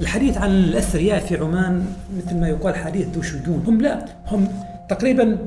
الحديث 0.00 0.38
عن 0.38 0.50
الأثرياء 0.50 1.20
في 1.20 1.36
عمان 1.36 1.84
مثل 2.16 2.40
ما 2.40 2.48
يقال 2.48 2.74
حديث 2.74 3.06
ذو 3.14 3.22
شجون 3.22 3.64
هم 3.66 3.80
لا 3.80 4.04
هم 4.28 4.48
تقريبا 4.88 5.38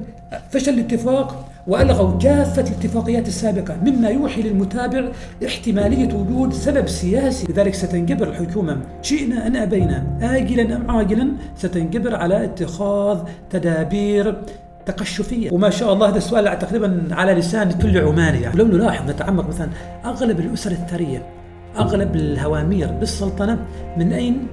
فشل 0.50 0.74
الاتفاق 0.74 1.46
وألغوا 1.68 2.18
كافه 2.20 2.62
الاتفاقيات 2.62 3.28
السابقة 3.28 3.78
مما 3.86 4.10
يوحي 4.10 4.42
للمتابع 4.42 5.12
احتمالية 5.46 6.14
وجود 6.14 6.54
سبب 6.54 6.88
سياسي. 6.88 7.48
لذلك 7.50 7.74
ستنجبر 7.74 8.30
الحكومة 8.30 8.78
شئنا 9.02 9.48
أم 9.48 9.56
أبينا؟ 9.56 10.04
اجلا 10.22 10.76
أم 10.76 10.92
عاجلا؟ 10.92 11.32
ستنجبر 11.58 12.16
على 12.16 12.44
اتخاذ 12.44 13.20
تدابير 13.50 14.36
تقشفية. 14.86 15.52
وما 15.54 15.70
شاء 15.70 15.94
الله 15.94 16.10
هذا 16.10 16.18
السؤال 16.18 16.60
تقريبا 16.60 17.08
على 17.12 17.34
لسان 17.34 17.72
كل 17.72 17.98
عماني 17.98 18.42
يعني. 18.42 18.56
ولو 18.56 18.78
نلاحظ 18.78 19.10
نتعمق 19.10 19.48
مثلا 19.48 19.70
أغلب 20.06 20.40
الأسر 20.40 20.72
الثرية 20.72 21.24
أغلب 21.80 22.16
الهوامير 22.16 22.88
بالسلطنة 22.92 23.60
من 23.98 24.14
أين 24.14 24.48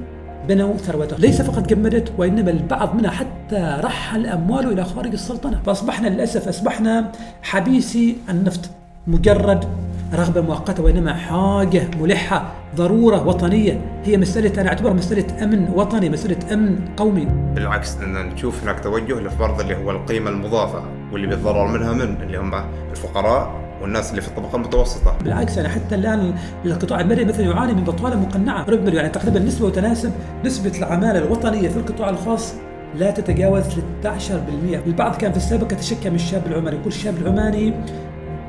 بنوا 0.48 0.76
ثروته؟ 0.76 1.16
ليس 1.16 1.42
فقط 1.42 1.68
جمدت 1.68 2.12
وإنما 2.18 2.50
البعض 2.50 2.94
منها 2.94 3.10
حتى 3.10 3.80
رحل 3.84 4.26
أمواله 4.26 4.72
إلى 4.72 4.84
خارج 4.84 5.12
السلطنة. 5.12 5.60
فأصبحنا 5.66 6.08
للأسف 6.08 6.48
أصبحنا 6.48 7.12
حبيسي 7.42 8.16
النفط 8.30 8.70
مجرد 9.06 9.64
رغبة 10.14 10.40
مؤقتة 10.40 10.82
وإنما 10.82 11.14
حاجة 11.14 11.82
ملحة 12.00 12.52
ضرورة 12.76 13.26
وطنية. 13.28 13.80
هي 14.04 14.16
مسألة 14.16 14.60
أنا 14.60 14.68
أعتبرها 14.68 14.92
مسألة 14.92 15.44
أمن 15.44 15.68
وطني 15.74 16.08
مسألة 16.08 16.54
أمن 16.54 16.78
قومي. 16.96 17.28
بالعكس 17.54 17.96
أن 17.96 18.26
نشوف 18.26 18.62
هناك 18.62 18.80
توجه 18.80 19.20
لفرض 19.20 19.60
اللي 19.60 19.76
هو 19.76 19.90
القيمة 19.90 20.30
المضافة 20.30 20.82
واللي 21.12 21.26
بيتضرر 21.26 21.66
منها 21.66 21.92
من 21.92 22.16
اللي 22.22 22.38
هم 22.38 22.54
الفقراء 22.90 23.65
والناس 23.82 24.10
اللي 24.10 24.22
في 24.22 24.28
الطبقة 24.28 24.56
المتوسطة. 24.56 25.16
بالعكس 25.24 25.56
يعني 25.56 25.68
حتى 25.68 25.94
الآن 25.94 26.34
القطاع 26.64 27.00
المدني 27.00 27.24
مثلا 27.24 27.46
يعاني 27.46 27.72
من 27.72 27.84
بطالة 27.84 28.16
مقنعة. 28.16 28.64
رغم 28.70 28.88
يعني 28.88 29.08
تقريبا 29.08 29.38
نسبة 29.38 29.66
وتناسب 29.66 30.12
نسبة 30.44 30.78
العمالة 30.78 31.18
الوطنية 31.18 31.68
في 31.68 31.76
القطاع 31.76 32.10
الخاص 32.10 32.54
لا 32.94 33.10
تتجاوز 33.10 33.62
13% 34.02 34.08
البعض 34.86 35.16
كان 35.16 35.30
في 35.30 35.36
السابق 35.36 35.72
يتشكى 35.72 36.10
من 36.10 36.14
الشاب 36.14 36.46
العماني 36.46 36.76
يقول 36.76 36.88
الشاب 36.88 37.16
العماني 37.16 37.74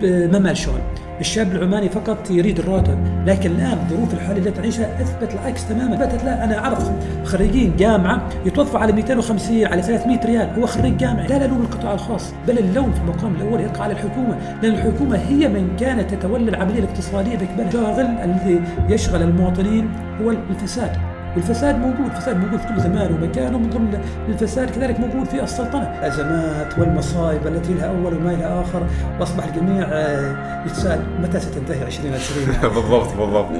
ما 0.03 0.39
مال 0.39 0.57
شغل. 0.57 0.79
الشاب 1.19 1.51
العماني 1.51 1.89
فقط 1.89 2.31
يريد 2.31 2.59
الراتب 2.59 2.97
لكن 3.25 3.51
الآن 3.51 3.77
الظروف 3.77 4.13
الحالية 4.13 4.39
اللي 4.39 4.51
تعيشها 4.51 5.01
اثبت 5.01 5.33
العكس 5.33 5.67
تماما. 5.67 5.95
أثبتت 5.95 6.23
لا 6.23 6.43
أنا 6.43 6.59
أعرف 6.59 6.91
خريجين 7.23 7.75
جامعة 7.77 8.29
يتوظفوا 8.45 8.79
على 8.79 8.93
250 8.93 9.65
على 9.65 9.81
300 9.81 10.19
ريال. 10.25 10.49
هو 10.59 10.65
خريج 10.65 10.97
جامعي 10.97 11.27
لا 11.27 11.47
نلوم 11.47 11.61
القطاع 11.61 11.93
الخاص 11.93 12.33
بل 12.47 12.57
اللوم 12.59 12.91
في 12.91 13.01
المقام 13.01 13.35
الأول 13.35 13.59
يقع 13.59 13.83
على 13.83 13.93
الحكومة 13.93 14.37
لأن 14.63 14.73
الحكومة 14.73 15.17
هي 15.17 15.47
من 15.47 15.75
كانت 15.79 16.13
تتولى 16.13 16.49
العملية 16.49 16.79
الاقتصادية 16.79 17.37
باكملها 17.37 17.67
الشاغل 17.67 18.05
الذي 18.23 18.61
يشغل 18.89 19.21
المواطنين 19.21 19.89
هو 20.21 20.31
الفساد. 20.31 20.91
والفساد 21.37 21.75
موجود 21.75 22.05
الفساد 22.05 22.37
موجود 22.37 22.59
في 22.59 22.67
كل 22.67 22.81
زمان 22.81 23.13
ومكان 23.13 23.55
ومن 23.55 23.69
ضمن 23.69 24.01
الفساد 24.29 24.69
كذلك 24.69 24.99
موجود 24.99 25.25
في 25.25 25.43
السلطنة. 25.43 25.99
الأزمات 25.99 26.79
والمصائب 26.79 27.47
التي 27.47 27.73
لها 27.73 27.85
أول 27.85 28.13
وما 28.13 28.29
لها 28.31 28.61
آخر 28.61 28.87
وأصبح 29.19 29.43
الجميع 29.43 29.87
آه، 29.91 30.63
يتساءل 30.65 30.99
متى 31.21 31.39
ستنتهي 31.39 31.83
2020 31.83 32.45
بالضبط 32.75 33.17
بالضبط. 33.17 33.51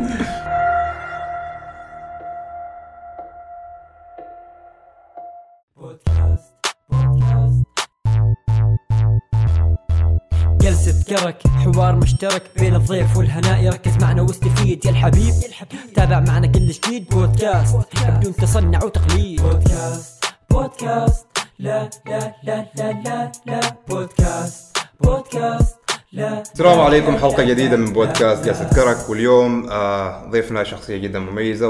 كرك 11.10 11.48
حوار 11.48 11.96
مشترك 11.96 12.44
بين 12.60 12.76
الضيف 12.76 13.18
والهناء 13.18 13.64
يركز 13.64 13.98
معنا 14.02 14.22
واستفيد. 14.22 14.86
يا 14.86 14.92
الحبيب 14.92 15.34
تابع 15.96 16.20
معنا 16.20 16.48
كل 16.48 16.68
جديد 16.68 17.10
بودكاست 17.10 17.78
بدون 18.08 18.36
تصنع 18.36 18.80
وتقليد. 18.84 19.42
بودكاست 19.42 20.24
بودكاست 20.50 21.28
لا 21.60 21.90
لا 22.08 22.36
لا 22.44 22.66
لا 22.73 23.02
لا 23.06 23.32
لا. 23.46 23.60
بودكاست 23.90 24.78
بودكاست 25.02 25.78
لا 26.12 26.42
السلام 26.42 26.80
عليكم 26.80 27.17
حلقة 27.17 27.44
جديدة 27.44 27.78
من 27.78 27.94
بودكاست 27.94 28.46
جلسة 28.46 28.70
كرك. 28.70 29.10
واليوم 29.10 29.70
آه 29.70 30.26
ضيفنا 30.30 30.64
شخصية 30.64 30.98
جدا 30.98 31.20
مميزة 31.20 31.70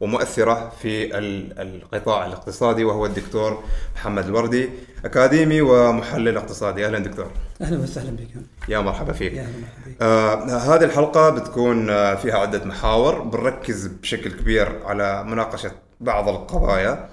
ومؤثرة 0.00 0.72
في 0.82 1.18
القطاع 1.60 2.26
الاقتصادي 2.26 2.84
وهو 2.84 3.06
الدكتور 3.06 3.62
محمد 3.96 4.26
الوردي 4.26 4.70
أكاديمي 5.04 5.60
ومحلل 5.60 6.36
اقتصادي. 6.36 6.86
أهلا 6.86 6.98
دكتور. 6.98 7.30
أهلا 7.62 7.78
وسهلا 7.82 8.10
بك. 8.10 8.28
يا 8.68 8.78
مرحبا 8.80 9.12
فيك. 9.12 9.32
يا 9.32 9.42
مرحبا 9.42 9.90
بك. 9.90 10.02
آه 10.02 10.74
هذه 10.74 10.84
الحلقة 10.84 11.30
بتكون 11.30 11.90
آه، 11.90 12.14
فيها 12.14 12.38
عدة 12.38 12.64
محاور. 12.64 13.20
بنركز 13.20 13.86
بشكل 13.86 14.32
كبير 14.32 14.86
على 14.86 15.24
مناقشة 15.24 15.70
بعض 16.00 16.28
القضايا 16.28 17.08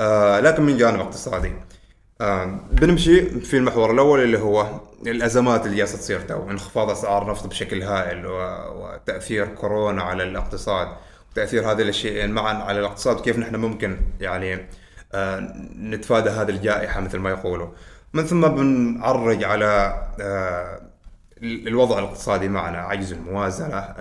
آه 0.00 0.40
لكن 0.40 0.62
من 0.62 0.76
جانب 0.76 1.00
اقتصادي. 1.00 1.52
آه 2.20 2.58
بنمشي 2.72 3.40
في 3.40 3.56
المحور 3.56 3.90
الأول 3.90 4.22
اللي 4.22 4.38
هو 4.38 4.66
الأزمات 5.06 5.66
اللي 5.66 5.76
جالسة 5.76 5.98
تصير 5.98 6.20
تو 6.20 6.50
انخفاض 6.50 6.90
أسعار 6.90 7.22
النفط 7.22 7.46
بشكل 7.46 7.82
هائل 7.82 8.26
وتأثير 8.76 9.46
كورونا 9.46 10.02
على 10.02 10.22
الاقتصاد. 10.22 10.88
تأثير 11.34 11.72
هذه 11.72 11.82
الشيئين 11.82 12.30
معا 12.30 12.54
على 12.54 12.80
الاقتصاد 12.80 13.16
وكيف 13.16 13.38
نحن 13.38 13.56
ممكن 13.56 13.96
يعني 14.20 14.68
آه، 15.14 15.54
نتفادى 15.78 16.30
هذه 16.30 16.50
الجائحة 16.50 17.00
مثل 17.00 17.18
ما 17.18 17.30
يقولوا. 17.30 17.68
من 18.12 18.26
ثم 18.26 18.48
بنعرج 18.48 19.44
على 19.44 20.02
آه، 20.20 20.80
الوضع 21.42 21.98
الاقتصادي 21.98 22.48
معنا 22.48 22.78
عجز 22.78 23.12
الموازنة 23.12 23.94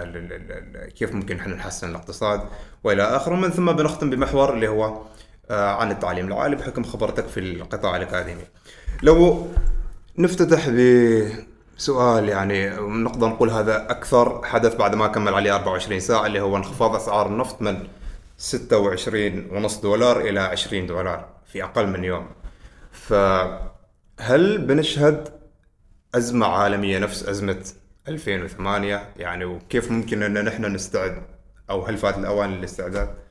كيف 0.96 1.14
ممكن 1.14 1.40
إحنا 1.40 1.56
نحسن 1.56 1.90
الاقتصاد 1.90 2.42
وإلى 2.84 3.04
آخره. 3.04 3.36
من 3.36 3.50
ثم 3.50 3.72
بنختم 3.72 4.10
بمحور 4.10 4.54
اللي 4.54 4.68
هو 4.68 5.02
آه، 5.50 5.76
عن 5.76 5.92
التعليم 5.92 6.28
العالي 6.28 6.56
بحكم 6.56 6.84
خبرتك 6.84 7.28
في 7.28 7.40
القطاع 7.40 7.96
الأكاديمي. 7.96 8.44
لو 9.04 9.48
نفتتح 10.18 10.70
ب 10.70 10.78
سؤال 11.78 12.30
يعني 12.30 12.70
نقدر 12.80 13.28
نقول 13.28 13.50
هذا 13.50 13.92
أكثر 13.92 14.42
حدث 14.46 14.76
بعد 14.76 14.96
ما 14.96 15.08
كمل 15.08 15.34
عليه 15.34 15.56
24 15.56 16.00
ساعة 16.00 16.26
اللي 16.26 16.42
هو 16.42 16.58
انخفاض 16.58 16.96
أسعار 16.96 17.28
النفط 17.28 17.62
من 17.62 17.88
26 18.38 19.48
ونص 19.52 19.78
دولار 19.82 20.20
إلى 20.20 20.40
20 20.40 20.88
دولار 20.88 21.30
في 21.46 21.64
أقل 21.64 21.88
من 21.88 22.04
يوم. 22.04 22.28
فهل 22.92 24.58
بنشهد 24.58 25.30
أزمة 26.16 26.46
عالمية 26.46 27.00
نفس 27.00 27.24
أزمة 27.30 27.66
2008 28.08 29.10
يعني 29.18 29.46
وكيف 29.46 29.92
ممكن 29.92 30.24
إن 30.24 30.46
نحن 30.46 30.66
نستعد 30.66 31.24
أو 31.70 31.84
هل 31.86 31.98
فات 31.98 32.18
الأوان 32.18 32.50
للاستعداد؟ 32.52 33.23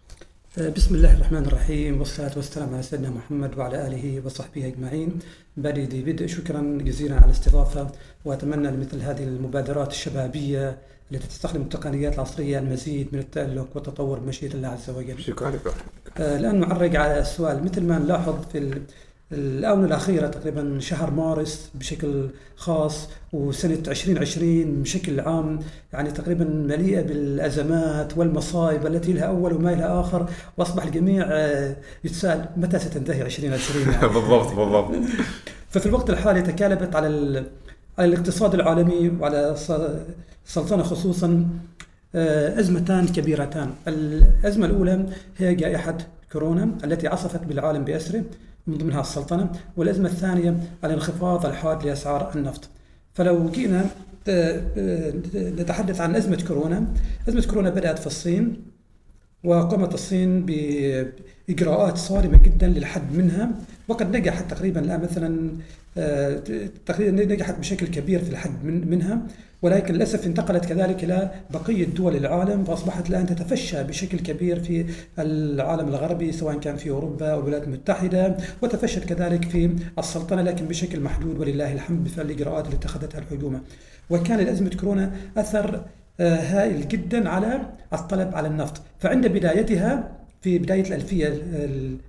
بسم 0.59 0.95
الله 0.95 1.13
الرحمن 1.15 1.47
الرحيم 1.47 1.99
والصلاة 1.99 2.33
والسلام 2.37 2.75
على 2.75 2.83
سيدنا 2.83 3.11
محمد 3.11 3.59
وعلى 3.59 3.87
آله 3.87 4.23
وصحبه 4.25 4.67
أجمعين. 4.67 5.19
بدي 5.57 6.03
بدء 6.03 6.27
شكرا 6.27 6.79
جزيلا 6.81 7.17
على 7.17 7.25
الاستضافة 7.25 7.91
وأتمنى 8.25 8.71
لمثل 8.71 9.01
هذه 9.01 9.25
المبادرات 9.25 9.91
الشبابية 9.91 10.79
التي 11.13 11.29
تستخدم 11.29 11.63
التقنيات 11.63 12.15
العصرية 12.15 12.59
المزيد 12.59 13.09
من 13.13 13.19
التألق 13.19 13.69
والتطور 13.75 14.19
بمشيئة 14.19 14.55
الله 14.55 14.69
عز 14.69 14.91
وجل. 14.91 15.21
شكرا. 15.23 15.51
لك 15.51 15.61
آه، 16.19 16.39
الآن 16.39 16.61
نعرج 16.61 16.97
على 16.97 17.21
السؤال 17.21 17.65
مثل 17.65 17.83
ما 17.83 17.99
نلاحظ 17.99 18.47
في 18.53 18.83
الآونة 19.33 19.87
الأخيرة 19.87 20.27
تقريبا 20.27 20.81
شهر 20.81 21.11
مارس 21.11 21.71
بشكل 21.75 22.29
خاص 22.57 23.09
وسنة 23.33 23.83
2020 23.89 24.83
بشكل 24.83 25.21
عام 25.21 25.59
يعني 25.93 26.11
تقريبا 26.11 26.45
مليئة 26.45 27.03
بالأزمات 27.03 28.19
والمصائب 28.19 28.87
التي 28.87 29.13
لها 29.13 29.25
أول 29.25 29.53
وما 29.53 29.71
لها 29.71 30.01
آخر. 30.01 30.29
وأصبح 30.57 30.85
الجميع 30.85 31.27
آه، 31.31 31.77
يتساءل 32.05 32.47
متى 32.57 32.79
ستنتهي 32.79 33.23
2020 33.23 33.91
يعني. 33.91 34.09
بالضبط 34.15 34.55
بالضبط. 34.55 34.91
ففي 35.71 35.87
الوقت 35.87 36.11
الحالي 36.11 36.43
تكالبت 36.43 36.97
على 36.97 37.07
على 37.99 38.09
الاقتصاد 38.09 38.55
العالمي 38.55 39.13
وعلى 39.21 39.57
السلطنة 40.47 40.83
خصوصا 40.83 41.49
آه، 42.15 42.61
أزمتان 42.61 43.09
كبيرتان. 43.09 43.71
الأزمة 43.89 44.67
الأولى 44.67 45.07
هي 45.39 45.55
جائحة 45.55 45.99
كورونا 46.33 46.71
التي 46.85 47.09
عصفت 47.09 47.45
بالعالم 47.45 47.85
بأسره. 47.85 48.23
من 48.67 48.79
ضمنها 48.79 49.01
السلطنة 49.01 49.53
والأزمة 49.77 50.09
الثانية 50.09 50.57
الانخفاض 50.85 51.47
الحاد 51.47 51.87
لأسعار 51.87 52.33
النفط. 52.35 52.69
فلو 53.15 53.51
جينا 53.51 53.87
نتحدث 55.35 56.01
عن 56.01 56.17
أزمة 56.17 56.45
كورونا. 56.49 56.87
أزمة 57.29 57.47
كورونا 57.47 57.71
بدأت 57.71 57.99
في 57.99 58.07
الصين 58.07 58.57
وقامت 59.45 59.95
الصين 59.95 60.47
بإجراءات 60.47 61.97
صارمة 61.97 62.43
جدا 62.43 62.67
للحد 62.67 63.13
منها 63.13 63.51
وقد 63.89 64.17
نجحت 64.17 64.51
تقريبا 64.51 64.81
الآن 64.81 65.01
مثلا 65.03 65.51
آه، 65.99 66.43
تقريبا 66.87 67.25
نجحت 67.25 67.59
بشكل 67.59 67.87
كبير 67.87 68.25
في 68.25 68.31
الحد 68.31 68.65
من 68.65 68.91
منها. 68.91 69.23
ولكن 69.63 69.95
للأسف 69.95 70.27
انتقلت 70.27 70.65
كذلك 70.65 71.05
إلى 71.05 71.31
بقية 71.51 71.87
دول 71.87 72.17
العالم 72.17 72.65
فأصبحت 72.65 73.11
الان 73.11 73.27
تتفشى 73.27 73.85
بشكل 73.85 74.19
كبير 74.19 74.61
في 74.61 74.87
العالم 75.19 75.89
الغربي 75.89 76.33
سواء 76.33 76.59
كان 76.59 76.77
في 76.77 76.91
أوروبا 76.91 77.33
أو 77.33 77.41
الولايات 77.41 77.65
المتحده 77.65 78.37
وتفشت 78.63 79.05
كذلك 79.05 79.45
في 79.45 79.77
السلطنة 79.99 80.43
لكن 80.43 80.67
بشكل 80.69 81.01
محدود 81.01 81.39
ولله 81.39 81.73
الحمد 81.73 82.05
بفعل 82.05 82.27
الإجراءات 82.27 82.65
اللي 82.67 82.77
اتخذتها 82.77 83.19
الحكومة. 83.19 83.61
وكان 84.11 84.39
لأزمة 84.41 84.71
كورونا 84.81 85.13
أثر 85.37 85.85
آه، 86.21 86.37
هائل 86.37 86.89
جدا 86.89 87.29
على 87.29 87.61
الطلب 87.93 88.35
على 88.35 88.49
النفط 88.49 88.83
فعند 88.99 89.27
بدايتها 89.27 90.19
في 90.41 90.59
بداية 90.59 90.83
الألفية 90.87 91.29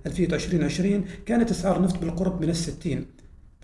ألفية 0.06 0.26
2020 0.26 1.04
كانت 1.26 1.50
إسعار 1.50 1.76
النفط 1.76 1.98
بالقرب 1.98 2.42
من 2.42 2.50
الستين 2.50 3.06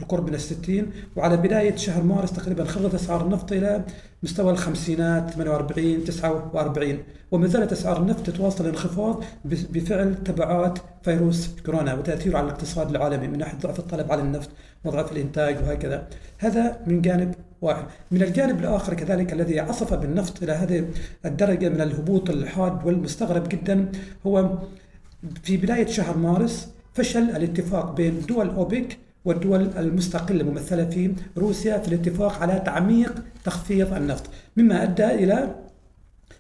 بالقرب 0.00 0.28
من 0.28 0.34
الستين 0.34 0.90
وعلى 1.16 1.36
بداية 1.36 1.76
شهر 1.76 2.02
مارس 2.02 2.32
تقريبا 2.32 2.64
خفضت 2.64 2.94
أسعار 2.94 3.24
النفط 3.24 3.52
إلى 3.52 3.84
مستوى 4.22 4.52
الخمسينات 4.52 5.30
48 5.30 6.04
49 6.04 6.98
وما 7.30 7.46
زالت 7.46 7.72
أسعار 7.72 8.00
النفط 8.00 8.26
تتواصل 8.26 8.64
الانخفاض 8.64 9.24
بفعل 9.44 10.14
تبعات 10.24 10.78
فيروس 11.02 11.48
كورونا 11.66 11.94
وتأثيره 11.94 12.38
على 12.38 12.46
الاقتصاد 12.46 12.90
العالمي 12.90 13.28
من 13.28 13.38
ناحية 13.38 13.58
ضعف 13.58 13.78
الطلب 13.78 14.12
على 14.12 14.22
النفط 14.22 14.50
وضعف 14.84 15.12
الإنتاج 15.12 15.56
وهكذا. 15.56 16.06
هذا 16.38 16.80
من 16.86 17.02
جانب 17.02 17.34
واحد. 17.62 17.84
من 18.10 18.22
الجانب 18.22 18.60
الآخر 18.60 18.94
كذلك 18.94 19.32
الذي 19.32 19.60
عصف 19.60 19.94
بالنفط 19.94 20.42
إلى 20.42 20.52
هذه 20.52 20.88
الدرجة 21.24 21.68
من 21.68 21.80
الهبوط 21.80 22.30
الحاد 22.30 22.86
والمستغرب 22.86 23.48
جدا 23.48 23.92
هو 24.26 24.58
في 25.42 25.56
بداية 25.56 25.86
شهر 25.86 26.16
مارس 26.16 26.68
فشل 26.94 27.30
الاتفاق 27.30 27.94
بين 27.94 28.20
دول 28.28 28.48
أوبك 28.48 28.98
والدول 29.24 29.70
المستقلة 29.76 30.44
ممثلة 30.44 30.84
في 30.84 31.14
روسيا 31.38 31.78
في 31.78 31.88
الاتفاق 31.88 32.42
على 32.42 32.62
تعميق 32.66 33.22
تخفيض 33.44 33.94
النفط. 33.94 34.30
مما 34.56 34.82
أدى 34.82 35.04
إلى 35.04 35.54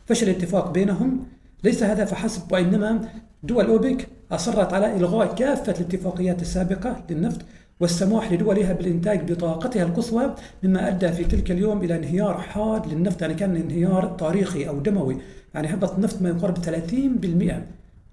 فشل 0.06 0.28
الاتفاق 0.28 0.70
بينهم. 0.70 1.26
ليس 1.64 1.82
هذا 1.82 2.04
فحسب 2.04 2.52
وإنما 2.52 3.08
دول 3.42 3.66
أوبك 3.66 4.08
أصرت 4.32 4.72
على 4.72 4.96
إلغاء 4.96 5.34
كافة 5.34 5.72
الاتفاقيات 5.72 6.42
السابقة 6.42 7.04
للنفط 7.10 7.40
والسماح 7.80 8.32
لدولها 8.32 8.72
بالإنتاج 8.72 9.32
بطاقتها 9.32 9.82
القصوى 9.82 10.34
مما 10.62 10.88
أدى 10.88 11.12
في 11.12 11.24
تلك 11.24 11.50
اليوم 11.50 11.84
إلى 11.84 11.96
انهيار 11.96 12.40
حاد 12.40 12.86
للنفط. 12.86 13.22
يعني 13.22 13.34
كان 13.34 13.56
انهيار 13.56 14.16
تاريخي 14.18 14.68
أو 14.68 14.78
دموي. 14.78 15.16
يعني 15.54 15.74
هبط 15.74 15.94
النفط 15.94 16.22
ما 16.22 16.28
يقارب 16.28 16.58
30% 16.58 17.66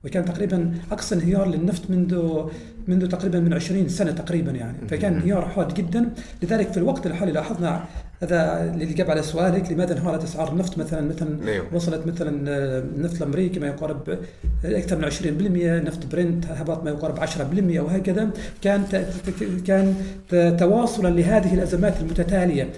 وكان 0.06 0.26
تقريبا 0.26 0.72
أقصى 0.92 1.16
انهيار 1.16 1.48
للنفط 1.50 1.90
منذ 1.90 2.42
منذ 2.88 3.08
تقريبا 3.08 3.40
من 3.40 3.54
20 3.54 3.90
سنة 3.90 4.12
تقريبا 4.12 4.52
يعني. 4.52 4.78
فكان 4.88 5.14
انهيار 5.14 5.50
حاد 5.50 5.74
جدا. 5.74 6.10
لذلك 6.44 6.72
في 6.72 6.78
الوقت 6.78 7.08
الحالي 7.08 7.32
لاحظنا 7.32 7.86
هذا 8.24 8.64
اللي 8.74 8.86
جاب 8.86 9.12
على 9.12 9.24
سؤالك 9.24 9.72
لماذا 9.72 9.94
انهارت 9.94 10.24
أسعار 10.24 10.52
النفط 10.52 10.78
مثلا 10.78 11.02
مثلا 11.02 11.48
أيوه. 11.48 11.66
وصلت 11.74 12.08
مثلا 12.08 12.32
النفط 12.80 13.16
الأمريكي 13.22 13.60
ما 13.60 13.68
يقارب 13.68 14.20
أكثر 14.66 14.96
من 14.98 15.12
20% 15.12 15.88
نفط 15.88 16.06
برنت 16.12 16.46
هبط 16.46 16.84
ما 16.84 16.90
يقارب 16.90 17.20
10% 17.20 17.80
وهكذا. 17.80 18.30
كان 18.62 18.86
كان 19.68 19.96
تواصلا 20.60 21.08
لهذه 21.08 21.54
الأزمات 21.54 21.94
المتتالية 22.02 22.70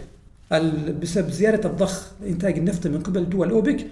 بسبب 1.01 1.30
زيادة 1.30 1.69
الضخ 1.69 2.12
إنتاج 2.27 2.57
النفط 2.57 2.88
من 2.88 3.00
قبل 3.00 3.30
دول 3.30 3.50
أوبك 3.50 3.86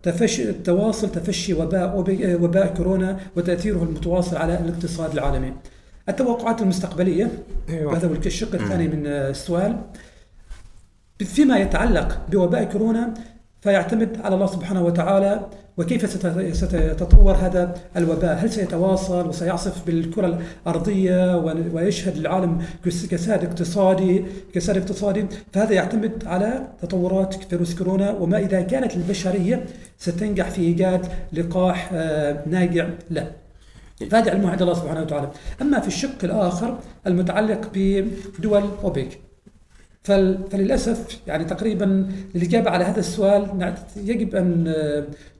وتفشي 0.00 0.52
تواصل 0.52 1.12
تفشي 1.12 1.54
وباء 1.54 2.04
وباء 2.42 2.74
كورونا 2.74 3.20
وتأثيره 3.36 3.82
المتواصل 3.82 4.36
على 4.36 4.60
الاقتصاد 4.60 5.12
العالمي. 5.12 5.52
التوقعات 6.08 6.62
المستقبلية 6.62 7.30
أيوة. 7.68 7.92
وهذا 7.92 8.08
هو 8.08 8.12
الشق 8.12 8.54
الثاني 8.54 8.88
من 8.88 9.06
السؤال 9.06 9.76
فيما 11.18 11.58
يتعلق 11.58 12.20
بوباء 12.28 12.64
كورونا 12.64 13.14
فيعتمد 13.60 14.20
على 14.20 14.34
الله 14.34 14.46
سبحانه 14.46 14.82
وتعالى 14.82 15.46
وكيف 15.78 16.10
ستتطور 16.56 17.34
هذا 17.34 17.74
الوباء؟ 17.96 18.34
هل 18.34 18.52
سيتواصل 18.52 19.28
وسيعصف 19.28 19.86
بالكرة 19.86 20.38
الأرضية 20.66 21.36
ويشهد 21.72 22.16
العالم 22.16 22.62
كساد 22.84 23.44
اقتصادي 23.44 24.24
كساد 24.54 24.76
اقتصادي؟ 24.76 25.26
فهذا 25.52 25.72
يعتمد 25.72 26.24
على 26.26 26.66
تطورات 26.82 27.34
فيروس 27.34 27.74
كورونا 27.74 28.10
وما 28.10 28.38
إذا 28.38 28.60
كانت 28.60 28.96
البشرية 28.96 29.66
ستنجح 29.98 30.50
في 30.50 30.60
إيجاد 30.60 31.06
لقاح 31.32 31.90
آه، 31.92 32.42
ناجع 32.46 32.88
له. 33.10 33.32
فهذا 34.10 34.30
علم 34.30 34.46
عند 34.46 34.62
الله 34.62 34.74
سبحانه 34.74 35.02
وتعالى. 35.02 35.30
أما 35.62 35.80
في 35.80 35.88
الشق 35.88 36.24
الآخر 36.24 36.78
المتعلق 37.06 37.70
بدول 37.74 38.62
أوبك 38.84 39.27
فللأسف 40.02 41.18
يعني 41.26 41.44
تقريبا 41.44 42.08
الاجابه 42.34 42.70
على 42.70 42.84
هذا 42.84 43.00
السؤال 43.00 43.74
يجب 43.96 44.34
أن 44.34 44.74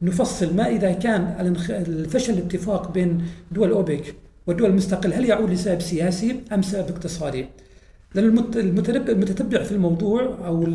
نفصل 0.02 0.56
ما 0.56 0.68
إذا 0.68 0.92
كان 0.92 1.36
الفشل 1.70 2.32
الاتفاق 2.32 2.92
بين 2.92 3.22
دول 3.52 3.70
أوبك 3.70 4.14
والدول 4.46 4.70
المستقلة 4.70 5.18
هل 5.18 5.24
يعود 5.24 5.50
لسبب 5.50 5.80
سياسي 5.80 6.40
أم 6.52 6.62
سبب 6.62 6.88
اقتصادي؟ 6.88 7.46
لأن 8.14 8.38
المتتبع 9.08 9.62
في 9.62 9.72
الموضوع 9.72 10.38
أو 10.46 10.66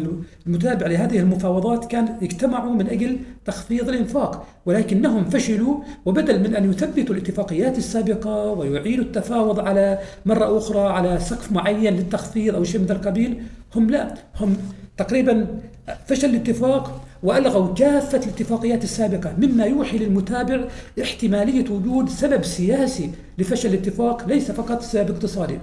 المتابع 0.47 0.87
لهذه 0.87 1.19
المفاوضات 1.19 1.85
كان 1.85 2.17
اجتمعوا 2.21 2.73
من 2.73 2.89
أجل 2.89 3.17
تخفيض 3.45 3.89
الإنفاق 3.89 4.47
ولكنهم 4.65 5.29
فشلوا 5.29 5.77
وبدل 6.05 6.39
من 6.39 6.55
أن 6.55 6.69
يثبتوا 6.69 7.15
الاتفاقيات 7.15 7.77
السابقة 7.77 8.45
ويعيدوا 8.45 9.03
التفاوض 9.03 9.59
على 9.59 9.99
مرة 10.25 10.57
أخرى 10.57 10.79
على 10.79 11.19
سقف 11.19 11.51
معين 11.51 11.93
للتخفيض 11.93 12.55
أو 12.55 12.63
شيء 12.63 12.81
من 12.81 12.91
القبيل 12.91 13.43
هم 13.75 13.89
لا 13.89 14.13
هم 14.39 14.57
تقريبا 14.97 15.59
فشل 16.07 16.29
الاتفاق 16.29 17.01
وألغوا 17.23 17.73
كافه 17.73 18.17
الاتفاقيات 18.17 18.83
السابقة 18.83 19.35
مما 19.37 19.65
يوحي 19.65 19.97
للمتابع 19.97 20.67
احتمالية 21.01 21.71
وجود 21.71 22.09
سبب 22.09 22.43
سياسي 22.43 23.11
لفشل 23.37 23.69
الاتفاق 23.69 24.27
ليس 24.27 24.51
فقط 24.51 24.81
سبب 24.81 25.09
اقتصادي. 25.09 25.59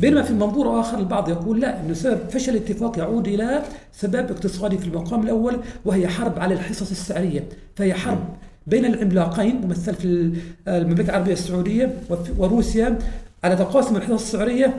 بينما 0.00 0.22
في 0.22 0.32
منظور 0.32 0.80
آخر 0.80 0.98
البعض 0.98 1.28
يقول 1.28 1.60
لا 1.60 1.80
أن 1.80 1.94
سبب 1.94 2.18
فشل 2.30 2.56
الاتفاق 2.56 2.98
يعود 2.98 3.28
إلى 3.28 3.62
سبب 3.92 4.30
اقتصادي 4.30 4.78
في 4.78 4.86
المقام 4.86 5.22
الأول 5.22 5.56
وهي 5.84 6.08
حرب 6.08 6.38
على 6.38 6.54
الحصص 6.54 6.90
السعرية. 6.90 7.44
فهي 7.76 7.94
حرب 7.94 8.24
بين 8.66 8.84
العملاقين 8.84 9.60
ممثل 9.64 9.94
في 9.94 10.32
المملكة 10.68 11.10
العربية 11.10 11.32
السعودية 11.32 11.94
وروسيا 12.38 12.98
على 13.44 13.56
تقاسم 13.56 13.96
الحصص 13.96 14.34
السعرية. 14.34 14.74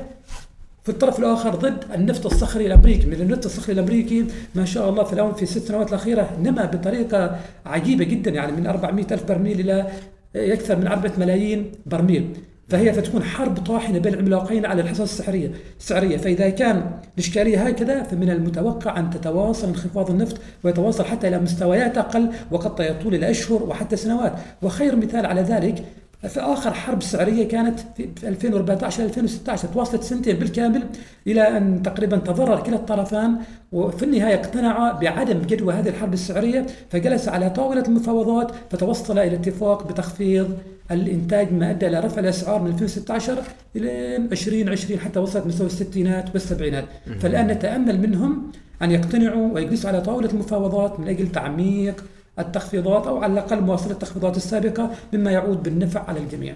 في 0.84 0.92
الطرف 0.92 1.20
الآخر 1.20 1.56
ضد 1.56 1.84
النفط 1.94 2.26
الصخري 2.26 2.68
الأمريكي، 2.68 3.06
من 3.06 3.14
النفط 3.14 3.46
الصخري 3.46 3.74
الأمريكي 3.74 4.26
ما 4.56 4.66
شاء 4.66 4.90
الله 4.90 5.04
في 5.04 5.14
الان 5.14 5.34
في 5.34 5.44
الست 5.44 5.68
سنوات 5.68 5.90
الأخيرة 5.90 6.38
نما 6.44 6.66
بطريقة 6.66 7.40
عجيبة 7.66 8.06
جدا 8.06 8.32
يعني 8.32 8.52
من 8.52 8.68
400 8.68 9.06
ألف 9.12 9.24
برميل 9.24 9.60
إلى 9.60 9.88
أكثر 10.36 10.76
من 10.76 10.88
4 10.88 11.12
ملايين 11.18 11.72
برميل، 11.86 12.30
فهي 12.68 12.94
فتكون 12.94 13.24
حرب 13.24 13.58
طاحنة 13.58 14.00
بين 14.00 14.14
العملاقين 14.14 14.66
على 14.66 14.82
الحصص 14.82 15.02
السعريه 15.02 15.52
السعريه 15.80 16.18
فإذا 16.18 16.50
كان 16.50 16.92
الإشكالية 17.14 17.68
هكذا 17.68 18.04
فمن 18.04 18.30
المتوقع 18.30 19.00
أن 19.00 19.10
تتواصل 19.10 19.68
انخفاض 19.68 20.10
النفط 20.10 20.38
ويتواصل 20.64 21.06
حتى 21.06 21.28
إلى 21.28 21.40
مستويات 21.40 21.98
أقل 21.98 22.30
وقد 22.52 22.80
يطول 22.80 23.16
إلى 23.16 23.32
أشهر 23.32 23.64
وحتى 23.64 23.96
سنوات. 23.96 24.34
وخير 24.62 24.96
مثال 24.96 25.26
على 25.26 25.42
ذلك 25.42 25.86
في 26.28 26.40
آخر 26.40 26.74
حرب 26.74 27.04
سعريه 27.04 27.48
كانت 27.48 27.80
في 27.96 28.10
2014 28.24 29.04
2016 29.04 29.68
تواصلت 29.68 30.04
سنتين 30.04 30.36
بالكامل 30.36 30.84
إلى 31.28 31.58
أن 31.58 31.84
تقريبا 31.84 32.18
تضرر 32.18 32.60
كلا 32.62 32.76
الطرفان 32.76 33.36
وفي 33.72 34.06
النهاية 34.06 34.36
اقتنع 34.36 34.92
بعدم 34.92 35.42
جدوى 35.42 35.74
هذه 35.74 35.90
الحرب 35.90 36.14
السعريه 36.14 36.66
فجلس 36.90 37.28
على 37.28 37.50
طاولة 37.50 37.82
المفاوضات 37.82 38.52
فتوصل 38.72 39.20
إلى 39.20 39.36
اتفاق 39.36 39.88
بتخفيض 39.88 40.58
الإنتاج 40.92 41.54
ما 41.54 41.70
أدى 41.72 41.88
إلى 41.88 42.00
رفع 42.00 42.20
الأسعار 42.20 42.62
من 42.62 42.68
2016 42.72 43.38
إلى 43.76 44.16
2020 44.16 45.00
حتى 45.00 45.20
وصلت 45.20 45.48
مستوى 45.48 45.68
الستينات 45.68 46.26
والسبعينات. 46.34 46.86
فالآن 47.20 47.48
نتأمل 47.48 48.02
منهم 48.02 48.52
أن 48.82 48.92
يقتنعوا 48.92 49.54
ويجلسوا 49.54 49.90
على 49.90 50.02
طاولة 50.02 50.30
المفاوضات 50.30 51.00
من 51.00 51.08
أجل 51.08 51.32
تعميق 51.32 52.04
التخفيضات 52.40 53.08
أو 53.08 53.24
على 53.24 53.34
الأقل 53.34 53.62
مواصلة 53.62 53.92
التخفيضات 53.92 54.38
السابقة 54.38 54.90
مما 55.14 55.32
يعود 55.32 55.64
بالنفع 55.64 56.04
على 56.08 56.20
الجميع. 56.20 56.56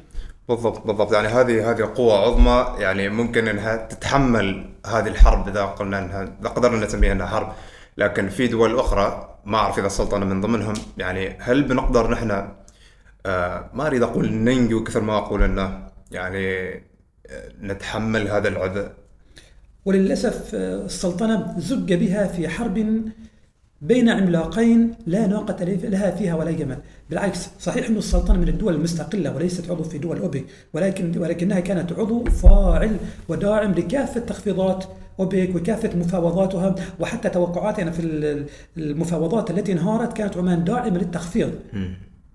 بالضبط 0.49 0.87
بالضبط. 0.87 1.13
يعني 1.13 1.27
هذه 1.27 1.71
هذه 1.71 1.91
قوة 1.95 2.17
عظمى 2.17 2.75
يعني 2.79 3.09
ممكن 3.09 3.47
إنها 3.47 3.75
تتحمل 3.75 4.69
هذه 4.85 5.07
الحرب 5.07 5.47
إذا 5.47 5.65
قلنا 5.65 5.99
إنها 5.99 6.23
إذا 6.41 6.49
قدرنا 6.49 6.85
نسميها 6.85 7.11
إنها 7.11 7.27
حرب. 7.27 7.51
لكن 7.97 8.29
في 8.29 8.47
دول 8.47 8.79
أخرى 8.79 9.37
ما 9.45 9.57
أعرف 9.57 9.79
إذا 9.79 9.87
السلطنة 9.87 10.25
من 10.25 10.41
ضمنهم 10.41 10.73
يعني 10.97 11.37
هل 11.39 11.63
بنقدر 11.63 12.11
نحن 12.11 12.47
آه 13.25 13.69
ما 13.73 13.87
أريد 13.87 14.03
أقول 14.03 14.33
ننجو 14.33 14.83
كثر 14.83 15.01
ما 15.01 15.17
أقول 15.17 15.43
إنه 15.43 15.87
يعني 16.11 16.73
آه 17.27 17.51
نتحمل 17.61 18.27
هذا 18.27 18.47
العبء 18.47 18.89
وللأسف 19.85 20.55
آه، 20.55 20.85
السلطنة 20.85 21.55
زج 21.57 21.93
بها 21.93 22.27
في 22.27 22.49
حرب 22.49 23.03
بين 23.81 24.09
عملاقين 24.09 24.91
لا 25.07 25.27
ناقة 25.27 25.63
لها 25.65 26.11
فيها 26.11 26.35
ولا 26.35 26.51
جمل 26.51 26.77
بالعكس 27.09 27.49
صحيح 27.59 27.89
أن 27.89 27.97
السلطنة 27.97 28.39
من 28.39 28.47
الدول 28.49 28.75
المستقلة 28.75 29.35
وليست 29.35 29.71
عضو 29.71 29.83
في 29.83 29.97
دول 29.97 30.19
أوبك 30.19 30.45
ولكن 30.73 31.17
ولكنها 31.17 31.59
كانت 31.59 31.91
عضو 31.93 32.23
فاعل 32.23 32.97
وداعم 33.29 33.71
لكافة 33.71 34.19
تخفيضات 34.19 34.85
أوبك 35.19 35.55
وكافة 35.55 35.97
مفاوضاتها 35.97 36.75
وحتى 36.99 37.29
توقعاتنا 37.29 37.91
في 37.91 38.45
المفاوضات 38.77 39.51
التي 39.51 39.71
انهارت 39.71 40.13
كانت 40.13 40.37
عمان 40.37 40.63
داعمة 40.63 40.97
للتخفيض. 40.97 41.51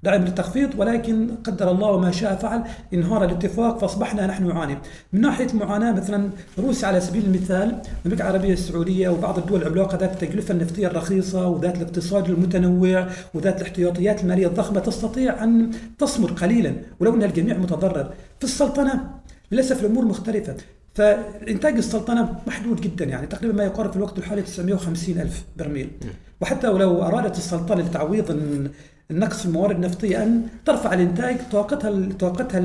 دعم 0.05 0.25
للتخفيض 0.25 0.71
ولكن 0.79 1.29
قدر 1.45 1.71
الله 1.71 1.91
وما 1.91 2.11
شاء 2.11 2.37
فعل 2.37 2.65
انهار 2.95 3.25
الاتفاق 3.25 3.79
فأصبحنا 3.79 4.27
نحن 4.27 4.49
نعاني. 4.49 4.79
من 5.13 5.21
ناحية 5.21 5.47
المعاناة 5.47 5.93
مثلا 5.93 6.31
روسيا 6.59 6.89
على 6.89 7.01
سبيل 7.01 7.25
المثال 7.25 7.83
المملكه 8.05 8.23
العربية 8.23 8.53
السعودية 8.53 9.09
وبعض 9.09 9.39
الدول 9.39 9.63
العملاقة 9.63 9.99
ذات 9.99 10.13
التكلفه 10.13 10.55
النفطية 10.55 10.87
الرخيصة 10.87 11.49
وذات 11.49 11.77
الاقتصاد 11.77 12.31
المتنوع 12.31 13.07
وذات 13.35 13.61
الاحتياطيات 13.61 14.23
المالية 14.23 14.47
الضخمة 14.47 14.81
تستطيع 14.81 15.45
أن 15.45 15.71
تصمد 15.99 16.31
قليلا 16.31 16.75
ولو 17.01 17.15
أن 17.15 17.23
الجميع 17.23 17.59
متضرر. 17.59 18.11
في 18.39 18.45
السلطنة 18.45 19.11
للأسف 19.53 19.81
الأمور 19.81 20.05
مختلفة. 20.05 20.57
فإنتاج 20.95 21.77
السلطنة 21.77 22.35
محدود 22.47 22.81
جدا 22.81 23.05
يعني 23.05 23.27
تقريبا 23.27 23.55
ما 23.55 23.65
يقارب 23.65 23.91
في 23.91 23.97
الوقت 23.97 24.19
الحالي 24.19 24.43
950 24.43 25.21
ألف 25.21 25.45
برميل 25.57 25.91
وحتى 26.41 26.69
ولو 26.69 27.03
أرادت 27.03 27.37
السلطنة 27.37 27.83
لتعويض 27.83 28.31
النقص 29.11 29.41
في 29.41 29.47
الموارد 29.47 29.77
النفطية 29.77 30.23
أن 30.23 30.43
ترفع 30.67 30.95
الإنتاج 30.95 31.37
طاقتها 31.53 32.09
طاقتها 32.19 32.61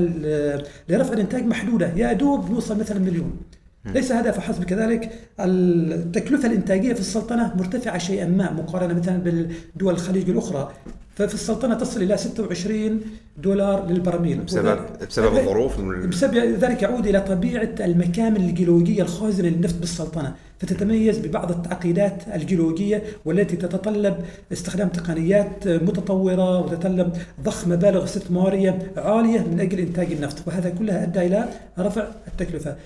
لرفع 0.88 1.12
الإنتاج 1.12 1.46
محدودة. 1.46 1.92
يا 1.96 2.12
دوب 2.12 2.50
نوصل 2.50 2.78
مثلا 2.78 2.98
مليون. 2.98 3.36
ليس 3.84 4.12
هذا 4.12 4.30
فحسب 4.30 4.64
كذلك 4.64 5.12
التكلفة 5.40 6.48
الإنتاجية 6.48 6.92
في 6.92 7.00
السلطنة 7.00 7.54
مرتفعة 7.56 7.98
شيئا 7.98 8.26
ما 8.26 8.52
مقارنة 8.52 8.94
مثلا 8.94 9.16
بالدول 9.16 9.94
الخليج 9.94 10.30
الأخرى. 10.30 10.72
ففي 11.20 11.34
السلطنة 11.34 11.74
تصل 11.74 12.02
إلى 12.02 12.16
26 12.16 13.00
دولار 13.38 13.86
للبرميل. 13.88 14.40
بسبب 14.40 14.78
بسبب 15.08 15.36
الظروف 15.36 15.80
بسبب 15.80 16.36
ذلك 16.36 16.82
يعود 16.82 17.06
إلى 17.06 17.20
طبيعة 17.20 17.74
المكامن 17.80 18.36
الجيولوجية 18.36 19.02
الخازنة 19.02 19.48
للنفط 19.48 19.74
بالسلطنة. 19.74 20.34
فتتميز 20.58 21.18
ببعض 21.18 21.50
التعقيدات 21.50 22.22
الجيولوجية 22.34 23.02
والتي 23.24 23.56
تتطلب 23.56 24.16
استخدام 24.52 24.88
تقنيات 24.88 25.68
متطورة 25.68 26.60
وتتطلب 26.60 27.12
ضخ 27.42 27.68
مبالغ 27.68 28.04
استثمارية 28.04 28.92
عالية 28.96 29.40
من 29.40 29.60
أجل 29.60 29.78
إنتاج 29.78 30.12
النفط 30.12 30.48
وهذا 30.48 30.70
كلها 30.70 31.02
أدى 31.02 31.26
إلى 31.26 31.48
رفع 31.78 32.08
التكلفة. 32.28 32.76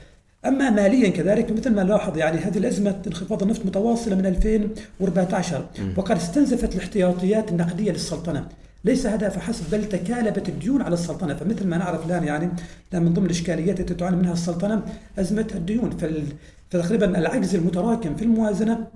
أما 0.47 0.71
ماليا 0.71 1.09
كذلك 1.09 1.51
مثل 1.51 1.75
ما 1.75 1.83
نلاحظ 1.83 2.19
يعني 2.19 2.39
هذه 2.39 2.59
الأزمة 2.59 3.03
انخفاض 3.07 3.43
النفط 3.43 3.67
متواصلة 3.67 4.15
من 4.15 4.27
2014 4.27 5.67
وقد 5.97 6.17
استنزفت 6.17 6.75
الاحتياطيات 6.75 7.51
النقدية 7.51 7.93
للسلطنة. 7.93 8.49
ليس 8.85 9.07
هذا 9.07 9.29
فحسب 9.29 9.65
بل 9.73 9.89
تكالبت 9.89 10.49
الديون 10.49 10.83
على 10.83 10.95
السلطنة. 10.95 11.35
فمثل 11.35 11.67
ما 11.67 11.79
نعرف 11.79 12.07
الآن 12.07 12.25
يعني 12.25 12.49
من 12.93 13.15
ضمن 13.15 13.27
الإشكاليات 13.27 13.81
التي 13.81 13.95
تعاني 13.95 14.17
منها 14.17 14.33
السلطنة 14.33 14.83
أزمة 15.19 15.47
الديون. 15.55 15.91
فتقريبا 16.71 17.19
العجز 17.19 17.55
المتراكم 17.55 18.17
في 18.17 18.23
الموازنة 18.23 18.87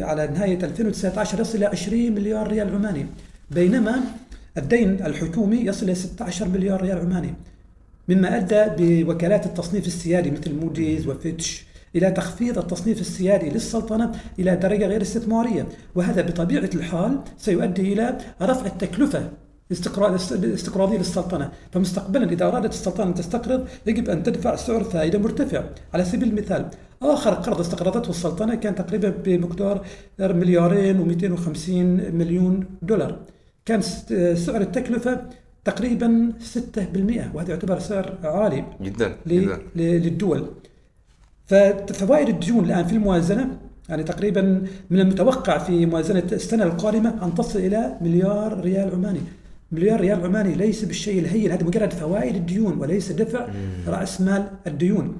على 0.00 0.26
نهاية 0.26 0.64
2019 0.64 1.40
يصل 1.40 1.58
إلى 1.58 1.66
20 1.66 2.12
مليار 2.12 2.48
ريال 2.48 2.74
عماني 2.74 3.06
بينما 3.50 4.00
الدين 4.56 4.90
الحكومي 5.06 5.56
يصل 5.56 5.86
إلى 5.86 5.94
16 5.94 6.48
مليار 6.48 6.82
ريال 6.82 6.98
عماني. 6.98 7.34
مما 8.08 8.36
أدى 8.36 8.64
بوكالات 9.04 9.46
التصنيف 9.46 9.86
السيادي 9.86 10.30
مثل 10.30 10.54
موديز 10.54 11.06
وفيتش 11.08 11.66
إلى 11.96 12.10
تخفيض 12.10 12.58
التصنيف 12.58 13.00
السيادي 13.00 13.50
للسلطنة 13.50 14.12
إلى 14.38 14.56
درجة 14.56 14.86
غير 14.86 15.02
استثمارية 15.02 15.66
وهذا 15.94 16.22
بطبيعة 16.22 16.70
الحال 16.74 17.18
سيؤدي 17.38 17.92
إلى 17.92 18.18
رفع 18.42 18.66
التكلفة 18.66 19.30
الاستقراضية 19.70 20.98
للسلطنة 20.98 21.50
فمستقبلا 21.72 22.30
إذا 22.32 22.48
أرادت 22.48 22.72
السلطنة 22.72 23.06
أن 23.06 23.14
تستقرض 23.14 23.68
يجب 23.86 24.10
أن 24.10 24.22
تدفع 24.22 24.56
سعر 24.56 24.84
فائدة 24.84 25.18
مرتفع. 25.18 25.64
على 25.94 26.04
سبيل 26.04 26.28
المثال 26.28 26.70
آخر 27.02 27.34
قرض 27.34 27.60
استقرضته 27.60 28.10
السلطنة 28.10 28.54
كان 28.54 28.74
تقريبا 28.74 29.08
بمقدار 29.08 29.84
مليارين 30.18 31.18
و250 31.18 31.68
مليون 32.14 32.64
دولار. 32.82 33.18
كان 33.66 33.80
سعر 34.34 34.60
التكلفة 34.60 35.20
تقريبا 35.64 36.32
6% 36.40 37.30
وهذا 37.34 37.50
يعتبر 37.50 37.78
سعر 37.78 38.18
عالي 38.24 38.64
جدا, 38.82 39.16
جداً. 39.26 39.58
للدول. 39.76 40.46
ففوائد 41.46 42.28
الديون 42.28 42.64
الآن 42.64 42.84
في 42.84 42.92
الموازنة 42.92 43.58
يعني 43.88 44.02
تقريبا 44.02 44.62
من 44.90 45.00
المتوقع 45.00 45.58
في 45.58 45.86
موازنة 45.86 46.22
السنة 46.32 46.64
القادمة 46.64 47.24
أن 47.24 47.34
تصل 47.34 47.58
إلى 47.58 47.96
مليار 48.00 48.60
ريال 48.60 48.90
عماني. 48.94 49.20
مليار 49.72 50.00
ريال 50.00 50.24
عماني 50.24 50.54
ليس 50.54 50.84
بالشيء 50.84 51.18
الهين 51.18 51.52
هذا 51.52 51.64
مجرد 51.64 51.92
فوائد 51.92 52.34
الديون 52.34 52.78
وليس 52.78 53.12
دفع 53.12 53.48
رأس 53.86 54.20
مال 54.20 54.48
الديون. 54.66 55.16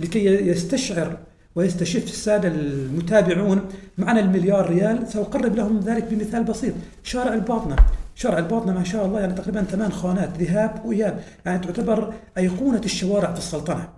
لكي 0.00 0.24
يستشعر 0.24 1.16
ويستشف 1.56 2.04
السادة 2.04 2.48
المتابعون 2.48 3.60
معنى 3.98 4.20
المليار 4.20 4.70
ريال 4.70 5.08
سأقرب 5.08 5.56
لهم 5.56 5.80
ذلك 5.80 6.04
بمثال 6.10 6.44
بسيط. 6.44 6.74
شارع 7.02 7.34
الباطنة. 7.34 7.76
شارع 8.14 8.38
الباطنة 8.38 8.72
ما 8.72 8.84
شاء 8.84 9.06
الله 9.06 9.20
يعني 9.20 9.34
تقريبا 9.34 9.62
ثمان 9.62 9.92
خانات 9.92 10.38
ذهاب 10.38 10.82
وإياب 10.84 11.20
يعني 11.46 11.58
تعتبر 11.58 12.14
أيقونة 12.38 12.80
الشوارع 12.84 13.32
في 13.32 13.38
السلطنة 13.38 13.88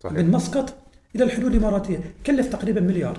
صحيح. 0.00 0.16
من 0.18 0.30
مسقط 0.30 0.74
إلى 1.16 1.24
الحدود 1.24 1.54
الإماراتية 1.54 2.00
كلف 2.26 2.46
تقريبا 2.46 2.80
مليار 2.80 3.18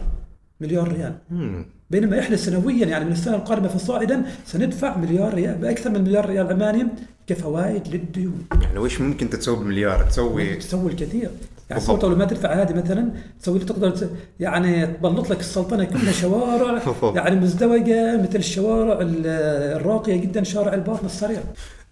مليار 0.62 0.88
ريال 0.88 1.16
مم. 1.32 1.66
بينما 1.90 2.20
إحنا 2.20 2.36
سنويا 2.36 2.86
يعني 2.86 3.06
من 3.06 3.12
السنة 3.12 3.36
القادمة 3.36 3.68
فصاعدا 3.68 4.24
سندفع 4.46 4.98
مليار 4.98 5.34
ريال 5.34 5.56
بأكثر 5.56 5.90
من 5.90 6.02
مليار 6.02 6.26
ريال 6.26 6.48
عماني 6.54 6.88
كفوائد 7.28 7.88
للديون. 7.88 8.46
يعني 8.62 8.80
وش 8.80 9.02
ممكن 9.02 9.30
تسوي 9.30 9.56
بمليار؟ 9.56 10.04
تسوي 10.04 10.56
تسوي 10.56 10.92
الكثير. 10.92 11.30
يعني 11.74 11.84
السلطة 11.84 12.10
لو 12.10 12.16
ما 12.16 12.26
تدفع 12.26 12.54
هذه 12.62 12.74
مثلا 12.74 13.12
تسوي 13.40 13.60
تقدر 13.60 14.10
يعني 14.40 14.88
تبلط 14.88 15.30
لك 15.30 15.40
السلطنة 15.40 15.84
كلها 15.84 16.12
شوارع 16.12 16.82
يعني 17.18 17.36
مزدوجة 17.36 18.22
مثل 18.22 18.36
الشوارع 18.36 18.98
الراقية 19.02 20.16
جدا 20.16 20.44
شارع 20.44 20.74
الباطن 20.74 21.06
السريع. 21.06 21.40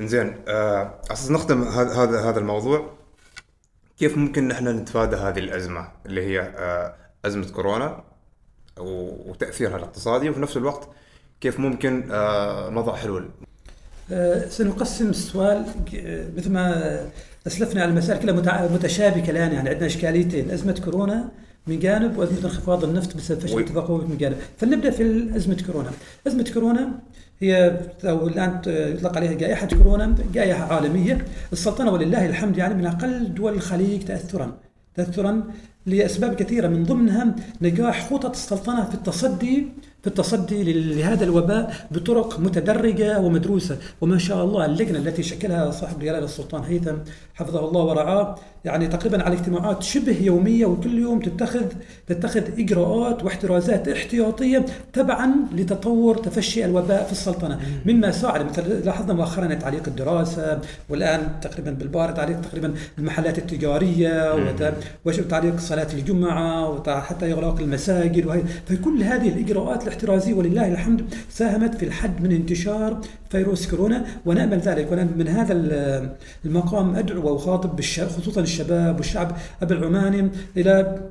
زين 0.02 0.36
آه 0.48 0.94
أساس 1.12 1.32
نختم 1.32 1.64
هذا 1.64 2.30
هذا 2.30 2.40
الموضوع 2.40 2.90
كيف 4.00 4.18
ممكن 4.18 4.48
نحن 4.48 4.68
نتفادى 4.68 5.16
هذه 5.16 5.40
الأزمة 5.40 5.88
اللي 6.06 6.26
هي 6.26 6.40
آه 6.42 6.96
أزمة 7.26 7.52
كورونا 7.52 8.04
وتأثيرها 8.80 9.78
الاقتصادي 9.78 10.30
وفي 10.30 10.40
نفس 10.40 10.58
الوقت 10.58 10.90
كيف 11.42 11.60
ممكن 11.60 12.12
آه 12.12 12.70
نضع 12.70 12.96
حلول؟ 12.96 13.30
آه 14.12 14.48
سنقسم 14.48 15.10
السؤال 15.10 15.66
مثل 16.38 16.52
ما 16.52 17.10
أسلفنا 17.48 17.82
على 17.82 17.92
المسائل 17.92 18.20
كلها 18.20 18.68
متشابكة 18.74 19.32
الآن 19.32 19.54
يعني. 19.54 19.70
عندنا 19.70 19.86
إشكاليتين 19.86 20.52
أزمة 20.52 20.82
كورونا 20.86 21.30
من 21.68 21.80
جانب 21.80 22.18
وأزمة 22.18 22.40
انخفاض 22.44 22.84
النفط 22.84 23.18
بسبب 23.18 23.40
فشل 23.40 23.60
التفاقم 23.60 24.10
من 24.10 24.18
جانب. 24.18 24.36
فلنبدأ 24.58 24.90
في 24.90 25.30
ازمه 25.36 25.58
كورونا. 25.68 25.90
أزمة 26.28 26.52
كورونا 26.54 27.00
هي 27.40 27.80
أو 28.06 28.28
الآن 28.28 28.62
يطلق 28.68 29.18
عليها 29.18 29.34
جائحة 29.34 29.68
كورونا 29.68 30.16
جائحة 30.34 30.74
عالمية. 30.74 31.26
السلطنة 31.54 31.92
ولله 31.92 32.26
الحمد 32.26 32.58
يعني 32.58 32.74
من 32.74 32.86
أقل 32.86 33.34
دول 33.34 33.54
الخليج 33.54 34.04
تاثرا. 34.04 34.58
تاثرا 34.96 35.44
لأسباب 35.86 36.36
كثيرة. 36.36 36.68
من 36.68 36.84
ضمنها 36.84 37.36
نجاح 37.62 38.10
خطط 38.10 38.30
السلطنة 38.32 38.86
في 38.86 38.96
التصدي 38.96 39.68
في 40.02 40.08
التصدي 40.08 40.74
لهذا 40.74 41.24
الوباء 41.24 41.74
بطرق 41.92 42.40
متدرجة 42.40 43.20
ومدروسة. 43.20 43.78
وما 44.02 44.18
شاء 44.18 44.44
الله 44.46 44.66
اللجنة 44.66 45.00
التي 45.00 45.24
شكلها 45.24 45.72
صاحب 45.72 46.00
جلالة 46.00 46.26
السلطان 46.26 46.64
هيثم 46.64 46.96
حفظه 47.34 47.70
الله 47.70 47.84
ورعاه 47.84 48.36
يعني 48.66 48.88
تقريبا 48.88 49.24
على 49.24 49.36
اجتماعات 49.36 49.84
شبه 49.84 50.18
يومية 50.22 50.66
وكل 50.66 51.00
يوم 51.00 51.20
تتخذ 51.20 51.66
تتخذ 52.08 52.60
إجراءات 52.60 53.24
واحترازات 53.24 53.88
احتياطية 53.88 54.66
تبعا 54.94 55.32
لتطور 55.54 56.18
تفشي 56.18 56.66
الوباء 56.66 57.04
في 57.06 57.12
السلطنة. 57.12 57.60
مما 57.86 58.12
ساعد 58.12 58.46
مثل 58.46 58.86
لاحظنا 58.86 59.14
مؤخرا 59.14 59.54
تعليق 59.54 59.84
الدراسة 59.88 60.60
والآن 60.90 61.40
تقريبا 61.42 61.72
بالبارد 61.72 62.14
تعليق 62.14 62.42
تقريبا 62.42 62.74
المحلات 62.98 63.38
التجارية 63.38 64.36
وتعليق 65.06 65.60
صلاة 65.60 65.88
الجمعة 65.94 66.70
وحتى 66.70 67.32
إغلاق 67.34 67.60
المساجد 67.60 68.26
وهي 68.26 68.42
فكل 68.68 69.04
هذه 69.04 69.30
الإجراءات 69.30 69.88
الاحترازي 69.92 70.34
ولله 70.34 70.68
الحمد 70.68 71.14
ساهمت 71.30 71.76
في 71.76 71.86
الحد 71.86 72.22
من 72.24 72.32
انتشار 72.32 73.02
فيروس 73.30 73.68
كورونا 73.68 74.06
ونأمل 74.26 74.60
ذلك. 74.60 74.92
وأنا 74.92 75.04
من 75.04 75.28
هذا 75.28 75.54
المقام 76.46 76.96
أدعو 76.96 77.34
وأخاطب 77.34 77.82
خصوصا 77.82 78.42
الشباب 78.42 78.98
والشعب 78.98 79.38
العماني 79.72 80.30
إلى 80.58 81.02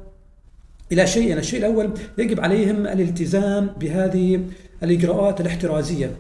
إلى 0.93 1.07
شيئين، 1.07 1.39
الشيء 1.39 1.59
الأول 1.59 1.91
يجب 2.19 2.41
عليهم 2.41 2.87
الالتزام 2.87 3.71
بهذه 3.81 4.41
الإجراءات 4.83 5.41
الاحترازية. 5.41 6.11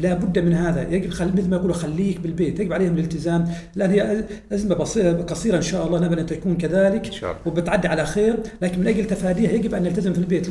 لا 0.00 0.14
بد 0.14 0.38
من 0.38 0.52
هذا. 0.52 0.88
يجب 0.90 1.10
خل... 1.10 1.32
مثل 1.36 1.48
ما 1.48 1.56
يقولوا 1.56 1.74
خليك 1.74 2.20
بالبيت. 2.20 2.60
يجب 2.60 2.72
عليهم 2.72 2.94
الالتزام. 2.94 3.48
لأن 3.76 3.90
هي 3.90 4.24
ازمه 4.52 4.74
بسيطه 4.74 5.22
قصيرة 5.22 5.56
إن 5.56 5.62
شاء 5.62 5.86
الله. 5.86 6.00
نامل 6.00 6.18
أن 6.18 6.26
تكون 6.26 6.56
كذلك 6.56 7.10
وبتعدي 7.46 7.88
على 7.88 8.06
خير. 8.06 8.36
لكن 8.62 8.80
من 8.80 8.86
أجل 8.86 9.04
تفاديها 9.04 9.50
يجب 9.50 9.74
أن 9.74 9.82
نلتزم 9.82 10.12
في 10.12 10.18
البيت. 10.18 10.48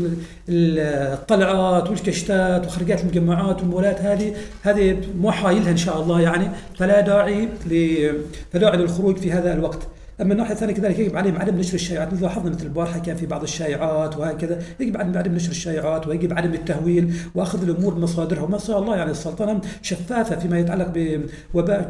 الطلعات 0.50 1.89
والكشتات 1.89 2.66
وخرجات 2.66 3.01
المجمعات 3.01 3.62
والمولات. 3.62 4.01
هذه 4.01 4.34
هذه 4.63 4.98
مو 5.22 5.32
حايلها 5.32 5.72
إن 5.72 5.77
شاء 5.77 6.01
الله 6.01 6.22
يعني. 6.22 6.48
فلا 6.77 7.01
داعي 7.01 7.46
ل... 7.46 8.12
فلا 8.51 8.62
داعي 8.62 8.77
للخروج 8.77 9.18
في 9.18 9.32
هذا 9.32 9.54
الوقت. 9.54 9.88
أما 10.21 10.33
الناحيه 10.33 10.53
الثانية 10.53 10.74
كذلك 10.74 11.00
يجب 11.00 11.17
عليهم 11.17 11.38
عدم 11.38 11.57
نشر 11.57 11.74
الشائعات 11.74 12.13
مثل 12.13 12.24
لاحظنا 12.24 12.50
مثل 12.50 12.65
البارحة 12.65 13.00
كان 13.00 13.15
في 13.15 13.25
بعض 13.25 13.43
الشائعات 13.43 14.17
وهكذا 14.17 14.59
يجب 14.79 14.97
عليهم 14.97 15.17
عدم 15.17 15.36
نشر 15.36 15.51
الشائعات 15.51 16.07
ويجب 16.07 16.33
عدم 16.33 16.53
التهويل 16.53 17.13
وأخذ 17.36 17.69
الأمور 17.69 17.93
بمصادرها 17.93 18.41
وما 18.43 18.57
شاء 18.57 18.79
الله 18.79 18.95
يعني 18.95 19.12
السلطنة 19.12 19.62
شفافة 19.81 20.36
فيما 20.36 20.59
يتعلق 20.59 20.93
بوباء 21.53 21.89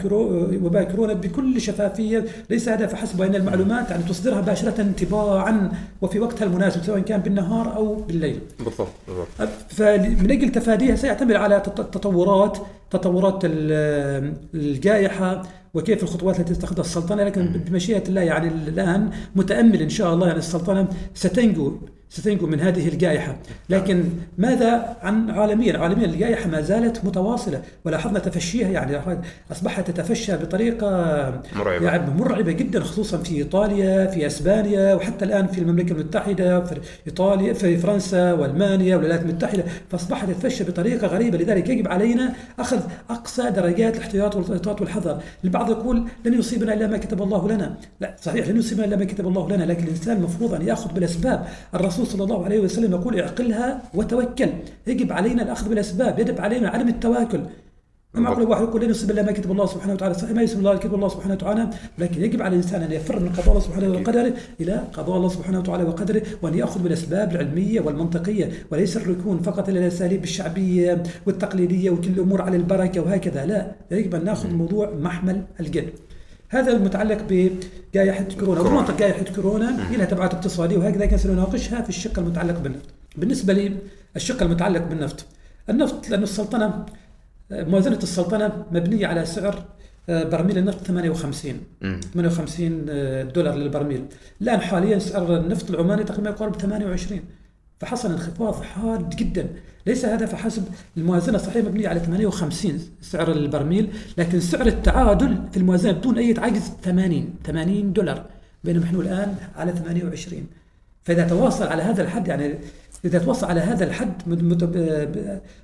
وباء 0.64 0.84
كورونا 0.84 1.14
بكل 1.14 1.62
شفافية 1.62 2.26
ليس 2.50 2.70
هدف 2.70 2.94
حسب 2.94 3.20
وان 3.20 3.36
المعلومات 3.36 3.90
يعني 3.92 4.04
تصدرها 4.04 4.42
مباشرة 4.42 4.92
تباعا 4.98 5.72
وفي 6.02 6.20
وقتها 6.20 6.46
المناسب 6.46 6.84
سواء 6.84 7.00
كان 7.00 7.20
بالنهار 7.20 7.76
أو 7.76 7.96
بالليل. 7.96 8.40
بالضبط 8.60 8.88
بالضبط. 9.08 9.28
فمن 9.70 10.32
أجل 10.32 10.52
تفاديها 10.52 10.96
سيعتمد 10.96 11.36
على 11.36 11.60
تطورات 11.60 12.58
تطورات 12.92 13.42
الجائحة 14.54 15.44
وكيف 15.74 16.04
الخطوات 16.04 16.40
التي 16.40 16.54
تتخذها 16.54 16.82
السلطنة 16.82 17.24
لكن 17.24 17.48
بمشيئه 17.48 18.08
الله 18.10 18.22
يعني 18.22 18.48
الآن 18.48 19.12
متأمل 19.36 19.82
إن 19.82 19.90
شاء 19.90 20.14
الله 20.14 20.28
يعني 20.28 20.40
السلطنة 20.40 20.88
ستنجو. 21.14 21.78
ستنجو 22.10 22.48
من 22.48 22.60
هذه 22.60 22.88
الجائحة. 22.88 23.36
لكن 23.70 24.04
ماذا 24.38 24.98
عن 25.02 25.30
عالميا 25.30 25.78
عالميا 25.78 26.06
الجائحة 26.06 26.50
ما 26.50 26.62
زالت 26.62 27.06
متواصلة 27.06 27.62
ولاحظنا 27.86 28.20
تفشيها 28.20 28.68
يعني 28.70 28.98
أصبحت 29.52 29.92
تتفشى 29.92 30.38
بطريقة 30.38 30.88
مرعبة. 31.56 31.86
يعني 31.86 32.12
مرعبة 32.12 32.52
جدا 32.52 32.80
خصوصا 32.80 33.18
في 33.18 33.38
إيطاليا 33.38 34.08
في 34.08 34.28
أسبانيا 34.28 34.94
وحتى 34.96 35.26
الآن 35.26 35.48
في 35.48 35.62
المملكة 35.62 35.92
المتحدة 35.92 36.64
في 36.64 36.82
إيطاليا 37.08 37.54
في 37.54 37.78
فرنسا 37.78 38.34
وألمانيا 38.34 38.96
والولايات 38.96 39.22
المتحدة. 39.22 39.64
فأصبحت 39.90 40.30
تتفشى 40.30 40.64
بطريقة 40.64 41.08
غريبة 41.08 41.38
لذلك 41.38 41.70
يجب 41.70 41.88
علينا 41.88 42.34
أخذ 42.60 42.80
أقصى 43.10 43.50
درجات 43.50 43.96
الاحتياط 43.96 44.36
والاحتياط 44.36 44.82
والحذر. 44.82 45.22
البعض 45.44 45.70
يقول 45.70 46.08
لن 46.26 46.34
يصيبنا 46.34 46.74
إلا 46.74 46.88
ما 46.88 46.98
كتب 46.98 47.22
الله 47.22 47.50
لنا. 47.50 47.78
لا 48.02 48.16
صحيح 48.22 48.48
لن 48.48 48.58
يصيبنا 48.58 48.86
إلا 48.86 48.96
ما 48.96 49.06
كتب 49.06 49.28
الله 49.28 49.50
لنا 49.50 49.64
لكن 49.64 49.84
الإنسان 49.84 50.18
المفروض 50.18 50.54
أن 50.54 50.68
يأخذ 50.68 50.94
بالأسباب. 50.94 51.48
الرسول 51.76 51.97
الرسول 51.98 52.14
صلى 52.14 52.24
الله 52.24 52.46
عليه 52.46 52.60
وسلم 52.60 52.92
يقول 52.92 53.20
اعقلها 53.20 53.82
وتوكل. 53.94 54.50
يجب 54.88 55.12
علينا 55.12 55.44
الأخذ 55.44 55.70
بالأسباب 55.70 56.20
يجب 56.20 56.42
علينا 56.42 56.70
عدم 56.70 56.88
التواكل. 56.88 57.42
ما 58.14 58.22
معقول 58.22 58.44
واحد 58.44 58.64
يقول 58.64 58.82
لن 58.84 58.90
يصيب 58.90 59.12
الا 59.12 59.22
ما 59.22 59.32
كتب 59.32 59.52
الله 59.52 59.66
سبحانه 59.66 59.94
وتعالى. 59.94 60.14
صحيح 60.14 60.32
ما 60.32 60.42
يصيب 60.42 60.60
الله 60.60 60.78
كتب 60.78 60.96
الله 60.96 61.08
سبحانه 61.08 61.34
وتعالى 61.34 61.70
لكن 61.98 62.22
يجب 62.22 62.42
على 62.42 62.56
الإنسان 62.56 62.82
أن 62.82 62.92
يفر 62.92 63.20
من 63.20 63.30
قضاء 63.30 63.50
الله 63.50 63.60
سبحانه 63.60 63.90
وقدره 63.90 64.34
إلى 64.62 64.84
قضاء 64.94 65.18
الله 65.18 65.30
سبحانه 65.30 65.60
وتعالى 65.60 65.84
وقدره 65.84 66.22
وأن 66.42 66.54
يأخذ 66.54 66.84
بالأسباب 66.84 67.32
العلمية 67.32 67.82
والمنطقية. 67.82 68.52
وليس 68.72 68.98
الركون 68.98 69.40
فقط 69.40 69.70
إلى 69.70 69.80
الأساليب 69.80 70.24
الشعبية 70.24 71.04
والتقليدية 71.26 71.90
وكل 71.90 72.10
الأمور 72.10 72.42
على 72.42 72.58
البركة 72.58 73.02
وهكذا 73.02 73.46
لا. 73.46 73.72
يجب 73.92 74.16
أن 74.16 74.26
نأخذ 74.26 74.50
الموضوع 74.50 74.92
محمل 75.00 75.42
الجد. 75.60 75.90
هذا 76.50 76.72
المتعلق 76.72 77.18
بجائحة 77.30 78.26
كورونا 78.40 78.62
ومنطق 78.62 78.98
جائحة 78.98 79.26
كورونا 79.36 79.88
لها 79.92 80.06
تبعات 80.06 80.34
اقتصادية 80.34 80.78
وهكذا 80.78 81.06
كان 81.06 81.18
سنناقشها 81.20 81.82
في 81.82 81.90
الشق 81.90 82.20
المتعلق 82.20 82.60
بالنفط. 82.60 82.90
بالنسبة 83.18 83.54
لي 83.54 83.78
الشق 84.16 84.42
المتعلق 84.44 84.82
بالنفط. 84.84 85.26
النفط 85.70 86.10
لأن 86.10 86.24
السلطنة 86.24 86.86
موازنة 87.52 88.00
السلطنة 88.04 88.66
مبنية 88.72 89.08
على 89.08 89.26
سعر 89.26 89.66
آه، 90.10 90.24
برميل 90.24 90.58
النفط 90.58 90.84
58 90.84 91.62
58 92.14 92.86
آه، 92.90 93.24
دولار 93.24 93.56
للبرميل. 93.56 94.06
الآن 94.42 94.60
حاليا 94.62 95.00
سعر 95.00 95.38
النفط 95.38 95.70
العماني 95.70 96.04
تقريبا 96.04 96.30
يقارب 96.30 96.56
28 96.56 97.22
فحصل 97.80 98.12
انخفاض 98.12 98.64
حاد 98.64 99.10
جدا. 99.16 99.48
ليس 99.88 100.06
هذا 100.06 100.26
فحسب 100.26 100.64
الموازنة. 100.98 101.38
صحيح 101.38 101.66
مبنية 101.66 101.88
على 101.88 102.00
58 102.00 102.80
سعر 103.02 103.32
البرميل 103.32 103.90
لكن 104.18 104.40
سعر 104.40 104.68
التعادل 104.68 105.38
في 105.52 105.58
الموازنة 105.58 105.92
بدون 105.92 106.18
أي 106.18 106.36
عجز 106.38 106.72
80 106.84 107.34
80 107.46 107.94
دولار 107.94 108.26
بينما 108.64 108.84
نحن 108.84 108.96
الآن 108.96 109.36
على 109.56 109.72
28 109.72 110.44
فإذا 111.04 111.28
تواصل 111.28 111.68
على 111.68 111.82
هذا 111.82 112.04
الحد 112.04 112.28
يعني 112.28 112.56
إذا 113.06 113.20
توصل 113.20 113.48
على 113.48 113.60
هذا 113.60 113.84
الحد 113.86 114.14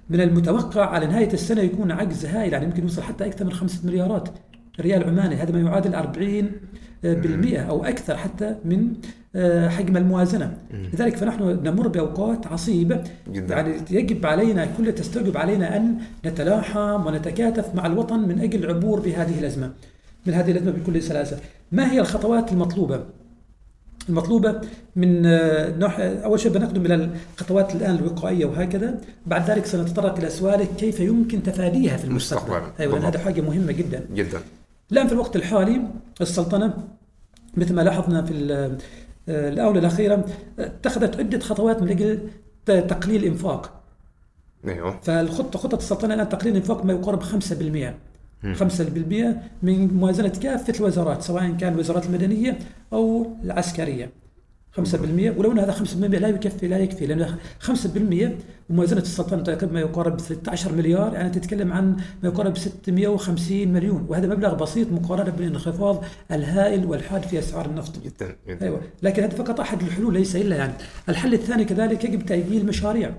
من 0.10 0.22
المتوقع 0.22 0.86
على 0.86 1.06
نهاية 1.06 1.34
السنة 1.34 1.62
يكون 1.62 1.92
عجز 1.92 2.26
هائل 2.26 2.54
يعني 2.54 2.66
يمكن 2.66 2.84
يوصل 2.84 3.02
حتى 3.02 3.26
أكثر 3.26 3.46
من 3.46 3.52
5 3.52 3.88
مليارات 3.88 4.30
ريال 4.80 5.04
عماني. 5.04 5.36
هذا 5.36 5.52
ما 5.52 5.70
يعادل 5.70 5.96
40 5.96 6.52
بالمئة 7.04 7.62
أو 7.62 7.86
أكثر 7.86 8.18
حتى 8.18 8.56
من 8.66 8.94
حجم 9.70 9.98
الموازنة. 9.98 10.58
لذلك 10.94 11.18
فنحن 11.18 11.44
نمر 11.64 11.88
بأوقات 11.88 12.48
عصيبة. 12.48 13.04
جدا. 13.32 13.56
يعني 13.56 13.76
يجب 13.92 14.26
علينا 14.26 14.68
كل 14.78 14.96
تستوجب 14.96 15.38
علينا 15.38 15.78
أن 15.78 15.98
نتلاحم 16.26 17.06
ونتكاتف 17.06 17.76
مع 17.76 17.86
الوطن 17.86 18.20
من 18.20 18.40
أجل 18.40 18.64
العبور 18.64 19.00
بهذه 19.00 19.40
الأزمة 19.40 19.72
من 20.26 20.34
هذه 20.34 20.52
الأزمة 20.52 20.72
بكل 20.72 21.02
سلاسة. 21.02 21.38
ما 21.72 21.92
هي 21.92 22.00
الخطوات 22.00 22.52
المطلوبة؟ 22.52 23.04
المطلوبة 24.10 24.62
من 24.96 25.26
آه، 25.26 25.78
نوع 25.78 25.92
أول 26.00 26.40
شيء 26.40 26.52
بنقدم 26.52 26.86
إلى 26.86 27.10
الخطوات 27.34 27.76
الآن 27.76 27.96
الوقائية 27.96 28.46
وهكذا. 28.46 28.98
بعد 29.26 29.50
ذلك 29.50 29.66
سنتطرق 29.66 30.18
إلى 30.18 30.30
سؤالك 30.30 30.70
كيف 30.78 31.00
يمكن 31.00 31.44
تفاديها 31.44 31.98
في 31.98 32.06
المستقبل؟ 32.06 32.62
أيوة 32.80 33.08
هذا 33.08 33.20
حاجة 33.20 33.42
مهمة 33.42 33.72
جدا. 33.72 34.06
جدا. 34.14 34.40
الآن 34.92 35.08
في 35.08 35.14
الوقت 35.14 35.36
الحالي 35.36 35.82
السلطنة 36.22 36.74
مثل 37.58 37.74
ما 37.76 37.82
لاحظنا 37.82 38.22
في 38.22 38.78
الآونة 39.30 39.80
الأخيرة 39.80 40.26
اتخذت 40.60 41.20
عدة 41.20 41.40
خطوات 41.40 41.82
من 41.82 41.90
أجل 41.90 42.30
تقليل 42.66 43.24
الإنفاق 43.24 43.84
أيوه. 44.68 45.00
فالخطة 45.02 45.60
خطة 45.60 45.76
السلطنة 45.76 46.14
الآن 46.14 46.30
تقليل 46.30 46.54
الإنفاق 46.54 46.86
ما 46.86 46.94
يقارب 46.94 47.24
5% 47.24 47.26
5% 48.44 48.46
من 49.64 49.94
موازنة 49.94 50.30
كافة 50.30 50.74
الوزارات 50.80 51.22
سواء 51.22 51.52
كان 51.52 51.74
الوزارات 51.74 52.06
المدنية 52.06 52.60
أو 52.94 53.28
العسكرية. 53.44 54.23
5% 54.78 55.38
ولو 55.38 55.52
إن 55.52 55.60
هذا 55.60 55.72
5% 55.72 55.96
لا 55.96 56.28
يكفي 56.28 56.68
لا 56.68 56.78
يكفي 56.78 57.06
لأن 57.06 57.36
5% 57.62 57.70
وموازنة 58.70 59.02
السلطنة 59.02 59.44
تقريبا 59.44 59.74
ما 59.74 59.80
يقارب 59.80 60.20
16 60.20 60.72
مليار 60.72 61.14
يعني 61.14 61.30
تتكلم 61.30 61.74
عن 61.74 61.96
ما 62.24 62.30
يقارب 62.30 62.58
650 62.58 63.68
مليون 63.68 64.06
وهذا 64.10 64.28
مبلغ 64.28 64.54
بسيط 64.54 64.92
مقارنة 64.92 65.32
بالانخفاض 65.32 66.04
الهائل 66.32 66.86
والحاد 66.86 67.24
في 67.24 67.40
أسعار 67.40 67.66
النفط. 67.66 68.00
جدا 68.04 68.36
جدا. 68.48 68.66
أيوه. 68.66 68.82
لكن 69.04 69.24
هذا 69.24 69.36
فقط 69.36 69.60
أحد 69.60 69.82
الحلول 69.82 70.14
ليس 70.14 70.36
إلا 70.36 70.56
يعني. 70.56 70.74
الحل 71.10 71.34
الثاني 71.34 71.66
كذلك 71.66 72.04
يجب 72.04 72.26
تأجيل 72.26 72.66
مشاريع 72.66 73.14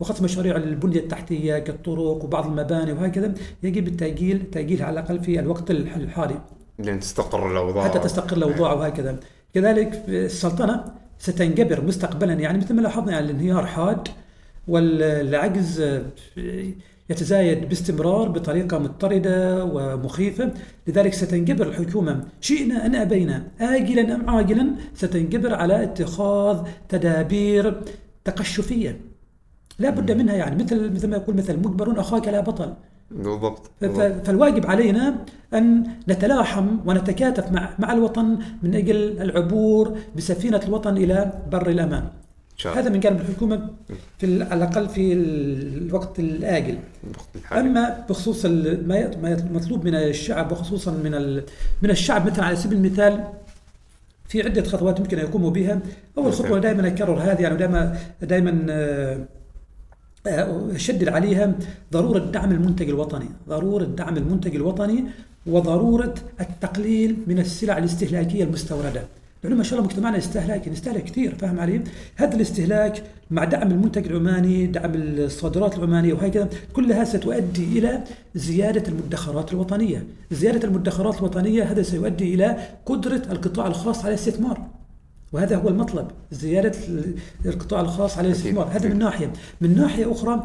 وخاصة 0.00 0.24
مشاريع 0.24 0.56
البنية 0.56 1.00
التحتية 1.00 1.58
كالطرق 1.58 2.24
وبعض 2.24 2.46
المباني 2.46 2.92
وهكذا 2.92 3.34
يجب 3.62 3.88
التأجيل 3.88 4.50
تأجيلها 4.52 4.86
على 4.86 5.00
الأقل 5.00 5.20
في 5.20 5.40
الوقت 5.40 5.70
الحالي. 5.70 6.40
لين 6.78 7.00
تستقر 7.00 7.50
الأوضاع. 7.50 7.88
حتى 7.88 7.98
تستقر 7.98 8.36
الأوضاع 8.36 8.72
وهكذا. 8.72 9.20
كذلك 9.54 10.04
السلطنة 10.08 10.84
ستنجبر 11.18 11.84
مستقبلا. 11.84 12.32
يعني 12.32 12.58
مثل 12.58 12.74
ما 12.74 12.80
لاحظنا 12.80 13.12
يعني 13.12 13.24
الانهيار 13.26 13.66
حاد 13.66 14.08
والعجز 14.68 16.00
يتزايد 17.10 17.68
باستمرار 17.68 18.28
بطريقة 18.28 18.78
مضطردة 18.78 19.64
ومخيفة. 19.64 20.52
لذلك 20.86 21.14
ستنجبر 21.14 21.68
الحكومة. 21.68 22.24
شئنا 22.40 22.86
أن 22.86 22.94
أبينا؟ 22.94 23.46
آجلا 23.60 24.14
أم 24.14 24.30
عاجلا 24.30 24.70
ستنجبر 24.94 25.54
على 25.54 25.82
اتخاذ 25.82 26.58
تدابير 26.88 27.82
تقشفية. 28.24 29.00
لا 29.78 29.90
بد 29.90 30.12
منها. 30.12 30.34
يعني 30.34 30.64
مثل 30.64 30.92
مثل 30.92 31.08
ما 31.08 31.16
يقول 31.16 31.36
مثل 31.36 31.56
مجبر 31.56 32.00
أخاك 32.00 32.28
لا 32.28 32.40
بطل. 32.40 32.74
بالضبط 33.10 33.70
فالواجب 34.24 34.66
علينا 34.66 35.16
أن 35.54 35.86
نتلاحم 36.08 36.76
ونتكاتف 36.86 37.52
مع 37.52 37.70
مع 37.78 37.92
الوطن 37.92 38.38
من 38.62 38.74
أجل 38.74 39.22
العبور 39.22 39.98
بسفينة 40.16 40.60
الوطن 40.68 40.96
إلى 40.96 41.32
بر 41.52 41.68
الأمان. 41.68 42.04
شاء. 42.56 42.78
هذا 42.78 42.90
من 42.90 43.00
جانب 43.00 43.20
الحكومة 43.20 43.70
في 44.18 44.42
على 44.42 44.54
الأقل 44.54 44.88
في 44.88 45.12
الوقت 45.12 46.18
الآجل. 46.18 46.78
الحالي. 47.36 47.60
أما 47.60 48.04
بخصوص 48.08 48.46
ما 48.46 49.36
مطلوب 49.52 49.84
من 49.84 49.94
الشعب 49.94 50.52
وخصوصا 50.52 50.90
من 50.90 51.42
من 51.82 51.90
الشعب 51.90 52.26
مثلا 52.26 52.44
على 52.44 52.56
سبيل 52.56 52.78
المثال 52.78 53.24
في 54.28 54.42
عدة 54.42 54.64
خطوات 54.64 54.98
يمكن 54.98 55.18
ان 55.18 55.24
يقوموا 55.24 55.50
بها، 55.50 55.80
أول 56.18 56.32
خطوة 56.32 56.58
دائما 56.58 56.86
أكرر 56.88 57.18
هذه 57.18 57.42
يعني 57.42 57.56
دائما 57.56 57.98
دائما 58.22 58.66
أشدد 60.26 61.08
عليها 61.08 61.54
ضرورة 61.92 62.18
دعم 62.18 62.52
المنتج 62.52 62.88
الوطني 62.88 63.28
ضرورة 63.48 63.84
دعم 63.84 64.16
المنتج 64.16 64.54
الوطني 64.54 65.04
وضرورة 65.46 66.14
التقليل 66.40 67.16
من 67.26 67.38
السلع 67.38 67.78
الاستهلاكية 67.78 68.44
المستوردة. 68.44 69.02
لأنه 69.44 69.56
ما 69.56 69.62
شاء 69.62 69.78
الله 69.78 69.90
مجتمعنا 69.90 70.18
استهلاكي 70.18 70.70
نستهلك 70.70 71.04
كثير 71.04 71.34
فاهم 71.34 71.60
علي؟ 71.60 71.80
هذا 72.16 72.36
الاستهلاك 72.36 73.02
مع 73.30 73.44
دعم 73.44 73.70
المنتج 73.70 74.06
العماني 74.06 74.66
دعم 74.66 74.92
الصادرات 74.94 75.78
العمانية 75.78 76.12
وهكذا 76.12 76.48
كلها 76.72 77.04
ستؤدي 77.04 77.78
إلى 77.78 78.04
زيادة 78.34 78.88
المدخرات 78.88 79.52
الوطنية. 79.52 80.04
زيادة 80.30 80.68
المدخرات 80.68 81.18
الوطنية 81.18 81.62
هذا 81.62 81.82
سيؤدي 81.82 82.34
إلى 82.34 82.56
قدرة 82.86 83.22
القطاع 83.30 83.66
الخاص 83.66 84.04
على 84.04 84.14
الاستثمار 84.14 84.79
وهذا 85.32 85.56
هو 85.56 85.68
المطلب 85.68 86.08
زيادة 86.32 86.72
القطاع 87.46 87.80
الخاص 87.80 88.18
على 88.18 88.26
الاستثمار. 88.28 88.68
هذا 88.72 88.88
من 88.88 88.98
ناحية. 88.98 89.32
من 89.60 89.76
ناحية 89.76 90.12
أخرى 90.12 90.42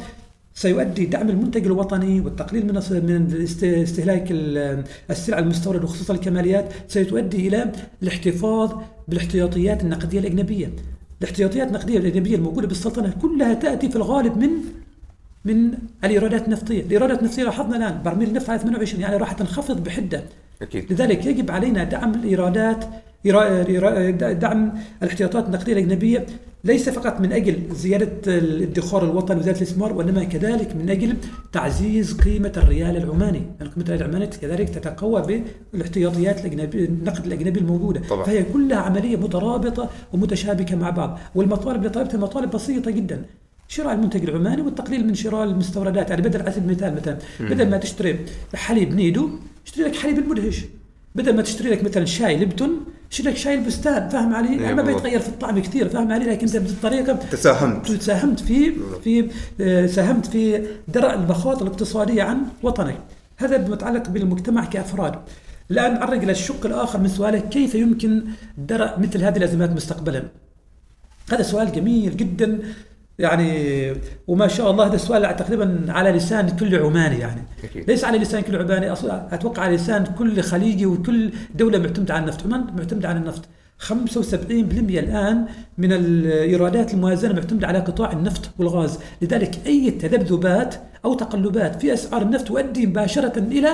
سيؤدي 0.54 1.06
دعم 1.06 1.30
المنتج 1.30 1.66
الوطني 1.66 2.20
والتقليل 2.22 2.66
من 2.66 2.74
من 3.06 3.42
است- 3.44 3.64
استهلاك 3.64 4.28
ال- 4.32 4.84
السلع 5.10 5.40
المستوردة 5.40 5.84
وخصوصا 5.84 6.14
الكماليات. 6.14 6.74
سيؤدي 6.88 7.48
إلى 7.48 7.72
الاحتفاظ 8.04 8.72
بالاحتياطيات 9.08 9.82
النقدية 9.84 10.20
الأجنبية. 10.20 10.70
الاحتياطيات 11.22 11.68
النقدية 11.68 11.98
الأجنبية 11.98 12.36
الموجودة 12.36 12.68
بالسلطنة 12.68 13.14
كلها 13.22 13.54
تأتي 13.54 13.90
في 13.90 13.96
الغالب 13.96 14.38
من 14.38 14.50
من 15.46 15.72
الإيرادات 16.04 16.46
النفطية، 16.46 16.82
الإيرادات 16.82 17.20
النفطية 17.20 17.44
لاحظنا 17.44 17.78
الآن 17.78 18.02
برميل 18.04 18.28
النفط 18.30 18.50
على 18.50 18.60
28 18.60 19.02
يعني 19.02 19.16
راح 19.18 19.32
تنخفض 19.32 19.84
بحدة. 19.84 20.24
أكيد. 20.62 20.94
لذلك 20.94 21.26
يجب 21.26 21.52
علينا 21.52 21.84
دعم 21.84 22.14
الإيرادات 22.14 22.86
دعم 24.40 24.74
الاحتياطات 25.04 25.46
النقدية 25.46 25.74
الأجنبية 25.74 26.26
ليس 26.64 26.90
فقط 26.90 27.22
من 27.22 27.32
أجل 27.32 27.60
زيادة 27.72 28.38
الادخار 28.38 29.04
الوطني 29.04 29.40
وزيادة 29.40 29.58
الاستثمار 29.58 29.94
وإنما 29.94 30.24
كذلك 30.24 30.76
من 30.76 30.90
أجل 30.90 31.18
تعزيز 31.52 32.14
قيمة 32.14 32.52
الريال 32.58 32.98
العماني، 32.98 33.42
يعني 33.60 33.72
قيمة 33.72 33.86
الريال 33.86 34.02
العماني 34.02 34.28
كذلك 34.28 34.70
تتقوى 34.70 35.44
بالاحتياطيات 35.74 36.40
الاجنبيه 36.40 36.86
النقد 36.86 37.26
الأجنبي 37.26 37.60
الموجودة، 37.60 38.02
طبعا. 38.10 38.24
فهي 38.24 38.44
كلها 38.44 38.78
عملية 38.78 39.18
مترابطة 39.18 39.90
ومتشابكة 40.14 40.76
مع 40.76 40.90
بعض، 40.90 41.20
والمطالب 41.36 41.78
اللي 41.78 41.90
طلبتها 41.90 42.18
مطالب 42.18 42.52
بسيطة 42.52 42.92
جدا. 42.92 43.26
شراء 43.68 43.94
المنتج 43.94 44.30
العماني 44.30 44.62
والتقليل 44.62 45.08
من 45.08 45.16
شراء 45.16 45.44
المستوردات. 45.44 46.10
يعني 46.10 46.22
بدل 46.22 46.42
على 46.42 46.52
سبيل 46.52 46.70
المثال 46.70 46.96
مثلا 46.96 47.18
بدل 47.40 47.70
ما 47.70 47.78
تشتري 47.78 48.20
حليب 48.54 48.94
نيدو 48.94 49.30
اشتري 49.66 49.84
لك 49.84 49.96
حليب 49.96 50.20
المدهش. 50.20 50.66
بدل 51.16 51.36
ما 51.36 51.42
تشتري 51.42 51.70
لك 51.70 51.84
مثلا 51.84 52.06
شاي 52.06 52.38
ليبتون 52.38 52.86
اشتري 53.16 53.32
لك 53.32 53.38
شاي 53.38 53.54
البستان 53.54 54.10
فاهم 54.10 54.36
علي؟ 54.36 54.64
يعني 54.64 54.76
ما. 54.76 54.82
بيتغير 54.82 55.20
في 55.20 55.28
الطعم 55.30 55.60
كثير 55.60 55.90
فاهم 55.90 56.12
علي؟ 56.12 56.26
لكن 56.26 56.48
أنت 56.48 56.58
بالطريقة 56.58 57.14
تساهمت 57.14 57.92
ساهمت. 58.02 58.40
في 58.40 58.74
في 59.04 59.30
آه، 59.62 59.86
ساهمت 59.88 60.26
في 60.26 60.68
درء 60.88 61.14
المخاطر 61.14 61.66
الاقتصادية 61.66 62.24
عن 62.24 62.38
وطنك. 62.64 62.98
هذا 63.38 63.58
متعلق 63.58 64.10
بالمجتمع 64.10 64.66
كأفراد. 64.66 65.16
الآن 65.72 65.94
نعرج 65.94 66.24
إلى 66.24 66.32
الشق 66.32 66.66
الآخر 66.66 67.00
من 67.00 67.08
سؤالك 67.08 67.50
كيف 67.50 67.76
يمكن 67.76 68.24
درء 68.58 69.00
مثل 69.00 69.24
هذه 69.24 69.38
الأزمات 69.38 69.70
مستقبلا؟ 69.70 70.24
هذا 71.32 71.42
سؤال 71.42 71.72
جميل 71.72 72.18
جدا. 72.18 72.60
يعني 73.20 73.94
وما 74.28 74.48
شاء 74.48 74.72
الله 74.72 74.86
هذا 74.88 74.96
السؤال 74.96 75.36
تقريبا 75.36 75.86
على 75.90 76.12
لسان 76.12 76.50
كل 76.50 76.76
عماني 76.76 77.20
يعني. 77.20 77.42
أكيد. 77.64 77.90
ليس 77.92 78.04
على 78.04 78.18
لسان 78.18 78.42
كل 78.42 78.56
عماني 78.62 78.96
أص- 78.96 79.06
أتوقع 79.34 79.64
على 79.64 79.76
لسان 79.76 80.04
كل 80.06 80.42
خليجي 80.42 80.86
وكل 80.86 81.32
دولة 81.56 81.80
معتمدة 81.80 82.14
على 82.14 82.24
النفط. 82.24 82.44
عمان 82.46 82.66
معتمدة 82.78 83.10
على 83.10 83.18
النفط. 83.20 83.42
75% 83.80 85.00
الآن 85.00 85.46
من 85.78 85.94
الإيرادات 85.94 86.94
الموازنة 86.94 87.34
معتمدة 87.34 87.68
على 87.68 87.80
قطاع 87.80 88.12
النفط 88.12 88.50
والغاز. 88.60 89.00
لذلك 89.22 89.56
أي 89.66 89.92
تذبذبات 89.92 90.76
أو 91.06 91.14
تقلبات 91.14 91.82
في 91.82 91.94
أسعار 91.94 92.22
النفط 92.22 92.48
تؤدي 92.48 92.88
مباشرة 92.88 93.40
إلى 93.40 93.70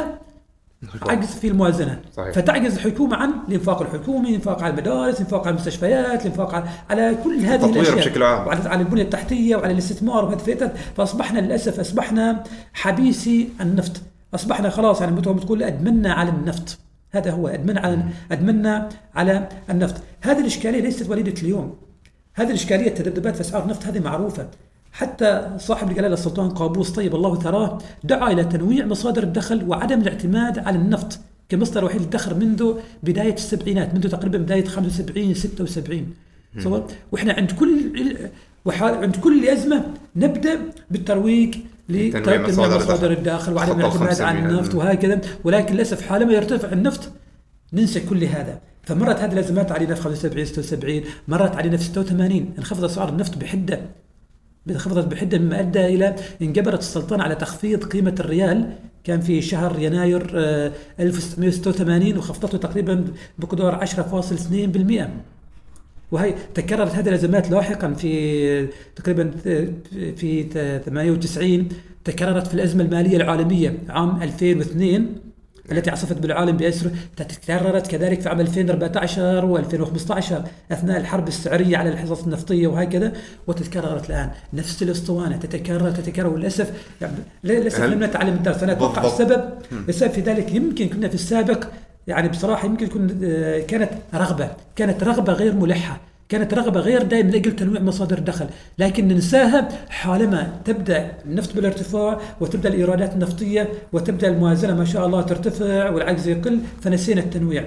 عجز 1.01 1.27
في 1.27 1.47
الموازنة. 1.47 1.99
صحيح. 2.17 2.31
فتعجز 2.33 2.75
الحكومة 2.75 3.15
عن 3.15 3.31
الانفاق 3.47 3.81
الحكومي 3.81 4.29
الانفاق 4.29 4.63
على 4.63 4.73
المدارس 4.73 5.15
الانفاق 5.15 5.41
على 5.41 5.49
المستشفيات 5.49 6.21
الانفاق 6.21 6.55
على, 6.55 6.65
على 6.89 7.17
كل 7.23 7.39
هذه 7.39 7.55
التطوير 7.55 7.75
الأشياء. 7.75 7.97
بشكل 7.97 8.23
عام. 8.23 8.47
وعلى 8.47 8.69
على 8.69 8.81
البنية 8.81 9.01
التحتية 9.03 9.55
وعلى 9.55 9.73
الاستثمار 9.73 10.37
فئة- 10.45 10.97
فأصبحنا 10.97 11.39
للأسف 11.39 11.79
أصبحنا 11.79 12.43
حبيسي 12.73 13.49
النفط. 13.61 14.01
أصبحنا 14.35 14.69
خلاص 14.69 15.01
يعني 15.01 15.15
مثل 15.15 15.29
ما 15.29 15.35
بتقول 15.35 15.63
ادمنا 15.63 16.13
على 16.13 16.29
النفط. 16.29 16.77
هذا 17.11 17.31
هو 17.31 17.47
ادمنا 17.47 17.79
على 17.79 18.03
ادمنا 18.31 18.89
على 19.15 19.49
النفط. 19.69 19.95
هذه 20.21 20.39
الإشكالية 20.39 20.81
ليست 20.81 21.09
وليدة 21.09 21.41
اليوم. 21.41 21.75
هذه 22.33 22.47
الإشكالية 22.47 22.87
التذبذبات 22.87 23.35
في 23.35 23.41
أسعار 23.41 23.63
النفط 23.63 23.85
هذه 23.85 23.99
معروفة. 23.99 24.47
حتى 24.91 25.49
صاحب 25.57 25.89
الجلالة 25.89 26.13
السلطان 26.13 26.49
قابوس 26.49 26.89
طيب 26.89 27.15
الله 27.15 27.39
ثراه 27.39 27.77
دعا 28.03 28.31
إلى 28.31 28.43
تنويع 28.43 28.85
مصادر 28.85 29.23
الدخل 29.23 29.69
وعدم 29.69 30.01
الاعتماد 30.01 30.59
على 30.59 30.77
النفط 30.77 31.19
كمصدر 31.49 31.85
وحيد 31.85 32.01
للدخل 32.01 32.35
منذ 32.35 32.73
بداية 33.03 33.33
السبعينات 33.33 33.93
منذ 33.93 34.09
تقريبا 34.09 34.37
بداية 34.37 34.65
75 34.65 35.33
76 35.33 36.07
صور 36.59 36.87
وإحنا 37.11 37.33
عند 37.33 37.51
كل 37.51 37.91
عند 38.67 39.15
كل 39.15 39.47
ازمه 39.47 39.83
نبدأ 40.15 40.59
بالترويج 40.91 41.55
تنويع 41.91 42.07
لتنويع 42.07 42.47
مصادر 42.47 42.77
مصادر 42.77 43.11
الدخل. 43.11 43.53
وعدم 43.53 43.79
الاعتماد 43.79 44.09
500 44.09 44.29
على 44.29 44.39
النفط 44.39 44.75
وهكذا. 44.75 45.21
ولكن 45.43 45.73
للأسف 45.73 46.01
حالما 46.01 46.33
يرتفع 46.33 46.71
النفط. 46.71 47.11
ننسى 47.73 47.99
كل 47.99 48.23
هذا. 48.23 48.59
فمرت 48.83 49.19
هذه 49.19 49.33
الأزمات 49.33 49.71
علينا 49.71 49.95
في 49.95 50.01
75 50.01 50.45
76 50.45 51.01
مرت 51.27 51.55
علينا 51.55 51.77
في 51.77 51.83
86 51.83 52.53
انخفض 52.57 52.83
أسعار 52.83 53.09
النفط 53.09 53.37
بحدة. 53.37 53.81
انخفضت 54.69 55.07
بحدة 55.07 55.37
مما 55.37 55.59
ادى 55.59 55.85
إلى 55.85 56.15
انجبرت 56.41 56.79
السلطنه 56.79 57.23
على 57.23 57.35
تخفيض 57.35 57.83
قيمة 57.83 58.15
الريال. 58.19 58.73
كان 59.03 59.21
في 59.21 59.41
شهر 59.41 59.79
يناير 59.79 60.31
آه، 60.35 60.71
1686 60.99 62.17
وخفضته 62.17 62.57
تقريبا 62.57 63.05
بقدر 63.39 63.75
10.2% 63.85 65.09
وهي 66.11 66.35
تكررت 66.53 66.95
هذه 66.95 67.09
الأزمات 67.09 67.51
لاحقا 67.51 67.93
في 67.93 68.67
تقريبا 68.95 69.31
في 70.15 70.43
98 70.85 71.67
تكررت 72.03 72.47
في 72.47 72.53
الأزمة 72.53 72.83
المالية 72.83 73.17
العالمية 73.17 73.77
عام 73.89 74.21
2002 74.21 75.15
التي 75.71 75.89
عصفت 75.91 76.17
بالعالم 76.17 76.57
بأسره 76.57 76.91
تكررت 77.17 77.87
كذلك 77.87 78.21
في 78.21 78.29
عام 78.29 78.39
2014 78.39 79.63
و2015 79.63 80.33
أثناء 80.71 80.97
الحرب 80.99 81.27
السعرية 81.27 81.77
على 81.77 81.89
الحصص 81.89 82.23
النفطية 82.23 82.67
وهكذا 82.67 83.13
وتتكررت 83.47 84.09
الآن. 84.09 84.29
نفس 84.53 84.83
الأسطوانة 84.83 85.37
تتكرر 85.37 85.91
تتكرر 85.91 86.27
وللأسف 86.27 86.71
يعني 87.01 87.13
للأسف 87.43 87.83
لم 87.83 88.03
نتعلم 88.03 88.33
الدرس. 88.33 88.63
أنا 88.63 88.71
أتوقع. 88.71 89.05
السبب 89.05 89.43
السبب 89.89 90.11
في 90.11 90.21
ذلك 90.21 90.55
يمكن 90.55 90.89
كنا 90.89 91.07
في 91.07 91.15
السابق 91.15 91.67
يعني 92.07 92.29
بصراحة 92.29 92.65
يمكن 92.65 92.87
كن 92.87 93.19
آه، 93.23 93.59
كانت 93.59 93.89
رغبة 94.13 94.49
كانت 94.75 95.03
رغبة 95.03 95.33
غير 95.33 95.53
ملحة. 95.53 96.10
كانت 96.31 96.53
رغبة 96.53 96.79
غير 96.79 97.03
دائما 97.03 97.29
من 97.29 97.35
أجل 97.35 97.55
تنويع 97.55 97.81
مصادر 97.81 98.17
الدخل. 98.17 98.45
لكن 98.79 99.07
ننساها 99.07 99.69
حالما 99.89 100.53
تبدأ 100.65 101.11
النفط 101.25 101.55
بالارتفاع 101.55 102.19
وتبدأ 102.41 102.69
الإيرادات 102.69 103.13
النفطية 103.13 103.69
وتبدأ 103.93 104.27
الموازنة 104.27 104.75
ما 104.75 104.85
شاء 104.85 105.05
الله 105.05 105.21
ترتفع 105.21 105.89
والعجز 105.89 106.27
يقل 106.27 106.59
فنسينا 106.81 107.21
التنويع. 107.21 107.63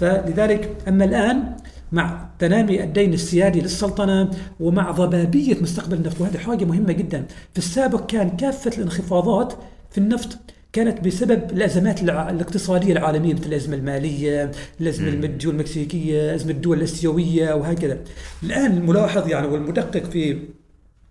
فلذلك 0.00 0.76
أما 0.88 1.04
الآن 1.04 1.56
مع 1.92 2.28
تنامي 2.38 2.84
الدين 2.84 3.12
السيادي 3.12 3.60
للسلطنة 3.60 4.30
ومع 4.60 4.90
ضبابية 4.90 5.56
مستقبل 5.60 5.96
النفط 5.96 6.20
وهذه 6.20 6.38
حاجة 6.38 6.64
مهمة 6.64 6.92
جدا. 6.92 7.24
في 7.52 7.58
السابق 7.58 8.06
كان 8.06 8.30
كافة 8.30 8.70
الانخفاضات 8.78 9.52
في 9.90 9.98
النفط 9.98 10.38
كانت 10.72 11.06
بسبب 11.06 11.52
الأزمات 11.52 12.02
الاقتصادية 12.02 12.92
العالمية 12.92 13.34
مثل 13.34 13.46
الأزمة 13.46 13.76
المالية، 13.76 14.50
الأزمة 14.80 15.08
المادية 15.08 15.50
المكسيكيه، 15.50 16.34
أزمة 16.34 16.50
الدول 16.50 16.78
الأسيوية 16.78 17.54
وهكذا. 17.54 17.98
الآن 18.42 18.76
الملاحظ 18.76 19.28
يعني 19.28 19.46
والمدقق 19.46 20.04
في 20.04 20.38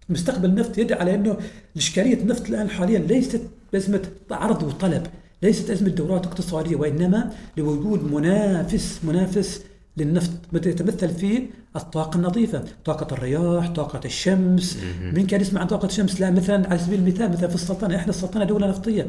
مستقبل 0.09 0.49
النفط 0.49 0.77
يدعي 0.77 0.99
على 0.99 1.15
إنه 1.15 1.37
اشكاليه 1.75 2.13
النفط 2.13 2.49
الآن 2.49 2.69
حاليا 2.69 2.99
ليست 2.99 3.41
ازمه 3.75 4.01
عرض 4.31 4.63
وطلب، 4.63 5.07
ليست 5.43 5.69
أزمة 5.69 5.89
دورات 5.89 6.25
اقتصادية 6.25 6.75
وإنما 6.75 7.31
لوجود 7.57 8.11
منافس 8.11 8.99
منافس 9.03 9.61
للنفط. 9.97 10.31
يتمثل 10.53 11.09
في 11.09 11.41
الطاقة 11.75 12.17
النظيفة 12.17 12.63
طاقة 12.85 13.13
الرياح 13.13 13.69
طاقة 13.69 14.01
الشمس. 14.05 14.77
من 15.13 15.27
كان 15.27 15.41
يسمع 15.41 15.61
عن 15.61 15.67
طاقة 15.67 15.85
الشمس؟ 15.85 16.21
لا 16.21 16.31
مثلا 16.31 16.69
على 16.69 16.79
سبيل 16.79 16.99
المثال 16.99 17.31
مثلا 17.31 17.47
في 17.47 17.55
السلطنة 17.55 17.95
إحنا 17.95 18.09
السلطنة 18.09 18.43
دولة 18.43 18.67
نفطية. 18.67 19.07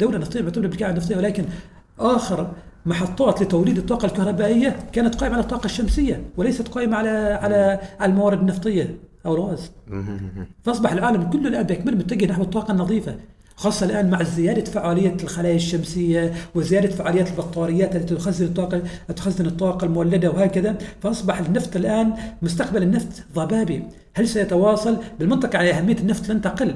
دولة 0.00 0.18
نفطية 0.18 0.42
معتمدة 0.42 0.68
بالكعبة 0.68 0.92
النفطية 0.92 1.16
ولكن 1.16 1.44
آخر 1.98 2.50
محطات 2.86 3.42
لتوليد 3.42 3.78
الطاقة 3.78 4.06
الكهربائية 4.06 4.76
كانت 4.92 5.14
قائمة 5.14 5.34
على 5.34 5.44
الطاقة 5.44 5.64
الشمسية 5.64 6.22
وليست 6.36 6.68
قائمة 6.68 6.96
على 6.96 7.08
على 7.42 7.80
على 8.00 8.12
الموارد 8.12 8.40
النفطية 8.40 8.96
أو 9.26 9.34
الغاز. 9.34 9.70
فأصبح 10.64 10.92
العالم 10.92 11.22
كله 11.22 11.48
الآن 11.48 11.62
باكمله 11.62 11.96
متجه 11.96 12.26
نحو 12.26 12.42
الطاقة 12.42 12.72
النظيفة 12.72 13.16
خاصة 13.56 13.86
الآن 13.86 14.10
مع 14.10 14.22
زيادة 14.22 14.64
فعالية 14.64 15.16
الخلايا 15.22 15.56
الشمسية 15.56 16.32
وزيادة 16.54 16.88
فعاليات 16.88 17.28
البطاريات 17.28 17.96
التي 17.96 18.14
تخزن 18.14 18.44
الطاقة 18.44 18.82
تخزن 19.16 19.46
الطاقة 19.46 19.84
المولدة 19.84 20.30
وهكذا. 20.30 20.78
فأصبح 21.02 21.38
النفط 21.38 21.76
الآن 21.76 22.12
مستقبل 22.42 22.82
النفط 22.82 23.22
ضبابي. 23.34 23.82
هل 24.14 24.28
سيتواصل؟ 24.28 24.96
بالمنطقة 25.18 25.58
على 25.58 25.70
أهمية 25.70 25.96
النفط 25.96 26.28
لن 26.28 26.40
تقل. 26.40 26.74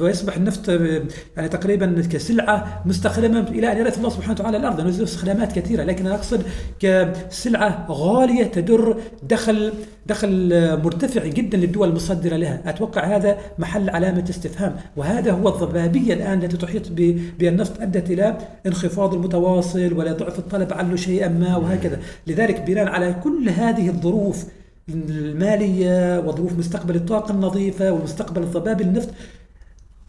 ويصبح 0.00 0.36
النفط 0.36 0.68
آه، 0.68 1.02
يعني 1.36 1.48
تقريبا 1.48 2.02
كسلعة 2.10 2.82
مستخدمة 2.86 3.40
إلى 3.40 3.72
أن 3.72 3.78
يرث 3.78 3.98
الله 3.98 4.10
سبحانه 4.10 4.32
وتعالى 4.32 4.56
الأرض. 4.56 4.80
لأنه 4.80 4.90
له 4.90 5.04
استخدامات 5.04 5.52
كثيرة 5.52 5.84
لكن 5.84 6.06
أنا 6.06 6.14
أقصد 6.14 6.42
كسلعة 6.80 7.86
غالية 7.90 8.44
تدر 8.44 8.96
دخل 9.22 9.72
دخل 10.06 10.50
آه، 10.52 10.76
مرتفع 10.76 11.26
جدا 11.26 11.58
للدول 11.58 11.88
المصدرة 11.88 12.36
لها. 12.36 12.62
أتوقع 12.66 13.16
هذا 13.16 13.38
محل 13.58 13.90
علامة 13.90 14.24
استفهام 14.30 14.76
وهذا 14.96 15.32
هو 15.32 15.48
الضبابية 15.48 16.14
الآن 16.14 16.42
التي 16.42 16.56
تحيط 16.56 16.92
بالنفط 17.38 17.80
أدت 17.80 18.10
إلى 18.10 18.38
انخفاض 18.66 19.14
المتواصل 19.14 19.92
ولا 19.92 20.12
ضعف 20.12 20.38
الطلب 20.38 20.72
عنه 20.72 20.96
شيئا 20.96 21.28
ما 21.28 21.56
وهكذا. 21.56 21.98
لذلك 22.26 22.60
بناء 22.60 22.86
على 22.86 23.14
كل 23.24 23.48
هذه 23.48 23.88
الظروف 23.88 24.44
المالية 24.88 26.18
وظروف 26.18 26.58
مستقبل 26.58 26.96
الطاقة 26.96 27.32
النظيفة 27.32 27.92
ومستقبل 27.92 28.42
الضباب 28.42 28.80
النفط. 28.80 29.08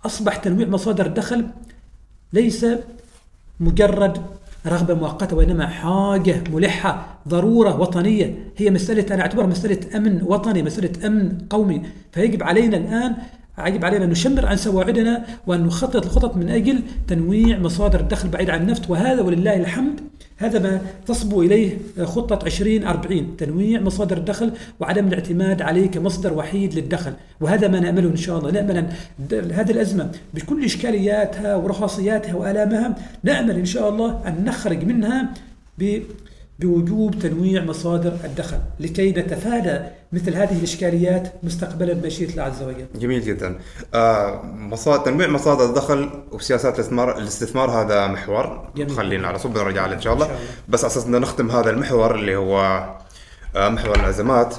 أصبح 0.05 0.35
تنويع 0.35 0.67
مصادر 0.67 1.05
الدخل 1.05 1.45
ليس 2.33 2.65
مجرد 3.59 4.17
رغبة 4.67 4.93
مؤقتة 4.93 5.35
وإنما 5.35 5.67
حاجة 5.67 6.43
ملحة 6.53 7.19
ضرورة 7.27 7.79
وطنية. 7.79 8.51
هي 8.57 8.69
مسألة 8.69 9.15
أنا 9.15 9.21
أعتبرها 9.21 9.47
مسألة 9.47 9.97
أمن 9.97 10.23
وطني 10.23 10.63
مسألة 10.63 11.07
أمن 11.07 11.37
قومي. 11.49 11.81
فيجب 12.11 12.43
علينا 12.43 12.77
الآن 12.77 13.15
يجب 13.59 13.85
علينا 13.85 14.05
أن 14.05 14.09
نشمر 14.09 14.45
عن 14.45 14.57
سواعدنا 14.57 15.25
وأن 15.47 15.63
نخطط 15.63 16.05
الخطط 16.05 16.37
من 16.37 16.49
أجل 16.49 16.79
تنويع 17.07 17.59
مصادر 17.59 17.99
الدخل 17.99 18.29
بعيد 18.29 18.49
عن 18.49 18.61
النفط. 18.61 18.89
وهذا 18.89 19.21
ولله 19.21 19.55
الحمد 19.55 19.99
هذا 20.37 20.59
ما 20.59 20.81
تصبو 21.05 21.41
إليه 21.41 21.77
خطة 22.03 22.45
2040 22.45 23.37
تنويع 23.37 23.81
مصادر 23.81 24.17
الدخل 24.17 24.51
وعدم 24.79 25.07
الاعتماد 25.07 25.61
عليه 25.61 25.87
كمصدر 25.87 26.33
وحيد 26.33 26.73
للدخل. 26.73 27.13
وهذا 27.41 27.67
ما 27.67 27.79
نأمله 27.79 28.09
إن 28.09 28.15
شاء 28.15 28.39
الله. 28.39 28.51
نأمل 28.51 28.77
أن 28.77 28.89
هذه 29.51 29.71
الأزمة 29.71 30.11
بكل 30.33 30.65
إشكالياتها 30.65 31.55
ورخاصياتها 31.55 32.35
وآلامها 32.35 32.95
نأمل 33.23 33.55
إن 33.55 33.65
شاء 33.65 33.89
الله 33.89 34.27
أن 34.27 34.45
نخرج 34.45 34.83
منها 34.83 35.33
بوجوب 36.63 37.19
تنويع 37.19 37.63
مصادر 37.63 38.13
الدخل 38.23 38.59
لكي 38.79 39.11
نتفادى 39.11 39.79
مثل 40.11 40.33
هذه 40.35 40.57
الإشكاليات 40.57 41.33
مستقبلا 41.43 41.93
بمشيئه 41.93 42.29
الله 42.29 42.43
عز 42.43 42.63
وجل. 42.63 42.85
جميل 42.95 43.21
جدا. 43.21 43.59
آه 43.93 44.41
مصادر 44.43 45.05
تنويع 45.05 45.27
مصادر 45.27 45.65
الدخل 45.65 46.09
وسياسات 46.31 46.75
الاستثمار 46.75 47.17
الاستثمار 47.17 47.71
هذا 47.71 48.07
محور 48.07 48.69
جميل. 48.75 48.91
خلينا 48.91 49.27
على 49.27 49.39
صوب 49.39 49.57
نرجع 49.57 49.85
له 49.85 49.93
إن 49.93 50.01
شاء 50.01 50.13
الله. 50.13 50.29
بس 50.69 50.85
أساس 50.85 51.07
نختم 51.07 51.51
هذا 51.51 51.69
المحور 51.69 52.15
اللي 52.15 52.35
هو 52.35 52.85
آه 53.55 53.69
محور 53.69 53.95
الأزمات. 53.95 54.55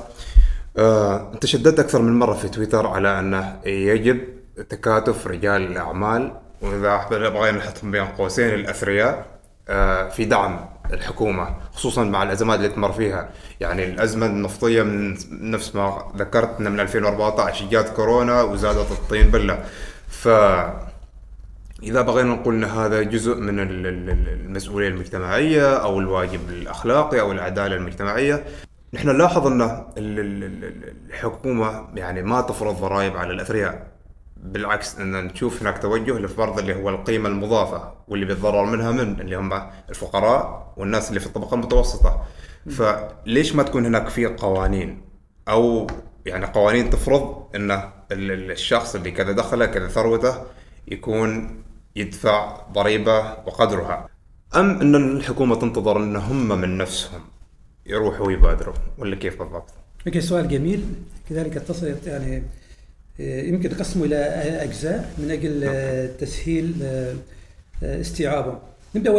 آه 0.77 1.33
أنت 1.35 1.47
شددت 1.47 1.79
أكثر 1.79 2.03
من 2.03 2.19
مرة 2.19 2.35
في 2.35 2.49
تويتر 2.49 2.87
على 2.87 3.19
أنه 3.19 3.57
يجب 3.67 4.21
تكاتف 4.69 5.27
رجال 5.27 5.63
الأعمال 5.63 6.33
وإذا 6.63 7.07
بغينا 7.11 7.59
نحطهم 7.59 7.91
بين 7.91 8.05
قوسين 8.05 8.49
الاثرياء 8.49 9.27
آه 9.69 10.09
في 10.09 10.25
دعم 10.25 10.74
الحكومة 10.93 11.57
خصوصا 11.73 12.05
مع 12.05 12.23
الأزمات 12.23 12.59
اللي 12.59 12.69
تمر 12.69 12.93
فيها. 12.93 13.29
يعني 13.61 13.85
الأزمة 13.85 14.27
النفطية 14.27 14.83
من 14.83 15.17
نفس 15.31 15.75
ما 15.75 16.13
ذكرت 16.17 16.61
من 16.61 16.81
2014 16.81 17.67
جات 17.67 17.89
كورونا 17.89 18.43
وزادت 18.43 18.91
الطين 18.91 19.31
بله 19.31 19.65
ف 20.09 20.29
إذا 21.83 22.03
بغينا 22.03 22.35
نقول 22.35 22.55
إن 22.55 22.65
هذا 22.65 23.03
جزء 23.03 23.35
من 23.35 23.61
المسؤولية 23.61 24.89
المجتمعية 24.89 25.77
أو 25.77 26.01
الواجب 26.01 26.41
الأخلاقي 26.49 27.21
أو 27.21 27.33
العدالة 27.33 27.77
المجتمعية 27.77 28.45
نحن 28.95 29.09
نلاحظ 29.09 29.47
إن 29.47 29.85
الحكومة 31.09 31.89
يعني 31.95 32.23
ما 32.23 32.41
تفرض 32.41 32.81
ضرائب 32.81 33.17
على 33.17 33.33
الأثرياء. 33.33 33.94
بالعكس 34.37 34.99
إن 34.99 35.25
نشوف 35.25 35.63
هناك 35.63 35.79
توجه 35.79 36.19
لفرض 36.19 36.59
اللي 36.59 36.75
هو 36.75 36.89
القيمة 36.89 37.29
المضافة 37.29 37.93
واللي 38.09 38.27
بيتضرر 38.27 38.65
منها 38.65 38.91
من 38.91 39.21
اللي 39.21 39.37
هم 39.37 39.53
الفقراء 39.89 40.73
والناس 40.77 41.09
اللي 41.09 41.21
في 41.21 41.27
الطبقة 41.27 41.55
المتوسطة. 41.55 42.25
فليش 42.71 43.55
ما 43.55 43.63
تكون 43.63 43.87
هناك 43.87 44.09
في 44.09 44.27
قوانين؟ 44.27 45.03
أو 45.49 45.87
يعني 46.27 46.47
قوانين 46.47 46.91
تفرض 46.91 47.47
إن 47.55 47.91
الشخص 48.13 48.95
اللي 48.95 49.11
كذا 49.11 49.33
دخله 49.33 49.67
كذا 49.67 49.89
ثروته 49.89 50.43
يكون 50.89 51.57
يدفع 51.97 52.61
ضريبة 52.73 53.19
وقدرها. 53.19 54.09
أم 54.57 54.81
إن 54.81 54.95
الحكومة 54.95 55.57
تنتظر 55.57 55.97
إن 55.97 56.17
هم 56.17 56.49
من 56.49 56.79
نفسهم 56.79 57.21
يروحوا 57.87 58.27
ويبادروا 58.27 58.75
ولا 58.99 59.17
كيف 59.17 59.39
بالضبط؟ 59.39 59.71
أوكي 60.07 60.21
سؤال 60.21 60.49
جميل. 60.49 60.85
كذلك 61.29 61.57
اتصل 61.57 61.95
يعني 62.07 62.43
يمكن 63.19 63.71
نقسمه 63.71 64.05
إلى 64.05 64.17
أجزاء 64.63 65.15
من 65.19 65.31
أجل 65.31 65.65
آه، 65.65 66.07
تسهيل 66.07 66.75
آه، 66.83 67.15
استيعابه. 67.83 68.59
نبدأ 68.95 69.11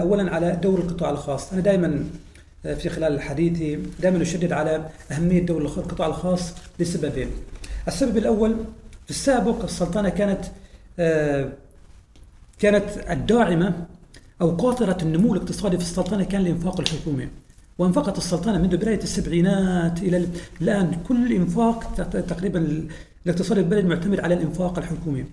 اولا 0.00 0.34
على 0.34 0.58
دور 0.62 0.78
القطاع 0.78 1.10
الخاص، 1.10 1.52
أنا 1.52 1.60
دائما 1.60 2.04
في 2.62 2.88
خلال 2.88 3.20
حديثي 3.20 3.78
دائما 4.00 4.22
أشدد 4.22 4.52
على 4.52 4.90
أهمية 5.12 5.46
دور 5.46 5.62
القطاع 5.62 6.06
الخاص 6.06 6.54
لسببين. 6.78 7.30
السبب 7.88 8.16
الأول 8.16 8.56
في 9.04 9.10
السابق 9.10 9.64
السلطنة 9.64 10.08
كانت 10.08 10.44
كانت 12.58 12.84
الداعمة 13.10 13.86
أو 14.40 14.50
قاطرة 14.50 14.98
النمو 15.02 15.34
الاقتصادي 15.34 15.76
في 15.76 15.82
السلطنة 15.82 16.24
كان 16.24 16.40
الانفاق 16.40 16.80
الحكومي. 16.80 17.28
وانفقت 17.78 18.18
السلطنة 18.18 18.58
منذ 18.58 18.76
بداية 18.76 19.02
السبعينات 19.02 19.98
إلى 19.98 20.28
الآن 20.60 20.96
كل 21.08 21.32
إنفاق 21.32 21.94
تقريبا 22.28 22.88
الاقتصاد 23.26 23.58
البلد 23.58 23.84
معتمد 23.84 24.20
على 24.20 24.34
الإنفاق 24.34 24.78
الحكومي. 24.78 25.24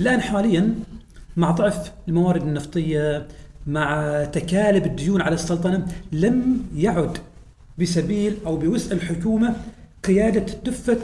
الآن 0.00 0.20
حاليا 0.20 0.74
مع 1.36 1.50
ضعف 1.50 1.92
الموارد 2.08 2.42
النفطية 2.42 3.26
مع 3.66 4.24
تكالب 4.24 4.86
الديون 4.86 5.22
على 5.22 5.34
السلطنة 5.34 5.86
لم 6.12 6.64
يعد 6.76 7.18
بسبيل 7.78 8.36
أو 8.46 8.56
بوسع 8.56 8.92
الحكومة 8.92 9.56
قيادة 10.04 10.46
دفه 10.64 10.98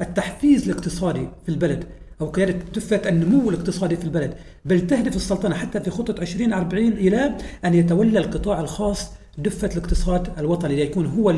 التحفيز 0.00 0.68
الاقتصادي 0.68 1.28
في 1.44 1.48
البلد 1.48 1.84
أو 2.20 2.26
قيادة 2.26 2.58
دفه 2.74 3.08
النمو 3.08 3.50
الاقتصادي 3.50 3.96
في 3.96 4.04
البلد. 4.04 4.34
بل 4.64 4.86
تهدف 4.86 5.16
السلطنة 5.16 5.54
حتى 5.54 5.80
في 5.80 5.90
خطة 5.90 6.20
2040 6.20 6.86
إلى 6.86 7.36
أن 7.64 7.74
يتولى 7.74 8.18
القطاع 8.18 8.60
الخاص 8.60 9.10
دفة 9.38 9.68
الاقتصاد 9.72 10.38
الوطني. 10.38 10.76
ليكون 10.76 11.06
هو 11.06 11.30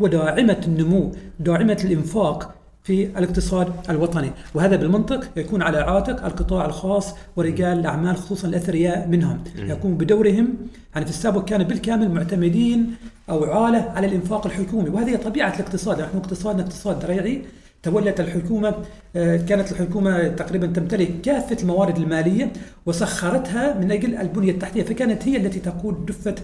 هو 0.00 0.06
داعمة 0.06 0.60
النمو 0.66 1.12
داعمة 1.40 1.78
الإنفاق 1.84 2.55
في 2.86 3.18
الاقتصاد 3.18 3.72
الوطني. 3.90 4.30
وهذا 4.54 4.76
بالمنطق 4.76 5.28
يكون 5.36 5.62
على 5.62 5.78
عاتق 5.78 6.24
القطاع 6.24 6.66
الخاص 6.66 7.14
ورجال 7.36 7.78
الأعمال 7.78 8.16
خصوصا 8.16 8.48
الأثرياء 8.48 9.08
منهم. 9.08 9.44
يكون 9.58 9.94
بدورهم. 9.94 10.48
يعني 10.94 11.06
في 11.06 11.10
السابق 11.10 11.44
كانوا 11.44 11.66
بالكامل 11.66 12.10
معتمدين 12.10 12.94
أو 13.30 13.44
عالة 13.44 13.92
على 13.96 14.06
الإنفاق 14.06 14.46
الحكومي. 14.46 14.88
وهذه 14.88 15.16
طبيعة 15.16 15.54
الاقتصاد. 15.54 16.00
نحن 16.00 16.16
اقتصادنا 16.16 16.62
اقتصاد 16.62 17.04
ريعي. 17.04 17.42
تولت 17.82 18.20
الحكومة 18.20 18.74
آه، 19.16 19.36
كانت 19.36 19.72
الحكومة 19.72 20.28
تقريبا 20.28 20.66
تمتلك 20.66 21.20
كافة 21.20 21.56
الموارد 21.62 21.96
المالية 21.96 22.52
وسخرتها 22.86 23.78
من 23.78 23.92
أجل 23.92 24.14
البنية 24.14 24.50
التحتية. 24.50 24.82
فكانت 24.82 25.28
هي 25.28 25.36
التي 25.36 25.60
تقود 25.60 26.06
دفة 26.06 26.34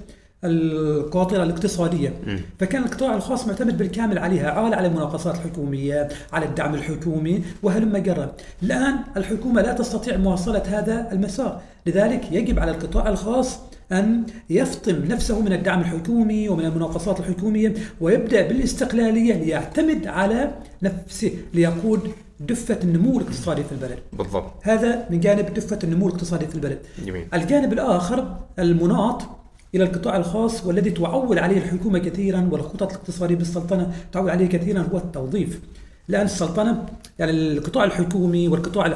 القاطرة 0.44 1.42
الاقتصادية. 1.42 2.08
م. 2.08 2.36
فكان 2.58 2.82
القطاع 2.82 3.14
الخاص 3.14 3.46
معتمد 3.46 3.78
بالكامل 3.78 4.18
عليها 4.18 4.50
عال 4.50 4.74
على 4.74 4.86
المناقصات 4.86 5.34
الحكومية 5.34 6.08
على 6.32 6.46
الدعم 6.46 6.74
الحكومي 6.74 7.42
وهلم 7.62 7.96
جرا 7.96 8.32
الآن 8.62 8.94
الحكومة 9.16 9.62
لا 9.62 9.72
تستطيع 9.72 10.16
مواصلة 10.16 10.62
هذا 10.66 11.08
المسار. 11.12 11.60
لذلك 11.86 12.32
يجب 12.32 12.58
على 12.58 12.70
القطاع 12.70 13.08
الخاص 13.08 13.58
أن 13.92 14.24
يفطم 14.50 15.04
نفسه 15.04 15.40
من 15.40 15.52
الدعم 15.52 15.80
الحكومي 15.80 16.48
ومن 16.48 16.64
المناقصات 16.64 17.20
الحكومية 17.20 17.74
ويبدأ 18.00 18.48
بالاستقلالية 18.48 19.34
ليعتمد 19.34 20.06
على 20.06 20.50
نفسه 20.82 21.32
ليقود 21.54 22.10
دفة 22.40 22.78
النمو 22.84 23.18
الاقتصادي 23.18 23.64
في 23.64 23.72
البلد. 23.72 23.98
بالضبط. 24.12 24.52
هذا 24.62 25.06
من 25.10 25.20
جانب 25.20 25.54
دفة 25.54 25.78
النمو 25.84 26.08
الاقتصادي 26.08 26.46
في 26.46 26.54
البلد. 26.54 26.78
جميل. 27.06 27.26
الجانب 27.34 27.72
الآخر 27.72 28.36
المناط. 28.58 29.41
إلى 29.74 29.84
القطاع 29.84 30.16
الخاص 30.16 30.66
والذي 30.66 30.90
تعول 30.90 31.38
عليه 31.38 31.58
الحكومة 31.58 31.98
كثيرا 31.98 32.48
والخطط 32.52 32.82
الاقتصادية 32.82 33.34
بالسلطنة 33.36 33.94
تعول 34.12 34.30
عليه 34.30 34.46
كثيرا 34.46 34.82
هو 34.92 34.98
التوظيف. 34.98 35.60
الآن 36.10 36.24
السلطنة 36.24 36.86
يعني 37.18 37.32
القطاع 37.32 37.84
الحكومي 37.84 38.48
والقطاع 38.48 38.86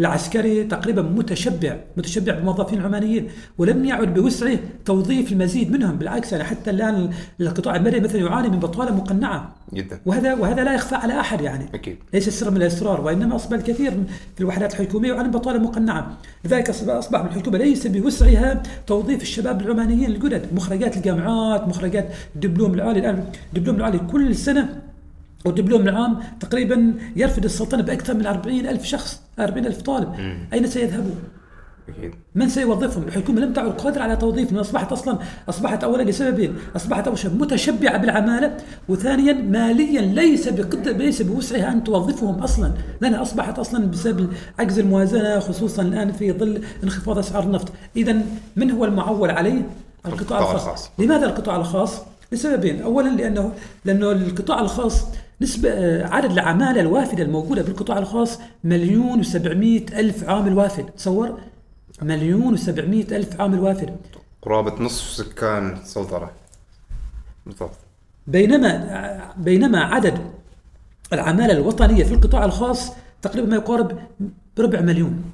العسكري 0.00 0.64
تقريبا 0.64 1.02
متشبع 1.02 1.76
متشبع 1.96 2.38
بموظفين 2.38 2.80
عمانيين 2.82 3.28
ولم 3.58 3.84
يعد 3.84 4.14
بوسعه 4.14 4.58
توظيف 4.84 5.32
المزيد 5.32 5.70
منهم 5.70 5.96
بالعكس 5.96 6.32
يعني 6.32 6.44
حتى 6.44 6.70
الآن 6.70 7.10
القطاع 7.40 7.76
المدني 7.76 8.00
مثلا 8.00 8.20
يعاني 8.20 8.48
من 8.48 8.58
بطالة 8.58 8.94
مقنعة. 8.94 9.54
جدا. 9.74 10.00
وهذا 10.06 10.34
وهذا 10.34 10.64
لا 10.64 10.74
يخفى 10.74 10.94
على 10.94 11.20
أحد 11.20 11.40
يعني. 11.40 11.64
أكيد. 11.74 11.96
ليس 12.14 12.28
سر 12.28 12.50
من 12.50 12.56
الأسرار 12.56 13.00
وإنما 13.00 13.36
أصبح 13.36 13.52
الكثير 13.52 13.90
في 14.34 14.40
الوحدات 14.40 14.80
الحكومية 14.80 15.08
يعاني 15.08 15.28
من 15.28 15.30
بطالة 15.30 15.58
مقنعة. 15.58 16.16
لذلك 16.44 16.70
أصبح 16.70 17.20
الحكومة 17.20 17.58
ليس 17.58 17.86
بوسعها 17.86 18.62
توظيف 18.86 19.22
الشباب 19.22 19.60
العمانيين 19.60 20.10
الجدد. 20.10 20.46
مخرجات 20.54 20.96
الجامعات 20.96 21.68
مخرجات 21.68 22.08
الدبلوم 22.34 22.74
العالي 22.74 23.00
الآن 23.00 23.24
الدبلوم 23.54 23.76
العالي 23.76 23.98
كل 23.98 24.36
سنة 24.36 24.82
والدبلوم 25.44 25.82
العام 25.88 26.18
تقريبا 26.40 26.94
يرفد 27.16 27.44
السلطنة 27.44 27.82
بأكثر 27.82 28.14
من 28.14 28.26
40 28.26 28.58
ألف 28.66 28.84
شخص 28.84 29.20
40 29.38 29.66
ألف 29.66 29.82
طالب 29.82 30.08
مم. 30.18 30.38
أين 30.52 30.66
سيذهبوا؟ 30.66 31.14
أكيد. 31.88 32.14
من 32.34 32.48
سيوظفهم؟ 32.48 33.02
الحكومة 33.02 33.40
لم 33.40 33.52
تعد 33.52 33.70
قادرة 33.70 34.02
على 34.02 34.16
توظيفهم 34.16 34.58
أصبحت 34.58 34.92
أصلا 34.92 35.18
أصبحت 35.48 35.84
أولا 35.84 36.02
لسببين 36.02 36.54
أصبحت 36.76 37.06
أول 37.06 37.18
شيء 37.18 37.30
متشبعة 37.30 37.96
بالعمالة 37.98 38.56
وثانيا 38.88 39.32
ماليا 39.32 40.00
ليس 40.00 40.48
بقدر 40.48 40.92
ليس 40.92 41.22
بوسعها 41.22 41.72
أن 41.72 41.84
توظفهم 41.84 42.34
أصلا 42.34 42.72
لأنها 43.00 43.22
أصبحت 43.22 43.58
أصلا 43.58 43.86
بسبب 43.86 44.32
عجز 44.58 44.78
الموازنة 44.78 45.38
خصوصا 45.38 45.82
الآن 45.82 46.12
في 46.12 46.32
ظل 46.32 46.62
انخفاض 46.84 47.18
أسعار 47.18 47.42
النفط 47.42 47.72
إذا 47.96 48.16
من 48.56 48.70
هو 48.70 48.84
المعول 48.84 49.30
عليه؟ 49.30 49.62
القطاع 50.06 50.38
الخاص. 50.38 50.62
الخاص 50.66 50.90
لماذا 50.98 51.26
القطاع 51.26 51.56
الخاص؟ 51.56 52.02
لسببين 52.32 52.82
اولا 52.82 53.08
لأنه 53.08 53.52
لأنه 53.84 54.12
القطاع 54.12 54.60
الخاص 54.60 55.04
نسبة 55.40 55.70
آه، 55.70 56.06
عدد 56.06 56.30
العمالة 56.32 56.80
الوافدة 56.80 57.22
الموجودة 57.22 57.62
بالقطاع 57.62 57.98
الخاص 57.98 58.38
مليون 58.64 59.20
وسبعمائة 59.20 60.00
ألف 60.00 60.28
عامل 60.28 60.54
وافد. 60.54 60.84
تصور؟ 60.86 61.40
مليون 62.02 62.52
وسبعمائة 62.54 63.16
ألف 63.16 63.40
عامل 63.40 63.58
وافد. 63.60 63.96
قرابة 64.42 64.82
نصف 64.82 65.10
سكان 65.10 65.72
السلطنة. 65.72 66.28
بالضبط. 67.46 67.76
بينما 68.26 69.34
بينما 69.36 69.80
عدد 69.80 70.18
العمالة 71.12 71.52
الوطنية 71.52 72.04
في 72.04 72.14
القطاع 72.14 72.44
الخاص 72.44 72.92
تقريبا 73.22 73.48
ما 73.48 73.56
يقارب 73.56 73.98
بربع 74.56 74.80
مليون. 74.80 75.24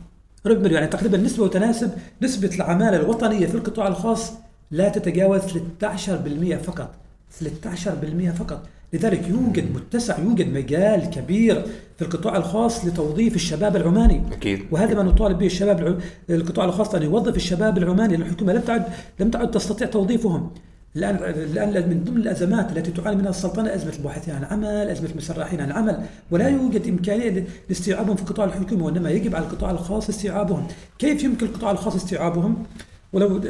ربع 0.47 0.59
مليون 0.59 0.73
يعني 0.75 0.87
تقريبا 0.87 1.19
نسبة 1.19 1.45
وتناسب 1.45 1.91
نسبة 2.23 2.55
العمالة 2.57 2.97
الوطنية 2.97 3.47
في 3.47 3.55
القطاع 3.55 3.89
الخاص 3.89 4.33
لا 4.71 4.89
تتجاوز 4.89 5.41
13% 5.81 6.57
فقط. 6.57 6.95
13% 7.41 8.31
فقط. 8.31 8.69
لذلك 8.93 9.29
يوجد 9.29 9.65
متسع 9.75 10.19
يوجد 10.19 10.53
مجال 10.53 11.11
كبير 11.11 11.65
في 11.97 12.03
القطاع 12.03 12.37
الخاص 12.37 12.85
لتوظيف 12.85 13.35
الشباب 13.35 13.77
العماني. 13.77 14.23
أكيد. 14.33 14.61
وهذا 14.71 14.95
ما 14.95 15.03
نطالب 15.03 15.39
به 15.39 15.47
الشباب 15.47 15.79
الع- 15.81 15.99
القطاع 16.31 16.65
الخاص 16.65 16.95
أن 16.95 17.03
يوظف 17.03 17.37
الشباب 17.37 17.79
العماني. 17.79 18.17
لأن 18.17 18.27
الحكومة 18.27 18.53
لم 18.53 18.61
تعد 18.61 18.85
لم 19.21 19.31
تعد 19.31 19.51
تستطيع 19.51 19.87
توظيفهم. 19.87 20.51
الآن 20.97 21.17
الآن 21.17 21.89
من 21.91 22.05
ضمن 22.05 22.17
الأزمات 22.17 22.77
التي 22.77 22.91
تعاني 22.91 23.17
منها 23.17 23.31
السلطنة 23.31 23.75
أزمة 23.75 23.93
الباحثين 23.99 24.35
عن 24.35 24.45
عمل، 24.45 24.67
أزمة 24.91 25.11
المسرحين 25.11 25.61
عن 25.61 25.73
عمل، 25.73 25.99
ولا 26.31 26.49
يوجد 26.49 26.87
إمكانية 26.89 27.47
لاستيعابهم 27.69 28.17
في 28.17 28.23
القطاع 28.23 28.45
الحكومي 28.45 28.83
وإنما 28.83 29.11
يجب 29.11 29.35
على 29.37 29.45
القطاع 29.45 29.71
الخاص 29.71 30.09
استيعابهم، 30.09 30.67
كيف 30.99 31.25
يمكن 31.25 31.47
القطاع 31.47 31.71
الخاص 31.71 31.95
استيعابهم؟ 31.95 32.57
ولو 33.13 33.41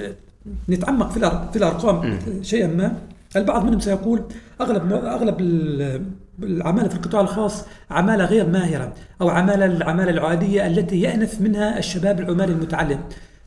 نتعمق 0.69 1.11
في 1.11 1.21
في 1.53 1.57
الأرقام 1.59 2.19
شيئا 2.43 2.67
ما 2.67 2.97
البعض 3.37 3.65
منهم 3.65 3.81
سيقول 3.81 4.23
أغلب 4.61 4.93
أغلب 4.93 5.41
ال- 5.41 6.05
العمالة 6.43 6.89
في 6.89 6.95
القطاع 6.97 7.21
الخاص 7.21 7.65
عمالة 7.91 8.25
غير 8.25 8.49
ماهرة 8.49 8.93
أو 9.21 9.29
عماله 9.29 9.65
العمالة 9.67 10.11
العادية 10.11 10.67
التي 10.67 11.01
يأنف 11.01 11.41
منها 11.41 11.79
الشباب 11.79 12.21
العمالي 12.21 12.53
المتعلم. 12.53 12.99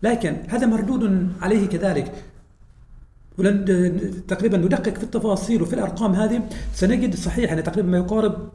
لكن 0.03 0.35
هذا 0.47 0.65
مردود 0.67 1.29
عليه 1.41 1.67
كذلك. 1.67 2.11
ولن 3.37 3.65
تقريبا 4.27 4.57
ندقق 4.57 4.97
في 4.97 5.03
التفاصيل 5.03 5.61
وفي 5.61 5.73
الأرقام 5.73 6.13
هذه. 6.13 6.41
سنجد 6.73 7.15
صحيح 7.15 7.51
أن 7.51 7.63
تقريبا 7.63 7.89
ما 7.89 7.97
يقارب 7.97 8.49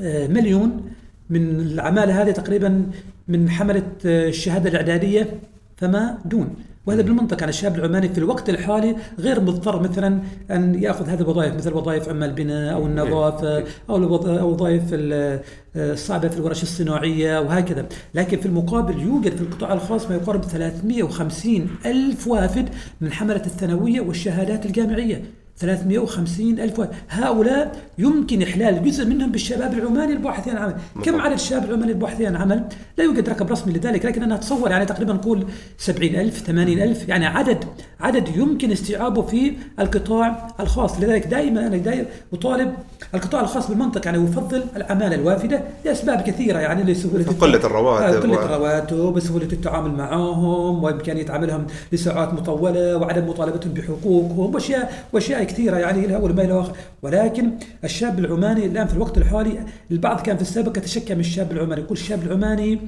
آه، 0.00 0.26
مليون 0.26 0.90
من 1.30 1.60
العمالة 1.60 2.22
هذه 2.22 2.30
تقريبا 2.30 2.86
من 3.28 3.50
حملة 3.50 3.82
آه، 4.06 4.28
الشهادة 4.28 4.70
الإعدادية 4.70 5.40
فما 5.76 6.18
دون. 6.24 6.54
وهذا 6.88 7.02
بالمنطق 7.02 7.36
يعني 7.40 7.50
الشاب 7.50 7.76
العماني 7.76 8.08
في 8.08 8.18
الوقت 8.18 8.48
الحالي 8.50 8.96
غير 9.18 9.40
مضطر 9.40 9.82
مثلا 9.82 10.20
أن 10.50 10.82
يأخذ 10.82 11.08
هذه 11.08 11.20
الوظائف 11.20 11.54
مثل 11.54 11.72
وظائف 11.74 12.08
عمال 12.08 12.28
البناء 12.28 12.74
أو 12.74 12.86
النظافة 12.86 13.64
أو 13.90 13.96
الوظ- 13.96 14.26
أو 14.28 14.48
الوظائف 14.48 14.82
ال- 14.92 15.40
الصعبة 15.76 16.28
في 16.28 16.36
الورش 16.38 16.62
الصناعية 16.62 17.40
وهكذا، 17.40 17.86
لكن 18.14 18.38
في 18.40 18.46
المقابل 18.46 19.02
يوجد 19.02 19.36
في 19.36 19.40
القطاع 19.42 19.72
الخاص 19.72 20.10
ما 20.10 20.16
يقارب 20.16 20.42
350 20.44 21.68
ألف 21.86 22.28
وافد 22.28 22.68
من 23.00 23.12
حملة 23.12 23.42
الثانوية 23.46 24.00
والشهادات 24.00 24.66
الجامعية. 24.66 25.22
350 25.60 26.60
ألف 26.60 26.78
واحد. 26.78 26.90
هؤلاء 27.08 27.76
يمكن 27.98 28.42
إحلال 28.42 28.84
جزء 28.84 29.06
منهم 29.06 29.32
بالشباب 29.32 29.72
العماني 29.72 30.12
الباحثين 30.12 30.56
عن 30.56 30.62
عمل 30.62 30.74
كم. 31.04 31.20
عدد 31.20 31.32
الشباب 31.32 31.64
العماني 31.64 31.92
الباحثين 31.92 32.26
عن 32.26 32.36
عمل 32.36 32.64
لا 32.98 33.04
يوجد 33.04 33.28
رقم 33.28 33.46
رسمي 33.46 33.72
لذلك 33.72 34.04
لكن 34.04 34.22
أنا 34.22 34.34
أتصور 34.34 34.70
يعني 34.70 34.86
تقريبا 34.86 35.12
نقول 35.12 35.44
70 35.78 36.14
ألف 36.14 36.38
80 36.38 36.78
ألف 36.82 37.08
يعني 37.08 37.26
عدد 37.26 37.64
عدد 38.00 38.36
يمكن 38.36 38.72
استيعابه 38.72 39.22
في 39.22 39.52
القطاع 39.80 40.48
الخاص 40.60 41.00
لذلك 41.00 41.26
دائما 41.26 41.66
أنا 41.66 41.76
دائما 41.76 42.04
أطالب 42.32 42.74
القطاع 43.14 43.40
الخاص 43.40 43.68
بالمنطق 43.68 44.06
يعني 44.06 44.24
يفضل 44.24 44.64
العمالة 44.76 45.14
الوافدة 45.14 45.62
لأسباب 45.84 46.20
كثيرة 46.20 46.58
يعني 46.58 46.92
لسهولة 46.92 47.24
قلة 47.40 47.56
الرواتب 47.56 48.14
آه، 48.14 48.20
قلة 48.20 48.44
الرواتب 48.44 49.16
وسهولة 49.16 49.48
التعامل 49.52 49.90
معهم 49.90 50.84
وإمكانية 50.84 51.30
عملهم 51.30 51.66
لساعات 51.92 52.34
مطولة 52.34 52.96
وعدم 52.96 53.28
مطالبتهم 53.28 53.72
بحقوقهم 53.72 54.54
وأشياء 54.54 55.04
وأشياء 55.12 55.42
كثيرة 55.48 55.76
يعني 55.76 56.06
لها 56.06 56.18
وما 56.18 56.44
إلى 56.44 56.60
آخره 56.60 56.76
ولكن 57.02 57.50
الشاب 57.84 58.18
العماني 58.18 58.66
الآن 58.66 58.86
في 58.86 58.94
الوقت 58.94 59.18
الحالي 59.18 59.64
البعض 59.90 60.20
كان 60.20 60.36
في 60.36 60.42
السابق 60.42 60.78
يتشكى 60.78 61.14
من 61.14 61.20
الشاب 61.20 61.52
العماني. 61.52 61.80
يقول 61.80 61.98
الشاب 61.98 62.22
العماني 62.22 62.78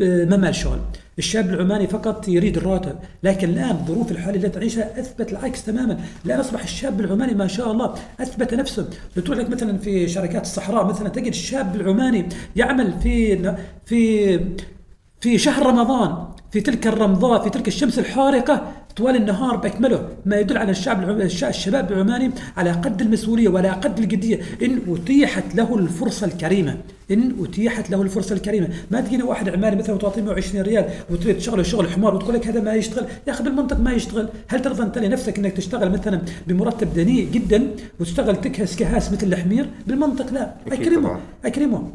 ما 0.00 0.36
مال 0.36 0.54
شغل. 0.54 0.78
الشاب 1.18 1.50
العماني 1.50 1.86
فقط 1.86 2.28
يريد 2.28 2.56
الراتب. 2.56 2.94
لكن 3.22 3.48
الآن 3.48 3.70
الظروف 3.70 4.10
الحالية 4.10 4.38
التي 4.38 4.48
تعيشها 4.48 5.00
أثبت 5.00 5.32
العكس 5.32 5.64
تماما. 5.64 6.00
الآن 6.26 6.40
أصبح 6.40 6.62
الشاب 6.62 7.00
العماني 7.00 7.34
ما 7.34 7.46
شاء 7.46 7.72
الله 7.72 7.94
أثبت 8.20 8.54
نفسه. 8.54 8.88
بتروح 9.16 9.38
لك 9.38 9.50
مثلا 9.50 9.78
في 9.78 10.08
شركات 10.08 10.42
الصحراء 10.42 10.86
مثلا 10.86 11.08
تجد 11.08 11.26
الشاب 11.26 11.76
العماني 11.76 12.28
يعمل 12.56 12.92
في 13.02 13.54
في 13.86 14.40
في 15.20 15.38
شهر 15.38 15.66
رمضان 15.66 16.26
في 16.50 16.60
تلك 16.60 16.86
الرمضاء 16.86 17.42
في 17.42 17.50
تلك 17.50 17.68
الشمس 17.68 17.98
الحارقة 17.98 18.72
طوال 18.96 19.16
النهار 19.16 19.56
بأكمله 19.56 20.08
ما 20.26 20.36
يدل 20.40 20.56
على 20.58 20.70
الشعب 20.70 21.20
الشباب 21.42 21.92
العماني 21.92 22.30
على 22.56 22.70
قد 22.70 23.00
المسؤولية 23.00 23.48
وعلى 23.48 23.68
قد 23.68 23.98
الجدية. 23.98 24.40
إن 24.62 24.80
أتيحت 24.88 25.54
له 25.54 25.74
الفرصة 25.74 26.26
الكريمة. 26.26 26.76
إن 27.10 27.32
أتيحت 27.44 27.90
له 27.90 28.02
الفرصة 28.02 28.34
الكريمة. 28.34 28.68
ما 28.90 29.00
تجيني 29.00 29.22
واحد 29.22 29.48
عمالي 29.48 29.76
مثلا 29.76 29.94
وتعطيه 29.94 30.22
120 30.22 30.64
ريال 30.64 30.84
وتريد 31.10 31.38
تشغله 31.38 31.62
شغل 31.62 31.88
حمار 31.90 32.14
وتقول 32.14 32.34
لك 32.34 32.46
هذا 32.46 32.60
ما 32.60 32.74
يشتغل. 32.74 33.06
يا 33.26 33.32
أخي 33.32 33.44
بالمنطق 33.44 33.80
ما 33.80 33.92
يشتغل. 33.92 34.28
هل 34.48 34.62
ترضى 34.62 34.82
أنت 34.82 34.98
لنفسك 34.98 35.38
أنك 35.38 35.52
تشتغل 35.52 35.90
مثلا 35.90 36.20
بمرتب 36.46 36.94
دنيء 36.94 37.28
جدا 37.30 37.66
وتشتغل 38.00 38.40
تكهس 38.40 38.76
كهاس 38.76 39.12
مثل 39.12 39.26
الحمير؟ 39.26 39.66
بالمنطق 39.86 40.32
لا. 40.32 40.54
طبعاً. 41.04 41.20
أكرمه. 41.44 41.90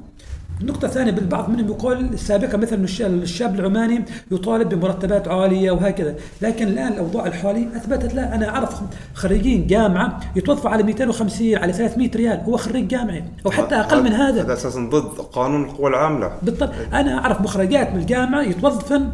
النقطة 0.61 0.85
الثانية 0.85 1.11
بالبعض 1.11 1.49
منهم 1.49 1.67
يقول 1.67 2.19
سابقا 2.19 2.57
مثلا 2.57 2.83
الش- 2.83 3.01
الشاب 3.01 3.55
العماني 3.59 4.05
يطالب 4.31 4.69
بمرتبات 4.69 5.27
عالية 5.27 5.71
وهكذا، 5.71 6.15
لكن 6.41 6.67
الآن 6.67 6.93
الأوضاع 6.93 7.25
الحالية 7.25 7.67
أثبتت 7.75 8.13
لا 8.13 8.35
أنا 8.35 8.49
أعرف 8.49 8.81
خريجين 9.13 9.67
جامعة 9.67 10.19
يتوظفوا 10.35 10.69
على 10.69 10.83
250 10.83 11.55
على 11.57 11.73
300 11.73 12.11
ريال 12.15 12.39
هو 12.39 12.57
خريج 12.57 12.87
جامعي 12.87 13.23
أو 13.45 13.51
حتى 13.51 13.75
أقل 13.75 14.03
من 14.03 14.13
هذا. 14.13 14.41
هذا 14.41 14.53
أساسا 14.53 14.79
ضد 14.89 15.21
قانون 15.21 15.63
القوى 15.63 15.89
العاملة. 15.89 16.31
بالضبط 16.43 16.71
أنا 16.93 17.17
أعرف 17.19 17.41
مخرجات 17.41 17.93
من 17.93 17.99
الجامعة 17.99 18.41
يتوظفن 18.41 19.09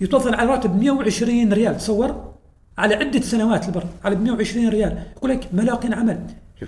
يتوظفن 0.00 0.34
على 0.34 0.50
راتب 0.50 0.80
120 0.80 1.52
ريال 1.52 1.76
تصور؟ 1.76 2.30
على 2.78 2.94
عدة 2.94 3.20
سنوات 3.20 3.66
البر 3.68 3.84
على 4.04 4.16
120 4.16 4.68
ريال. 4.68 4.98
يقول 5.16 5.30
لك 5.30 5.48
ما 5.52 5.62
لاقين 5.62 5.94
عمل. 5.94 6.18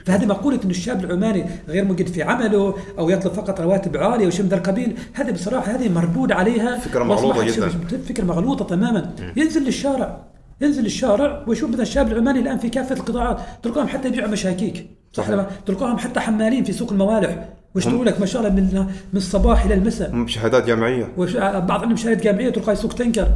فهذه 0.04 0.26
مقولة 0.26 0.60
أن 0.64 0.70
الشاب 0.70 1.04
العماني 1.04 1.44
غير 1.68 1.84
مجد 1.84 2.06
في 2.06 2.22
عمله 2.22 2.74
أو 2.98 3.10
يطلب 3.10 3.32
فقط 3.32 3.60
رواتب 3.60 3.96
عالية 3.96 4.26
وشيء 4.26 4.42
من 4.42 4.48
ذا 4.48 4.56
القبيل 4.56 4.96
هذه 5.12 5.30
بصراحة 5.30 5.72
هذه 5.72 5.88
مردود 5.88 6.32
عليها 6.32 6.78
فكرة 6.78 7.04
مغلوطة 7.04 7.44
جداً. 7.56 7.68
فكرة 8.08 8.24
مغلوطة 8.24 8.64
تماما. 8.64 9.10
ينزل 9.36 9.62
للشارع 9.64 10.24
ينزل 10.60 10.82
للشارع 10.82 11.44
ويشوف 11.46 11.70
مثلا 11.70 11.82
الشاب 11.82 12.12
العماني 12.12 12.38
الآن 12.40 12.58
في 12.58 12.68
كافة 12.68 12.94
القطاعات 12.94 13.38
تلقاهم 13.62 13.88
حتى 13.88 14.08
يبيعوا 14.08 14.30
مشاكيك. 14.30 14.86
صح. 15.12 15.30
لما 15.30 15.46
تلقاهم 15.66 15.98
حتى 15.98 16.20
حمالين 16.20 16.64
في 16.64 16.72
سوق 16.72 16.92
الموالح 16.92 17.48
ويشتروا 17.74 18.04
لك 18.04 18.20
ما 18.20 18.26
شاء 18.26 18.42
الله 18.42 18.54
من 18.54 18.64
من 19.12 19.16
الصباح 19.16 19.64
إلى 19.64 19.74
المساء. 19.74 20.10
هم 20.12 20.24
بشهادات 20.24 20.66
جامعية. 20.66 21.08
وش- 21.16 21.36
بعض 21.36 21.70
عندهم 21.82 21.96
شهاده 21.96 22.20
جامعية 22.22 22.50
تلقى 22.50 22.72
يسوق 22.72 22.92
تنكر 22.92 23.28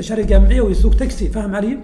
شهادة 0.00 0.22
جامعية 0.22 0.60
ويسوق 0.60 0.94
تاكسي 0.94 1.28
فاهم 1.28 1.54
علي؟ 1.54 1.78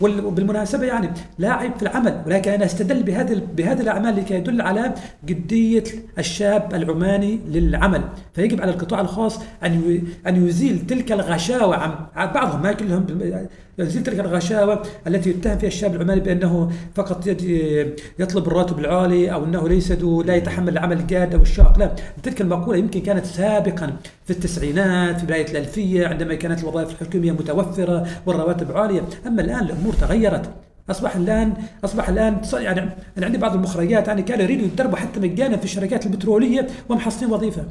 وبالمناسبه 0.00 0.86
يعني 0.86 1.10
لا 1.38 1.52
عيب 1.52 1.76
في 1.76 1.82
العمل 1.82 2.22
ولكن 2.26 2.50
أنا 2.50 2.64
أستدل 2.64 3.02
بهذه 3.02 3.42
بهذه 3.56 3.80
الأعمال 3.80 4.16
لكي 4.16 4.34
يدل 4.34 4.60
على 4.60 4.94
جدية 5.26 5.84
الشاب 6.18 6.74
العماني 6.74 7.40
للعمل. 7.48 8.02
فيجب 8.34 8.60
على 8.60 8.70
القطاع 8.70 9.00
الخاص 9.00 9.40
أن 9.64 10.02
أن 10.26 10.46
يزيل 10.48 10.86
تلك 10.86 11.12
الغشاوة 11.12 11.76
عن 12.14 12.32
بعضهم 12.32 12.62
ما 12.62 12.72
كلهم 12.72 13.06
بالم- 13.78 13.88
يزيل 13.88 14.02
تلك 14.02 14.20
الغشاوة 14.20 14.82
التي 15.06 15.30
يتهم 15.30 15.58
فيها 15.58 15.68
الشاب 15.68 15.94
العماني 15.94 16.20
بأنه 16.20 16.72
فقط 16.94 17.26
يطلب 18.18 18.46
الراتب 18.46 18.78
العالي 18.78 19.32
أو 19.32 19.44
أنه 19.44 19.68
ليس 19.68 19.92
ذو 19.92 20.22
لا 20.22 20.34
يتحمل 20.36 20.68
العمل 20.68 20.98
الجاد 21.00 21.34
أو 21.34 21.42
الشاق. 21.42 21.78
لا 21.78 21.94
تلك 22.22 22.40
المقولة 22.40 22.78
يمكن 22.78 23.00
كانت 23.00 23.26
سابقا 23.26 23.96
في 24.24 24.30
التسعينات 24.30 25.20
في 25.20 25.26
بدايه 25.26 25.50
الألفية 25.50 26.06
عندما 26.06 26.34
كانت 26.34 26.60
الوظائف 26.60 26.90
الحكومية 27.02 27.32
متوفرة 27.32 28.06
والرواتب 28.26 28.72
عالية. 28.76 29.02
أما 29.26 29.42
الآن 29.42 29.64
الأمور 29.64 29.92
تغيرت. 29.92 30.50
أصبح 30.90 31.16
الان 31.16 31.52
أصبح 31.84 32.08
الان 32.08 32.40
يعني 32.54 32.80
أنا 33.18 33.26
عندي 33.26 33.38
بعض 33.38 33.54
المخرجات 33.54 34.08
يعني 34.08 34.22
كانوا 34.22 34.44
يريدوا 34.44 34.66
يتدربوا 34.66 34.96
حتى 34.96 35.20
مجانا 35.20 35.56
في 35.56 35.64
الشركات 35.64 36.06
البترولية 36.06 36.66
ومحصلين 36.88 37.32
وظيفة. 37.32 37.64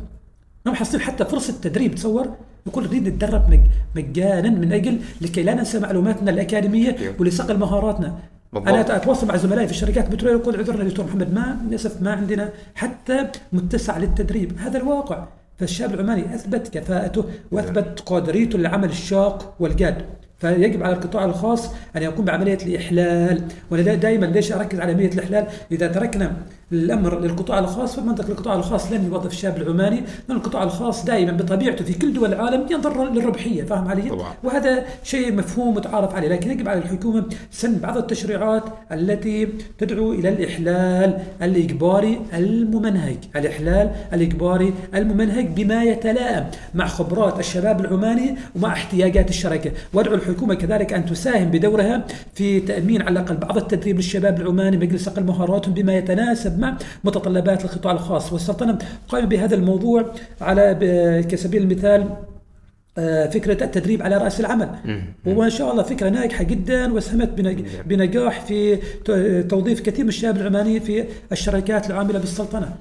ما 0.65 0.71
محصلين 0.71 1.01
حتى 1.03 1.25
فرصة 1.25 1.53
تدريب 1.61 1.95
تصور؟ 1.95 2.27
يقول 2.67 2.83
نريد 2.87 3.07
نتدرب 3.07 3.49
مج- 3.49 3.67
مجانا 3.95 4.49
من 4.49 4.73
أجل 4.73 4.99
لكي 5.21 5.43
لا 5.43 5.53
ننسى 5.53 5.79
معلوماتنا 5.79 6.31
الأكاديمية 6.31 6.95
ولصقل 7.19 7.57
مهاراتنا 7.57 8.19
بالضبط. 8.53 8.69
أنا 8.69 8.95
أتواصل 8.95 9.27
مع 9.27 9.37
زملائي 9.37 9.67
في 9.67 9.73
الشركات 9.73 10.05
البتروليه 10.07 10.35
يقول 10.39 10.57
عذرنا 10.57 10.83
دكتور 10.83 11.05
محمد 11.05 11.33
ما 11.33 11.57
للأسف 11.67 12.01
ما 12.01 12.11
عندنا 12.11 12.49
حتى 12.75 13.27
متسع 13.53 13.97
للتدريب. 13.97 14.57
هذا 14.59 14.77
الواقع. 14.77 15.27
فالشاب 15.57 15.93
العماني 15.93 16.35
أثبت 16.35 16.67
كفاءته 16.67 17.25
وأثبت 17.51 17.99
قادريته 17.99 18.57
للعمل 18.59 18.89
الشاق 18.89 19.55
والجاد. 19.59 20.05
فيجب 20.41 20.83
على 20.83 20.93
القطاع 20.93 21.25
الخاص 21.25 21.71
أن 21.95 22.03
يقوم 22.03 22.25
بعملية 22.25 22.57
الإحلال 22.65 23.41
وأنا 23.71 23.95
دائما 23.95 24.25
ليش 24.25 24.51
أركز 24.51 24.79
على 24.79 24.91
عملية 24.91 25.11
الإحلال؟ 25.13 25.47
إذا 25.71 25.87
تركنا 25.87 26.31
الأمر 26.71 27.19
للقطاع 27.19 27.59
الخاص 27.59 27.95
فمنطق 27.95 28.29
القطاع 28.29 28.55
الخاص 28.55 28.91
لن 28.91 29.05
يوظف 29.05 29.31
الشاب 29.31 29.57
العماني 29.57 30.03
لأن 30.29 30.37
القطاع 30.37 30.63
الخاص 30.63 31.05
دائما 31.05 31.31
بطبيعته 31.31 31.85
في 31.85 31.93
كل 31.93 32.13
دول 32.13 32.33
العالم 32.33 32.65
ينظر 32.71 33.11
للربحية 33.11 33.63
فاهم 33.63 33.87
علي؟ 33.87 34.09
طبعا. 34.09 34.33
وهذا 34.43 34.83
شيء 35.03 35.33
مفهوم 35.35 35.75
متعارف 35.75 36.15
عليه 36.15 36.27
لكن 36.27 36.51
يجب 36.51 36.69
على 36.69 36.79
الحكومة 36.79 37.25
سن 37.51 37.75
بعض 37.75 37.97
التشريعات 37.97 38.63
التي 38.91 39.47
تدعو 39.77 40.13
إلى 40.13 40.29
الإحلال 40.29 41.17
الإجباري 41.41 42.21
الممنهج، 42.33 43.17
الإحلال 43.35 43.91
الإجباري 44.13 44.73
الممنهج 44.95 45.47
بما 45.47 45.83
يتلائم 45.83 46.45
مع 46.75 46.87
خبرات 46.87 47.39
الشباب 47.39 47.79
العماني 47.79 48.35
ومع 48.55 48.73
احتياجات 48.73 49.29
الشركة، 49.29 49.71
وأدعو 49.93 50.15
الحكومة 50.31 50.53
كذلك 50.55 50.93
أن 50.93 51.05
تساهم 51.05 51.51
بدورها 51.51 52.05
في 52.33 52.59
تأمين 52.59 53.01
على 53.01 53.19
الأقل 53.19 53.37
بعض 53.37 53.57
التدريب 53.57 53.95
للشباب 53.95 54.41
العماني 54.41 54.77
مجلس 54.77 55.05
صقل 55.05 55.23
مهاراتهم 55.23 55.73
بما 55.73 55.97
يتناسب 55.97 56.59
مع 56.59 56.77
متطلبات 57.03 57.65
القطاع 57.65 57.91
الخاص، 57.91 58.33
والسلطنة 58.33 58.77
قائمة 59.07 59.27
بهذا 59.27 59.55
الموضوع 59.55 60.05
على 60.41 61.25
كسبيل 61.29 61.61
المثال 61.61 62.09
آه، 62.97 63.29
فكرة 63.29 63.63
التدريب 63.63 64.03
على 64.03 64.17
رأس 64.17 64.39
العمل. 64.39 64.69
وما 65.25 65.49
شاء 65.49 65.71
الله 65.71 65.83
فكرة 65.83 66.09
ناجحة 66.09 66.43
جدا 66.43 66.93
وساهمت 66.93 67.29
بنج- 67.29 67.63
بنجاح 67.85 68.41
في 68.45 68.77
توظيف 69.49 69.81
كثير 69.81 70.03
من 70.03 70.09
الشباب 70.09 70.37
العماني 70.37 70.79
في 70.79 71.05
الشركات 71.31 71.89
العاملة 71.89 72.19
بالسلطنة. 72.19 72.75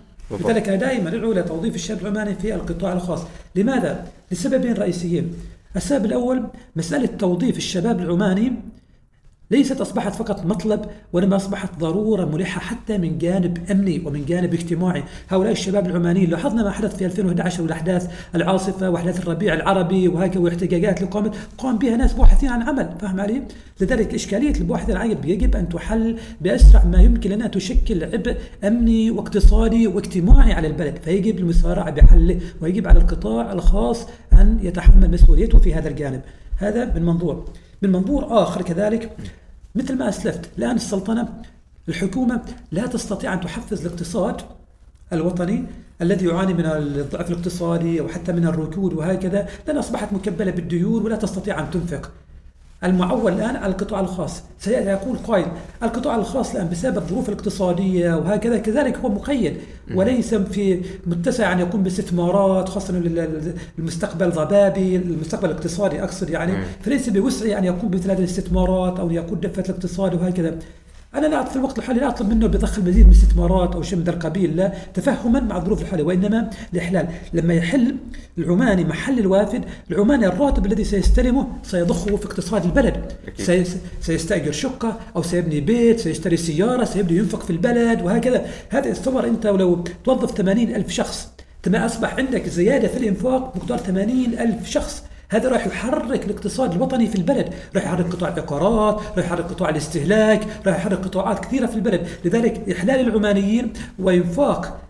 لذلك 0.44 0.68
دائما 0.70 1.08
أدعو 1.08 1.32
لتوظيف 1.32 1.74
الشاب 1.74 1.98
العماني 2.02 2.34
في 2.34 2.54
القطاع 2.54 2.92
الخاص. 2.92 3.22
لماذا؟ 3.56 4.04
لسببين 4.32 4.72
رئيسيين. 4.72 5.32
السبب 5.76 6.04
الأول 6.04 6.46
مسألة 6.76 7.06
توظيف 7.06 7.56
الشباب 7.56 8.00
العماني 8.00 8.52
ليست 9.50 9.80
أصبحت 9.80 10.14
فقط 10.14 10.46
مطلب 10.46 10.80
وإنما 11.12 11.36
أصبحت 11.36 11.78
ضرورة 11.78 12.24
ملحة 12.24 12.60
حتى 12.60 12.98
من 12.98 13.18
جانب 13.18 13.58
أمني 13.70 14.02
ومن 14.06 14.24
جانب 14.24 14.54
اجتماعي. 14.54 15.04
هؤلاء 15.28 15.52
الشباب 15.52 15.86
العمانيين 15.86 16.30
لاحظنا 16.30 16.62
ما 16.62 16.70
حدث 16.70 16.96
في 16.96 17.06
2011 17.06 17.62
والأحداث 17.62 18.10
العاصفة 18.34 18.90
وأحداث 18.90 19.20
الربيع 19.20 19.54
العربي 19.54 20.08
وهكذا 20.08 20.40
واحتجاجات 20.40 20.98
اللي 20.98 21.10
قامت 21.10 21.34
قام 21.58 21.78
بها 21.78 21.96
ناس 21.96 22.12
باحثين 22.12 22.48
عن 22.48 22.62
عمل 22.62 22.94
فاهم 23.00 23.20
علي؟ 23.20 23.42
لذلك 23.80 24.14
إشكالية 24.14 24.54
الباحث 24.54 24.90
عن 24.90 25.10
يجب 25.24 25.56
أن 25.56 25.68
تحل 25.68 26.18
بأسرع 26.40 26.84
ما 26.84 27.02
يمكن 27.02 27.30
لأنها 27.30 27.48
تشكل 27.48 28.04
عبء 28.04 28.36
أمني 28.64 29.10
واقتصادي 29.10 29.86
واجتماعي 29.86 30.52
على 30.52 30.68
البلد. 30.68 30.98
فيجب 31.02 31.38
المسارعة 31.38 31.90
بحله 31.90 32.40
ويجب 32.60 32.88
على 32.88 32.98
القطاع 32.98 33.52
الخاص 33.52 34.06
أن 34.32 34.58
يتحمل 34.62 35.10
مسؤوليته 35.10 35.58
في 35.58 35.74
هذا 35.74 35.88
الجانب. 35.88 36.20
هذا 36.56 36.94
من 36.94 37.02
منظور. 37.02 37.44
من 37.82 37.92
منظور 37.92 38.42
آخر 38.42 38.62
كذلك 38.62 39.10
مثل 39.74 39.98
ما 39.98 40.08
أسلفت. 40.08 40.58
الآن 40.58 40.76
السلطنة 40.76 41.42
الحكومة 41.88 42.42
لا 42.72 42.86
تستطيع 42.86 43.34
أن 43.34 43.40
تحفز 43.40 43.86
الاقتصاد 43.86 44.42
الوطني 45.12 45.64
الذي 46.02 46.26
يعاني 46.26 46.54
من 46.54 46.66
الضعف 46.66 47.30
الاقتصادي 47.30 48.00
أو 48.00 48.08
حتى 48.08 48.32
من 48.32 48.46
الركود 48.46 48.92
وهكذا. 48.92 49.48
لأن 49.66 49.76
أصبحت 49.76 50.12
مكبلة 50.12 50.50
بالديون 50.50 51.02
ولا 51.02 51.16
تستطيع 51.16 51.60
أن 51.60 51.70
تنفق. 51.70 52.10
المعول 52.84 53.32
الآن 53.32 53.56
على 53.56 53.72
القطاع 53.72 54.00
الخاص. 54.00 54.42
سيقول 54.58 55.16
قائل 55.16 55.46
القطاع 55.82 56.16
الخاص 56.16 56.54
الآن 56.54 56.68
بسبب 56.68 56.96
الظروف 56.96 57.28
الاقتصادية 57.28 58.14
وهكذا 58.14 58.58
كذلك 58.58 58.96
هو 58.96 59.08
مقيد. 59.08 59.56
وليس 59.94 60.34
في 60.34 60.82
متسع 61.06 61.52
أن 61.52 61.58
يقوم 61.58 61.82
باستثمارات 61.82 62.68
خاصة 62.68 63.02
المستقبل 63.78 64.30
ضبابي 64.30 64.96
المستقبل 64.96 65.50
الاقتصادي 65.50 66.02
أقصد 66.02 66.30
يعني. 66.30 66.52
فليس 66.82 67.08
بوسعه 67.08 67.58
أن 67.58 67.64
يقوم 67.64 67.90
بمثل 67.90 68.10
هذه 68.10 68.18
الاستثمارات 68.18 69.00
أو 69.00 69.10
يقود 69.10 69.40
دفة 69.40 69.62
الاقتصاد 69.68 70.14
وهكذا. 70.14 70.58
أنا 71.14 71.26
لا 71.26 71.44
في 71.44 71.56
الوقت 71.56 71.78
الحالي 71.78 72.00
لا 72.00 72.08
أطلب 72.08 72.28
منه 72.28 72.46
بيدخل 72.46 72.82
مزيد 72.82 73.06
من 73.06 73.12
الاستثمارات 73.12 73.74
أو 73.74 73.82
شيء 73.82 73.98
من 73.98 74.08
القبيل 74.08 74.56
لا. 74.56 74.72
تفهما 74.94 75.40
مع 75.40 75.56
الظروف 75.56 75.82
الحاليه 75.82 76.04
وإنما 76.04 76.50
الإحلال. 76.72 77.08
لما 77.32 77.54
يحل 77.54 77.96
العماني 78.38 78.84
محل 78.84 79.18
الوافد 79.18 79.64
العماني 79.90 80.26
الراتب 80.26 80.66
الذي 80.66 80.84
سيستلمه 80.84 81.46
سيضخه 81.62 82.16
في 82.16 82.26
اقتصاد 82.26 82.64
البلد. 82.64 83.12
سي 83.38 83.64
سيستأجر 84.00 84.52
شقة 84.52 84.98
أو 85.16 85.22
سيبني 85.22 85.60
بيت 85.60 86.00
سيشتري 86.00 86.36
سيارة 86.36 86.84
سيبدا 86.84 87.14
ينفق 87.14 87.42
في 87.42 87.50
البلد 87.50 88.02
وهكذا. 88.02 88.46
هذا 88.68 88.92
تصور 88.92 89.26
أنت 89.26 89.46
ولو 89.46 89.84
توظف 90.04 90.36
80 90.36 90.74
ألف 90.74 90.90
شخص 90.90 91.28
تما 91.62 91.86
أصبح 91.86 92.14
عندك 92.14 92.48
زيادة 92.48 92.88
في 92.88 92.96
الإنفاق 92.96 93.56
مقدار 93.56 93.78
80 93.78 94.26
ألف 94.38 94.68
شخص. 94.68 95.04
هذا 95.30 95.48
راح 95.48 95.66
يحرك 95.66 96.24
الاقتصاد 96.24 96.72
الوطني 96.72 97.06
في 97.06 97.16
البلد 97.16 97.54
راح 97.74 97.84
يحرك 97.84 98.06
قطاع 98.06 98.28
العقارات 98.28 99.00
راح 99.16 99.24
يحرك 99.24 99.44
قطاع 99.44 99.68
الاستهلاك 99.68 100.46
راح 100.66 100.76
يحرك 100.76 100.98
قطاعات 100.98 101.44
كثيرة 101.44 101.66
في 101.66 101.76
البلد. 101.76 102.06
لذلك 102.24 102.70
إحلال 102.70 103.08
العمانيين 103.08 103.72
وإنفاق 103.98 104.80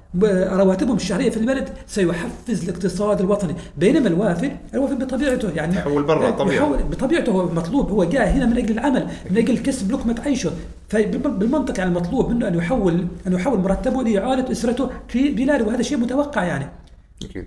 رواتبهم 0.53 0.97
الشهرية 0.97 1.31
في 1.31 1.37
البلد 1.37 1.69
سيحفز 1.87 2.69
الاقتصاد 2.69 3.21
الوطني. 3.21 3.55
بينما 3.77 4.09
الوافد 4.09 4.53
الوافد 4.75 5.05
بطبيعته 5.05 5.51
يعني 5.51 5.77
يحول 5.77 6.03
برا 6.03 6.31
طبيعي. 6.31 6.57
يحول 6.57 6.79
بطبيعته 6.83 7.33
هو 7.33 7.47
مطلوب 7.47 7.91
هو 7.91 8.05
جاء 8.05 8.29
هنا 8.29 8.47
من 8.47 8.59
أجل 8.59 8.75
العمل 8.75 9.07
من 9.31 9.37
أجل 9.37 9.59
كسب 9.59 9.93
لقمة 9.93 10.17
عيشه. 10.27 10.51
فبالمنطق 10.89 11.79
يعني 11.79 11.91
المطلوب 11.91 12.31
منه 12.31 12.49
أن 12.49 12.55
يحول 12.55 13.07
أن 13.27 13.33
يحول 13.33 13.59
مرتبه 13.59 14.03
لإعالة 14.03 14.53
أسرته 14.53 14.91
في 15.09 15.29
بلاده 15.29 15.65
وهذا 15.65 15.83
شيء 15.83 15.99
متوقع 15.99 16.45
يعني. 16.45 16.67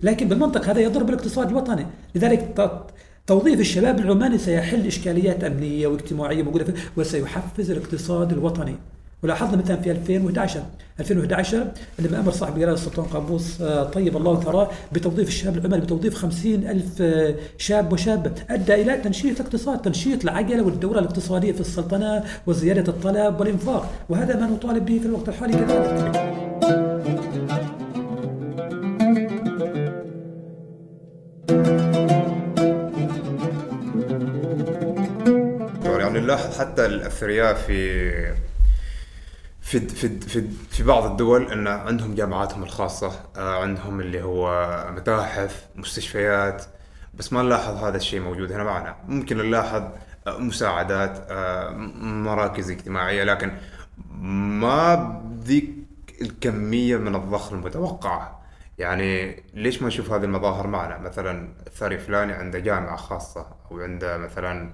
لكن 0.04 0.28
بالمنطق 0.30 0.66
هذا 0.66 0.80
يضرب 0.80 1.10
الاقتصاد 1.10 1.50
الوطني. 1.50 1.86
لذلك 2.16 2.70
توظيف 3.28 3.60
الشباب 3.60 4.00
العماني 4.00 4.38
سيحل 4.38 4.88
إشكاليات 4.88 5.44
أمنية 5.44 5.88
واجتماعية 5.88 6.44
موجودة 6.44 6.74
وسيحفز 6.98 7.72
الاقتصاد 7.72 8.32
الوطني. 8.32 8.76
ولاحظنا 9.24 9.58
مثلا 9.58 9.78
في 9.78 9.92
2011 9.92 10.64
2011 11.00 11.68
لما 12.00 12.20
أمر 12.20 12.32
صاحب 12.32 12.56
جلاله 12.56 12.74
السلطان 12.74 13.06
قابوس 13.06 13.62
آه، 13.62 13.84
طيب 13.84 14.18
الله 14.18 14.40
ثراه 14.40 14.70
بتوظيف 14.92 15.28
الشباب 15.28 15.58
العماني 15.58 15.82
بتوظيف 15.82 16.16
50 16.16 16.54
ألف 16.54 17.02
آه، 17.02 17.36
شاب 17.58 17.94
وشابه 17.94 18.32
أدى 18.50 18.74
إلى 18.74 18.98
تنشيط 18.98 19.40
الاقتصاد 19.40 19.82
تنشيط 19.82 20.24
العجله 20.24 20.64
والدورة 20.64 21.00
الاقتصادية 21.00 21.52
في 21.52 21.62
السلطنة 21.62 22.24
وزيادة 22.48 22.92
الطلب 22.92 23.40
والإنفاق. 23.40 23.90
وهذا 24.10 24.40
ما 24.40 24.48
نطالب 24.48 24.86
به 24.86 25.00
في 25.00 25.06
الوقت 25.06 25.30
الحالي 25.30 25.54
كذلك. 25.54 26.93
يعني 36.14 36.26
نلاحظ 36.26 36.60
حتى 36.60 36.86
الأثرياء 36.86 37.54
في 37.54 38.12
في 39.62 39.80
في 39.80 40.20
في, 40.20 40.48
في 40.70 40.84
بعض 40.84 41.12
الدول 41.12 41.52
إن 41.52 41.68
عندهم 41.68 42.16
جامعاتهم 42.16 42.64
الخاصة 42.64 43.20
آه، 43.38 43.62
عندهم 43.62 44.00
اللي 44.00 44.24
هو 44.24 44.68
متاحف 44.96 45.66
مستشفيات 45.76 46.64
بس 47.14 47.34
ما 47.34 47.42
نلاحظ 47.42 47.84
هذا 47.84 47.98
الشيء 47.98 48.20
موجود 48.20 48.52
هنا 48.52 48.64
معنا. 48.64 48.96
ممكن 49.08 49.38
نلاحظ 49.38 49.84
آه، 50.28 50.38
مساعدات 50.38 51.28
آه، 51.30 51.70
مراكز 52.02 52.72
اجتماعية 52.72 53.24
لكن 53.24 53.52
ما 54.60 54.96
بذيك 54.96 55.70
الكمية 56.22 56.98
من 56.98 57.16
الضخ 57.16 57.54
المتوقعة. 57.54 58.44
يعني 58.78 59.44
ليش 59.54 59.82
ما 59.82 59.88
نشوف 59.88 60.12
هذه 60.12 60.24
المظاهر 60.24 60.68
معنا؟ 60.68 60.98
مثلا 60.98 61.54
ثري 61.76 61.98
فلاني 61.98 62.34
عنده 62.34 62.60
جامعة 62.60 62.96
خاصة 62.96 63.46
أو 63.72 63.80
عنده 63.80 64.18
مثلا 64.18 64.74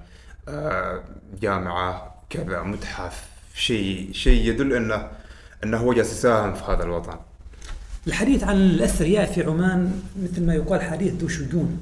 جامعة 1.41 2.15
كذا 2.29 2.63
متحف 2.63 3.29
شيء 3.55 4.09
شيء 4.13 4.49
يدل 4.49 4.73
إنه 4.73 5.07
إنه 5.63 5.77
هو 5.77 5.93
جالس 5.93 6.11
يساهم 6.11 6.53
في 6.53 6.63
هذا 6.63 6.83
الوطن 6.83 7.15
الحديث 8.07 8.43
عن 8.43 8.55
الأثرياء 8.55 9.25
في 9.25 9.43
عمان 9.43 10.01
مثل 10.23 10.45
ما 10.45 10.53
يقال 10.55 10.81
حديث 10.81 11.13
ذو 11.13 11.27
شجون 11.27 11.79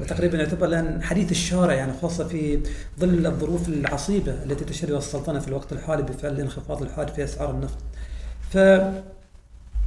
وتقريبا 0.00 0.38
يعتبر 0.38 0.66
الآن 0.66 1.02
حديث 1.02 1.30
الشارع 1.30 1.74
يعني 1.74 1.92
خاصة 2.02 2.28
في 2.28 2.60
ظل 3.00 3.26
الظروف 3.26 3.68
العصيبة 3.68 4.32
التي 4.32 4.64
تشهدها 4.64 4.98
السلطنة 4.98 5.38
في 5.38 5.48
الوقت 5.48 5.72
الحالي 5.72 6.02
بفعل 6.02 6.32
الانخفاض 6.32 6.82
الحاد 6.82 7.08
في 7.08 7.24
أسعار 7.24 7.50
النفط. 7.50 7.78
ف 8.50 8.56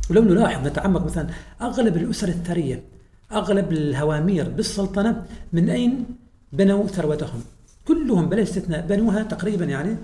ولو 0.09 0.21
نلاحظ 0.21 0.67
نتعمق 0.67 1.05
مثلا 1.05 1.27
أغلب 1.61 1.97
الأسر 1.97 2.27
الثرية 2.27 2.83
أغلب 3.31 3.71
الهوامير 3.71 4.49
بالسلطنة 4.49 5.25
من 5.53 5.69
أين 5.69 6.05
بنوا 6.53 6.87
ثروتهم؟ 6.87 7.43
كلهم 7.87 8.29
بلا 8.29 8.41
استثناء 8.43 8.85
بنوها 8.89 9.23
تقريبا 9.23 9.65
يعني 9.65 9.95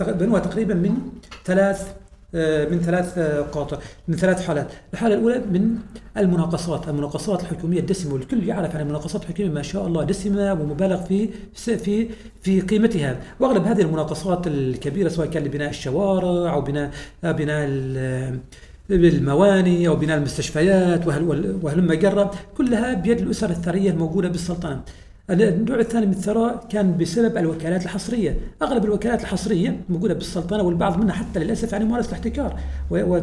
بنوها 0.00 0.40
تقريبا 0.40 0.74
من 0.74 0.96
ثلاث 1.44 1.92
آه، 2.34 2.68
من 2.68 2.80
ثلاث 2.80 3.18
آه، 3.18 3.40
قاطع 3.40 3.78
من 4.08 4.16
ثلاث 4.16 4.46
حالات، 4.46 4.66
الحالة 4.92 5.14
الأولى 5.14 5.38
من 5.38 5.74
المناقصات، 6.16 6.88
المناقصات 6.88 7.40
الحكومية 7.42 7.80
الدسمة 7.80 8.14
والكل 8.14 8.48
يعرف 8.48 8.76
عن 8.76 8.80
المناقصات 8.82 9.22
الحكومية 9.22 9.50
ما 9.50 9.62
شاء 9.62 9.86
الله 9.86 10.04
دسمة 10.04 10.52
ومبالغ 10.52 11.02
في 11.04 11.28
في 11.54 12.08
في 12.42 12.60
قيمتها، 12.60 13.20
وأغلب 13.40 13.64
هذه 13.66 13.80
المناقصات 13.82 14.46
الكبيرة 14.46 15.08
سواء 15.08 15.26
كان 15.26 15.44
لبناء 15.44 15.70
الشوارع 15.70 16.52
أو 16.54 16.60
بناء 16.60 16.90
آه، 17.24 17.32
بناء 17.32 17.66
ال- 17.68 18.38
المواني 18.90 19.88
أو 19.88 19.96
بناء 19.96 20.18
المستشفيات 20.18 21.06
وهل 21.06 21.58
وهلم 21.62 21.92
جرة 21.92 22.30
كلها 22.56 22.94
بيد 22.94 23.20
الأسر 23.20 23.50
الثرية 23.50 23.90
الموجودة 23.90 24.28
بالسلطنة. 24.28 24.80
النوع 25.32 25.78
الثاني 25.78 26.06
من 26.06 26.12
الثراء 26.12 26.66
كان 26.70 26.96
بسبب 26.96 27.36
الوكالات 27.36 27.84
الحصرية، 27.84 28.36
أغلب 28.62 28.84
الوكالات 28.84 29.20
الحصرية 29.20 29.80
موجودة 29.88 30.14
بالسلطنة 30.14 30.62
والبعض 30.62 30.98
منها 31.04 31.14
حتى 31.14 31.40
للأسف 31.40 31.72
يعني 31.72 31.84
ممارسة 31.84 32.08
الاحتكار 32.08 32.60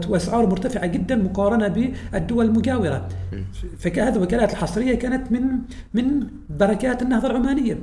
واسعاره 0.09 0.45
مرتفعة 0.45 0.85
جدا 0.85 1.15
مقارنة 1.15 1.67
بالدول 1.67 2.45
المجاورة. 2.45 3.07
فهذه 3.77 4.15
الوكالات 4.15 4.51
الحصرية 4.51 4.95
كانت 4.95 5.31
من 5.31 5.43
من 5.93 6.27
بركات 6.49 7.01
النهضة 7.01 7.27
العمانية. 7.27 7.77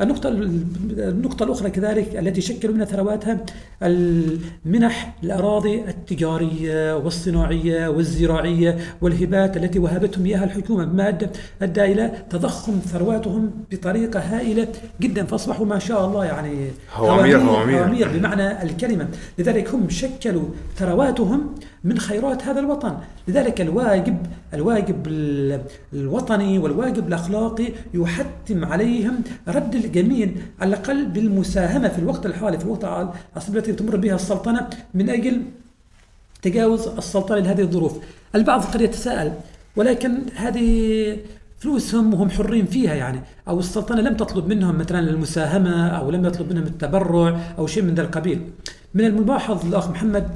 النقطة 0.00 0.28
النقطة 0.28 1.44
الأخرى 1.44 1.70
كذلك 1.70 2.16
التي 2.16 2.40
شكلوا 2.40 2.74
منها 2.74 2.84
ثرواتها 2.84 3.44
المنح 3.82 5.14
الأراضي 5.24 5.80
التجارية 5.80 6.96
والصناعية 6.96 7.88
والزراعية 7.88 8.78
والهبات 9.00 9.56
التي 9.56 9.78
وهبتهم 9.78 10.26
إياها 10.26 10.44
الحكومة 10.44 10.84
بما 10.84 11.08
أدى, 11.08 11.26
أدى 11.62 11.84
إلى 11.84 12.12
تضخم 12.30 12.72
ثرواتهم 12.78 13.50
بطريقة 13.70 14.20
هائلة 14.20 14.68
جدا 15.00 15.24
فأصبحوا 15.24 15.66
ما 15.66 15.78
شاء 15.78 16.06
الله 16.06 16.24
يعني 16.24 16.70
هوامير 16.94 17.38
هوامير, 17.38 17.78
هوامير 17.78 18.08
بمعنى 18.08 18.62
الكلمة. 18.62 19.08
لذلك 19.38 19.74
هم 19.74 19.88
شكلوا 19.88 20.44
ثرواتهم 20.76 21.54
من 21.86 21.98
خيرات 21.98 22.40
هذا 22.48 22.60
الوطن. 22.60 22.94
لذلك 23.28 23.60
الواجب 23.60 24.16
الواجب 24.54 25.06
الوطني 25.92 26.58
والواجب 26.58 27.08
الأخلاقي 27.08 27.68
يحتم 27.94 28.64
عليهم 28.64 29.14
رد 29.48 29.74
الجميع 29.74 30.28
على 30.60 30.68
الأقل 30.68 31.06
بالمساهمة 31.06 31.88
في 31.88 31.98
الوقت 31.98 32.26
الحالي. 32.26 32.58
في 32.58 32.64
الوقت 32.64 32.84
العصيب 32.84 33.56
التي 33.56 33.72
تمر 33.72 33.96
بها 33.96 34.14
السلطنة 34.14 34.70
من 34.94 35.10
أجل 35.10 35.42
تجاوز 36.42 36.88
السلطنة 36.88 37.38
لهذه 37.38 37.60
الظروف. 37.60 37.94
البعض 38.34 38.64
قد 38.64 38.80
يتساءل 38.80 39.32
ولكن 39.76 40.12
هذه 40.34 40.68
فلوسهم 41.58 42.14
وهم 42.14 42.30
حرين 42.30 42.66
فيها 42.66 42.94
يعني. 42.94 43.20
أو 43.48 43.58
السلطنة 43.58 44.00
لم 44.00 44.14
تطلب 44.16 44.46
منهم 44.48 44.78
مثلا 44.78 45.00
المساهمة 45.00 45.88
أو 45.88 46.10
لم 46.10 46.24
يطلب 46.24 46.52
منهم 46.52 46.64
التبرع 46.64 47.40
أو 47.58 47.66
شيء 47.66 47.82
من 47.82 47.94
ذا 47.94 48.02
القبيل. 48.02 48.40
من 48.94 49.04
الملاحظ 49.04 49.66
الاخ 49.66 49.90
محمد 49.90 50.28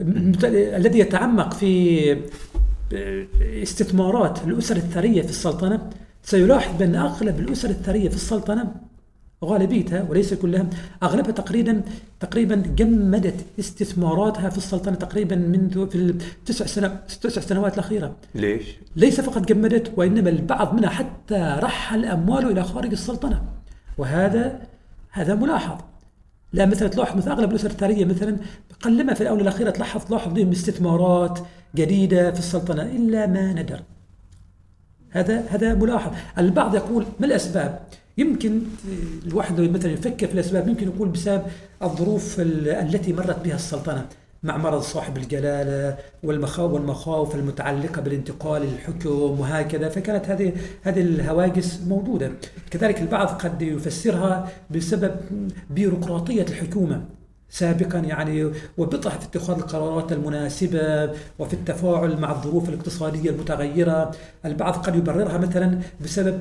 الذي 0.00 0.98
يتعمق 0.98 1.54
في 1.54 2.22
استثمارات 3.62 4.38
الأسر 4.46 4.76
الثرية 4.76 5.22
في 5.22 5.30
السلطنة 5.30 5.90
سيلاحظ 6.22 6.78
بأن 6.78 6.94
أغلب 6.94 7.40
الأسر 7.40 7.70
الثرية 7.70 8.08
في 8.08 8.14
السلطنة 8.14 8.74
غالبيتها 9.44 10.06
وليس 10.10 10.34
كلها 10.34 10.66
أغلبها 11.02 11.30
تقريبا 11.30 11.82
تقريبا 12.20 12.54
جمدت 12.54 13.44
استثماراتها 13.58 14.50
في 14.50 14.58
السلطنة 14.58 14.94
تقريبا 14.94 15.36
منذ 15.36 15.90
في 15.90 15.96
التسع 15.96 16.66
سنة 16.66 17.00
تسع 17.20 17.40
سنوات 17.40 17.74
الأخيرة. 17.74 18.16
ليش؟ 18.34 18.76
ليس 18.96 19.20
فقط 19.20 19.48
جمدت 19.48 19.92
وإنما 19.96 20.30
البعض 20.30 20.74
منها 20.74 20.88
حتى 20.88 21.56
رحل 21.58 22.04
أمواله 22.04 22.50
إلى 22.50 22.64
خارج 22.64 22.90
السلطنة. 22.90 23.42
وهذا 23.98 24.60
هذا 25.10 25.34
ملاحظ. 25.34 25.78
لا 26.52 26.66
مثلا 26.66 26.88
تلاحظ 26.88 27.16
مثل 27.16 27.30
أغلب 27.30 27.50
الأسر 27.50 27.70
الثريه 27.70 28.04
مثلا 28.04 28.36
قلما 28.82 29.14
في 29.14 29.20
الاونه 29.20 29.42
الاخيره 29.42 29.70
تلاحظ 29.70 30.04
تلاحظ 30.04 30.32
بهم 30.32 30.50
استثمارات 30.50 31.38
جديدة 31.76 32.32
في 32.32 32.38
السلطنة 32.38 32.82
إلا 32.82 33.26
ما 33.26 33.52
ندر. 33.52 33.82
هذا 35.10 35.44
هذا 35.48 35.74
ملاحظ. 35.74 36.12
البعض 36.38 36.74
يقول 36.74 37.04
ما 37.20 37.26
الأسباب؟ 37.26 37.80
يمكن 38.18 38.62
الواحد 39.26 39.60
لو 39.60 39.72
مثلا 39.72 39.92
يفكر 39.92 40.26
في 40.26 40.34
الأسباب 40.34 40.68
يمكن 40.68 40.86
يقول 40.86 41.08
بسبب 41.08 41.42
الظروف 41.82 42.40
التي 42.40 43.12
مرت 43.12 43.44
بها 43.44 43.54
السلطنة. 43.54 44.06
مع 44.42 44.56
مرض 44.56 44.80
صاحب 44.80 45.16
الجلالة 45.16 45.98
والمخاوف 46.22 47.34
المتعلقة 47.34 48.02
بالانتقال 48.02 48.62
للحكم 48.62 49.40
وهكذا. 49.40 49.88
فكانت 49.88 50.26
هذه 50.26 50.52
هذه 50.82 51.00
الهواجس 51.00 51.80
موجودة. 51.86 52.32
كذلك 52.70 53.00
البعض 53.00 53.26
قد 53.26 53.62
يفسرها 53.62 54.48
بسبب 54.70 55.16
بيروقراطية 55.70 56.42
الحكومة. 56.42 57.17
سابقا 57.50 57.98
يعني 57.98 58.50
وبطح 58.78 59.18
في 59.18 59.24
اتخاذ 59.24 59.56
القرارات 59.56 60.12
المناسبة 60.12 61.10
وفي 61.38 61.54
التفاعل 61.54 62.20
مع 62.20 62.30
الظروف 62.30 62.68
الاقتصادية 62.68 63.30
المتغيرة. 63.30 64.10
البعض 64.44 64.72
قد 64.72 64.96
يبررها 64.96 65.38
مثلا 65.38 65.78
بسبب 66.04 66.38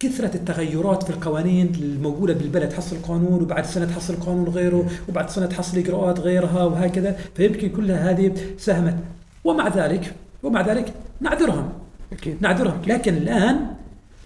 كثرة 0.00 0.36
التغيرات 0.36 1.02
في 1.02 1.10
القوانين 1.10 1.72
الموجودة 1.80 2.34
بالبلد 2.34 2.68
تحصل 2.68 2.96
قانون 3.02 3.42
وبعد 3.42 3.66
سنة 3.66 3.86
تحصل 3.86 4.16
قانون 4.16 4.48
غيره 4.48 4.90
وبعد 5.08 5.30
سنة 5.30 5.46
تحصل 5.46 5.78
إجراءات 5.78 6.20
غيرها 6.20 6.64
وهكذا. 6.64 7.16
فيمكن 7.34 7.68
كلها 7.68 8.10
هذه 8.10 8.34
ساهمت. 8.58 8.96
ومع 9.44 9.68
ذلك 9.68 10.14
ومع 10.42 10.60
ذلك 10.60 10.92
نعذرهم. 11.20 11.72
أكيد. 12.12 12.36
نعذرهم. 12.40 12.82
لكن 12.86 13.16
الآن 13.16 13.66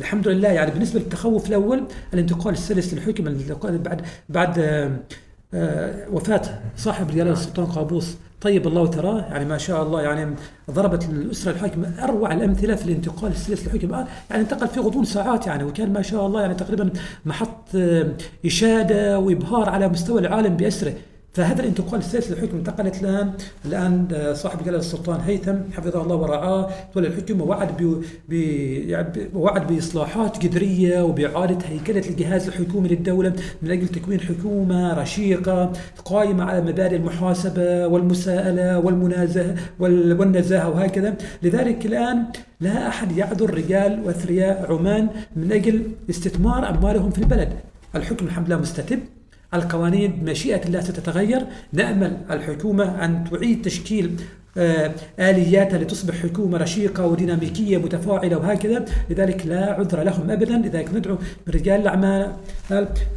الحمد 0.01 0.29
لله 0.29 0.49
يعني 0.49 0.71
بالنسبة 0.71 1.01
للتخوف 1.01 1.49
الأول 1.49 1.85
الانتقال 2.15 2.55
السلس 2.55 2.95
للحكم 2.95 3.25
بعد 3.63 4.03
بعد 4.29 4.59
آه، 4.59 4.91
وفاة 6.13 6.43
صاحب 6.77 7.11
الجلالة 7.11 7.33
السلطان 7.33 7.67
قابوس. 7.67 8.17
طيب 8.41 8.67
الله 8.67 8.91
ثراه 8.91 9.21
يعني 9.21 9.45
ما 9.45 9.59
شاء 9.59 9.83
الله 9.83 10.03
يعني 10.03 10.35
ضربت 10.71 11.05
الأسرة 11.05 11.53
الحاكمة 11.53 12.05
أروع 12.05 12.33
الأمثلة 12.33 12.75
في 12.75 12.85
الانتقال 12.85 13.33
السلسلة 13.33 13.75
الحكم 13.75 13.95
آه، 13.95 14.07
يعني 14.31 14.43
انتقل 14.43 14.69
في 14.69 14.81
غضون 14.81 15.05
ساعات 15.05 15.47
يعني 15.47 15.65
وكان 15.65 15.93
ما 15.93 16.03
شاء 16.03 16.27
الله 16.27 16.41
يعني 16.41 16.55
تقريبا 16.55 16.91
محط 17.25 17.75
آه، 17.75 18.07
إشادة 18.47 19.19
وإبهار 19.19 19.69
على 19.69 19.89
مستوى 19.89 20.21
العالم 20.21 20.57
بأسره. 20.57 20.93
فهذا 21.37 21.63
الانتقال 21.63 22.01
السياسي 22.01 22.35
للحكم 22.35 22.57
انتقلت 22.57 23.03
الآن 23.03 23.33
الآن 23.65 24.09
آه، 24.13 24.33
صاحب 24.33 24.65
جلالة 24.65 24.79
السلطان 24.79 25.21
هيثم 25.21 25.57
حفظه 25.77 26.03
الله 26.03 26.17
ورعاه 26.17 26.71
تولى 26.95 27.09
الحكم 27.09 27.41
ووعد 27.41 27.83
ب 28.29 28.33
يعني 28.33 29.29
وعد 29.35 29.67
بإصلاحات 29.67 30.39
جذرية 30.47 31.03
وبإعادة 31.03 31.59
هيكلة 31.67 32.09
الجهاز 32.09 32.49
الحكومي 32.49 32.89
للدولة 32.89 33.33
من 33.63 33.71
أجل 33.71 33.89
تكوين 33.89 34.21
حكومة 34.21 34.95
رشيقة 34.95 35.73
قائمة 36.05 36.45
على 36.45 36.61
مبادئ 36.61 36.97
المحاسبة 36.97 37.87
والمساءلة 37.87 38.79
والمنازهه 38.79 39.57
والنزاهة 39.79 40.71
وهكذا. 40.71 41.17
لذلك 41.43 41.87
الآن 41.87 42.25
لا 42.61 42.89
أحد 42.89 43.17
يعذر 43.17 43.55
رجال 43.55 44.03
وأثرياء 44.05 44.73
عمان 44.73 45.09
من 45.37 45.53
أجل 45.53 45.83
استثمار 46.11 46.69
أموالهم 46.69 47.11
في 47.11 47.19
البلد. 47.19 47.53
الحكم 47.95 48.27
الحمد 48.27 48.47
لله 48.47 48.61
مستتب. 48.61 49.16
القوانين 49.55 50.13
بمشيئة 50.13 50.67
الله 50.67 50.81
ستتغير. 50.81 51.47
نأمل 51.73 52.17
الحكومة 52.31 53.05
أن 53.05 53.25
تعيد 53.31 53.63
تشكيل 53.63 54.21
آه، 54.59 54.95
آلياتها 55.21 55.79
لتصبح 55.79 56.15
حكومة 56.15 56.59
رشيقة 56.59 57.07
وديناميكية 57.07 57.79
متفاعلة 57.79 58.37
وهكذا. 58.39 58.85
لذلك 59.11 59.47
لا 59.47 59.73
عذر 59.73 60.03
لهم 60.03 60.31
أبدا. 60.31 60.57
لذلك 60.57 60.95
ندعو 60.95 61.19
رجال 61.49 61.81
الأعمال 61.81 62.33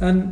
أن 0.02 0.30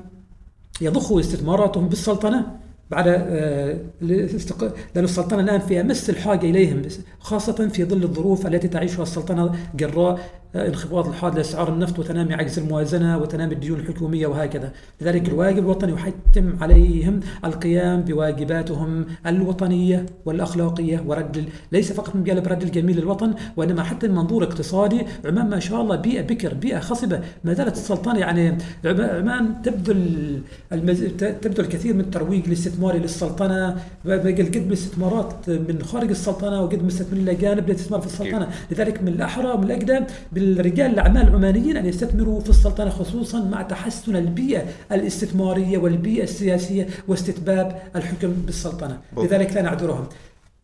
يضخوا 0.81 1.21
استثماراتهم 1.21 1.89
بالسلطنة. 1.89 2.68
بعد 2.91 3.05
آه، 3.09 3.79
لأن 4.01 5.05
السلطنة 5.05 5.41
الآن 5.41 5.61
في 5.61 5.81
أمس 5.81 6.11
الحاجة 6.11 6.51
إليهم 6.51 6.83
خاصة 7.19 7.69
في 7.69 7.85
ظل 7.85 8.03
الظروف 8.03 8.47
التي 8.47 8.69
تعيشها 8.69 9.03
السلطنة 9.03 9.55
جراء 9.75 10.21
انخفاض 10.57 11.09
الحاد 11.09 11.37
لأسعار 11.37 11.73
النفط 11.73 11.99
وتنامي 11.99 12.35
عجز 12.35 12.59
الموازنة 12.59 13.19
وتنامي 13.19 13.55
الديون 13.55 13.81
الحكومية 13.81 14.27
وهكذا، 14.27 14.73
لذلك 15.01 15.29
الواجب 15.29 15.59
الوطني 15.59 15.93
يحتم 15.93 16.57
عليهم 16.61 17.21
القيام 17.45 18.01
بواجباتهم 18.01 19.07
الوطنية 19.27 20.07
والأخلاقية 20.27 21.05
ورد 21.07 21.49
ليس 21.73 21.93
فقط 21.93 22.17
من 22.17 22.25
جانب 22.25 22.49
رد 22.49 22.63
الجميل 22.63 22.97
للوطن 22.97 23.35
وإنما 23.57 23.83
حتى 23.83 24.09
من 24.09 24.15
منظور 24.15 24.45
اقتصادي، 24.45 25.03
عمان 25.25 25.51
ما 25.51 25.61
شاء 25.61 25.83
الله 25.83 25.97
بيئة 25.97 26.23
بكر، 26.23 26.55
بيئة 26.55 26.79
خصبة، 26.79 27.21
ما 27.45 27.55
زالت 27.55 27.77
السلطنة 27.77 28.19
يعني 28.19 28.59
عمان 28.85 29.63
تبذل. 29.63 30.41
تبذل 31.19 31.61
الكثير 31.61 31.95
من 31.95 32.01
الترويج 32.01 32.49
الاستثماري 32.79 32.99
للسلطنة، 32.99 33.77
قد 34.07 34.59
من 34.59 34.67
الاستثمارات 34.67 35.51
من 35.51 35.83
خارج 35.83 36.11
السلطنة 36.11 36.63
وقد 36.63 36.83
مستثمرين 36.83 37.25
الأجانب 37.25 37.69
للاستثمار 37.69 38.01
في 38.01 38.07
السلطنة، 38.07 38.49
لذلك 38.71 39.03
من 39.03 39.09
الأحرى 39.09 39.51
ومن 39.51 39.65
الأقدم 39.65 40.05
بالرجال 40.33 40.93
الأعمال 40.93 41.29
العمانيين 41.29 41.77
أن 41.77 41.87
يستثمروا 41.87 42.41
في 42.41 42.51
السلطنة 42.51 42.91
خصوصا 42.91 43.45
مع 43.45 43.63
تحسن 43.63 44.17
البيئة 44.17 44.63
الاستثمارية 44.93 45.79
والبيئة 45.79 46.23
السياسية 46.23 46.87
واستتباب 47.09 47.83
الحكم 47.97 48.33
بالسلطنة. 48.47 48.99
لذلك 49.19 49.53
لا 49.53 49.63
نعذرهم. 49.63 50.07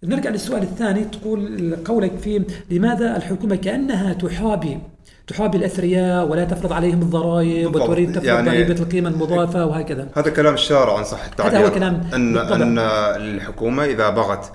نرجع 0.04 0.30
للسؤال 0.30 0.62
الثاني. 0.62 1.04
تقول 1.04 1.76
قولك 1.84 2.16
في 2.16 2.44
لماذا 2.70 3.16
الحكومة 3.16 3.56
كأنها 3.56 4.12
تحابي 4.12 4.78
تحابي 5.26 5.58
الأثرياء 5.58 6.28
ولا 6.28 6.44
تفرض 6.44 6.72
عليهم 6.72 7.02
الضرائب 7.02 7.76
وتريد 7.76 8.12
تفرض 8.12 8.24
يعني 8.24 8.50
ضريبه 8.50 8.82
القيمة 8.82 9.08
المضافة 9.08 9.66
وهكذا. 9.66 10.08
هذا 10.16 10.30
كلام 10.30 10.54
الشارع 10.54 10.98
عن 10.98 11.04
صح 11.04 11.24
التعبير 11.24 11.58
هذا 11.58 11.66
هو 11.66 11.70
كلام 11.70 12.10
ان 12.14 12.36
أن 12.36 12.78
الحكومة 12.78 13.84
إذا 13.84 14.10
بغت 14.10 14.52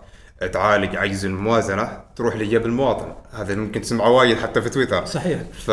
تعالج 0.51 0.95
عجز 0.95 1.26
الموازنة 1.26 1.89
تروح 2.15 2.36
لجيب 2.36 2.65
المواطن. 2.65 3.13
هذا 3.34 3.55
ممكن 3.55 3.82
تسمعه 3.82 4.09
وايد 4.09 4.38
حتى 4.38 4.61
في 4.61 4.70
تويتر. 4.70 5.05
صحيح. 5.05 5.39
ف 5.65 5.72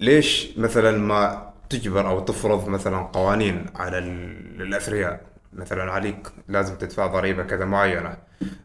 ليش 0.00 0.48
مثلا 0.56 0.98
ما 0.98 1.52
تجبر 1.70 2.08
أو 2.08 2.20
تفرض 2.20 2.68
مثلا 2.68 2.98
قوانين 2.98 3.66
على 3.76 3.98
الاثرياء 4.60 5.20
مثلا 5.52 5.92
عليك 5.92 6.28
لازم 6.48 6.74
تدفع 6.74 7.06
ضريبة 7.06 7.42
كذا 7.42 7.64
معينة. 7.64 8.16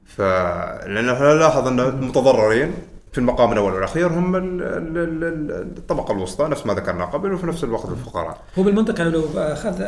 ف 0.06 0.22
لأنه 0.22 1.34
نلاحظ 1.34 1.68
أن 1.68 1.80
المتضررين 1.80 2.74
في 3.18 3.22
المقام 3.22 3.52
الأول 3.52 3.74
والأخير 3.74 4.08
هم 4.08 4.36
ال- 4.36 4.62
ال- 4.62 4.98
ال- 4.98 5.24
ال- 5.24 5.78
الطبقة 5.78 6.12
الوسطى 6.12 6.48
نفس 6.48 6.66
ما 6.66 6.74
ذكرنا 6.74 7.06
قبل 7.06 7.34
وفي 7.34 7.48
نفس 7.48 7.64
الوقت 7.64 7.90
الفقراء. 7.90 8.38
هو 8.60 8.64
بالمنطق 8.64 9.00
يعني 9.00 9.12
لو 9.12 9.24
أخذ 9.36 9.86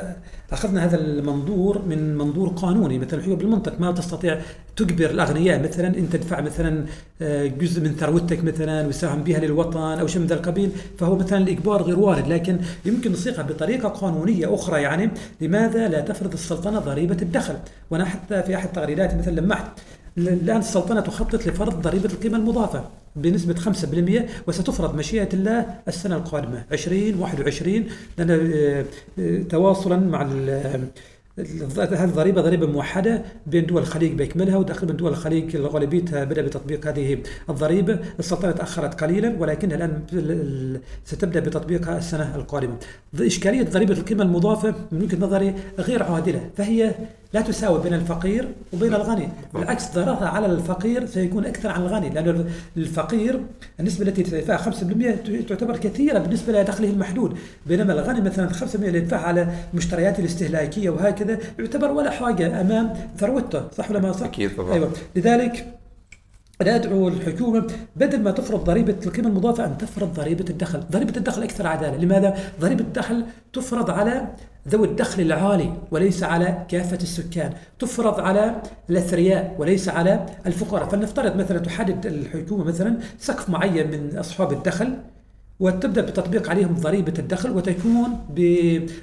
أخذنا 0.51 0.85
هذا 0.85 0.97
المنظور 0.97 1.81
من 1.87 2.17
منظور 2.17 2.49
قانوني. 2.49 2.99
مثلا 2.99 3.25
هو 3.25 3.35
بالمنطق 3.35 3.79
ما 3.81 3.91
تستطيع 3.91 4.41
تجبر 4.75 5.05
الأغنياء 5.09 5.63
مثلا 5.63 5.87
أن 5.87 6.09
تدفع 6.09 6.41
مثلا 6.41 6.85
آه، 7.21 7.45
جزء 7.45 7.81
من 7.81 7.95
ثروتك 7.95 8.43
مثلا 8.43 8.85
ويساهم 8.87 9.23
بها 9.23 9.39
للوطن 9.39 9.79
أو 9.99 10.07
شيء 10.07 10.21
من 10.21 10.27
ذا 10.27 10.35
القبيل 10.35 10.71
فهو 10.99 11.15
مثلا 11.15 11.37
الإجبار 11.39 11.81
غير 11.81 11.99
وارد. 11.99 12.27
لكن 12.27 12.59
يمكن 12.85 13.11
نصيغها 13.11 13.41
بطريقة 13.41 13.89
قانونية 13.89 14.55
أخرى 14.55 14.81
يعني 14.81 15.09
لماذا 15.41 15.87
لا 15.87 16.01
تفرض 16.01 16.33
السلطنة 16.33 16.79
ضريبة 16.79 17.17
الدخل؟ 17.21 17.55
وأنا 17.91 18.05
حتى 18.05 18.43
في 18.43 18.55
أحد 18.55 18.71
تغريداتي 18.71 19.17
مثلا 19.17 19.39
لمحت 19.39 19.65
الآن 20.17 20.57
السلطنة 20.57 21.01
تخطط 21.01 21.47
لفرض 21.47 21.81
ضريبة 21.81 22.09
القيمة 22.13 22.37
المضافة 22.37 22.83
بنسبة 23.15 23.55
5% 23.55 23.67
وستفرض 24.47 24.95
مشيئة 24.95 25.29
الله 25.33 25.65
السنة 25.87 26.15
القادمة 26.15 26.63
2021 26.71 27.83
لأن 28.17 28.31
آه، 28.31 28.85
آه، 29.19 29.43
تواصلا 29.43 29.97
مع 29.97 30.21
آه، 30.49 30.79
هذه 31.77 32.03
الضريبة 32.03 32.41
ضريبة 32.41 32.67
موحدة 32.67 33.21
بين 33.47 33.65
دول 33.65 33.81
الخليج 33.81 34.11
بيكملها 34.13 34.57
وتقريبا 34.57 34.93
دول 34.93 35.11
الخليج 35.11 35.57
غالبيتها 35.57 36.23
بدأ 36.23 36.41
بتطبيق 36.41 36.87
هذه 36.87 37.17
الضريبة. 37.49 37.99
السلطنة 38.19 38.51
تأخرت 38.51 39.01
قليلا 39.03 39.35
ولكنها 39.39 39.75
الآن 39.77 40.01
ال- 40.13 40.31
ال- 40.31 40.79
ستبدأ 41.05 41.39
بتطبيقها 41.39 41.97
السنة 41.97 42.35
القادمة. 42.35 42.75
إشكالية 43.19 43.63
ضريبة 43.63 43.93
القيمة 43.93 44.23
المضافة 44.23 44.75
من 44.91 45.01
وجهة 45.01 45.17
نظري 45.17 45.55
غير 45.79 46.03
عادلة 46.03 46.49
فهي 46.57 46.95
لا 47.33 47.41
تساوي 47.41 47.83
بين 47.83 47.93
الفقير 47.93 48.47
وبين 48.73 48.93
الغني 48.93 49.29
بالعكس 49.53 49.91
ضررها 49.93 50.27
على 50.27 50.45
الفقير 50.45 51.05
سيكون 51.05 51.45
أكثر 51.45 51.69
عن 51.69 51.81
الغني 51.81 52.09
لأن 52.09 52.45
الفقير 52.77 53.41
النسبة 53.79 54.07
التي 54.07 54.23
تدفعها 54.23 54.71
5% 54.71 55.47
تعتبر 55.49 55.77
كثيرة 55.77 56.19
بالنسبة 56.19 56.61
لدخله 56.61 56.89
المحدود 56.89 57.37
بينما 57.65 57.93
الغني 57.93 58.21
مثلا 58.21 58.49
5% 58.49 58.75
اللي 58.75 58.97
يدفعها 58.97 59.27
على 59.27 59.47
المشتريات 59.73 60.19
الاستهلاكية 60.19 60.89
وهكذا 60.89 61.37
يعتبر 61.59 61.91
ولا 61.91 62.11
حاجة 62.11 62.61
أمام 62.61 62.93
ثروته 63.17 63.63
صح 63.77 63.91
ولا 63.91 63.99
ما 63.99 64.11
صح؟ 64.11 64.25
أكيد 64.25 64.55
طبعا. 64.55 64.73
أيوة 64.73 64.91
لذلك 65.15 65.78
أنا 66.61 66.75
أدعو 66.75 67.07
الحكومة 67.07 67.67
بدل 67.95 68.21
ما 68.21 68.31
تفرض 68.31 68.63
ضريبة 68.63 68.95
القيمة 69.05 69.27
المضافة 69.27 69.65
أن 69.65 69.77
تفرض 69.77 70.13
ضريبة 70.13 70.45
الدخل، 70.49 70.79
ضريبة 70.91 71.17
الدخل 71.17 71.43
أكثر 71.43 71.67
عدالة، 71.67 71.97
لماذا؟ 71.97 72.37
ضريبة 72.61 72.81
الدخل 72.81 73.25
تفرض 73.53 73.89
على 73.89 74.27
ذوي 74.67 74.87
الدخل 74.87 75.21
العالي 75.21 75.73
وليس 75.91 76.23
على 76.23 76.65
كافة 76.69 76.97
السكان، 76.97 77.53
تفرض 77.79 78.19
على 78.19 78.61
الأثرياء 78.89 79.55
وليس 79.59 79.89
على 79.89 80.25
الفقراء، 80.45 80.89
فلنفترض 80.89 81.35
مثلا 81.35 81.59
تحدد 81.59 82.05
الحكومة 82.05 82.63
مثلا 82.63 82.97
سقف 83.19 83.49
معين 83.49 83.91
من 83.91 84.17
أصحاب 84.17 84.53
الدخل 84.53 84.93
وتبدأ 85.59 86.01
بتطبيق 86.01 86.49
عليهم 86.49 86.75
ضريبة 86.75 87.13
الدخل 87.19 87.51
وتكون 87.51 88.25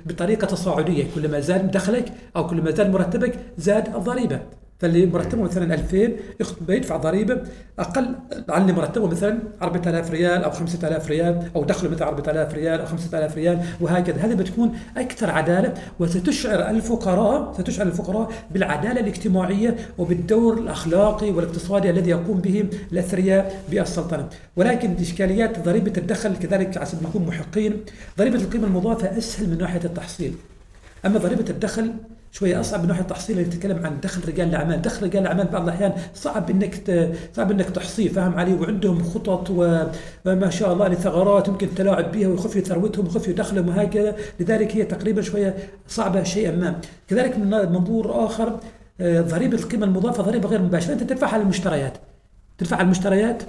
بطريقة 0.06 0.46
تصاعدية. 0.46 1.04
كلما 1.14 1.40
زاد 1.40 1.70
دخلك 1.70 2.12
أو 2.36 2.46
كلما 2.46 2.70
زاد 2.70 2.90
مرتبك 2.90 3.38
زاد 3.58 3.94
الضريبة. 3.94 4.40
فاللي 4.78 5.06
مرتبه 5.06 5.42
مثلا 5.42 5.74
2000 5.74 6.12
يخ- 6.40 6.62
بيدفع 6.62 6.96
ضريبة 6.96 7.40
أقل 7.78 8.14
عن 8.48 8.62
اللي 8.62 8.72
مرتبه 8.72 9.06
مثلا 9.06 9.38
4000 9.62 10.10
ريال 10.10 10.44
أو 10.44 10.50
5000 10.50 11.08
ريال 11.08 11.42
أو 11.56 11.64
دخله 11.64 11.90
مثلا 11.90 12.08
4000 12.08 12.54
ريال 12.54 12.80
أو 12.80 12.86
5000 12.86 13.36
ريال 13.36 13.60
وهكذا. 13.80 14.16
هذه 14.16 14.34
بتكون 14.34 14.78
أكثر 14.96 15.30
عدالة 15.30 15.74
وستشعر 16.00 16.70
الفقراء 16.70 17.52
ستشعر 17.58 17.86
الفقراء 17.86 18.32
بالعدالة 18.50 19.00
الاجتماعية 19.00 19.76
وبالدور 19.98 20.58
الأخلاقي 20.58 21.30
والاقتصادي 21.30 21.90
الذي 21.90 22.10
يقوم 22.10 22.38
به 22.40 22.64
الأثرياء 22.92 23.62
بالسلطنة. 23.70 24.28
ولكن 24.56 24.94
اشكاليات 25.00 25.64
ضريبة 25.64 25.92
الدخل 25.98 26.36
كذلك 26.36 26.76
عشان 26.78 26.98
نكون 27.04 27.26
محقين. 27.26 27.80
ضريبة 28.18 28.36
القيمة 28.38 28.66
المضافة 28.66 29.18
أسهل 29.18 29.50
من 29.50 29.58
ناحية 29.58 29.80
التحصيل. 29.84 30.34
أما 31.06 31.18
ضريبة 31.18 31.44
الدخل 31.50 31.92
شوية 32.38 32.60
أصعب 32.60 32.82
من 32.82 32.88
ناحية 32.88 33.02
التحصيل 33.02 33.38
اللي 33.38 33.50
تتكلم 33.50 33.86
عن 33.86 34.00
دخل 34.00 34.28
رجال 34.28 34.48
الأعمال، 34.48 34.82
دخل 34.82 35.06
رجال 35.06 35.22
الأعمال 35.22 35.46
بعض 35.46 35.62
الأحيان 35.62 35.92
صعب 36.14 36.50
إنك 36.50 36.74
ت... 36.74 37.12
صعب 37.36 37.50
إنك 37.50 37.70
تحصيه 37.70 38.08
فاهم 38.08 38.34
علي؟ 38.34 38.54
وعندهم 38.54 39.02
خطط 39.02 39.50
وما 39.50 40.50
شاء 40.50 40.72
الله 40.72 40.88
لثغرات 40.88 41.48
يمكن 41.48 41.66
التلاعب 41.66 42.12
بها 42.12 42.28
ويخفي 42.28 42.60
ثروتهم 42.60 43.04
ويخفي 43.04 43.32
دخلهم 43.32 43.68
وهكذا، 43.68 44.16
لذلك 44.40 44.76
هي 44.76 44.84
تقريبا 44.84 45.22
شوية 45.22 45.56
صعبة 45.88 46.22
شيئا 46.22 46.56
ما، 46.56 46.80
كذلك 47.08 47.38
من 47.38 47.50
منظور 47.50 48.24
آخر 48.26 48.60
آه، 49.00 49.20
ضريبة 49.20 49.58
القيمة 49.58 49.86
المضافة 49.86 50.22
ضريبة 50.22 50.48
غير 50.48 50.62
مباشرة، 50.62 50.92
أنت 50.92 51.02
تدفعها 51.02 51.32
على 51.32 51.42
المشتريات. 51.42 51.98
تدفع 52.58 52.76
على 52.76 52.84
المشتريات 52.84 53.42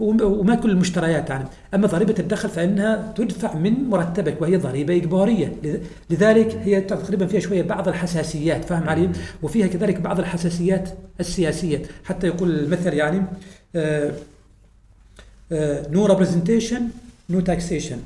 وما 0.00 0.54
كل 0.54 0.70
المشتريات 0.70 1.30
يعني. 1.30 1.44
أما 1.74 1.86
ضريبة 1.86 2.14
الدخل 2.18 2.48
فإنها 2.48 3.12
تدفع 3.16 3.54
من 3.54 3.72
مرتبك 3.88 4.42
وهي 4.42 4.56
ضريبة 4.56 4.96
إجبارية. 4.96 5.52
لذ- 5.64 5.78
لذلك 6.10 6.56
هي 6.64 6.80
تقريبا 6.80 7.26
فيها 7.26 7.40
شوية 7.40 7.62
بعض 7.62 7.88
الحساسيات 7.88 8.64
فاهم 8.64 8.88
علي؟ 8.88 9.10
وفيها 9.42 9.66
كذلك 9.66 10.00
بعض 10.00 10.18
الحساسيات 10.18 10.88
السياسية. 11.20 11.82
حتى 12.04 12.26
يقول 12.26 12.50
المثل 12.50 12.94
يعني 12.94 13.22
no 15.92 16.06
representation 16.06 16.88
no 17.30 17.40
taxation 17.40 17.96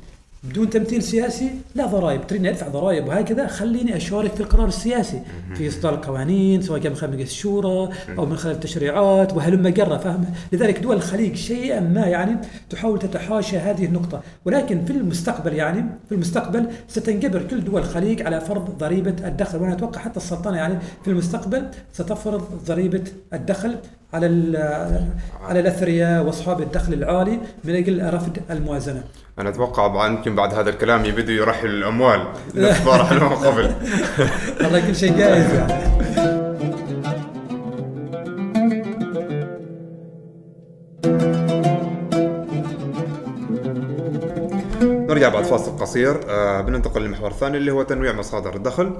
بدون 0.43 0.69
تمثيل 0.69 1.03
سياسي 1.03 1.49
لا 1.75 1.85
ضرائب. 1.85 2.27
تريدني 2.27 2.49
أدفع 2.49 2.67
ضرائب 2.67 3.07
وهكذا 3.07 3.47
خليني 3.47 3.97
أشارك 3.97 4.33
في 4.33 4.39
القرار 4.39 4.67
السياسي. 4.67 5.21
في 5.55 5.67
إصدار 5.67 5.93
القوانين 5.93 6.61
سواء 6.61 6.79
كان 6.79 6.91
من 6.91 6.97
خلال 6.97 7.11
مجلس 7.11 7.31
الشورى 7.31 7.89
أو 8.17 8.25
من 8.25 8.37
خلال 8.37 8.55
التشريعات 8.55 9.33
وهلم 9.33 9.67
جرة 9.67 9.97
فاهم؟ 9.97 10.25
لذلك 10.51 10.79
دول 10.79 10.95
الخليج 10.95 11.35
شيئا 11.35 11.79
ما 11.79 12.05
يعني 12.05 12.37
تحاول 12.69 12.99
تتحاشى 12.99 13.57
هذه 13.57 13.85
النقطة. 13.85 14.21
ولكن 14.45 14.85
في 14.85 14.91
المستقبل 14.91 15.53
يعني 15.53 15.85
في 16.09 16.15
المستقبل 16.15 16.67
ستنجبر 16.87 17.41
كل 17.41 17.63
دول 17.63 17.81
الخليج 17.81 18.21
على 18.21 18.41
فرض 18.41 18.77
ضريبة 18.77 19.27
الدخل. 19.27 19.57
وأنا 19.61 19.73
أتوقع 19.73 20.01
حتى 20.01 20.17
السلطنة 20.17 20.57
يعني 20.57 20.79
في 21.03 21.11
المستقبل 21.11 21.67
ستفرض 21.93 22.43
ضريبة 22.67 23.03
الدخل 23.33 23.75
على 24.13 24.27
على 25.41 25.59
الأثرياء 25.59 26.25
وأصحاب 26.25 26.61
الدخل 26.61 26.93
العالي 26.93 27.39
من 27.63 27.75
أجل 27.75 28.13
رفض 28.13 28.37
الموازنة. 28.51 29.03
أنا 29.39 29.49
أتوقع 29.49 29.87
بعد 29.87 30.11
يمكن 30.11 30.35
بعد 30.35 30.53
هذا 30.53 30.69
الكلام 30.69 31.05
يبدوا 31.05 31.33
يرحلوا 31.33 31.71
الأموال. 31.71 32.27
ما 32.55 32.97
رحلوها 32.97 33.35
قبل. 33.35 33.75
والله 34.61 34.87
كل 34.87 34.95
شيء 34.95 35.17
جاهز 35.17 35.53
يعني. 35.53 35.95
نرجع 45.07 45.29
بعد 45.29 45.43
فاصل 45.43 45.77
قصير. 45.77 46.19
آه 46.29 46.61
بننتقل 46.61 47.01
للمحور 47.01 47.31
الثاني 47.31 47.57
اللي 47.57 47.71
هو 47.71 47.83
تنويع 47.83 48.13
مصادر 48.13 48.55
الدخل 48.55 48.93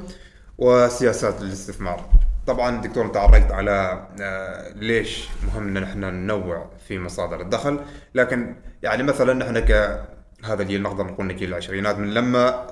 وسياسات 0.58 1.42
الاستثمار. 1.42 2.10
طبعا 2.48 2.82
دكتور 2.82 3.06
أنت 3.06 3.18
عرجت 3.18 3.52
على 3.52 4.08
آه 4.22 4.74
ليش 4.76 5.28
مهم 5.48 5.78
إن 5.78 5.84
إحنا 5.84 6.10
ننوع 6.12 6.70
في 6.88 7.00
مصادر 7.00 7.42
الدخل 7.42 7.80
لكن 8.16 8.56
يعني 8.84 9.04
مثلا 9.04 9.34
نحن 9.34 9.60
ك 9.60 10.02
هذا 10.46 10.62
الجيل 10.62 10.82
نقدر 10.82 11.04
نقول 11.04 11.36
جيل 11.36 11.50
العشرينات 11.50 11.98
من 11.98 12.14
لما 12.14 12.68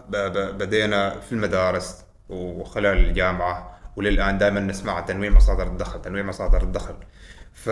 بدينا 0.52 1.20
في 1.20 1.32
المدارس 1.32 2.04
وخلال 2.30 2.98
الجامعة 2.98 3.80
وللآن 3.96 4.38
دائما 4.38 4.60
نسمع 4.60 5.00
تنويع 5.00 5.32
مصادر 5.32 5.68
الدخل 5.68 6.02
تنويع 6.02 6.24
مصادر 6.24 6.64
الدخل. 6.64 6.96
ف 7.54 7.70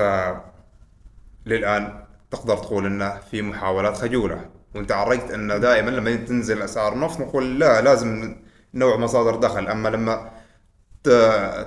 للآن 1.45 2.03
تقدر 2.31 2.57
تقول 2.57 2.85
إنه 2.85 3.19
في 3.31 3.41
محاولات 3.41 3.97
خجولة. 3.97 4.45
وأنت 4.75 4.91
عرجت 4.91 5.31
انه 5.31 5.57
دائما 5.57 5.89
لما 5.89 6.15
تنزل 6.15 6.61
أسعار 6.61 6.93
النفط 6.93 7.19
نقول 7.19 7.59
لا 7.59 7.81
لازم 7.81 8.35
نوع 8.73 8.97
مصادر 8.97 9.35
دخل. 9.35 9.67
أما 9.67 9.89
لما 9.89 10.31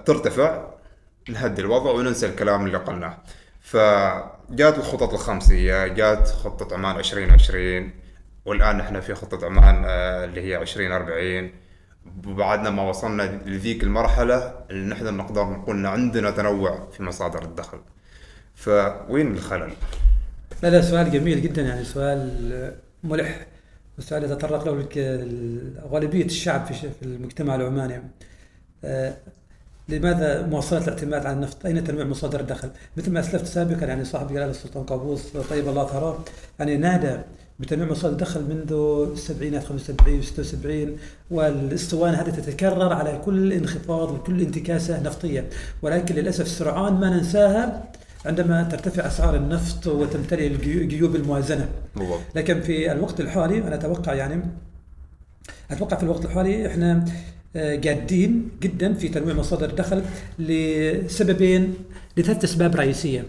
ترتفع 0.04 0.64
نهدي 1.28 1.62
الوضع 1.62 1.90
وننسى 1.90 2.26
الكلام 2.26 2.66
اللي 2.66 2.78
قلناه. 2.78 3.18
فجات 3.60 4.78
الخطط 4.78 5.12
الخمسية 5.12 5.86
جات 5.86 6.28
خطة 6.28 6.74
عمان 6.74 6.96
2020 6.96 8.03
والآن 8.44 8.80
إحنا 8.80 9.00
في 9.00 9.14
خطة 9.14 9.46
عمان 9.46 9.84
آه، 9.86 10.24
اللي 10.24 10.40
هي 10.40 10.62
2040 10.62 11.50
وبعدنا 12.26 12.70
ما 12.70 12.88
وصلنا 12.88 13.22
لذيك 13.46 13.82
المرحلة 13.82 14.54
اللي 14.70 14.94
نحن 14.94 15.16
نقدر 15.16 15.44
نقول 15.44 15.76
إن 15.76 15.86
عندنا 15.86 16.30
تنوع 16.30 16.88
في 16.92 17.02
مصادر 17.02 17.42
الدخل 17.42 17.78
فوين 18.54 19.32
الخلل؟ 19.32 19.72
لا 20.62 20.80
سؤال 20.80 21.10
جميل 21.10 21.42
جدا 21.42 21.62
يعني 21.62 21.84
سؤال 21.84 22.74
ملح 23.04 23.46
وسؤال 23.98 24.24
يتطرق 24.24 24.64
له 24.64 24.88
غالبية 25.88 26.24
الشعب 26.24 26.66
في 26.66 27.02
المجتمع 27.02 27.54
العماني 27.54 28.02
آه، 28.84 29.16
لماذا 29.88 30.46
مواصلة 30.46 30.84
الاعتماد 30.84 31.26
على 31.26 31.36
النفط؟ 31.36 31.66
أين 31.66 31.84
تنويع 31.84 32.04
مصادر 32.04 32.40
الدخل؟ 32.40 32.70
مثل 32.96 33.12
ما 33.12 33.20
أسلفت 33.20 33.46
سابقا 33.46 33.86
يعني 33.86 34.04
صاحب 34.04 34.28
جلالة 34.28 34.50
السلطان 34.50 34.84
قابوس 34.84 35.36
طيب 35.36 35.68
الله 35.68 35.86
ثراه 35.86 36.18
يعني 36.58 36.76
نادى 36.76 37.18
بتنويع 37.58 37.90
مصادر 37.90 38.12
الدخل 38.12 38.42
منذ 38.42 38.72
السبعينات 39.12 39.64
75 39.64 40.22
76 40.22 40.96
والاسطوانة 41.30 42.20
هذه 42.22 42.30
تتكرر 42.30 42.92
على 42.92 43.20
كل 43.24 43.52
انخفاض 43.52 44.10
وكل 44.10 44.40
انتكاسة 44.40 45.02
نفطية. 45.02 45.48
ولكن 45.82 46.14
للأسف 46.14 46.48
سرعان 46.48 46.94
ما 46.94 47.10
ننساها 47.10 47.84
عندما 48.26 48.62
ترتفع 48.62 49.06
أسعار 49.06 49.36
النفط 49.36 49.86
وتمتلئ 49.86 50.48
جيوب 50.86 51.16
الموازنة. 51.16 51.68
لكن 52.34 52.60
في 52.60 52.92
الوقت 52.92 53.20
الحالي 53.20 53.58
أنا 53.58 53.74
أتوقع 53.74 54.14
يعني 54.14 54.42
أتوقع 55.70 55.96
في 55.96 56.02
الوقت 56.02 56.24
الحالي 56.24 56.66
إحنا 56.66 57.04
آه، 57.56 57.74
جادين 57.74 58.48
جدا 58.62 58.94
في 58.94 59.08
تنويع 59.08 59.34
مصادر 59.34 59.70
الدخل 59.70 60.02
لسببين 60.38 61.74
لثلاث 62.16 62.44
أسباب 62.44 62.76
رئيسية. 62.76 63.24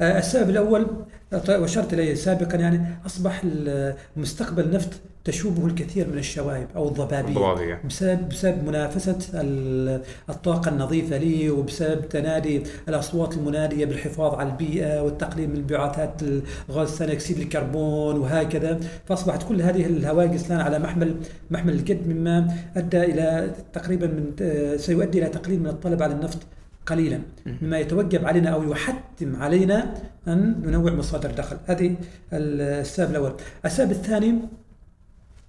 آه، 0.00 0.18
السبب 0.18 0.50
الأول 0.50 0.86
آه، 1.32 1.60
واشرت 1.60 1.92
اليه 1.92 2.14
سابقا 2.14 2.56
يعني 2.58 2.80
أصبح 3.06 3.40
ال- 3.44 3.94
مستقبل 4.16 4.64
النفط 4.64 4.88
تشوبه 5.24 5.66
الكثير 5.66 6.06
من 6.12 6.18
الشوائب 6.18 6.66
الضبابية 6.76 7.28
الضبابية. 7.28 7.80
بسبب 7.88 8.28
بسبب 8.28 8.64
منافسة 8.68 9.18
ال- 9.34 10.02
الطاقة 10.30 10.68
النظيفة 10.68 11.16
لي 11.16 11.50
وبسبب 11.50 12.08
تنادي 12.08 12.62
الأصوات 12.88 13.34
المنادية 13.34 13.84
بالحفاظ 13.84 14.34
على 14.34 14.48
البيئة 14.48 15.00
والتقليل 15.02 15.50
من 15.50 15.56
انبعاثات 15.56 16.20
غاز 16.70 16.88
ثاني 16.88 17.12
أكسيد 17.12 17.38
الكربون 17.38 18.18
وهكذا 18.18 18.80
فأصبحت 19.06 19.42
كل 19.48 19.62
هذه 19.62 19.86
الهواجس 19.86 20.46
الآن 20.46 20.60
على 20.60 20.78
محمل 20.78 21.14
محمل 21.50 21.72
الجد 21.72 22.08
مما 22.08 22.54
أدى 22.76 23.04
إلى 23.04 23.50
تقريبا 23.72 24.06
من 24.06 24.24
سيؤدي 24.78 25.18
إلى 25.18 25.28
تقليل 25.28 25.60
من 25.60 25.66
الطلب 25.68 26.02
على 26.02 26.12
النفط 26.14 26.38
قليلا. 26.86 27.20
مما 27.62 27.78
يتوجب 27.78 28.24
علينا 28.26 28.50
أو 28.50 28.70
يحتم 28.72 29.36
علينا 29.36 29.94
أن 30.28 30.62
ننوع 30.64 30.92
مصادر 30.92 31.30
الدخل 31.30 31.56
هذه 31.66 31.96
السبب 32.32 33.10
الأول. 33.10 33.32
السبب 33.64 33.90
الثاني 33.90 34.38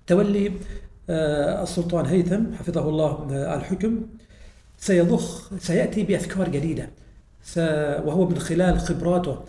تولي 0.08 0.52
آه، 1.10 1.64
السلطان 1.64 2.06
هيثم 2.06 2.54
حفظه 2.54 2.90
الله 2.90 3.28
آه، 3.32 3.56
الحكم. 3.56 4.02
سيضخ 4.78 5.52
سيأتي 5.60 6.04
بأفكار 6.04 6.50
جديدة. 6.50 6.90
س- 7.44 7.58
وهو 8.06 8.28
من 8.30 8.40
خلال 8.40 8.80
خبراته 8.80 9.40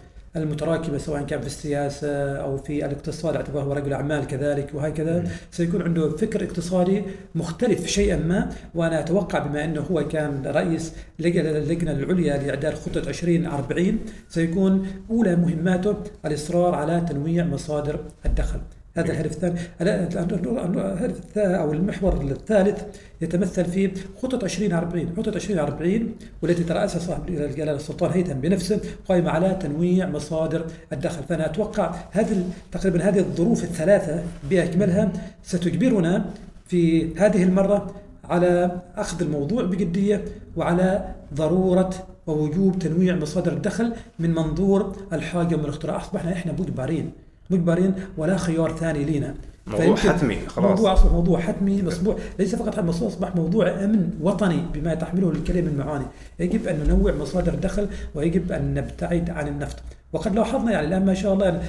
المتراكمه 0.42 0.98
سواء 0.98 1.22
كان 1.22 1.40
في 1.40 1.46
السياسة 1.46 2.36
أو 2.36 2.56
في 2.56 2.84
الاقتصاد 2.86 3.36
اعتباره 3.36 3.62
هو 3.64 3.72
رجل 3.72 3.92
أعمال 3.92 4.26
كذلك 4.26 4.70
وهكذا 4.74 5.24
سيكون 5.50 5.82
عنده 5.82 6.10
فكر 6.16 6.44
اقتصادي 6.44 7.02
مختلف 7.34 7.86
شيئا 7.86 8.16
ما 8.16 8.48
وأنا 8.74 9.00
أتوقع 9.00 9.38
بما 9.38 9.64
إنه 9.64 9.80
هو 9.80 10.08
كان 10.08 10.42
رئيس 10.46 10.92
لج- 11.18 11.36
اللجنه 11.38 11.90
العليا 11.92 12.36
لإعداد 12.36 12.74
خطة 12.74 12.98
2040 12.98 13.98
سيكون 14.28 14.86
أولى 15.10 15.36
مهماته 15.36 15.96
الإصرار 16.26 16.74
على 16.74 17.06
تنويع 17.08 17.44
مصادر 17.44 18.00
الدخل. 18.26 18.58
هذا 18.96 19.12
الهدف 19.12 19.32
الثاني. 19.32 19.60
الهدف 19.80 21.38
أو 21.38 21.72
المحور 21.72 22.20
الثالث 22.20 22.82
يتمثل 23.20 23.64
في 23.64 23.90
خطة 24.22 24.44
2040 24.44 25.12
خطة 25.16 25.28
2040 25.28 26.14
والتي 26.42 26.64
ترأسها 26.64 26.98
صاحب 26.98 27.26
جلالة 27.26 27.72
السلطان 27.72 28.10
هيثم 28.10 28.32
بنفسه 28.32 28.80
قائمة 29.08 29.30
على 29.30 29.58
تنويع 29.60 30.08
مصادر 30.08 30.66
الدخل. 30.92 31.22
فأنا 31.22 31.46
أتوقع 31.46 31.94
هذه 32.10 32.44
تقريبا 32.72 33.02
هذه 33.08 33.18
الظروف 33.18 33.64
الثلاثة 33.64 34.22
بأكملها 34.50 35.12
ستجبرنا 35.42 36.24
في 36.66 37.14
هذه 37.16 37.42
المرة 37.42 37.94
على 38.24 38.80
أخذ 38.96 39.22
الموضوع 39.22 39.62
بجدية 39.62 40.24
وعلى 40.56 41.14
ضرورة 41.34 41.90
ووجوب 42.26 42.78
تنويع 42.78 43.16
مصادر 43.16 43.52
الدخل 43.52 43.92
من 44.18 44.30
منظور 44.30 44.96
الحاجة 45.12 45.56
والاختراع 45.56 45.96
أصبحنا 45.96 46.32
إحنا 46.32 46.52
مجبرين. 46.52 47.12
مجبرين 47.50 47.94
ولا 48.16 48.36
خيار 48.36 48.76
ثاني 48.76 49.04
لنا 49.04 49.34
موضوع 49.66 49.96
حتمي، 49.96 50.38
خلاص. 50.46 50.70
موضوع 50.70 50.92
اصبح 50.92 51.12
موضوع 51.12 51.40
حتمي 51.40 51.82
مصبوع 51.82 52.16
ليس 52.38 52.54
فقط 52.54 52.78
مصبوع 52.78 53.08
أصبح 53.08 53.36
موضوع 53.36 53.84
أمن 53.84 54.10
وطني 54.22 54.62
بما 54.74 54.94
تحمله 54.94 55.30
الكلمة 55.30 55.70
من 55.70 55.76
معاني 55.76 56.04
يجب 56.38 56.66
أن 56.66 56.84
ننوع 56.84 57.12
مصادر 57.12 57.54
الدخل 57.54 57.88
ويجب 58.14 58.52
أن 58.52 58.74
نبتعد 58.74 59.30
عن 59.30 59.48
النفط. 59.48 59.76
وقد 60.12 60.34
لاحظنا 60.34 60.72
يعني 60.72 60.86
الآن 60.86 61.06
ما 61.06 61.14
شاء 61.14 61.32
الله 61.32 61.62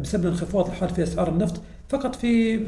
بسبب 0.00 0.24
الانخفاض 0.24 0.66
الحاد 0.66 0.88
في 0.90 1.02
أسعار 1.02 1.28
النفط 1.28 1.60
فقط 1.88 2.14
في 2.14 2.60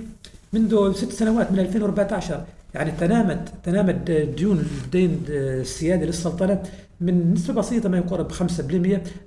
منذ 0.52 0.92
ست 0.92 1.12
سنوات 1.12 1.52
من 1.52 1.58
2014 1.58 2.44
يعني 2.74 2.90
تنامت 2.90 3.48
تنامت 3.64 4.10
ديون 4.10 4.58
الدين 4.84 5.22
السيادي 5.28 6.06
للسلطنة 6.06 6.62
من 7.00 7.32
نسبة 7.32 7.54
بسيطة 7.54 7.88
ما 7.88 7.96
يقارب 7.96 8.32
5% 8.32 8.40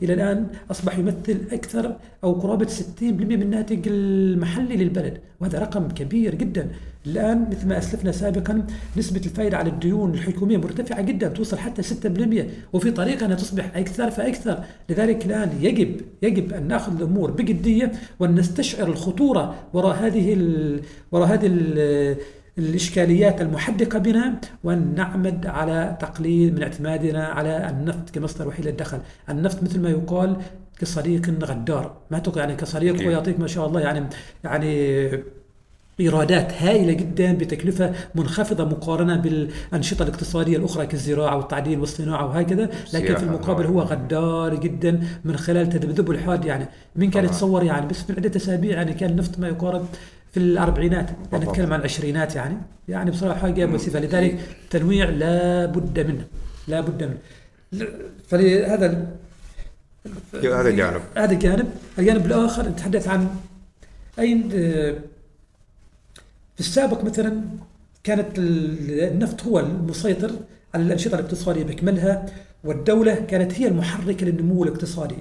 إلى 0.04 0.14
الآن 0.14 0.48
أصبح 0.72 0.98
يمثل 0.98 1.38
أكثر 1.52 1.96
أو 2.24 2.34
قرابة 2.34 2.68
60% 2.68 3.02
من 3.02 3.42
الناتج 3.42 3.88
المحلي 3.88 4.76
للبلد 4.76 5.18
وهذا 5.40 5.60
رقم 5.60 5.88
كبير 5.88 6.36
جدا. 6.36 6.68
الآن 7.06 7.48
مثل 7.52 7.68
ما 7.68 7.78
أسلفنا 7.78 8.12
سابقا 8.12 8.68
نسبة 8.98 9.22
الفائده 9.26 9.58
على 9.58 9.70
الديون 9.70 10.14
الحكومية 10.14 10.58
مرتفعة 10.58 11.02
جدا 11.02 11.28
توصل 11.28 11.58
حتى 11.58 11.84
6% 11.84 12.46
وفي 12.74 12.92
طريق 12.92 13.24
انها 13.24 13.36
تصبح 13.36 13.78
أكثر 13.78 14.12
فأكثر. 14.12 14.64
لذلك 14.90 15.26
الآن 15.26 15.52
يجب 15.62 16.02
يجب 16.22 16.54
أن 16.54 16.68
نأخذ 16.68 16.96
الأمور 16.98 17.32
بجدية 17.32 17.92
وأن 18.20 18.36
نستشعر 18.36 18.88
الخطورة 18.88 19.56
وراء 19.74 19.96
هذه 19.96 20.34
ال 20.34 20.80
وراء 21.12 21.28
هذه 21.28 21.46
ال 21.46 22.18
الإشكاليات 22.60 23.42
المحدقة 23.42 24.00
بنا 24.00 24.42
وأن 24.64 24.96
نعمد 24.96 25.46
على 25.46 25.98
تقليل 26.02 26.54
من 26.56 26.64
اعتمادنا 26.64 27.26
على 27.28 27.70
النفط 27.70 28.10
كمصدر 28.10 28.48
وحيد 28.48 28.66
للدخل 28.66 29.00
النفط 29.30 29.64
مثل 29.64 29.80
ما 29.80 29.90
يقال 29.90 30.38
كصديق 30.80 31.30
غدار 31.44 31.98
ما 32.12 32.20
تقول 32.20 32.38
يعني 32.38 32.56
كصديق. 32.56 33.08
ويعطيك 33.08 33.40
ما 33.40 33.48
شاء 33.48 33.68
الله 33.68 33.82
يعني 33.82 34.06
يعني 34.44 35.10
إيرادات 36.00 36.54
هائلة 36.54 36.94
جدا 36.94 37.34
بتكلفة 37.34 37.94
منخفضة 38.16 38.66
مقارنة 38.66 39.16
بالأنشطة 39.16 40.04
الاقتصادية 40.04 40.58
الأخرى 40.58 40.86
كالزراعة 40.88 41.38
والتعدين 41.38 41.80
والصناعة 41.80 42.26
وهكذا 42.26 42.70
لكن 42.94 43.16
في. 43.16 43.24
المقابل 43.24 43.66
هو 43.66 43.82
غدار 43.82 44.56
جدا 44.56 45.04
من 45.26 45.38
خلال 45.38 45.70
تذبذبه 45.70 46.12
الحاد 46.12 46.46
يعني 46.46 46.66
مين 46.96 47.12
كان. 47.12 47.26
يتصور 47.26 47.64
يعني 47.64 47.88
بس 47.88 48.04
في 48.04 48.14
عدة 48.14 48.32
أسابيع 48.36 48.78
يعني 48.78 48.94
كان 48.94 49.10
النفط 49.10 49.40
ما 49.40 49.48
يقارب 49.48 49.86
في 50.32 50.38
الأربعينات 50.40 51.10
يعني. 51.32 51.46
نتكلم 51.46 51.74
عن 51.74 51.80
العشرينات 51.80 52.36
يعني. 52.36 52.58
يعني 52.88 53.12
بصراحة 53.12 53.40
حاجة 53.40 53.66
مؤسفه 53.66 54.00
لذلك 54.00 54.40
تنويع 54.70 55.10
لا 55.10 55.66
بد 55.66 56.00
منه 56.00 56.26
لا 56.68 56.82
بد 56.82 57.04
منه. 57.04 57.18
فلهذا 58.28 59.08
هذا 60.46 60.70
جانب 60.70 61.02
هذا 61.18 61.34
جانب 61.34 61.68
الجانب. 62.00 62.26
الآخر 62.26 62.70
نتحدث 62.70 63.08
عن 63.08 63.28
أين 64.20 64.50
آه، 64.54 64.92
في 66.56 66.60
السابق 66.60 67.04
مثلا 67.04 67.42
كانت 68.04 68.40
ال- 68.40 69.02
النفط 69.04 69.44
هو 69.44 69.60
المسيطر 69.60 70.32
على 70.74 70.84
الأنشطة 70.84 71.16
الاقتصادية 71.20 71.64
باكملها 71.64 72.26
والدولة 72.64 73.16
كانت 73.16 73.54
هي 73.62 73.68
المحركة 73.68 74.26
للنمو 74.26 74.64
الاقتصادي. 74.64 75.16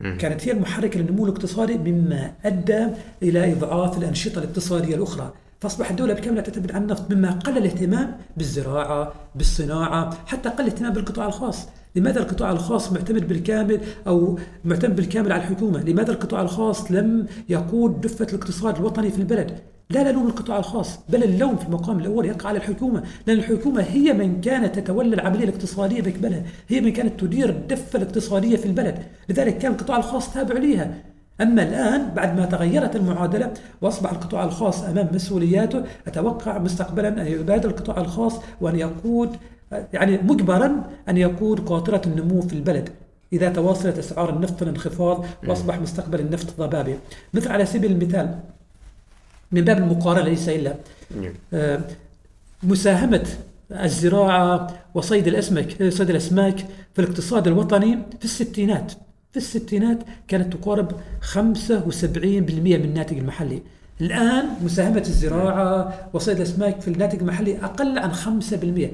كانت 0.00 0.48
هي 0.48 0.52
المحركة 0.52 1.00
للنمو 1.00 1.24
الاقتصادي 1.24 1.78
مما 1.78 2.32
أدى 2.44 2.86
إلى 3.22 3.52
إضعاف 3.52 3.98
الأنشطة 3.98 4.38
الاقتصادية 4.38 4.94
الأخرى. 4.96 5.32
فأصبح 5.60 5.90
الدولة 5.90 6.14
بكاملها 6.14 6.42
تعتمد 6.42 6.72
على 6.72 6.82
النفط 6.82 7.10
مما 7.10 7.30
قلل 7.30 7.58
الاهتمام 7.58 8.16
بالزراعة 8.36 9.12
بالصناعة 9.34 10.26
حتى 10.26 10.48
قل 10.48 10.64
الاهتمام 10.64 10.92
بالقطاع 10.92 11.26
الخاص. 11.26 11.68
لماذا 11.94 12.20
القطاع 12.20 12.52
الخاص 12.52 12.92
معتمد 12.92 13.28
بالكامل 13.28 13.80
أو 14.06 14.38
معتمد 14.64 14.96
بالكامل 14.96 15.32
على 15.32 15.42
الحكومة؟ 15.42 15.82
لماذا 15.82 16.12
القطاع 16.12 16.42
الخاص 16.42 16.92
لم 16.92 17.26
يقود 17.48 18.00
دفة 18.00 18.26
الاقتصاد 18.32 18.76
الوطني 18.76 19.10
في 19.10 19.18
البلد؟ 19.18 19.58
لا 19.90 20.02
نلوم 20.02 20.26
القطاع 20.26 20.58
الخاص 20.58 20.98
بل 21.08 21.22
اللوم 21.22 21.56
في 21.56 21.66
المقام 21.66 21.98
الأول 21.98 22.26
يقع 22.26 22.48
على 22.48 22.58
الحكومة 22.58 23.02
لأن 23.26 23.38
الحكومة 23.38 23.82
هي 23.82 24.12
من 24.12 24.40
كانت 24.40 24.78
تتولى 24.78 25.14
العملية 25.14 25.44
الاقتصادية 25.44 26.02
بأكملها 26.02 26.42
هي 26.68 26.80
من 26.80 26.92
كانت 26.92 27.20
تدير 27.20 27.48
الدفة 27.48 27.96
الاقتصادية 27.96 28.56
في 28.56 28.66
البلد 28.66 28.98
لذلك 29.28 29.58
كان 29.58 29.72
القطاع 29.72 29.96
الخاص 29.96 30.34
تابع 30.34 30.58
ليها. 30.58 30.94
أما 31.40 31.62
الآن 31.62 32.14
بعد 32.14 32.36
ما 32.36 32.46
تغيرت 32.46 32.96
المعادلة 32.96 33.52
وأصبح 33.82 34.10
القطاع 34.10 34.44
الخاص 34.44 34.82
أمام 34.82 35.08
مسؤولياته 35.14 35.82
أتوقع 36.06 36.58
مستقبلا 36.58 37.22
أن 37.22 37.26
يبادر 37.26 37.68
القطاع 37.68 37.98
الخاص 37.98 38.40
وأن 38.60 38.76
يقود 38.78 39.36
يعني 39.92 40.18
مجبرا 40.18 40.84
أن 41.08 41.16
يقود 41.16 41.60
قاطرة 41.60 42.02
النمو 42.06 42.40
في 42.40 42.52
البلد. 42.52 42.88
إذا 43.32 43.48
تواصلت 43.48 43.98
أسعار 43.98 44.36
النفط 44.36 44.62
الانخفاض 44.62 45.24
وأصبح 45.48 45.80
مستقبل 45.80 46.20
النفط 46.20 46.60
ضبابي 46.60 46.96
مثل 47.34 47.52
على 47.52 47.66
سبيل 47.66 47.92
المثال 47.92 48.38
من 49.52 49.60
باب 49.60 49.78
المقارنة 49.78 50.28
ليس 50.28 50.48
إلا 50.48 50.74
نعم. 51.20 51.32
آه، 51.54 51.80
مساهمة 52.62 53.26
الزراعة 53.70 54.84
وصيد 54.94 55.26
الأسماك 55.26 55.88
صيد 55.88 56.10
الأسماك 56.10 56.58
في 56.94 57.02
الاقتصاد 57.02 57.46
الوطني 57.46 57.98
في 58.18 58.24
الستينات. 58.24 58.92
في 59.32 59.36
الستينات 59.36 59.98
كانت 60.28 60.56
تقارب 60.56 60.92
75% 61.20 61.40
من 62.46 62.84
الناتج 62.84 63.18
المحلي. 63.18 63.62
الآن 64.00 64.44
مساهمة 64.64 65.00
الزراعة 65.00 65.94
وصيد 66.12 66.36
الأسماك 66.36 66.80
في 66.80 66.88
الناتج 66.88 67.18
المحلي 67.18 67.58
أقل 67.58 67.98
عن 67.98 68.12
5% 68.12 68.90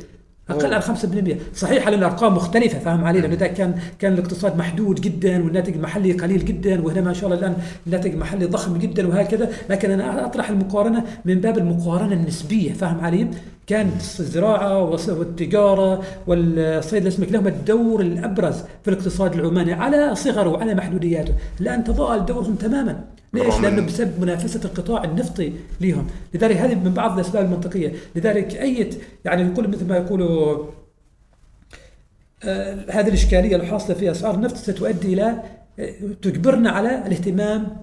أقل 0.50 0.74
عن 0.74 0.80
5% 0.82 1.36
صحيح 1.54 1.86
على 1.86 1.96
الأرقام 1.96 2.34
مختلفة 2.34 2.78
فاهم 2.78 3.04
علي 3.04 3.20
لأنه 3.20 3.34
ده 3.34 3.46
كان 3.46 3.74
كان 3.98 4.12
الاقتصاد 4.12 4.56
محدود 4.56 5.00
جدا 5.00 5.44
والناتج 5.44 5.74
المحلي 5.74 6.12
قليل 6.12 6.44
جدا 6.44 6.82
وهنا 6.82 7.00
ما 7.00 7.12
شاء 7.12 7.24
الله 7.24 7.38
الآن 7.38 7.56
الناتج 7.86 8.12
المحلي 8.12 8.46
ضخم 8.46 8.76
جدا 8.76 9.08
وهكذا. 9.08 9.50
لكن 9.70 9.90
أنا 9.90 10.26
أطرح 10.26 10.50
المقارنة 10.50 11.04
من 11.24 11.40
باب 11.40 11.58
المقارنة 11.58 12.12
النسبية 12.12 12.72
فاهم 12.72 13.00
علي؟ 13.00 13.28
كانت 13.72 14.02
الزراعة 14.20 14.82
والتجارة 15.08 16.02
والصيد 16.26 17.02
الاسماك 17.02 17.32
لهم 17.32 17.46
الدور 17.46 18.00
الأبرز 18.00 18.56
في 18.82 18.90
الاقتصاد 18.90 19.34
العماني 19.34 19.72
على 19.72 20.14
صغره 20.14 20.48
وعلى 20.48 20.74
محدودياته. 20.74 21.34
الآن 21.60 21.84
تضاءل 21.84 22.26
دورهم 22.26 22.54
تماما. 22.54 23.04
ليش؟ 23.34 23.60
لأنه 23.60 23.86
بسبب 23.86 24.20
منافسة 24.20 24.60
القطاع 24.64 25.04
النفطي 25.04 25.52
لهم، 25.80 26.06
لذلك 26.34 26.56
هذه 26.56 26.74
من 26.74 26.94
بعض 26.94 27.14
الأسباب 27.14 27.44
المنطقية، 27.44 27.92
لذلك 28.16 28.56
أي 28.56 28.90
يعني 29.24 29.42
يقول 29.42 29.68
مثل 29.68 29.88
ما 29.88 29.96
يقولوا 29.96 30.64
آه، 32.44 32.84
هذه 32.90 33.08
الإشكالية 33.08 33.56
الحاصلة 33.56 33.96
في 33.96 34.10
أسعار 34.10 34.34
النفط 34.34 34.56
ستؤدي 34.56 35.14
إلى 35.14 35.42
تجبرنا 36.22 36.70
على 36.70 37.06
الاهتمام 37.06 37.76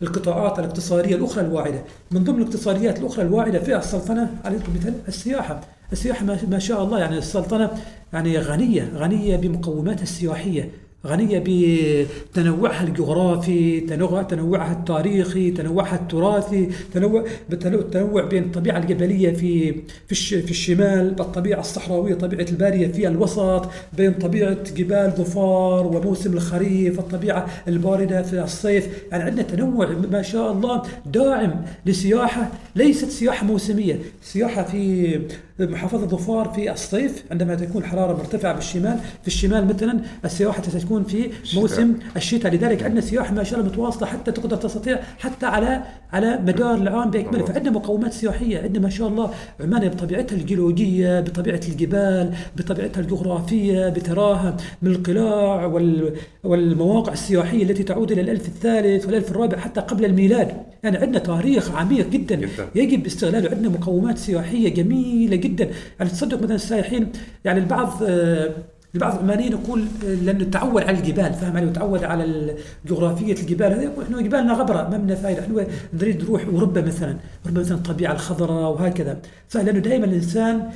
بالقطاعات 0.00 0.58
الاقتصادية 0.58 1.16
الأخرى 1.16 1.44
الواعدة، 1.44 1.82
من 2.10 2.24
ضمن 2.24 2.42
الاقتصاديات 2.42 2.98
الأخرى 2.98 3.22
الواعدة 3.24 3.58
في 3.60 3.76
السلطنة 3.76 4.30
على 4.44 4.58
سبيل 4.58 4.68
المثال 4.68 4.94
السياحة، 5.08 5.60
السياحة 5.92 6.24
ما- 6.24 6.58
شاء 6.58 6.84
الله 6.84 6.98
يعني 6.98 7.18
السلطنة 7.18 7.70
يعني 8.12 8.38
غنية 8.38 8.90
غنية 8.96 9.36
بمقوماتها 9.36 10.02
السياحية، 10.02 10.70
غنية 11.06 11.42
بتنوعها 11.46 12.84
الجغرافي 12.84 13.80
تنوع 13.80 14.22
تنوعها 14.22 14.72
التاريخي 14.72 15.50
تنوعها 15.50 15.94
التراثي 15.96 16.68
تنوع 16.94 17.24
بتنوع 17.50 17.80
التنوع 17.80 18.24
بين 18.24 18.42
الطبيعة 18.42 18.78
الجبلية 18.78 19.32
في 19.32 19.74
في 20.08 20.14
في 20.42 20.50
الشمال 20.50 21.10
بالطبيعة 21.14 21.60
الصحراوية 21.60 22.14
طبيعة 22.14 22.46
البادية 22.50 22.86
في 22.88 23.08
الوسط 23.08 23.68
بين 23.96 24.12
طبيعة 24.14 24.56
جبال 24.76 25.12
ظفار 25.16 25.86
وموسم 25.86 26.32
الخريف 26.32 26.98
الطبيعة 26.98 27.46
الباردة 27.68 28.22
في 28.22 28.42
الصيف. 28.42 28.88
يعني 29.10 29.22
عندنا 29.22 29.42
تنوع 29.42 29.88
ما 30.12 30.22
شاء 30.22 30.52
الله 30.52 30.82
داعم 31.06 31.64
لسياحة 31.86 32.50
ليست 32.76 33.08
سياحة 33.10 33.46
موسمية 33.46 33.98
سياحة 34.22 34.62
في 34.62 35.20
محافظة 35.60 36.06
ظفار 36.06 36.48
في 36.48 36.72
الصيف 36.72 37.24
عندما 37.30 37.54
تكون 37.54 37.82
الحرارة 37.82 38.16
مرتفعة 38.16 38.54
بالشمال 38.54 38.98
في 39.22 39.26
الشمال 39.26 39.66
مثلا 39.66 40.00
السياحة 40.24 40.62
ستكون 40.62 41.04
في 41.04 41.30
موسم 41.54 41.94
الشتاء. 42.16 42.54
لذلك 42.54 42.82
عندنا 42.82 43.00
سياحة 43.00 43.34
ما 43.34 43.44
شاء 43.44 43.60
الله 43.60 43.70
متواصلة 43.72 44.06
حتى 44.06 44.32
تقدر 44.32 44.56
تستطيع 44.56 45.00
حتى 45.18 45.46
على 45.46 45.82
على 46.12 46.38
مدار 46.46 46.74
العام 46.74 47.10
بأكمله. 47.10 47.44
فعندنا 47.44 47.70
مقومات 47.70 48.12
سياحية 48.12 48.58
عندنا 48.58 48.82
ما 48.82 48.90
شاء 48.90 49.08
الله 49.08 49.30
عمان 49.60 49.88
بطبيعتها 49.88 50.36
الجيولوجية 50.36 51.20
بطبيعة 51.20 51.60
الجبال 51.68 52.34
بطبيعتها 52.56 53.00
الجغرافية 53.00 53.88
بتراها 53.88 54.56
من 54.82 54.90
القلاع 54.90 55.66
وال 55.66 56.12
والمواقع 56.44 57.12
السياحية 57.12 57.62
التي 57.62 57.82
تعود 57.82 58.12
إلى 58.12 58.20
الألف 58.20 58.48
الثالث 58.48 59.06
والألف 59.06 59.30
الرابع 59.30 59.58
حتى 59.58 59.80
قبل 59.80 60.04
الميلاد. 60.04 60.52
يعني 60.82 60.96
عندنا 60.96 61.18
تاريخ 61.18 61.70
عميق 61.70 62.08
جدا 62.10 62.34
جداً. 62.34 62.68
يجب 62.74 63.06
استغلاله. 63.06 63.50
عندنا 63.50 63.68
مقومات 63.68 64.18
سياحية 64.18 64.74
جميلة 64.74 65.36
جدا. 65.44 65.70
يعني 65.98 66.10
تصدق 66.10 66.42
مثلا 66.42 66.54
السائحين 66.54 67.12
يعني 67.44 67.60
البعض 67.60 68.02
آه، 68.02 68.50
البعض 68.94 69.14
العمانيين 69.14 69.52
يقول 69.52 69.84
لأنه 70.02 70.44
تعود 70.44 70.82
على 70.82 70.98
الجبال 70.98 71.34
فاهم 71.34 71.56
علي؟ 71.56 71.66
وتعود 71.66 72.04
على 72.04 72.54
جغرافية 72.86 73.32
الجبال. 73.32 73.72
هذا 73.72 73.82
يقول 73.82 74.04
إحنا 74.04 74.22
جبالنا 74.22 74.52
غبرة 74.52 74.88
ما 74.88 74.96
لنا 74.96 75.14
فائده 75.14 75.40
إحنا 75.40 75.66
نريد 75.94 76.22
نروح 76.22 76.44
أوروبا 76.44 76.80
مثلا 76.80 77.16
أوروبا 77.44 77.60
مثلا 77.60 77.76
الطبيعة 77.76 78.12
الخضراء 78.12 78.72
وهكذا. 78.72 79.18
صح 79.48 79.60
لأنه 79.60 79.78
دائما 79.78 80.04
الإنسان 80.04 80.70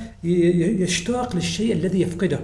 يشتاق 0.83 1.35
للشيء 1.35 1.73
الذي 1.73 2.01
يفقده. 2.01 2.39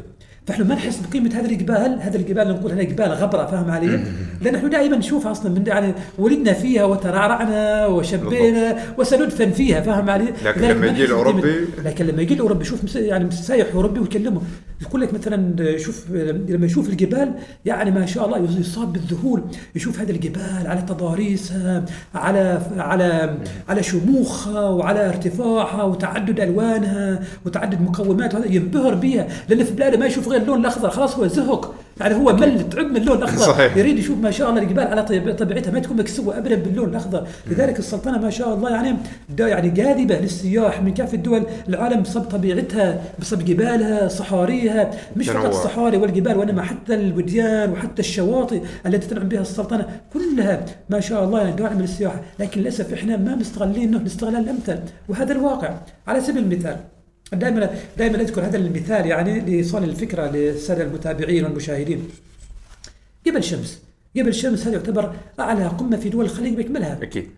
فاحنا 0.47 0.65
ما 0.65 0.75
نحس 0.75 0.99
بقيمة 1.09 1.29
هذه 1.39 1.45
الجبال 1.45 1.97
هذه 2.01 2.15
الجبال 2.15 2.41
اللي 2.43 2.53
نقول 2.53 2.71
هذه 2.71 2.83
جبال 2.83 3.05
غبرة 3.11 3.45
فاهم 3.45 3.71
علي؟ 3.71 3.99
لأن 4.41 4.55
إحنا 4.55 4.69
دائما 4.69 4.97
نشوفها 4.97 5.31
أصلا 5.31 5.51
من 5.51 5.67
يعني 5.67 5.93
ولدنا 6.17 6.53
فيها 6.53 6.83
وترعرعنا 6.85 7.85
وشبينا 7.87 8.77
وسندفن 8.97 9.51
فيها 9.51 9.81
فاهم 9.81 10.09
علي؟ 10.09 10.25
لكن 10.45 10.61
لما 10.61 10.73
ما 10.73 10.87
يجي 10.87 11.07
الأوروبي- 11.07 11.85
لكن 11.85 12.05
لما 12.05 12.21
يجي 12.21 12.33
الأوروبي 12.33 12.61
يشوف 12.61 12.95
يعني 12.95 13.31
سايح 13.31 13.67
أوروبي 13.75 13.99
ويكلمه 13.99 14.41
يقول 14.81 15.01
لك 15.01 15.13
مثلا 15.13 15.55
شوف 15.77 16.11
لما 16.47 16.65
يشوف 16.65 16.89
الجبال 16.89 17.33
يعني 17.65 17.91
ما 17.91 18.05
شاء 18.05 18.25
الله 18.25 18.59
يصاب 18.59 18.93
بالذهول. 18.93 19.41
يشوف 19.75 19.99
هذه 19.99 20.11
الجبال 20.11 20.63
على 20.67 20.81
تضاريسها 20.81 21.85
على 22.15 22.61
على 22.77 23.37
على 23.69 23.83
شموخها 23.83 24.69
وعلى 24.69 25.09
ارتفاعها 25.09 25.83
وتعدد 25.83 26.39
ألوانها 26.39 27.19
وتعدد 27.45 27.81
مقوماتها 27.81 28.45
ينبهر 28.45 28.95
بها 28.95 29.27
لأن 29.49 29.63
في 29.63 29.73
بلاده 29.73 29.97
ما 29.97 30.05
يشوف 30.05 30.27
غير 30.27 30.41
اللون 30.41 30.59
الأخضر 30.59 30.89
خلاص 30.89 31.15
هو 31.15 31.27
زهق. 31.27 31.75
يعني 31.99 32.15
هو 32.15 32.33
مل 32.35 32.69
تعب 32.69 32.85
من 32.85 32.97
اللون 32.97 33.17
الأخضر. 33.17 33.45
صحيح. 33.45 33.77
يريد 33.77 33.99
يشوف 33.99 34.17
ما 34.17 34.31
شاء 34.31 34.49
الله 34.49 34.61
الجبال 34.61 34.87
على 34.87 35.03
طب- 35.03 35.35
طبيعتها 35.35 35.71
ما 35.71 35.79
تكون 35.79 35.97
مكسوة 35.97 36.37
ابدا 36.37 36.55
باللون 36.55 36.89
الأخضر. 36.89 37.27
لذلك 37.47 37.79
السلطنة 37.79 38.17
ما 38.17 38.29
شاء 38.29 38.53
الله 38.53 38.69
يعني 38.69 38.97
يعني 39.39 39.69
جاذبة 39.69 40.17
للسياح 40.19 40.81
من 40.81 40.93
كافه 40.93 41.17
دول 41.17 41.43
العالم 41.69 42.01
بسبب 42.01 42.23
طبيعتها 42.23 43.01
بسبب 43.19 43.45
جبالها 43.45 44.07
صحاريها. 44.07 44.91
مش 45.17 45.29
فقط. 45.29 45.45
الصحاري 45.45 45.97
والجبال 45.97 46.37
وإنما 46.37 46.61
حتى 46.61 46.93
الوديان 46.95 47.71
وحتى 47.71 47.99
الشواطئ 48.01 48.61
التي 48.85 49.07
تنعم 49.07 49.27
بها 49.27 49.41
السلطنة. 49.41 49.85
كلها 50.13 50.65
ما 50.89 50.99
شاء 50.99 51.23
الله 51.23 51.39
يعني 51.39 51.51
داعمه 51.55 51.81
للسياحه 51.81 52.21
لكن 52.39 52.61
للأسف 52.61 52.93
إحنا 52.93 53.17
ما 53.17 53.35
مستغلينه 53.35 53.97
الاستغلال 53.97 54.35
الامثل 54.43 54.79
وهذا 55.09 55.33
الواقع. 55.33 55.69
على 56.07 56.21
سبيل 56.21 56.43
المثال 56.43 56.77
دائما 57.33 57.69
دائما 57.97 58.21
أذكر 58.21 58.41
هذا 58.41 58.57
المثال 58.57 59.05
يعني 59.05 59.39
لايصال 59.39 59.83
الفكرة 59.83 60.31
للساده 60.31 60.83
المتابعين 60.83 61.43
والمشاهدين. 61.43 62.07
جبل 63.27 63.43
شمس. 63.43 63.81
جبل 64.15 64.33
شمس 64.33 64.67
هذا 64.67 64.75
يعتبر 64.75 65.13
أعلى 65.39 65.67
قمة 65.67 65.97
في 65.97 66.09
دول 66.09 66.25
الخليج 66.25 66.53
بإكملها. 66.53 66.99
أكيد. 67.01 67.29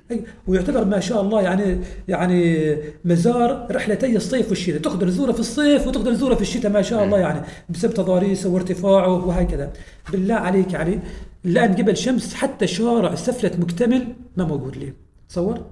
ويعتبر 0.47 0.85
ما 0.85 0.99
شاء 0.99 1.21
الله 1.21 1.41
يعني 1.41 1.77
يعني 2.07 2.75
مزار 3.05 3.67
رحلتي 3.71 4.15
الصيف 4.15 4.49
والشتاء. 4.49 4.81
تقدر 4.81 5.07
تزوره 5.07 5.31
في 5.31 5.39
الصيف 5.39 5.87
وتقدر 5.87 6.13
تزوره 6.13 6.35
في 6.35 6.41
الشتاء 6.41 6.71
ما 6.71 6.81
شاء 6.81 7.03
الله 7.03 7.19
يعني. 7.19 7.41
بسبب 7.69 7.93
تضاريسه 7.93 8.49
وارتفاعه 8.49 9.27
وهكذا. 9.27 9.73
بالله 10.11 10.35
عليك 10.35 10.73
يعني 10.73 10.99
الان 11.45 11.75
جبل 11.75 11.97
شمس 11.97 12.33
حتى 12.33 12.67
شارع 12.67 13.15
سفلة 13.15 13.51
مكتمل 13.59 14.07
ما 14.37 14.45
موجود 14.45 14.77
ليه 14.77 14.93
تصور؟ 15.29 15.65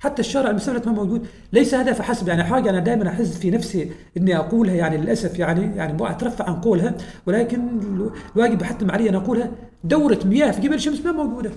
حتى 0.00 0.20
الشارع 0.20 0.50
المسافرة 0.50 0.88
ما 0.88 0.92
موجود. 0.94 1.26
ليس 1.52 1.74
هذا 1.74 1.92
فحسب 1.92 2.28
يعني 2.28 2.44
حاجة 2.44 2.70
أنا 2.70 2.78
دائما 2.78 3.08
أحس 3.08 3.38
في 3.38 3.50
نفسي 3.50 3.90
إني 4.16 4.36
أقولها 4.36 4.74
يعني 4.74 4.96
للأسف 4.96 5.38
يعني 5.38 5.76
يعني 5.76 5.92
مو 5.92 6.06
أترفع 6.06 6.44
عن 6.44 6.54
قولها 6.54 6.94
ولكن 7.26 7.60
الو- 7.82 8.12
الواجب 8.36 8.62
حتى 8.62 8.86
علي 8.90 9.08
أن 9.10 9.14
أقولها. 9.14 9.50
دورة 9.84 10.18
مياه 10.24 10.50
في 10.50 10.60
جبل 10.60 10.80
شمس 10.80 11.04
ما 11.04 11.12
موجودة. 11.12 11.50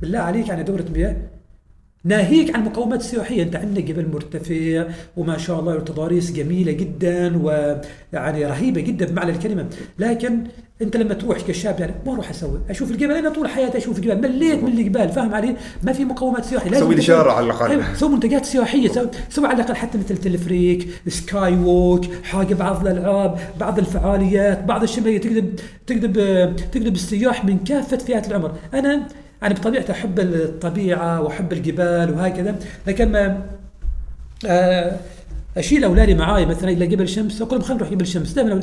بالله 0.00 0.18
عليك 0.18 0.48
يعني 0.48 0.62
دورة 0.62 0.84
مياه؟ 0.94 1.16
ناهيك 2.04 2.54
عن 2.54 2.60
المقومات 2.60 3.00
السياحية 3.00 3.42
أنت 3.42 3.56
عندك 3.56 3.84
جبل 3.84 4.08
مرتفع 4.12 4.84
وما 5.16 5.38
شاء 5.38 5.60
الله 5.60 5.80
تضاريس 5.80 6.32
جميلة 6.32 6.72
جدا 6.72 7.42
ويعني 7.42 8.46
رهيبة 8.46 8.80
جدا 8.80 9.06
بمعنى 9.06 9.30
الكلمة. 9.30 9.66
لكن 9.98 10.44
أنت 10.82 10.96
لما 10.96 11.14
تروح 11.14 11.40
كشاب 11.40 11.80
يعني 11.80 11.94
ما 12.06 12.12
أروح 12.12 12.30
أسوي؟ 12.30 12.60
أشوف 12.70 12.90
الجبل. 12.90 13.12
أنا 13.12 13.30
طول 13.30 13.48
حياتي 13.48 13.78
أشوف 13.78 14.00
جبال 14.00 14.22
مليت 14.22 14.62
من 14.62 14.78
الجبال. 14.78 15.08
فاهم 15.08 15.34
علي؟ 15.34 15.56
ما 15.82 15.92
في 15.92 16.04
مقومات 16.04 16.44
سياحية. 16.44 16.70
لازم 16.70 16.84
سوي 16.84 16.94
لي 16.94 17.02
شارع 17.02 17.32
على 17.32 17.46
الأقل. 17.46 17.70
أيوة، 17.70 17.94
سوي 17.94 18.10
منتجات 18.10 18.44
سياحية. 18.44 18.88
سوي, 18.88 19.08
سوي 19.30 19.46
على 19.46 19.56
الأقل 19.56 19.76
حتى 19.76 19.98
مثل 19.98 20.16
تلفريك 20.16 20.88
sky 21.08 21.54
walk 21.54 22.04
حاجة 22.22 22.54
بعض 22.54 22.86
الألعاب 22.86 23.38
بعض 23.60 23.78
الفعاليات 23.78 24.64
بعض 24.64 24.82
الشيء 24.82 25.18
تقدر 25.18 25.44
تقدر 25.86 26.52
تقدر 26.72 26.92
السياح 26.92 27.44
من 27.44 27.58
كافة 27.58 27.96
فئات 27.96 28.28
العمر. 28.28 28.52
أنا 28.74 29.06
أنا 29.42 29.54
بطبيعتي 29.54 29.92
أحب 29.92 30.20
الطبيعة 30.20 31.20
وأحب 31.20 31.52
الجبال 31.52 32.10
وهكذا 32.10 32.56
لكن 32.86 33.12
ما 33.12 33.42
آه، 34.46 34.96
أشيل 35.56 35.84
أولادي 35.84 36.14
معاي 36.14 36.46
مثلا 36.46 36.70
إلى 36.70 36.86
جبل 36.86 37.08
شمس 37.08 37.42
أقول 37.42 37.58
لهم 37.58 37.62
خلينا 37.62 37.82
نروح 37.82 37.92
جبل 37.92 38.06
شمس 38.06 38.32
دائما 38.32 38.60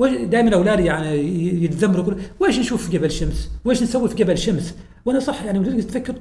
دائما 0.00 0.54
أولادي 0.54 0.84
يعني 0.84 1.64
يتذمروا 1.64 2.02
يقولوا 2.02 2.20
ويش 2.40 2.58
نشوف 2.58 2.86
في 2.86 2.98
جبل 2.98 3.10
شمس؟ 3.10 3.50
ويش 3.64 3.82
نسوي 3.82 4.08
في 4.08 4.14
جبل 4.14 4.38
شمس؟ 4.38 4.74
وأنا 5.04 5.20
صح 5.20 5.44
يعني 5.44 5.82
تفكر 5.82 6.14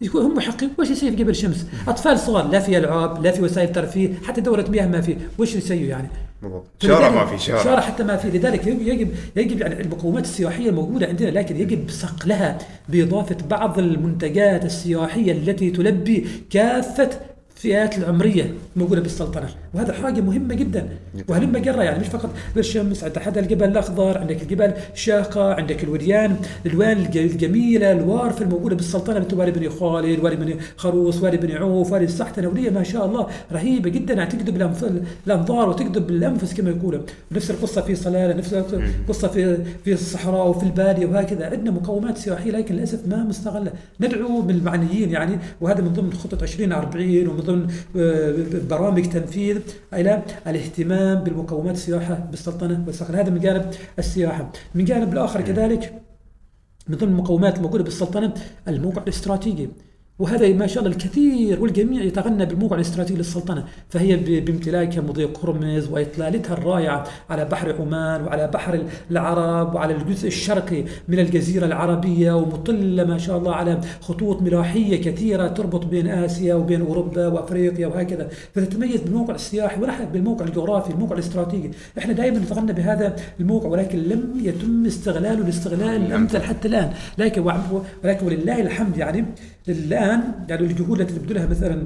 يكون 0.00 0.22
هم 0.22 0.34
محقين 0.34 0.70
وش 0.78 0.90
يسوي 0.90 1.10
في 1.10 1.16
جبل 1.16 1.34
شمس؟ 1.34 1.66
أطفال 1.88 2.18
صغار 2.18 2.48
لا 2.48 2.60
في 2.60 2.78
ألعاب 2.78 3.24
لا 3.24 3.30
في 3.30 3.42
وسائل 3.42 3.72
ترفيه 3.72 4.14
حتى 4.24 4.40
دورة 4.40 4.64
مياه 4.68 4.86
ما 4.86 5.00
في 5.00 5.16
وش 5.38 5.54
يسوي 5.54 5.88
يعني؟ 5.88 6.08
بالضبط. 6.42 6.64
شارع 6.82 7.10
ما 7.10 7.26
في 7.26 7.38
شارع. 7.38 7.64
شارع 7.64 7.80
حتى 7.80 8.04
ما 8.04 8.16
في. 8.16 8.30
لذلك 8.30 8.66
يجب 8.66 9.08
يجب, 9.36 9.60
يعني 9.60 9.80
المقومات 9.80 10.24
السياحية 10.24 10.68
الموجودة 10.70 11.06
عندنا 11.06 11.28
لكن 11.30 11.56
يجب 11.56 11.90
صقلها 11.90 12.58
بإضافة 12.88 13.36
بعض 13.50 13.78
المنتجات 13.78 14.64
السياحية 14.64 15.32
التي 15.32 15.70
تلبي 15.70 16.26
كافة 16.50 17.10
الفئات 17.60 17.98
العمرية 17.98 18.54
الموجوده 18.76 19.00
بالسلطنة. 19.00 19.48
وهذا 19.74 19.92
حاجة 19.92 20.20
مهمة 20.20 20.54
جدا. 20.54 20.88
وهلم 21.28 21.56
جرى 21.58 21.84
يعني 21.84 21.98
مش 22.00 22.06
فقط 22.06 22.30
بالشمس 22.56 23.04
عند 23.04 23.18
حدا 23.18 23.40
الجبل 23.40 23.64
الأخضر 23.68 24.18
عندك 24.18 24.42
الجبال 24.42 24.74
الشاقة 24.94 25.54
عندك 25.54 25.84
الوديان 25.84 26.36
الألوان 26.66 26.96
الج- 26.98 27.16
الجميلة 27.16 27.92
الوارفه 27.92 28.44
الموجودة 28.44 28.76
بالسلطنة 28.76 29.18
مثل 29.18 29.34
وادي 29.36 29.50
بني 29.50 29.68
خالد 29.68 30.24
وادي 30.24 30.36
بني 30.36 30.56
خروص 30.76 31.22
وادي 31.22 31.36
بني 31.36 31.54
عوف 31.56 31.92
وادي 31.92 32.04
السحتنه 32.04 32.48
وليه 32.48 32.70
ما 32.70 32.82
شاء 32.82 33.06
الله 33.06 33.26
رهيبة 33.52 33.90
جدا. 33.90 34.14
يعني 34.14 34.30
تجذب 34.30 34.72
الأنظار 35.26 35.68
وتجذب 35.68 36.10
الأنفس 36.10 36.54
كما 36.54 36.70
يقولوا 36.70 37.00
نفس 37.32 37.50
القصة 37.50 37.80
في 37.82 37.94
صلالة 37.94 38.34
نفس 38.34 38.54
القصة 38.54 39.28
في 39.28 39.58
في 39.84 39.92
الصحراء 39.92 40.48
وفي 40.48 40.62
البادية 40.66 41.06
وهكذا. 41.06 41.46
عندنا 41.46 41.70
مقومات 41.70 42.18
سياحية 42.18 42.50
لكن 42.50 42.74
للأسف 42.74 43.08
ما 43.08 43.24
مستغلة. 43.24 43.72
ندعو 44.00 44.42
من 44.42 44.50
المعنيين 44.50 45.10
يعني. 45.10 45.38
وهذا 45.60 45.80
من 45.80 45.88
ضمن 45.92 46.12
خطة 46.12 46.42
2040 46.42 47.28
ومن 47.28 47.40
ضمن 47.40 47.49
آه، 47.96 48.34
برامج 48.70 49.08
تنفيذ 49.08 49.58
إلى 49.94 50.22
الاهتمام 50.46 51.24
بالمقومات 51.24 51.74
السياحة 51.74 52.14
بالسلطنة 52.14 52.84
والصقر 52.86 53.20
هذا 53.20 53.30
من 53.30 53.40
جانب 53.40 53.70
السياحة. 53.98 54.52
من 54.74 54.84
جانب 54.84 55.12
الآخر 55.12 55.40
كذلك 55.40 56.02
من 56.88 56.96
ضمن 56.96 57.10
المقومات 57.10 57.56
الموجودة 57.56 57.84
بالسلطنة 57.84 58.34
الموقع 58.68 59.02
الاستراتيجي. 59.02 59.68
وهذا 60.20 60.48
ما 60.48 60.66
شاء 60.66 60.84
الله 60.84 60.96
الكثير 60.96 61.62
والجميع 61.62 62.02
يتغنى 62.02 62.46
بالموقع 62.46 62.76
الاستراتيجي 62.76 63.18
للسلطنه 63.18 63.64
فهي 63.88 64.16
بامتلاكها 64.16 65.00
مضيق 65.00 65.44
هرمز 65.44 65.88
وإطلالتها 65.88 66.52
الرائعة 66.52 67.04
على 67.30 67.44
بحر 67.44 67.74
عمان 67.80 68.24
وعلى 68.24 68.46
بحر 68.54 68.82
العرب 69.10 69.74
وعلى 69.74 69.94
الجزء 69.94 70.28
الشرقي 70.28 70.84
من 71.08 71.18
الجزيرة 71.18 71.66
العربية 71.66 72.32
ومطله 72.32 73.04
ما 73.04 73.18
شاء 73.18 73.38
الله 73.38 73.54
على 73.54 73.80
خطوط 74.00 74.42
ملاحية 74.42 75.02
كثيرة 75.02 75.48
تربط 75.48 75.86
بين 75.86 76.06
آسيا 76.06 76.54
وبين 76.54 76.80
أوروبا 76.80 77.26
وأفريقيا 77.26 77.86
وهكذا. 77.86 78.28
فتتميز 78.54 79.00
بالموقع 79.00 79.34
السياحي 79.34 79.80
ولحق 79.80 80.12
بالموقع 80.12 80.44
الجغرافي 80.44 80.90
الموقع 80.90 81.14
الاستراتيجي. 81.14 81.70
إحنا 81.98 82.12
دائما 82.12 82.38
نتغنى 82.38 82.72
بهذا 82.72 83.16
الموقع 83.40 83.68
ولكن 83.68 83.98
لم 83.98 84.40
يتم 84.42 84.86
استغلاله 84.86 85.44
الاستغلال 85.44 86.06
الامثل 86.06 86.42
حتى 86.42 86.68
الآن. 86.68 86.92
لكن 87.18 87.42
ولكن 88.04 88.26
ولله 88.26 88.60
الحمد 88.60 88.96
يعني 88.96 89.24
الآن 89.68 90.20
يعني 90.48 90.62
الجهود 90.66 91.00
التي 91.00 91.14
تبذلها 91.14 91.46
مثلا 91.46 91.82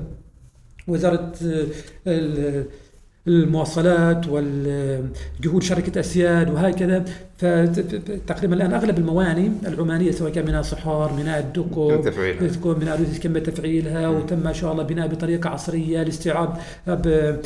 وزارة 0.89 1.33
آه، 1.47 1.67
ال- 2.07 2.65
المواصلات 3.29 4.29
والجهود 4.29 5.63
شركة 5.63 6.01
أسياد 6.01 6.51
وهكذا 6.51 7.05
فتقريبا 7.39 8.55
الآن 8.55 8.73
أغلب 8.73 8.99
المواني 8.99 9.53
العمانية 9.67 10.11
سواء 10.11 10.33
كان 10.33 10.45
ميناء 10.45 10.63
صحار 10.63 11.13
ميناء 11.17 11.41
الدكو 11.41 11.91
تم 11.97 12.03
تفعيلها. 12.11 12.75
ميناء 12.79 12.99
روسيس 13.01 13.21
تم 13.21 13.39
تفعيلها 13.39 14.09
وتم 14.09 14.39
ما 14.39 14.53
شاء 14.53 14.73
الله 14.73 14.83
بناء 14.83 15.09
بطريقة 15.09 15.51
عصرية 15.51 16.03
لاستيعاب 16.03 16.57
ب- 16.87 17.37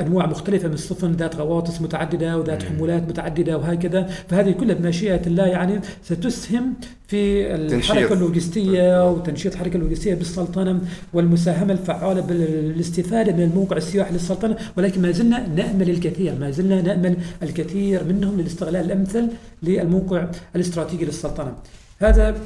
أنواع 0.00 0.26
مختلفة 0.26 0.68
من 0.68 0.74
السفن 0.74 1.12
ذات 1.12 1.36
غواطس 1.36 1.80
متعددة 1.82 2.38
وذات 2.38 2.62
حمولات 2.62 3.02
متعددة 3.08 3.58
وهكذا 3.58 4.02
فهذه 4.28 4.50
كلها 4.52 4.74
بمشيئة 4.74 5.26
الله 5.26 5.46
يعني 5.46 5.80
ستسهم 6.02 6.74
في 7.14 7.48
تنشيط. 7.68 7.90
الحركة 7.96 8.12
اللوجستية 8.12 9.10
وتنشيط 9.10 9.52
الحركة 9.52 9.76
اللوجستية 9.76 10.14
بالسلطنة 10.14 10.80
والمساهمة 11.12 11.72
الفعالة 11.72 12.20
بالاستفادة 12.20 13.32
من 13.32 13.42
الموقع 13.42 13.76
السياحي 13.76 14.12
للسلطنة 14.12 14.56
ولكن 14.76 15.02
ما 15.02 15.10
زلنا 15.10 15.48
نأمل 15.48 15.90
الكثير 15.90 16.34
ما 16.40 16.50
زلنا 16.50 16.82
نأمل 16.82 17.16
الكثير 17.42 18.04
منهم 18.04 18.40
للاستغلال 18.40 18.84
الأمثل 18.84 19.28
للموقع 19.62 20.26
الاستراتيجي 20.56 21.04
للسلطنة. 21.04 21.52
هذا 21.98 22.36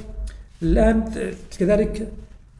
الآن 0.63 1.05
كذلك 1.59 2.09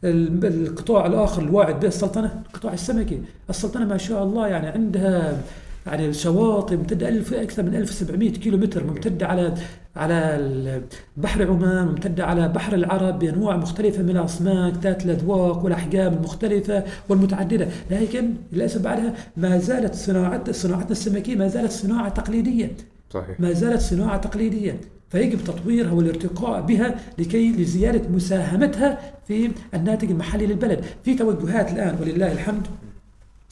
ال- 0.03 0.45
القطاع 0.45 1.05
الآخر 1.05 1.41
الواعد 1.41 1.79
به 1.79 1.87
السلطنة 1.87 2.43
القطاع 2.47 2.73
السمكي. 2.73 3.19
السلطنة 3.49 3.85
ما 3.85 3.97
شاء 3.97 4.23
الله 4.23 4.47
يعني 4.47 4.67
عندها 4.67 5.41
يعني 5.87 6.05
الشواطئ 6.09 6.75
ممتدة 6.75 7.09
ألف 7.09 7.33
أكثر 7.33 7.63
من 7.63 7.75
1700 7.75 8.31
كيلو 8.31 8.57
متر 8.57 8.83
ممتدة 8.83 9.27
على 9.27 9.53
على 9.99 10.81
بحر 11.17 11.47
عمان 11.51 11.87
ممتدة 11.87 12.25
على 12.25 12.47
بحر 12.47 12.73
العرب 12.75 13.19
بأنواع 13.19 13.57
مختلفة 13.57 14.03
من 14.03 14.17
الأسماك 14.17 14.73
ذات 14.83 15.05
الأذواق 15.05 15.63
والأحجام 15.63 16.13
المختلفة 16.13 16.83
والمتعددة. 17.09 17.67
لكن 17.91 18.33
للأسف 18.53 18.81
بعدها 18.81 19.13
ما 19.37 19.57
زالت 19.57 19.95
صناعة 19.95 20.51
صناعتنا 20.51 20.91
السمكية 20.91 21.35
ما 21.35 21.47
زالت 21.47 21.71
صناعة 21.71 22.09
تقليدية. 22.09 22.71
صحيح. 23.13 23.39
ما 23.39 23.51
زالت 23.51 23.81
صناعة 23.81 24.17
تقليدية. 24.17 24.79
فيجب 25.09 25.43
تطويرها 25.43 25.91
والارتقاء 25.91 26.61
بها 26.61 26.95
لكي 27.17 27.51
لزيادة 27.51 28.09
مساهمتها 28.09 28.99
في 29.27 29.51
الناتج 29.73 30.11
المحلي 30.11 30.45
للبلد. 30.45 30.85
في 31.03 31.15
توجهات 31.15 31.71
الآن 31.71 31.95
ولله 32.01 32.31
الحمد. 32.31 32.67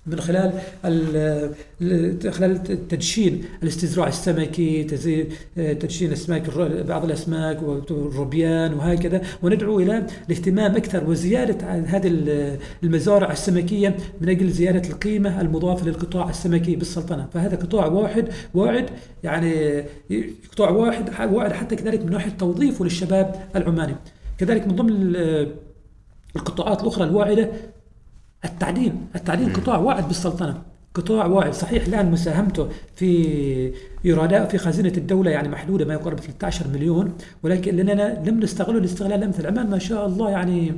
من 0.07 0.19
خلال 0.19 0.53
ال- 0.85 1.51
ال- 1.81 2.33
خلال 2.33 2.63
تدشين 2.87 3.43
الاستزراع 3.63 4.07
السمكي 4.07 4.83
تدشين 5.55 6.11
أسماك 6.11 6.49
بعض 6.87 7.05
الأسماك 7.05 7.63
والروبيان 7.63 8.73
وهكذا 8.73 9.21
وندعو 9.43 9.79
إلى 9.79 10.07
الاهتمام 10.29 10.75
أكثر 10.75 11.09
وزيادة 11.09 11.67
هذه 11.67 12.07
ال- 12.07 12.57
المزارع 12.83 13.31
السمكية 13.31 13.97
من 14.21 14.29
أجل 14.29 14.49
زيادة 14.49 14.89
القيمة 14.89 15.41
المضافة 15.41 15.85
للقطاع 15.85 16.29
السمكي 16.29 16.75
بالسلطنة. 16.75 17.27
فهذا 17.33 17.55
قطاع 17.57 17.85
واحد 17.85 18.27
واعد 18.53 18.85
يعني 19.23 19.83
قطاع 20.51 20.69
واحد 20.69 21.33
واعد 21.33 21.51
حتى 21.53 21.75
كذلك 21.75 22.05
من 22.05 22.11
ناحية 22.11 22.31
توظيفه 22.31 22.85
للشباب 22.85 23.35
العماني. 23.55 23.95
كذلك 24.37 24.67
من 24.67 24.75
ضمن 24.75 24.89
ال- 24.91 25.55
القطاعات 26.35 26.81
الأخرى 26.81 27.03
الواعدة 27.03 27.49
التعدين 28.47 29.07
التعدين 29.15 29.53
قطاع 29.53 29.77
واعد 29.77 30.07
بالسلطنة 30.07 30.61
قطاع 30.93 31.25
واعد. 31.25 31.53
صحيح 31.53 31.85
الآن 31.85 32.11
مساهمته 32.11 32.67
في 32.95 33.73
إيرادات 34.05 34.51
في 34.51 34.57
خزينة 34.57 34.93
الدولة 34.97 35.31
يعني 35.31 35.49
محدودة 35.49 35.85
ما 35.85 35.93
يقارب 35.93 36.19
13 36.19 36.67
مليون 36.67 37.13
ولكن 37.43 37.75
لأننا 37.75 38.23
لم 38.25 38.39
نستغله 38.39 38.77
الاستغلال 38.77 39.13
الأمثل 39.13 39.47
عمان 39.47 39.69
ما 39.69 39.79
شاء 39.79 40.07
الله 40.07 40.29
يعني 40.29 40.73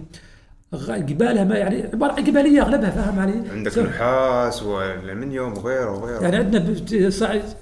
جبالها 0.74 1.43
ما 1.43 1.55
يعني 1.57 1.84
عبارة 1.93 2.11
عن 2.11 2.24
جبالية 2.24 2.61
أغلبها 2.61 2.89
فاهم 2.89 3.20
علي؟ 3.20 3.34
عندك 3.51 3.72
سو- 3.72 3.82
نحاس 3.84 4.63
والألمنيوم 4.63 5.53
وغيره 5.57 5.91
وغيره. 5.97 6.22
يعني 6.22 6.36
عندنا 6.36 6.76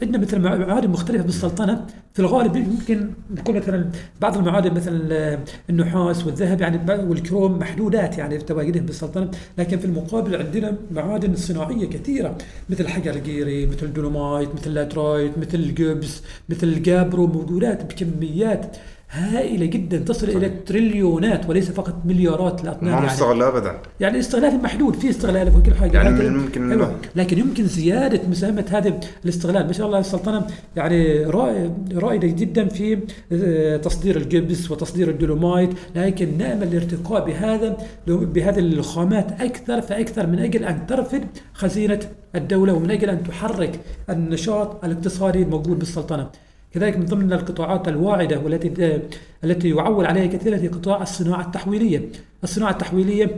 عندنا 0.02 0.18
مثل 0.18 0.40
معادن 0.40 0.90
مختلفة 0.90 1.24
بالسلطنة. 1.24 1.86
في 2.14 2.20
الغالب 2.24 2.56
يمكن 2.56 3.10
يكون 3.38 3.56
مثلا 3.56 3.86
بعض 4.22 4.38
المعادن 4.38 4.74
مثلا 4.74 5.40
النحاس 5.70 6.26
والذهب 6.26 6.62
يعني 6.62 7.04
والكروم 7.04 7.60
محدودات 7.60 8.18
يعني 8.18 8.40
في 8.40 8.46
تواجدهم 8.46 8.86
بالسلطنة. 8.86 9.32
لكن 9.58 9.78
في 9.80 9.86
المقابل 9.86 10.36
عندنا 10.36 10.76
معادن 10.92 11.36
صناعية 11.36 11.86
كثيرة 11.90 12.38
مثل 12.70 12.88
حجر 12.88 13.12
الجيري 13.12 13.66
مثل 13.66 13.86
الدولومايت 13.86 14.50
مثل 14.56 14.68
اللاترايت 14.70 15.38
مثل 15.38 15.56
الجبس 15.58 16.22
مثل 16.50 16.68
الجابرو 16.68 17.28
موجودات 17.28 17.94
بكميات 17.94 18.78
هائلة 19.12 19.66
جدا 19.66 19.98
تصل 19.98 20.30
إلى 20.30 20.50
تريليونات 20.50 21.50
وليس 21.50 21.72
فقط 21.72 21.96
مليارات 22.06 22.64
الأطنان 22.64 22.92
ما 22.92 22.98
يعني. 22.98 23.06
مستغل 23.06 23.44
ابدا. 23.44 23.78
يعني 24.00 24.20
استغلال 24.20 24.62
محدود 24.64 24.96
في 24.96 25.10
استغلال 25.10 25.52
في 25.52 25.62
كل 25.70 25.76
حاجة 25.76 25.98
يعني 25.98 26.18
لكن 26.20 26.38
ممكن 26.38 26.72
أيوة. 26.72 26.96
لكن 27.16 27.38
يمكن 27.40 27.66
زيادة 27.68 28.22
مساهمة 28.30 28.66
هذا 28.72 29.00
الاستغلال. 29.26 29.66
ما 29.68 29.74
شاء 29.74 29.88
الله 29.88 30.00
السلطنه 30.00 30.48
يعني 30.76 31.24
رائد- 31.24 31.98
رائدة 31.98 32.28
جدا 32.28 32.66
في 32.68 32.98
آه، 33.32 33.78
تصدير 33.78 34.18
الجبس 34.18 34.72
وتصدير 34.72 35.10
الدولومايت 35.10 35.70
لكن 35.96 36.38
نأمل 36.38 36.68
الارتقاء 36.68 37.26
بهذا 37.26 37.78
بهذه 38.08 38.60
الخامات 38.60 39.42
أكثر 39.42 39.82
فأكثر 39.82 40.28
من 40.28 40.40
أجل 40.40 40.66
أن 40.66 40.88
ترفد 40.88 41.24
خزينة 41.54 42.00
الدولة 42.36 42.74
ومن 42.74 42.92
أجل 42.92 43.10
أن 43.10 43.24
تحرك 43.24 43.80
النشاط 44.10 44.86
الاقتصادي 44.86 45.42
الموجود 45.42 45.80
بالسلطنة. 45.80 46.30
كذلك 46.74 46.98
من 46.98 47.06
ضمن 47.06 47.34
القطاعات 47.34 47.88
الواعدة 47.88 48.40
والتي 48.40 49.02
التي 49.44 49.70
يعول 49.70 50.06
عليها 50.06 50.26
كثيرا 50.26 50.58
قطاع 50.68 51.02
الصناعة 51.02 51.42
التحويلية. 51.42 52.02
الصناعة 52.44 52.72
التحويلية 52.72 53.36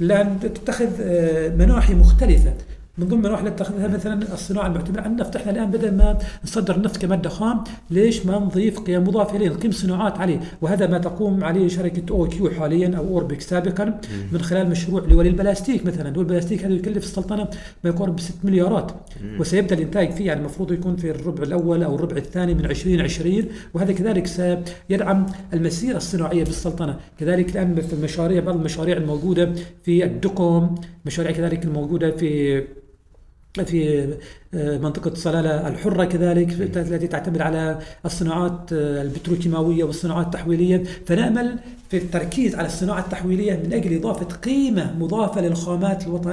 الآن 0.00 0.40
تتخذ 0.40 0.90
آه، 1.00 1.48
مناحي 1.48 1.94
مختلفة. 1.94 2.54
من 2.98 3.08
ضمن 3.08 3.26
المناحي 3.26 3.46
التي 3.46 3.64
تتخذها 3.64 3.88
مثلا 3.88 4.34
الصناعة 4.34 4.66
المعتمدة 4.66 5.00
على 5.00 5.10
النفط 5.10 5.36
إحنا 5.36 5.52
الآن 5.52 5.70
بدل 5.70 5.96
ما 5.96 6.18
نصدر 6.44 6.76
النفط 6.76 6.96
كمادة 6.96 7.28
خام 7.28 7.64
ليش 7.90 8.26
ما 8.26 8.38
نضيف 8.38 8.80
قيم 8.80 9.02
مضافة 9.02 9.36
إليه 9.36 9.48
نقيم 9.48 9.70
صناعات 9.70 10.18
عليه. 10.18 10.40
وهذا 10.62 10.86
ما 10.86 10.98
تقوم 10.98 11.44
عليه 11.44 11.68
شركة 11.68 12.14
أو 12.14 12.28
كيو 12.28 12.50
حاليا 12.50 12.96
أو 12.96 13.08
أوربك 13.08 13.40
سابقا 13.40 14.00
من 14.32 14.40
خلال 14.40 14.70
مشروع 14.70 15.02
لولي 15.08 15.28
البلاستيك 15.28 15.86
مثلا. 15.86 16.10
دول 16.10 16.24
البلاستيك 16.24 16.64
هذا 16.64 16.74
يكلف 16.74 17.04
السلطنة 17.04 17.48
ما 17.84 17.90
يقارب 17.90 18.20
6 18.20 18.34
مليارات 18.44 18.92
وسيبدأ 19.38 19.74
الإنتاج 19.74 20.10
فيه 20.10 20.26
يعني 20.26 20.40
المفروض 20.40 20.72
يكون 20.72 20.96
في 20.96 21.10
الربع 21.10 21.42
الأول 21.42 21.82
أو 21.82 21.94
الربع 21.94 22.16
الثاني 22.16 22.54
من 22.54 22.64
2020 22.64 23.44
وهذا 23.74 23.92
كذلك 23.92 24.26
سيدعم 24.26 25.26
المسيرة 25.52 25.96
الصناعية 25.96 26.44
بالسلطنة. 26.44 26.96
كذلك 27.18 27.52
الآن 27.52 27.80
في 27.80 27.92
المشاريع 27.92 28.40
بعض 28.40 28.56
المشاريع 28.56 28.96
الموجودة 28.96 29.52
في 29.82 30.04
الدقم 30.04 30.74
مشاريع 31.06 31.32
كذلك 31.32 31.64
الموجودة 31.64 32.10
في 32.10 32.62
في 33.52 34.14
آه، 34.54 34.78
منطقة 34.78 35.14
صلالة 35.14 35.68
الحرة 35.68 36.04
كذلك 36.04 36.52
التي 36.76 37.06
تعتمد 37.06 37.40
على 37.40 37.78
الصناعات 38.04 38.72
آه، 38.72 39.02
البتروكيماوية 39.02 39.84
والصناعات 39.84 40.26
التحويلية. 40.26 40.84
فنأمل 41.06 41.58
في 41.90 41.96
التركيز 41.96 42.54
على 42.54 42.66
الصناعة 42.66 43.00
التحويلية 43.00 43.52
من 43.64 43.72
أجل 43.72 43.96
إضافة 43.96 44.26
قيمة 44.26 44.94
مضافة 44.98 45.40
للخامات 45.40 46.06
الوط... 46.06 46.26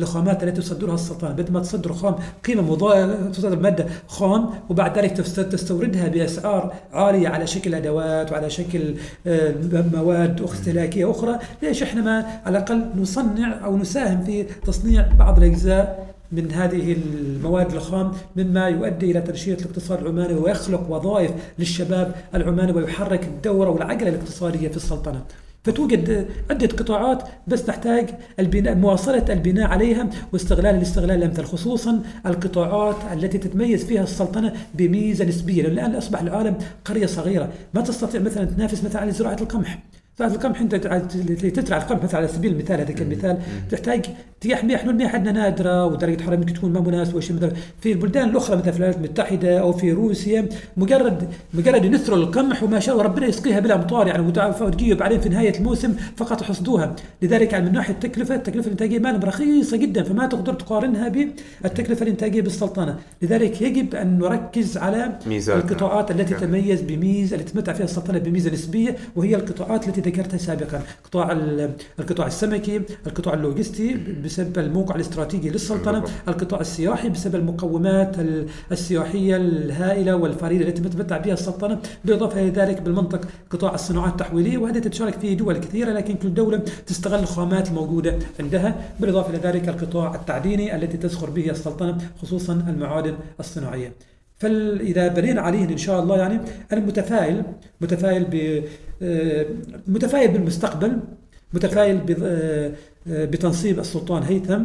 الخامات 0.00 0.42
التي 0.42 0.60
تصدرها 0.60 0.94
السلطنة 0.94 1.30
بدل 1.30 1.52
ما 1.52 1.60
تصدر 1.60 1.92
خام 1.92 2.14
قيمة 2.44 2.62
مضافة 2.62 3.30
تصدر 3.30 3.58
مادة 3.58 3.86
خام 4.06 4.50
وبعد 4.70 4.98
ذلك 4.98 5.12
تستوردها 5.12 6.08
بأسعار 6.08 6.74
عالية 6.92 7.28
على 7.28 7.46
شكل 7.46 7.74
أدوات 7.74 8.32
وعلى 8.32 8.50
شكل 8.50 8.94
آه، 9.26 9.54
مواد 9.94 10.42
استهلاكية 10.42 11.10
أخرى. 11.10 11.38
ليش 11.62 11.82
إحنا 11.82 12.00
ما 12.00 12.40
على 12.46 12.58
الأقل 12.58 12.90
نصنع 12.96 13.64
أو 13.64 13.76
نساهم 13.78 14.24
في 14.24 14.42
تصنيع 14.42 15.06
بعض 15.18 15.38
الأجزاء 15.38 16.17
من 16.32 16.52
هذه 16.52 16.92
المواد 16.92 17.74
الخام 17.74 18.12
مما 18.36 18.68
يؤدي 18.68 19.10
إلى 19.10 19.20
تنشيط 19.20 19.60
الاقتصاد 19.60 20.00
العماني 20.00 20.34
ويخلق 20.34 20.90
وظائف 20.90 21.30
للشباب 21.58 22.14
العماني 22.34 22.72
ويحرك 22.72 23.24
الدورة 23.24 23.70
والعجله 23.70 24.08
الاقتصادية 24.08 24.68
في 24.68 24.76
السلطنة. 24.76 25.22
فتوجد 25.64 26.26
عدة 26.50 26.66
قطاعات 26.66 27.22
بس 27.46 27.68
نحتاج 27.68 28.08
البناء 28.38 28.74
مواصلة 28.74 29.24
البناء 29.30 29.66
عليها 29.66 30.10
واستغلال 30.32 30.74
الاستغلال 30.74 31.18
الأمثل 31.18 31.44
خصوصا 31.44 32.02
القطاعات 32.26 32.96
التي 33.12 33.38
تتميز 33.38 33.84
فيها 33.84 34.02
السلطنة 34.02 34.52
بميزة 34.74 35.24
نسبية. 35.24 35.62
لأن 35.62 35.72
الآن 35.72 35.94
أصبح 35.94 36.20
العالم 36.20 36.58
قرية 36.84 37.06
صغيرة. 37.06 37.52
ما 37.74 37.80
تستطيع 37.80 38.20
مثلا 38.20 38.44
تنافس 38.44 38.84
مثلا 38.84 39.00
على 39.00 39.12
زراعة 39.12 39.36
القمح. 39.40 39.78
فهذا 40.18 40.34
القمح 40.34 40.60
انت 40.60 40.74
تزرع 40.74 41.76
القمح 41.76 42.02
مثلا 42.02 42.16
على 42.16 42.28
سبيل 42.28 42.52
المثال 42.52 42.80
هذا 42.80 42.92
كمثال 42.92 43.38
تحتاج 43.70 44.06
تياح 44.40 44.64
مياه 44.64 44.76
إحنا 44.76 44.90
المياه 44.90 45.08
عندنا 45.08 45.32
نادرة 45.32 45.86
ودرجة 45.86 46.22
حراره 46.22 46.36
ممكن 46.36 46.54
تكون 46.54 46.72
ما 46.72 46.80
مناسبة 46.80 47.18
مثلا. 47.18 47.52
في 47.80 47.92
البلدان 47.92 48.28
الأخرى 48.28 48.56
مثلا 48.56 48.70
في 48.70 48.76
الولايات 48.76 48.96
المتحدة 48.96 49.60
أو 49.60 49.72
في 49.72 49.92
روسيا 49.92 50.48
مجرد 50.76 51.28
مجرد 51.54 51.84
ينثروا 51.84 52.18
القمح 52.18 52.62
وما 52.62 52.80
شاء 52.80 52.94
الله 52.94 53.06
ربنا 53.06 53.26
يسقيها 53.26 53.60
بالامطار 53.60 54.06
يعني 54.06 54.32
وتجي 54.60 54.94
بعدين 54.94 55.20
في 55.20 55.28
نهاية 55.28 55.58
الموسم 55.58 55.94
فقط 56.16 56.42
يحصدوها 56.42 56.96
لذلك 57.22 57.52
يعني 57.52 57.66
من 57.66 57.72
ناحية 57.72 57.94
التكلفة 57.94 58.34
التكلفة 58.34 58.66
الإنتاجية 58.66 58.98
مالهم 58.98 59.22
رخيصة 59.22 59.76
جدا 59.76 60.02
فما 60.02 60.26
تقدر 60.26 60.54
تقارنها 60.54 61.08
بالتكلفة 61.08 62.02
الإنتاجية 62.02 62.42
بالسلطنة. 62.42 62.96
لذلك 63.22 63.62
يجب 63.62 63.94
أن 63.94 64.18
نركز 64.18 64.76
على 64.76 65.18
ميزات 65.26 65.64
القطاعات 65.64 66.10
التي 66.10 66.34
تتميز 66.34 66.82
بميزه 66.82 67.36
التي 67.36 67.52
تتمتع 67.52 67.72
فيها 67.72 67.84
السلطنة 67.84 68.18
بميزة 68.18 68.50
نسبية 68.50 68.96
وهي 69.16 69.34
القطاعات 69.34 69.88
التي 69.88 70.00
ذكرتها 70.08 70.38
سابقا. 70.38 70.82
قطاع 71.04 71.32
القطاع 71.98 72.26
السمكي 72.26 72.80
القطاع 73.06 73.34
اللوجستي 73.34 73.94
بسبب 74.24 74.58
الموقع 74.58 74.94
الاستراتيجي 74.94 75.50
للسلطنة 75.50 76.04
القطاع 76.28 76.60
السياحي 76.60 77.08
بسبب 77.08 77.34
المقومات 77.34 78.16
السياحية 78.72 79.36
الهائلة 79.36 80.16
والفريدة 80.16 80.68
التي 80.68 80.82
تتمتع 80.82 81.16
بها 81.18 81.32
السلطنة. 81.32 81.78
بالإضافة 82.04 82.40
إلى 82.40 82.50
ذلك 82.50 82.82
بالمنطق 82.82 83.20
قطاع 83.50 83.74
الصناعات 83.74 84.12
التحويلية 84.12 84.58
وهذه 84.58 84.78
تتشارك 84.78 85.18
فيه 85.18 85.36
دول 85.36 85.56
كثيرة 85.58 85.92
لكن 85.92 86.14
كل 86.14 86.34
دولة 86.34 86.58
تستغل 86.86 87.18
الخامات 87.18 87.68
الموجودة 87.68 88.18
عندها. 88.40 88.74
بالإضافة 89.00 89.30
إلى 89.30 89.38
ذلك 89.38 89.68
القطاع 89.68 90.14
التعديني 90.14 90.76
التي 90.76 90.96
تزخر 90.96 91.30
به 91.30 91.50
السلطنة 91.50 91.98
خصوصا 92.22 92.52
المعادن 92.52 93.14
الصناعية. 93.40 93.92
فإذا 94.38 95.08
بنينا 95.08 95.40
عليه 95.40 95.64
إن 95.64 95.76
شاء 95.76 96.02
الله 96.02 96.18
يعني 96.18 96.40
أنا 96.72 96.80
متفائل 96.80 97.42
متفائل 97.80 98.24
ب 98.24 98.64
آه، 99.02 99.46
متفائل 99.86 100.30
بالمستقبل 100.30 101.00
متفائل 101.52 102.16
آه، 102.22 102.72
بتنصيب 103.06 103.78
السلطان 103.78 104.22
هيثم 104.22 104.64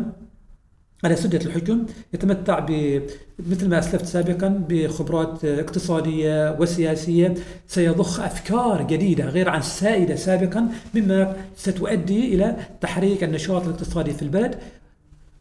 على 1.04 1.16
سدة 1.16 1.40
الحكم 1.46 1.86
يتمتع 2.14 2.60
ب 2.60 3.02
مثل 3.40 3.70
ما 3.70 3.80
أسلفت 3.80 4.06
سابقا 4.06 4.66
بخبرات 4.70 5.46
اقتصادية 5.46 6.58
وسياسية 6.60 7.34
سيضخ 7.68 8.20
أفكار 8.20 8.88
جديدة 8.88 9.26
غير 9.26 9.50
عن 9.50 9.62
سائدة 9.62 10.16
سابقا 10.16 10.68
مما 10.96 11.36
ستؤدي 11.56 12.36
إلى 12.36 12.56
تحريك 12.82 13.24
النشاط 13.24 13.64
الاقتصادي 13.64 14.14
في 14.14 14.22
البلد. 14.22 14.56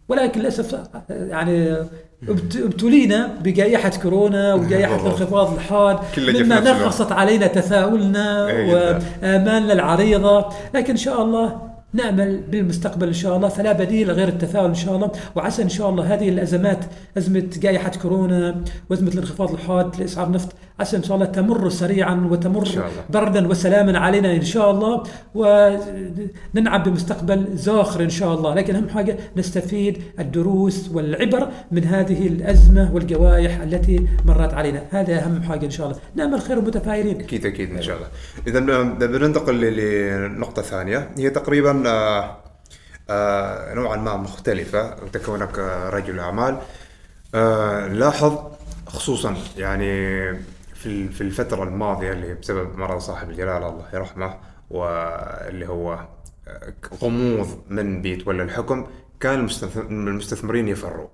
ولكن 0.08 0.40
للأسف 0.40 0.88
يعني 1.10 1.76
ابتلينا 2.28 3.34
بجائحة 3.44 3.90
كورونا 4.02 4.54
وجائحة 4.60 4.96
الانخفاض 4.96 5.54
الحاد 5.54 5.98
مما 6.18 6.60
نقصت 6.60 7.12
علينا 7.12 7.46
تفاؤلنا 7.46 8.44
وآمالنا 8.44 9.72
العريضة. 9.72 10.46
لكن 10.74 10.90
إن 10.90 10.96
شاء 10.96 11.22
الله 11.22 11.72
نأمل 11.92 12.40
بالمستقبل 12.50 13.06
إن 13.06 13.12
شاء 13.12 13.36
الله 13.36 13.48
فلا 13.48 13.72
بديل 13.72 14.10
غير 14.10 14.28
التفاؤل 14.28 14.68
إن 14.68 14.74
شاء 14.74 14.96
الله. 14.96 15.10
وعسى 15.36 15.62
إن 15.62 15.68
شاء 15.68 15.90
الله 15.90 16.14
هذه 16.14 16.28
الأزمات 16.28 16.78
أزمة 17.18 17.48
جائحة 17.56 17.92
كورونا 18.02 18.64
وأزمة 18.90 19.08
الانخفاض 19.08 19.52
الحاد 19.52 20.00
لإسعار 20.00 20.26
النفط 20.26 20.52
عسى 20.82 20.96
إن 20.96 21.02
شاء 21.02 21.14
الله 21.16 21.26
تمر 21.26 21.68
سريعا 21.68 22.28
وتمر 22.30 22.68
بردا 23.10 23.48
وسلاما 23.48 23.98
علينا 23.98 24.32
إن 24.36 24.42
شاء 24.42 24.70
الله 24.70 25.02
وننعم 25.34 26.82
بمستقبل 26.82 27.40
زاخر 27.54 28.02
إن 28.02 28.10
شاء 28.10 28.34
الله. 28.34 28.54
لكن 28.54 28.76
أهم 28.76 28.88
حاجة 28.88 29.18
نستفيد 29.36 30.02
الدروس 30.18 30.90
والعبر 30.94 31.48
من 31.70 31.84
هذه 31.84 32.26
الأزمة 32.26 32.94
والجوائح 32.94 33.60
التي 33.60 34.08
مرت 34.24 34.54
علينا. 34.54 34.82
هذا 34.90 35.24
أهم 35.24 35.42
حاجة 35.42 35.64
إن 35.64 35.70
شاء 35.70 35.86
الله. 35.86 35.98
نأمل 36.14 36.40
خير 36.40 36.58
ومتفائلين 36.58 37.20
أكيد 37.20 37.46
أكيد 37.46 37.70
إن 37.70 37.82
شاء 37.82 37.96
الله. 37.96 38.08
إذا 38.46 38.60
بننتقل 39.06 39.60
لنقطة 39.60 40.62
ثانية. 40.62 41.10
هي 41.18 41.30
تقريبا 41.30 41.82
آه، 41.86 42.36
آه، 43.10 43.74
نوعا 43.74 43.96
ما 43.96 44.16
مختلفة 44.16 44.96
وتكونك 45.04 45.58
رجل 45.92 46.18
أعمال. 46.20 46.58
آه، 47.34 47.86
لاحظ 47.88 48.38
خصوصا 48.86 49.36
يعني 49.58 50.22
في 50.82 51.08
في 51.08 51.20
الفترة 51.20 51.62
الماضية 51.62 52.12
اللي 52.12 52.34
بسبب 52.34 52.78
مرض 52.78 52.98
صاحب 52.98 53.30
الجلالة 53.30 53.68
الله 53.68 53.86
يرحمه 53.94 54.34
واللي 54.70 55.68
هو 55.68 55.98
غموض 57.02 57.48
من 57.68 58.02
بيتولى 58.02 58.42
الحكم 58.42 58.86
كان 59.20 59.48
المستثمرين 59.74 60.68
يفروا. 60.68 61.08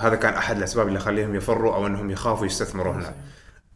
هذا 0.00 0.16
كان 0.16 0.34
أحد 0.34 0.56
الأسباب 0.56 0.88
اللي 0.88 0.98
خليهم 0.98 1.34
يفروا 1.34 1.74
أو 1.74 1.86
إنهم 1.86 2.10
يخافوا 2.10 2.46
يستثمروا 2.46 2.92
هنا. 2.92 3.14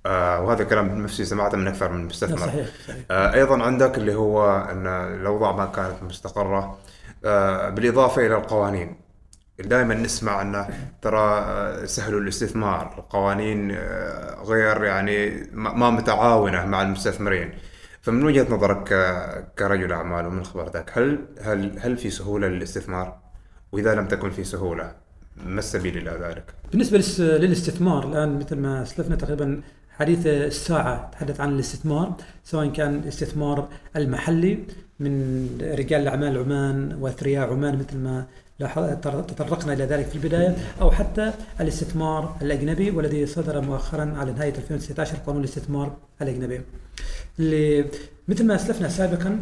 آه 0.07 0.41
وهذا 0.43 0.65
كلام 0.65 1.03
نفسي 1.03 1.25
سمعته 1.25 1.57
من 1.57 1.69
أكثر 1.69 1.93
من 1.93 2.07
مستثمر. 2.07 2.39
صحيح. 2.39 2.67
صحيح. 2.89 3.05
آه 3.11 3.35
أيضا 3.35 3.63
عندك 3.63 3.99
اللي 3.99 4.15
هو 4.15 4.67
أن 4.71 4.87
الأوضاع 4.87 5.53
ما 5.53 5.67
كانت 5.67 6.03
مستقرة. 6.03 6.79
آه 7.25 7.69
بالإضافة 7.71 8.27
إلى 8.27 8.37
القوانين. 8.37 9.08
دائما 9.59 9.95
نسمع 9.95 10.43
انه 10.43 10.69
ترى 11.03 11.19
آه، 11.19 11.85
سهلوا 11.85 12.21
الاستثمار 12.21 12.95
القوانين 12.99 13.71
آه، 13.71 14.43
غير 14.43 14.85
يعني 14.85 15.47
ما 15.53 15.91
متعاونة 15.91 16.67
مع 16.67 16.83
المستثمرين 16.83 17.53
فمن 18.01 18.25
وجهة 18.25 18.47
نظرك 18.51 18.89
كرجل 19.59 19.93
أعمال 19.93 20.27
ومن 20.27 20.45
خبرتك 20.45 20.91
هل 20.95 21.19
هل 21.41 21.79
هل 21.81 21.97
في 21.97 22.11
سهولة 22.11 22.49
للاستثمار؟ 22.49 23.19
وإذا 23.73 23.95
لم 23.95 24.07
تكن 24.07 24.31
في 24.31 24.45
سهولة 24.45 24.93
ما 25.47 25.59
السبيل 25.59 25.99
إلى 25.99 26.11
ذلك؟ 26.11 26.45
بالنسبة 26.71 26.99
للاستثمار 27.19 28.09
الآن 28.09 28.39
مثل 28.39 28.57
ما 28.57 28.83
اسلفنا 28.83 29.17
تقريبا 29.17 29.61
حديث 29.91 30.27
الساعة 30.27 31.11
تحدث 31.11 31.41
عن 31.41 31.55
الاستثمار 31.55 32.17
سواء 32.45 32.69
كان 32.69 32.95
الاستثمار 32.95 33.69
المحلي 33.97 34.59
من 35.01 35.47
رجال 35.79 36.09
أعمال 36.09 36.39
عمان 36.39 36.99
وأثرياء 37.01 37.53
عمان 37.53 37.79
مثل 37.79 37.97
ما 37.97 38.27
تطرقنا 39.29 39.73
إلى 39.73 39.85
ذلك 39.85 40.07
في 40.07 40.17
البداية 40.17 40.57
أو 40.81 40.91
حتى 40.91 41.33
الاستثمار 41.61 42.37
الأجنبي 42.43 42.91
والذي 42.91 43.27
صدر 43.27 43.61
مؤخرا 43.61 44.15
على 44.17 44.33
نهاية 44.33 44.55
2019 44.55 45.17
قانون 45.27 45.41
الاستثمار 45.45 45.97
الأجنبي. 46.23 46.61
مثل 48.29 48.47
ما 48.47 48.55
أسلفنا 48.55 48.89
سابقا 48.89 49.41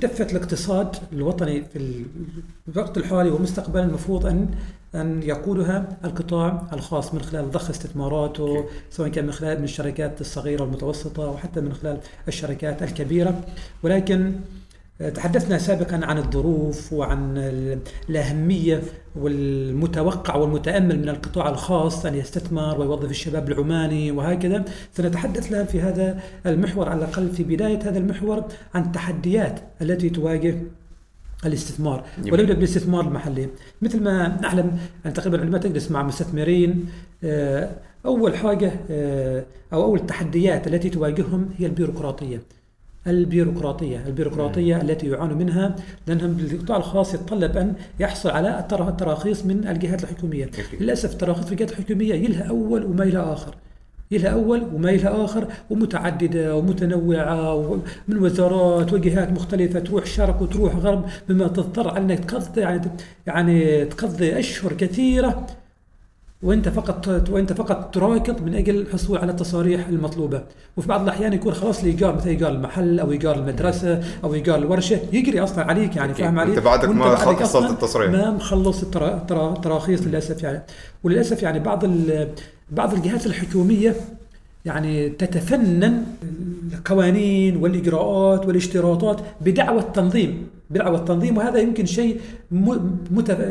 دفة 0.00 0.24
الاقتصاد 0.24 0.96
الوطني 1.12 1.64
في 1.64 2.04
الوقت 2.68 2.96
الحالي 2.96 3.30
ومستقبلا 3.30 3.84
المفروض 3.84 4.26
أن 4.26 4.48
أن 4.94 5.22
يقودها 5.22 5.96
القطاع 6.04 6.62
الخاص 6.72 7.14
من 7.14 7.22
خلال 7.22 7.50
ضخ 7.50 7.70
استثماراته 7.70 8.64
سواء 8.90 9.08
كان 9.08 9.24
من 9.24 9.32
خلال 9.32 9.58
من 9.58 9.64
الشركات 9.64 10.20
الصغيرة 10.20 10.62
والمتوسطة 10.62 11.24
أو 11.24 11.36
حتى 11.36 11.60
من 11.60 11.72
خلال 11.74 11.98
الشركات 12.28 12.82
الكبيرة. 12.82 13.40
ولكن 13.82 14.32
تحدثنا 15.14 15.58
سابقا 15.58 16.00
عن 16.06 16.18
الظروف 16.18 16.92
وعن 16.92 17.38
الأهمية 18.08 18.82
والمتوقع 19.16 20.36
والمتأمل 20.36 20.98
من 20.98 21.08
القطاع 21.08 21.48
الخاص 21.48 22.06
أن 22.06 22.14
يستثمر 22.14 22.80
ويوظف 22.80 23.10
الشباب 23.10 23.48
العماني 23.48 24.10
وهكذا. 24.10 24.64
سنتحدث 24.92 25.52
الآن 25.52 25.66
في 25.66 25.80
هذا 25.80 26.20
المحور 26.46 26.88
على 26.88 26.98
الأقل 26.98 27.28
في 27.28 27.42
بداية 27.42 27.78
هذا 27.78 27.98
المحور 27.98 28.44
عن 28.74 28.82
التحديات 28.82 29.60
التي 29.82 30.10
تواجه 30.10 30.62
الاستثمار. 31.46 32.04
ونبدأ 32.18 32.54
بالاستثمار 32.54 33.06
المحلي. 33.06 33.48
مثل 33.82 34.02
ما 34.02 34.40
نعلم 34.42 34.78
أن 35.06 35.12
تقريبا 35.12 35.40
عندما 35.40 35.58
تجلس 35.58 35.90
مع 35.90 36.02
مستثمرين 36.02 36.86
آه، 37.24 37.70
أول 38.06 38.36
حاجة 38.36 38.72
آه، 38.90 39.44
أو 39.72 39.82
أول 39.82 39.98
التحديات 39.98 40.66
التي 40.66 40.90
تواجههم 40.90 41.50
هي 41.58 41.66
البيروقراطية. 41.66 42.40
البيروقراطية. 43.06 44.02
البيروقراطية 44.06 44.80
التي 44.82 45.06
يعانوا 45.08 45.36
منها 45.36 45.76
لأنهم 46.06 46.36
القطاع 46.52 46.76
الخاص 46.76 47.14
يتطلب 47.14 47.56
أن 47.56 47.72
يحصل 48.00 48.30
على 48.30 48.58
الترا- 48.58 48.88
التراخيص 48.88 49.44
من 49.46 49.68
الجهات 49.68 50.02
الحكومية. 50.04 50.50
للأسف 50.80 51.12
التراخيص 51.12 51.44
في 51.44 51.52
الجهات 51.52 51.70
الحكومية 51.72 52.14
يلها 52.14 52.42
أول 52.44 52.84
وما 52.84 53.04
يلها 53.04 53.32
آخر. 53.32 53.54
يلها 54.10 54.28
أول 54.30 54.62
وما 54.74 54.90
يلها 54.90 55.24
آخر 55.24 55.46
ومتعددة 55.70 56.56
ومتنوعة 56.56 57.54
ومن 57.54 58.18
وزارات 58.18 58.92
وجهات 58.92 59.32
مختلفة 59.32 59.80
تروح 59.80 60.06
شرق 60.06 60.42
وتروح 60.42 60.76
غرب 60.76 61.04
مما 61.28 61.48
تضطر 61.48 61.96
أنك 61.96 62.24
تقضي 62.24 62.60
يعني 62.60 62.80
يعني 63.26 63.84
تقضي 63.84 64.38
أشهر 64.38 64.72
كثيرة 64.72 65.46
وانت 66.44 66.68
فقط 66.68 67.28
وانت 67.30 67.52
فقط 67.52 67.94
تراكض 67.94 68.42
من 68.42 68.54
أجل 68.54 68.76
الحصول 68.80 69.18
على 69.18 69.30
التصاريح 69.32 69.88
المطلوبة 69.88 70.42
وفي 70.76 70.88
بعض 70.88 71.02
الأحيان 71.02 71.32
يكون 71.32 71.52
خلاص 71.54 71.80
الايجار 71.80 72.16
مثل 72.16 72.28
ايجار 72.28 72.52
المحل 72.52 73.00
أو 73.00 73.10
ايجار 73.10 73.36
المدرسة 73.38 74.00
أو 74.24 74.34
ايجار 74.34 74.58
الورشه 74.58 74.98
يجري 75.12 75.40
أصلا 75.40 75.64
عليك 75.64 75.96
يعني. 75.96 76.14
فاهم 76.14 76.38
علي 76.38 76.50
أنت 76.50 76.58
بعدك 76.58 76.88
ما 76.88 77.14
أصلاً 77.42 77.70
التصريح. 77.70 78.10
ما 78.10 78.30
مخلص 78.30 78.82
الترا- 78.82 79.14
الترا- 79.14 79.56
التراخيص 79.56 80.02
للأسف 80.02 80.42
يعني 80.42 80.62
وللأسف 81.04 81.42
يعني 81.42 81.58
بعض 81.58 81.84
بعض 82.70 82.94
الجهات 82.94 83.26
الحكومية 83.26 83.94
يعني 84.64 85.08
تتفنن 85.08 86.02
القوانين 86.72 87.56
والإجراءات 87.56 88.46
والاشتراطات 88.46 89.20
بدعوى 89.40 89.78
التنظيم 89.80 90.46
بدعوى 90.70 90.96
التنظيم 90.96 91.36
وهذا 91.36 91.58
يمكن 91.58 91.86
شيء. 91.86 92.20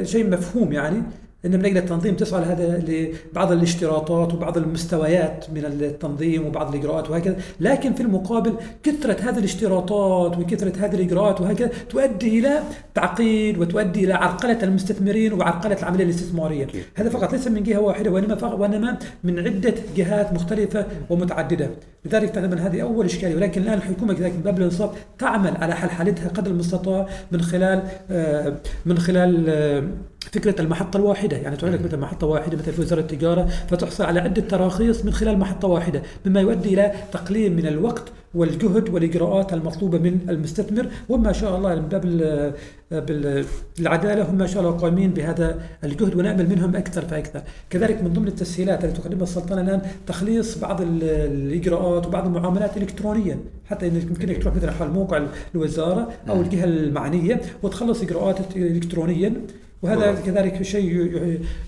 شيء 0.04 0.30
مفهوم 0.30 0.74
يعني 0.74 1.04
ان 1.46 1.60
من 1.60 1.66
أجل 1.66 1.78
التنظيم 1.78 2.16
تسعى 2.16 2.42
لهذا 2.42 2.84
لبعض 2.88 3.52
الاشتراطات 3.52 4.34
وبعض 4.34 4.58
المستويات 4.58 5.46
من 5.54 5.66
التنظيم 5.66 6.46
وبعض 6.46 6.76
الإجراءات 6.76 7.10
وهكذا، 7.10 7.36
لكن 7.60 7.94
في 7.94 8.04
المقابل 8.04 8.54
كثرة 8.84 9.18
هذه 9.30 9.38
الاشتراطات 9.38 10.38
وكثرة 10.38 10.86
هذه 10.86 10.96
الإجراءات 10.96 11.42
وهكذا 11.42 11.72
تؤدي 11.90 12.40
إلى 12.40 12.60
تعقيد 12.96 13.58
وتؤدي 13.58 14.04
إلى 14.06 14.14
عرقلة 14.14 14.64
المستثمرين 14.64 15.34
وعرقلة 15.34 15.78
العملية 15.80 16.04
الاستثمارية، 16.04 16.68
هذا 16.96 17.10
فقط 17.10 17.32
ليس 17.32 17.48
من 17.48 17.64
جهة 17.64 17.80
واحدة 17.80 18.12
وإنما 18.12 18.36
فقط 18.36 18.60
وإنما 18.60 18.98
من 19.24 19.40
عدة 19.40 19.74
جهات 19.98 20.34
مختلفة 20.34 20.86
ومتعددة، 21.10 21.70
لذلك 22.06 22.30
تعتبر 22.30 22.58
هذه 22.58 22.82
أول 22.82 23.06
إشكالية. 23.06 23.36
ولكن 23.36 23.62
الآن 23.62 23.78
الحكومة 23.78 24.14
كذلك 24.14 24.34
من 24.34 24.42
باب 24.42 24.58
الإنصاف 24.58 24.90
تعمل 25.20 25.58
على 25.58 25.76
حل 25.76 25.90
حالتها 25.90 26.28
قدر 26.28 26.52
المستطاع 26.52 27.08
من 27.32 27.42
خلال 27.42 27.84
آه، 28.12 28.54
من 28.86 28.98
خلال 28.98 29.46
آه، 29.50 29.84
فكرة 30.32 30.62
المحطة 30.62 30.98
الواحدة 30.98 31.38
يعني 31.38 31.56
تعلق 31.58 31.82
مثل 31.82 31.98
محطة 31.98 32.28
واحدة 32.28 32.58
مثل 32.58 32.72
في 32.74 32.82
وزاره 32.82 33.00
التجارة 33.02 33.46
فتحصل 33.70 34.04
على 34.04 34.20
عدة 34.20 34.42
تراخيص 34.42 35.06
من 35.06 35.14
خلال 35.14 35.38
محطة 35.40 35.68
واحدة 35.68 36.02
مما 36.26 36.42
يؤدي 36.42 36.74
إلى 36.74 36.92
تقليل 37.12 37.56
من 37.56 37.68
الوقت 37.68 38.04
والجهد 38.36 38.90
والإجراءات 38.90 39.54
المطلوبة 39.54 39.98
من 39.98 40.20
المستثمر 40.30 40.88
وما 41.10 41.32
شاء 41.32 41.58
الله 41.58 41.76
من 41.76 41.82
باب 41.88 42.06
العدالة 43.80 44.30
هم 44.30 44.36
ما 44.38 44.48
شاء 44.48 44.64
الله 44.64 44.74
قائمين 44.78 45.12
بهذا 45.12 45.60
الجهد 45.84 46.16
ونأمل 46.16 46.50
منهم 46.50 46.76
أكثر 46.76 47.02
فأكثر. 47.02 47.42
كذلك 47.70 48.02
من 48.04 48.14
ضمن 48.14 48.28
التسهيلات 48.28 48.86
التي 48.86 49.02
تقدمها 49.02 49.24
السلطنه 49.24 49.62
الآن 49.62 49.82
تخليص 50.08 50.58
بعض 50.58 50.82
ال- 50.82 51.04
الإجراءات 51.04 52.08
وبعض 52.08 52.26
المعاملات 52.26 52.78
الكترونيا 52.78 53.38
حتى 53.66 53.88
انك 53.88 54.04
يمكنك 54.04 54.42
تروح 54.44 54.56
مثلا 54.56 54.72
على 54.82 54.90
موقع 54.90 55.22
الوزارة 55.56 56.10
أو 56.30 56.42
الجهة 56.42 56.64
المعنية 56.66 57.42
وتخلص 57.64 58.02
إجراءات 58.02 58.38
الكترونيا. 58.56 59.34
وهذا. 59.84 60.22
كذلك 60.26 60.62
شيء 60.62 61.10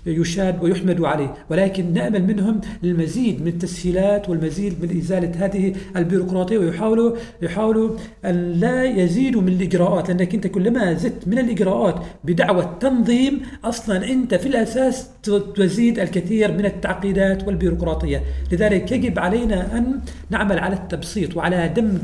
يشاد 0.06 0.64
ويحمد 0.64 1.02
عليه 1.02 1.34
ولكن 1.50 1.94
نأمل 1.94 2.24
منهم 2.24 2.62
المزيد 2.84 3.42
من 3.42 3.48
التسهيلات 3.48 4.30
والمزيد 4.30 4.74
من 4.82 4.98
إزالة 4.98 5.46
هذه 5.46 5.74
البيروقراطية 5.98 6.58
ويحاولوا 6.58 7.16
يحاولوا 7.42 7.98
أن 8.26 8.52
لا 8.52 8.84
يزيدوا 8.84 9.42
من 9.42 9.48
الإجراءات 9.48 10.10
لأنك 10.10 10.36
أنت 10.36 10.48
كلما 10.48 10.94
زدت 10.94 11.28
من 11.28 11.40
الإجراءات 11.40 11.96
بدعوى 12.24 12.64
التنظيم 12.64 13.42
أصلا 13.64 14.10
أنت 14.12 14.36
في 14.36 14.46
الأساس 14.48 15.10
تزيد 15.56 16.00
الكثير 16.00 16.52
من 16.52 16.66
التعقيدات 16.66 17.48
والبيروقراطية 17.48 18.22
لذلك 18.52 18.92
يجب 18.92 19.20
علينا 19.20 19.78
أن 19.78 20.00
نعمل 20.30 20.60
على 20.60 20.76
التبسيط 20.76 21.38
وعلى 21.38 21.74
دمج 21.76 22.00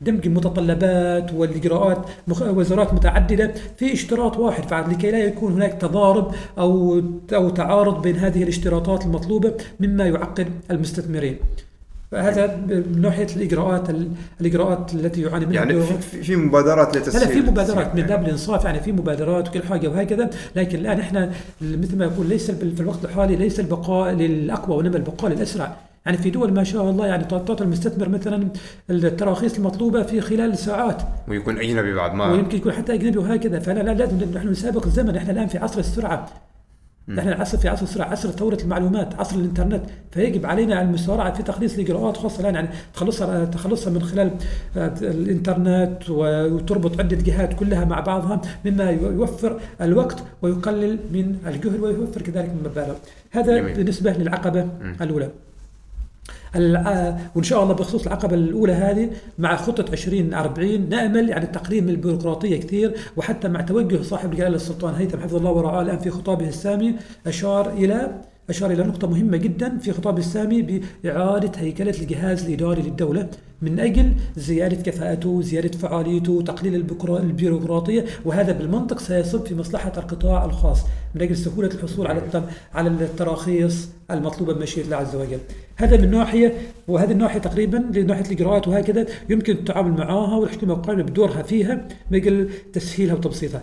دمج 0.00 0.26
المتطلبات 0.26 1.34
والإجراءات 1.34 2.06
وزارات 2.40 2.94
متعددة 2.94 3.54
في 3.76 3.92
اشتراط 3.92 4.36
واحد 4.38 4.90
لكي 4.90 5.10
لا 5.10 5.18
يكون 5.18 5.53
هناك 5.54 5.72
تضارب 5.72 6.34
أو 6.58 7.02
أو 7.32 7.50
تعارض 7.50 8.02
بين 8.02 8.16
هذه 8.16 8.42
الاشتراطات 8.42 9.04
المطلوبة 9.04 9.54
مما 9.80 10.06
يعقد 10.06 10.48
المستثمرين 10.70 11.36
فهذا 12.14 12.56
من 12.66 13.00
ناحية 13.00 13.26
الإجراءات 13.36 13.90
الإجراءات 14.40 14.94
التي 14.94 15.22
يعاني 15.22 15.46
منها 15.46 15.64
يعني. 15.64 15.82
في, 16.22 16.36
مبادرات 16.36 16.96
لتسهيل 16.96 17.28
لا 17.28 17.34
في 17.34 17.50
مبادرات 17.50 17.94
من. 17.94 18.02
باب 18.02 18.24
الانصاف 18.24 18.64
يعني 18.64 18.80
في 18.80 18.92
مبادرات 18.92 19.48
وكل 19.48 19.62
حاجة 19.62 19.88
وهكذا 19.88 20.30
لكن 20.56 20.78
الآن 20.78 21.00
إحنا 21.00 21.30
مثل 21.60 21.98
ما 21.98 22.04
يقول 22.04 22.26
ليس 22.26 22.50
في 22.50 22.80
الوقت 22.80 23.04
الحالي 23.04 23.36
ليس 23.36 23.60
البقاء 23.60 24.12
للأقوى 24.12 24.76
وإنما 24.76 24.96
البقاء 24.96 25.30
للأسرع 25.30 25.76
يعني 26.06 26.18
في 26.18 26.30
دول 26.30 26.52
ما 26.52 26.64
شاء 26.64 26.90
الله 26.90 27.06
يعني 27.06 27.24
تعطي 27.24 27.64
المستثمر 27.64 28.08
مثلا 28.08 28.48
التراخيص 28.90 29.56
المطلوبة 29.56 30.02
في 30.02 30.20
خلال 30.20 30.58
ساعات. 30.58 31.02
ويكون 31.28 31.58
أجنبي 31.58 31.94
بعد 31.94 32.14
ما 32.14 32.32
ويمكن 32.32 32.56
يكون 32.56 32.72
حتى 32.72 32.94
أجنبي 32.94 33.18
وهكذا. 33.18 33.58
فلا 33.58 33.82
لا 33.82 33.90
لازم 33.90 34.32
نحن 34.34 34.48
نسابق 34.48 34.86
الزمن. 34.86 35.16
إحنا 35.16 35.32
الآن 35.32 35.46
في 35.46 35.58
عصر 35.58 35.78
السرعة. 35.78 36.28
نحن 37.08 37.28
العصر 37.28 37.58
في 37.58 37.68
عصر 37.68 37.82
السرعة. 37.82 38.08
عصر 38.08 38.30
ثورة 38.30 38.58
المعلومات. 38.62 39.14
عصر 39.14 39.36
الإنترنت. 39.36 39.82
فيجب 40.10 40.46
علينا 40.46 40.82
المسارعة 40.82 41.32
في 41.32 41.42
تخليص 41.42 41.74
الإجراءات 41.74 42.16
خاصة 42.16 42.40
الآن 42.40 42.54
يعني 42.54 42.68
تخلصها 42.94 43.44
تخلصها 43.44 43.92
من 43.92 44.02
خلال 44.02 44.30
آه، 44.76 44.94
الإنترنت 45.02 46.10
وتربط 46.10 47.00
عدة 47.00 47.16
جهات 47.16 47.54
كلها 47.54 47.84
مع 47.84 48.00
بعضها 48.00 48.40
مما 48.64 48.90
يوفر 48.90 49.60
الوقت 49.80 50.22
ويقلل 50.42 50.98
من 51.12 51.36
الجهد 51.46 51.80
ويوفر 51.80 52.22
كذلك 52.22 52.48
من 52.48 52.58
المبالغ. 52.64 52.94
هذا 53.30 53.58
جميل. 53.58 53.74
بالنسبة 53.74 54.12
للعقبة 54.12 54.68
الأولى. 55.00 55.30
وإن 57.34 57.42
شاء 57.42 57.62
الله 57.62 57.74
بخصوص 57.74 58.06
العقبة 58.06 58.34
الأولى 58.34 58.72
هذه 58.72 59.10
مع 59.38 59.56
خطة 59.56 59.92
2040 59.92 60.88
نأمل 60.88 61.28
يعني 61.28 61.46
تقليل 61.46 61.84
من 61.84 61.90
البيروقراطية 61.90 62.60
كثير 62.60 62.94
وحتى 63.16 63.48
مع 63.48 63.60
توجه 63.60 64.02
صاحب 64.02 64.32
الجلالة 64.32 64.56
السلطان 64.56 64.94
هيثم 64.94 65.20
حفظه 65.20 65.38
الله 65.38 65.50
ورعاه 65.50 65.82
الآن 65.82 65.98
في 65.98 66.10
خطابه 66.10 66.48
السامي 66.48 66.94
أشار 67.26 67.70
إلى 67.70 68.20
أشار 68.50 68.70
إلى 68.70 68.82
نقطة 68.82 69.08
مهمة 69.08 69.36
جدا 69.36 69.78
في 69.78 69.92
خطاب 69.92 70.18
السامي 70.18 70.82
بإعادة 71.02 71.52
هيكلة 71.56 71.94
الجهاز 72.00 72.44
الإداري 72.44 72.82
للدولة. 72.82 73.28
من 73.62 73.80
أجل 73.80 74.12
زيادة 74.36 74.76
كفاءته 74.76 75.42
زيادة 75.42 75.78
فعاليته 75.78 76.42
تقليل 76.42 76.86
البيروقراطية 77.00 78.04
وهذا 78.24 78.52
بالمنطق 78.52 78.98
سيصب 78.98 79.46
في 79.46 79.54
مصلحة 79.54 79.92
القطاع 79.96 80.44
الخاص. 80.44 80.82
من 81.14 81.22
أجل 81.22 81.36
سهولة 81.36 81.68
الحصول 81.68 82.06
على 82.06 82.22
على 82.74 82.88
التراخيص 82.88 83.88
المطلوبة 84.10 84.52
بمشيئة 84.52 84.84
الله 84.84 84.96
عز 84.96 85.16
وجل. 85.16 85.38
هذا 85.76 85.96
من 85.96 86.10
ناحية 86.10 86.54
وهذه 86.88 87.12
الناحية 87.12 87.38
تقريبا 87.40 87.76
لناحية 87.76 88.24
الإجراءات 88.24 88.68
وهكذا 88.68 89.06
يمكن 89.28 89.52
التعامل 89.52 89.92
معها 89.92 90.36
والحكومة 90.36 90.74
قائمة 90.74 91.02
بدورها 91.02 91.42
فيها 91.42 91.88
من 92.10 92.18
أجل 92.18 92.50
تسهيلها 92.72 93.14
وتبسيطها. 93.14 93.62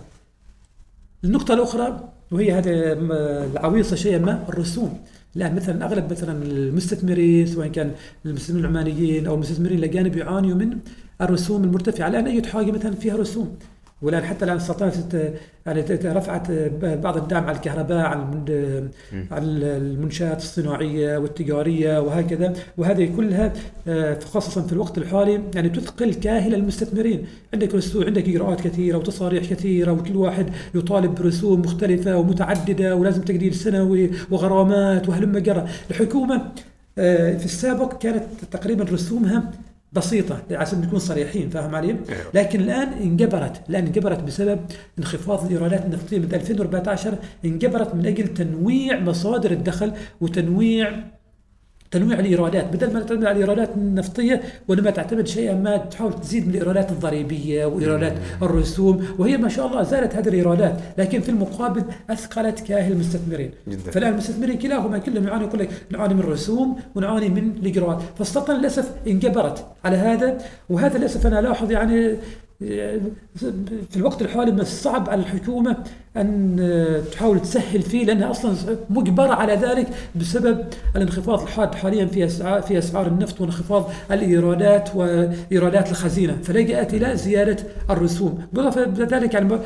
النقطة 1.24 1.54
الأخرى 1.54 2.12
وهي 2.32 2.52
هذه 2.52 2.70
العويصة 3.52 3.96
شيئا 3.96 4.18
ما 4.18 4.44
الرسوم. 4.48 5.00
الآن 5.36 5.54
مثلا 5.54 5.84
أغلب 5.84 6.10
مثلا 6.10 6.42
المستثمرين 6.42 7.46
سواء 7.46 7.68
كان 7.68 7.90
المستثمرين 8.26 8.64
العمانيين 8.64 9.26
أو 9.26 9.34
المستثمرين 9.34 9.78
الأجانب 9.78 10.16
يعانوا 10.16 10.54
من 10.54 10.78
الرسوم 11.20 11.64
المرتفعة 11.64 12.08
الآن 12.08 12.26
أي 12.26 12.42
حاجة 12.42 12.70
مثلا 12.70 12.94
فيها 12.94 13.16
رسوم. 13.16 13.48
والآن 14.02 14.22
حتى 14.24 14.44
الآن 14.44 14.56
السلطنة 14.56 14.88
ت- 14.90 15.34
يعني 15.66 15.80
رفعت 16.04 16.50
بعض 16.82 17.16
الدعم 17.16 17.44
على 17.44 17.56
الكهرباء 17.56 17.98
على 18.06 18.24
على 19.30 19.44
المنشآت 19.76 20.36
الصناعية 20.38 21.16
والتجارية 21.18 22.00
وهكذا. 22.00 22.52
وهذه 22.78 23.10
كلها 23.16 23.52
آه، 23.88 24.18
خاصة 24.18 24.66
في 24.66 24.72
الوقت 24.72 24.98
الحالي 24.98 25.40
يعني 25.54 25.68
تثقل 25.68 26.14
كاهل 26.14 26.54
المستثمرين. 26.54 27.26
عندك 27.54 27.74
رسوم 27.74 28.04
عندك 28.04 28.28
إجراءات 28.28 28.60
كثيرة 28.60 28.96
وتصاريح 28.98 29.44
كثيرة 29.50 29.92
وكل 29.92 30.16
واحد 30.16 30.46
يطالب 30.74 31.14
برسوم 31.14 31.60
مختلفة 31.60 32.16
ومتعددة 32.16 32.96
ولازم 32.96 33.22
تقدير 33.22 33.52
سنوي 33.52 34.10
وغرامات 34.30 35.08
وهلم 35.08 35.38
جرى. 35.38 35.66
الحكومة 35.90 36.42
آه، 36.98 37.36
في 37.38 37.44
السابق 37.44 37.98
كانت 37.98 38.24
تقريبا 38.50 38.84
رسومها 38.84 39.50
بسيطة 39.92 40.42
عشان 40.50 40.80
نكون 40.80 40.98
صريحين 40.98 41.50
فاهم 41.50 41.74
علي؟ 41.74 41.96
لكن 42.34 42.60
الآن 42.60 42.88
انجبرت 42.92 43.68
الآن 43.70 43.86
انجبرت 43.86 44.22
بسبب 44.22 44.60
انخفاض 44.98 45.44
الإيرادات 45.44 45.84
النفطية 45.84 46.18
من 46.18 46.34
2014 46.34 47.14
انجبرت 47.44 47.94
من 47.94 48.06
أجل 48.06 48.28
تنويع 48.28 49.00
مصادر 49.00 49.50
الدخل 49.50 49.92
وتنويع 50.20 51.04
تنويع 51.92 52.18
الإيرادات. 52.20 52.72
بدل 52.72 52.92
ما 52.92 53.00
تعتمد 53.00 53.24
على 53.24 53.32
الإيرادات 53.32 53.70
النفطية 53.76 54.42
وانما 54.68 54.90
تعتمد 54.90 55.26
شيئا 55.26 55.54
ما 55.54 55.76
تحاول 55.76 56.20
تزيد 56.20 56.48
من 56.48 56.54
الإيرادات 56.54 56.90
الضريبية 56.90 57.66
وإيرادات 57.66 58.12
الرسوم 58.42 59.06
وهي 59.18 59.36
ما 59.36 59.48
شاء 59.48 59.66
الله 59.66 59.82
زالت 59.82 60.14
هذه 60.14 60.28
الإيرادات. 60.28 60.80
لكن 60.98 61.20
في 61.20 61.28
المقابل 61.28 61.84
أثقلت 62.10 62.60
كأهل 62.60 62.92
المستثمرين. 62.92 63.50
جدا. 63.68 63.90
فالان 63.90 64.12
المستثمرين 64.12 64.58
كلاهما 64.58 64.98
كلهم 64.98 65.26
يعانوا 65.26 65.46
يقول 65.46 65.60
لك 65.60 65.70
نعاني 65.90 66.14
من 66.14 66.20
الرسوم 66.20 66.76
ونعاني 66.94 67.28
من 67.28 67.50
الإجراءات. 67.62 68.02
فالسلطنه 68.18 68.58
للأسف 68.58 68.92
انجبرت 69.06 69.66
على 69.84 69.96
هذا. 69.96 70.38
وهذا 70.70 70.98
للأسف 70.98 71.26
أنا 71.26 71.38
الاحظ 71.38 71.70
يعني 71.70 72.16
في 73.90 73.96
الوقت 73.96 74.22
الحالي 74.22 74.52
من 74.52 74.60
الصعب 74.60 75.10
على 75.10 75.20
الحكومة 75.20 75.76
أن 76.16 77.02
تحاول 77.12 77.42
تسهل 77.42 77.82
فيه 77.82 78.04
لأنها 78.04 78.30
أصلا 78.30 78.54
مجبرة 78.90 79.32
على 79.32 79.54
ذلك 79.54 79.86
بسبب 80.20 80.58
الانخفاض 80.96 81.42
الحاد 81.42 81.74
حاليا 81.74 82.06
في 82.06 82.24
أسعار, 82.24 82.62
في 82.62 82.78
أسعار 82.78 83.06
النفط 83.06 83.40
وانخفاض 83.40 83.90
الإيرادات 84.10 84.96
وإيرادات 84.96 85.90
الخزينة. 85.90 86.38
فلجأت 86.42 86.94
إلى 86.94 87.16
زيادة 87.16 87.56
الرسوم. 87.90 88.38
بالإضافة 88.52 88.84
إلى 88.84 89.04
ذلك 89.04 89.34
يعني 89.34 89.58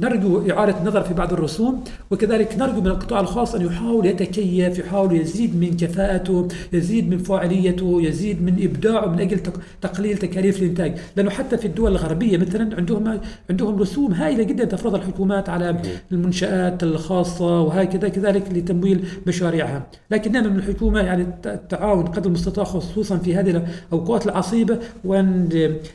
نرجو 0.00 0.50
إعادة 0.50 0.78
النظر 0.80 1.02
في 1.02 1.14
بعض 1.14 1.32
الرسوم 1.32 1.84
وكذلك 2.10 2.56
نرجو 2.58 2.80
من 2.80 2.86
القطاع 2.86 3.20
الخاص 3.20 3.54
أن 3.54 3.66
يحاول 3.66 4.06
يتكيف 4.06 4.78
يحاول 4.78 5.20
يزيد 5.20 5.56
من 5.56 5.76
كفاءته 5.76 6.48
يزيد 6.72 7.10
من 7.10 7.18
فاعليته 7.18 8.02
يزيد 8.02 8.42
من 8.42 8.62
إبداعه 8.62 9.06
من 9.06 9.20
أجل 9.20 9.40
تقليل 9.82 10.18
تكاليف 10.18 10.62
الإنتاج. 10.62 10.98
لأنه 11.16 11.30
حتى 11.30 11.58
في 11.58 11.66
الدول 11.66 11.90
الغربية 11.90 12.38
مثلا 12.38 12.76
عندهم 12.76 13.20
عندهم 13.50 13.78
رسوم 13.78 14.12
هائلة 14.12 14.42
جدا 14.42 14.64
تفرضها 14.86 15.06
الحكومات 15.06 15.48
على 15.48 15.82
المنشآت 16.12 16.82
الخاصة 16.82 17.60
وهكذا 17.60 18.08
كذلك 18.08 18.52
لتمويل 18.52 19.04
مشاريعها. 19.26 19.86
لكن 20.10 20.32
نامل 20.32 20.50
من 20.50 20.56
الحكومة 20.58 21.00
يعني 21.00 21.26
التعاون 21.46 22.06
قدر 22.06 22.26
المستطاع 22.26 22.64
خصوصا 22.64 23.16
في 23.18 23.34
هذه 23.34 23.62
الأوقات 23.90 24.26
العصيبة 24.26 24.78
وأن 25.04 25.48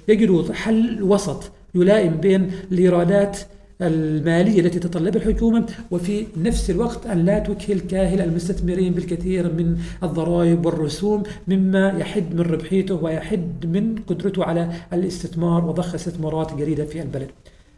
يجدوا 0.08 0.54
حل 0.54 1.04
وسط 1.04 1.52
يلائم 1.76 2.18
بين 2.18 2.52
الإيرادات 2.72 3.38
المالية 3.82 4.60
التي 4.62 4.80
تتطلبها 4.80 5.22
الحكومة 5.22 5.66
وفي 5.92 6.26
نفس 6.38 6.70
الوقت 6.70 7.08
أن 7.08 7.26
لا 7.26 7.40
تكهل 7.40 7.80
كاهل 7.80 8.22
المستثمرين 8.22 8.94
بالكثير 8.94 9.54
من 9.54 9.78
الضرائب 10.04 10.66
والرسوم 10.66 11.24
مما 11.48 11.90
يحد 12.00 12.36
من 12.36 12.42
ربحيته 12.42 12.96
ويحد 12.96 13.66
من 13.66 13.96
قدرته 14.08 14.44
على 14.44 14.70
الاستثمار 14.94 15.66
وضخ 15.66 15.96
استثمارات 15.96 16.54
جديدة 16.54 16.86
في 16.86 17.02
البلد. 17.02 17.30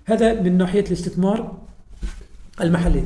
هذا 0.05 0.41
من 0.41 0.57
ناحية 0.57 0.83
الاستثمار 0.87 1.51
المحلي. 2.61 3.03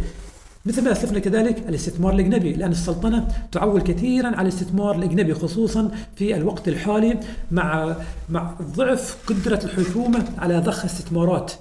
مثل 0.66 0.84
ما 0.84 0.92
أسلفنا 0.92 1.20
كذلك 1.20 1.64
الاستثمار 1.70 2.14
الأجنبي 2.14 2.54
لأن 2.54 2.72
السلطنة 2.72 3.28
تعول 3.52 3.82
كثيرا 3.82 4.28
على 4.28 4.42
الاستثمار 4.42 4.96
الأجنبي 4.96 5.34
خصوصا 5.34 5.92
في 6.16 6.36
الوقت 6.36 6.68
الحالي 6.68 7.20
مع 7.52 7.96
مع 8.30 8.56
ضعف 8.62 9.18
قدرة 9.28 9.60
الحكومة 9.64 10.26
على 10.38 10.60
ضخ 10.60 10.86
استثمارات 10.86 11.52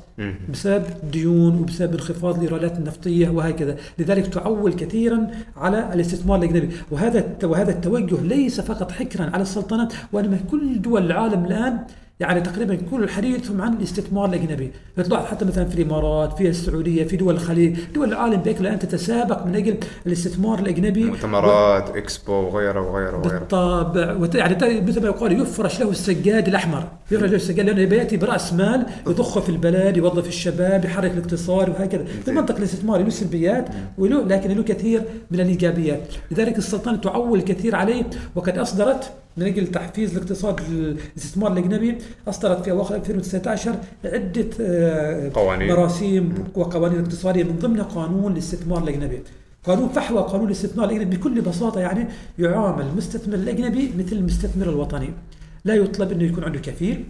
بسبب 0.53 0.85
ديون 1.13 1.59
وبسبب 1.59 1.93
انخفاض 1.93 2.35
الإيرادات 2.35 2.79
النفطية 2.79 3.29
وهكذا، 3.29 3.77
لذلك 3.99 4.27
تعول 4.27 4.73
كثيرا 4.73 5.31
على 5.57 5.95
الاستثمار 5.95 6.39
الأجنبي، 6.39 6.69
وهذا 6.91 7.37
وهذا 7.43 7.71
التوجه 7.71 8.21
ليس 8.23 8.61
فقط 8.61 8.93
حكرا 8.93 9.31
على 9.35 9.43
السلطنة 9.43 9.89
وإنما 10.13 10.39
كل 10.51 10.83
دول 10.83 11.07
العالم 11.07 11.45
الآن 11.45 11.79
يعني 12.21 12.41
تقريبا 12.41 12.79
كل 12.91 13.03
الحديث 13.03 13.51
عن 13.59 13.73
الاستثمار 13.73 14.29
الأجنبي، 14.29 14.71
تلاحظ 14.97 15.25
حتى 15.27 15.45
مثلا 15.45 15.65
في 15.65 15.83
الإمارات، 15.83 16.39
في 16.39 16.49
السعودية، 16.49 17.05
في 17.05 17.17
دول 17.17 17.35
الخليج، 17.35 17.77
دول 17.95 18.09
العالم 18.09 18.37
باكملها 18.37 18.61
الان 18.61 18.79
تتسابق 18.79 19.47
من 19.47 19.55
أجل 19.55 19.77
الاستثمار 20.07 20.59
الأجنبي. 20.59 21.05
مؤتمرات، 21.05 21.91
و... 21.91 21.95
إكسبو 21.95 22.33
وغيره 22.33 22.91
وغيره 22.91 23.17
وغيره. 23.17 23.39
بالطبع. 23.39 24.13
وت... 24.13 24.35
يعني 24.35 24.81
مثل 24.81 25.03
ما 25.03 25.07
يقال 25.07 25.41
يفرش 25.41 25.81
له 25.81 25.91
السجاد 25.91 26.49
الأحمر، 26.49 26.89
يفرش 27.11 27.31
له 27.31 27.37
السجاد 27.37 27.67
لأنه 27.67 27.95
ياتي 27.95 28.17
برأس 28.17 28.53
مال 28.53 28.87
يضخه 29.07 29.41
في 29.41 29.49
البلد، 29.49 29.97
يوظف 29.97 30.29
الشباب، 30.29 30.85
يحرك 30.85 31.13
الاقتصاد 31.13 31.69
وهكذا، 31.69 32.05
في 32.25 32.31
منطق 32.31 32.57
الاستثمار 32.57 33.03
له 33.03 33.11
سلبيات 33.11 33.69
وله 33.99 34.23
لكن 34.23 34.51
له 34.51 34.63
كثير 34.63 35.03
من 35.31 35.41
الإيجابيات، 35.41 36.15
لذلك 36.31 36.59
السلطنة 36.59 36.97
تعول 36.97 37.41
كثير 37.41 37.77
عليه 37.77 38.05
وقد 38.35 38.59
أصدرت 38.59 39.13
من 39.37 39.47
أجل 39.47 39.67
تحفيز 39.67 40.17
الاقتصاد 40.17 40.61
الاستثمار 40.61 41.53
الأجنبي 41.53 41.99
أصدرت 42.29 42.65
في 42.65 42.71
أواخر 42.71 42.95
2019 42.95 43.77
عدة 44.05 44.51
قوانين 45.35 45.69
مراسيم 45.73 46.35
وقوانين 46.55 47.01
اقتصادية 47.01 47.45
من 47.45 47.59
ضمنها 47.59 47.85
قانون 47.85 48.33
الاستثمار 48.33 48.83
الأجنبي. 48.83 49.21
قانون 49.65 49.89
فحوى 49.89 50.23
قانون 50.23 50.47
الاستثمار 50.47 50.91
الأجنبي 50.91 51.17
بكل 51.17 51.41
بساطة 51.41 51.81
يعني 51.81 52.09
يعامل 52.39 52.87
المستثمر 52.87 53.35
الأجنبي 53.35 53.93
مثل 53.99 54.17
المستثمر 54.17 54.69
الوطني. 54.69 55.11
لا 55.65 55.75
يطلب 55.75 56.13
انه 56.13 56.25
يكون 56.25 56.45
عنده 56.45 56.59
كفيل 56.59 57.05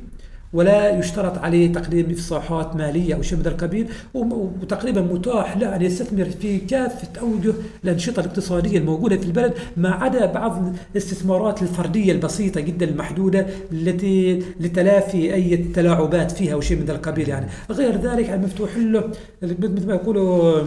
ولا 0.53 0.99
يشترط 0.99 1.39
عليه 1.39 1.73
تقديم 1.73 2.11
إفصاحات 2.11 2.77
مالية 2.77 3.15
أو 3.15 3.23
شيء 3.23 3.39
من 3.39 3.47
القبيل 3.47 3.89
وتقريبا 4.15 5.01
متاح 5.01 5.57
له 5.57 5.77
أن 5.77 5.83
يستثمر 5.83 6.25
في 6.25 6.59
كافة 6.59 7.21
اوجه 7.21 7.53
الأنشطة 7.85 8.21
الاقتصادية 8.21 8.79
الموجودة 8.79 9.17
في 9.17 9.27
البلد 9.27 9.53
ما 9.77 9.91
عدا 9.91 10.27
بعض 10.27 10.73
الاستثمارات 10.93 11.63
الفردية 11.63 12.13
البسيطة 12.13 12.61
جدا 12.61 12.89
المحدودة 12.89 13.47
التي 13.73 14.43
لتلافي 14.61 15.35
أي 15.35 15.57
تلاعبات 15.57 16.31
فيها 16.33 16.53
أو 16.53 16.61
شيء 16.61 16.79
من 16.81 16.91
القبيل 16.91 17.29
يعني. 17.29 17.47
غير 17.71 17.97
ذلك 18.01 18.31
مفتوح 18.31 18.77
له 18.77 19.11
مثل 19.43 19.87
ما 19.87 19.95
يقولوا 19.95 20.63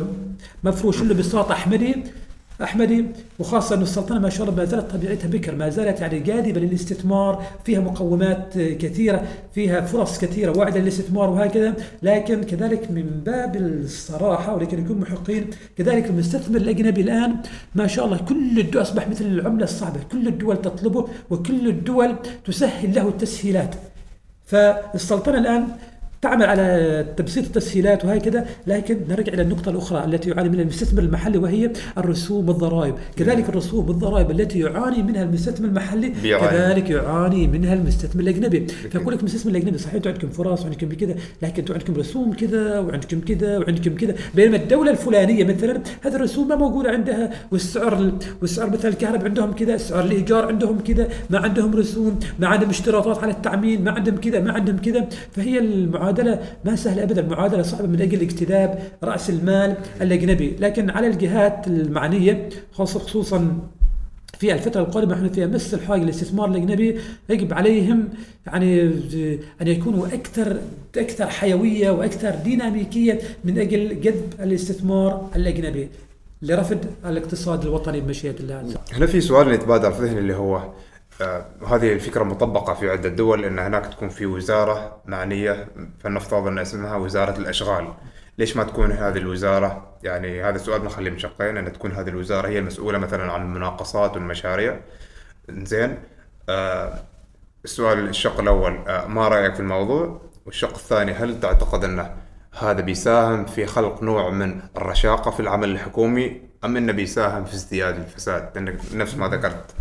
مفروش 0.64 1.02
له 1.02 1.14
بساط 1.14 1.52
أحمدي 1.52 1.96
أحمدي 2.64 3.06
وخاصة 3.40 3.76
أن 3.76 3.82
السلطنة 3.82 4.20
ما 4.20 4.30
شاء 4.30 4.44
الله 4.44 4.58
ما 4.58 4.66
زالت 4.66 4.92
طبيعتها 4.92 5.28
بكر 5.28 5.56
ما 5.56 5.70
زالت 5.70 6.02
يعني 6.02 6.20
جاذبة 6.20 6.62
للاستثمار 6.62 7.44
فيها 7.66 7.80
مقومات 7.80 8.54
كثيرة 8.58 9.24
فيها 9.54 9.82
فرص 9.82 10.20
كثيرة 10.20 10.58
واعدة 10.58 10.80
للاستثمار 10.80 11.30
وهكذا 11.30 11.74
لكن 12.04 12.44
كذلك 12.44 12.92
من 12.92 13.22
باب 13.26 13.56
الصراحة 13.56 14.56
ولكن 14.56 14.80
نكون 14.80 15.00
محقين 15.00 15.48
كذلك 15.78 16.06
المستثمر 16.06 16.58
الأجنبي 16.58 17.02
الآن 17.02 17.36
ما 17.76 17.88
شاء 17.88 18.06
الله 18.06 18.18
كل 18.18 18.60
الدول 18.60 18.82
أصبح 18.82 19.08
مثل 19.08 19.26
العملة 19.26 19.64
الصعبة 19.64 20.00
كل 20.12 20.28
الدول 20.28 20.62
تطلبه 20.62 21.08
وكل 21.30 21.68
الدول 21.68 22.16
تسهل 22.46 22.96
له 22.96 23.08
التسهيلات. 23.08 23.76
فالسلطنة 24.46 25.38
الآن 25.38 25.68
تعمل 26.22 26.46
على 26.46 27.06
تبسيط 27.18 27.46
التسهيلات 27.46 28.06
وهكذا 28.06 28.46
لكن 28.68 28.98
نرجع 29.10 29.34
إلى 29.34 29.42
النقطة 29.42 29.70
الأخرى 29.70 30.06
التي 30.06 30.30
يعاني 30.30 30.50
منها 30.50 30.62
المستثمر 30.62 31.04
المحلي 31.04 31.38
وهي 31.38 31.72
الرسوم 31.98 32.50
والضرائب، 32.50 32.96
كذلك 33.16 33.50
الرسوم 33.50 33.88
والضرائب 33.88 34.32
التي 34.32 34.60
يعاني 34.60 35.04
منها 35.04 35.24
المستثمر 35.24 35.68
المحلي 35.68 36.10
كذلك 36.10 36.90
يعاني 36.90 37.48
منها 37.48 37.74
المستثمر 37.74 38.22
الأجنبي، 38.22 38.68
فيقول 38.68 39.14
لك 39.14 39.20
المستثمر 39.20 39.52
الأجنبي 39.52 39.78
صحيح 39.78 39.96
أنتم 39.96 40.10
عندكم 40.10 40.30
فرص 40.30 40.62
وعندكم 40.62 40.90
كذا 40.90 41.16
لكن 41.42 41.60
أنتم 41.60 41.74
عندكم 41.74 41.94
رسوم 41.94 42.34
كذا 42.34 42.80
وعندكم 42.80 43.20
كذا 43.22 43.58
وعندكم 43.58 43.96
كذا، 43.96 44.16
بينما 44.36 44.58
الدولة 44.58 44.92
الفلانية 44.92 45.44
مثلا 45.44 45.82
هذه 46.02 46.16
الرسوم 46.16 46.48
ما 46.48 46.56
موجودة 46.56 46.90
عندها. 46.90 47.30
والسعر 47.52 48.12
والسعر 48.42 48.70
مثلا 48.70 48.92
الكهرباء 48.92 49.26
عندهم 49.26 49.54
كذا، 49.54 49.78
سعر 49.78 50.06
الإيجار 50.06 50.46
عندهم 50.46 50.80
كذا، 50.80 51.08
ما 51.30 51.40
عندهم 51.40 51.76
رسوم، 51.76 52.20
ما 52.40 52.48
عندهم 52.48 52.70
اشتراطات 52.70 53.24
على 53.24 53.32
التعمين، 53.32 53.84
ما 53.84 53.92
عندهم 53.92 54.18
كذا، 54.18 54.40
ما 54.40 54.52
عندهم 54.52 54.78
كذا، 54.78 55.08
فهي 55.32 55.60
المعادله 55.60 56.09
المعادله 56.10 56.40
ما 56.66 56.76
سهله 56.76 57.04
ابدا 57.04 57.22
المعادله 57.22 57.62
صعبة 57.62 57.88
من 57.88 58.02
أجل 58.02 58.22
اجتذاب 58.22 58.80
رأس 59.04 59.30
المال 59.30 59.78
الأجنبي 60.02 60.56
لكن 60.60 60.90
على 60.90 61.08
الجهات 61.08 61.68
المعنية 61.68 62.50
خاصه 62.72 63.00
خصوصا 63.00 63.60
في 64.40 64.54
الفترة 64.54 64.82
القادمة 64.82 65.14
إحنا 65.14 65.30
فيها 65.30 65.48
مس 65.48 65.74
الحاجة 65.74 66.04
للاستثمار 66.04 66.50
الأجنبي 66.50 67.00
يجب 67.30 67.54
عليهم 67.54 68.10
يعني 68.48 68.82
أن 69.62 69.68
يكونوا 69.68 70.08
أكثر 70.08 70.58
أكثر 70.98 71.28
حيوية 71.28 71.92
وأكثر 71.92 72.36
ديناميكية 72.36 73.20
من 73.44 73.60
أجل 73.60 74.02
جذب 74.02 74.34
الاستثمار 74.40 75.30
الأجنبي 75.36 75.90
لرفض 76.42 76.78
الاقتصاد 77.06 77.64
الوطني 77.64 78.02
بمشيئة 78.02 78.36
الله. 78.40 78.64
هنا 78.94 79.06
في 79.06 79.22
سؤال 79.22 79.52
يتبادر 79.52 79.92
في 79.92 80.04
ذهني 80.04 80.20
اللي 80.20 80.36
هو 80.36 80.62
هذه 81.68 81.94
الفكرة 81.94 82.24
مطبقة 82.24 82.74
في 82.74 82.90
عدة 82.90 83.10
دول 83.10 83.46
أن 83.46 83.60
هناك 83.60 83.86
تكون 83.86 84.10
في 84.10 84.26
وزارة 84.26 85.02
معنية 85.06 85.68
فلنفترض 86.00 86.48
أن 86.48 86.60
اسمها 86.60 86.96
وزارة 86.96 87.38
الأشغال. 87.38 87.94
ليش 88.38 88.58
ما 88.58 88.64
تكون 88.64 88.92
هذه 88.92 89.18
الوزارة؟ 89.18 89.98
يعني 90.04 90.44
هذا 90.44 90.56
السؤال 90.56 90.82
بنخليه 90.82 91.12
من 91.12 91.20
شقين 91.20 91.58
أن 91.58 91.74
تكون 91.74 91.92
هذه 91.92 92.10
الوزارة 92.10 92.48
هي 92.48 92.60
المسؤولة 92.60 92.98
مثلا 92.98 93.32
عن 93.32 93.42
المناقصات 93.42 94.14
والمشاريع. 94.14 94.80
زين 95.50 95.98
آه 96.50 97.00
السؤال 97.66 98.10
الشق 98.10 98.40
الأول 98.40 98.78
آه 98.88 99.08
ما 99.08 99.28
رأيك 99.28 99.54
في 99.54 99.60
الموضوع؟ 99.60 100.22
والشق 100.46 100.74
الثاني 100.76 101.12
هل 101.12 101.40
تعتقد 101.40 101.84
أنه 101.84 102.16
هذا 102.60 102.82
بيساهم 102.82 103.46
في 103.46 103.66
خلق 103.66 104.04
نوع 104.04 104.30
من 104.30 104.62
الرشاقة 104.78 105.32
في 105.32 105.40
العمل 105.40 105.70
الحكومي 105.70 106.42
أم 106.66 106.78
أنه 106.78 106.94
بيساهم 106.94 107.46
في 107.46 107.54
ازدياد 107.54 107.96
الفساد؟ 107.96 108.52
لأنك 108.56 108.80
نفس 108.94 109.16
ما 109.16 109.28
ذكرت. 109.28 109.76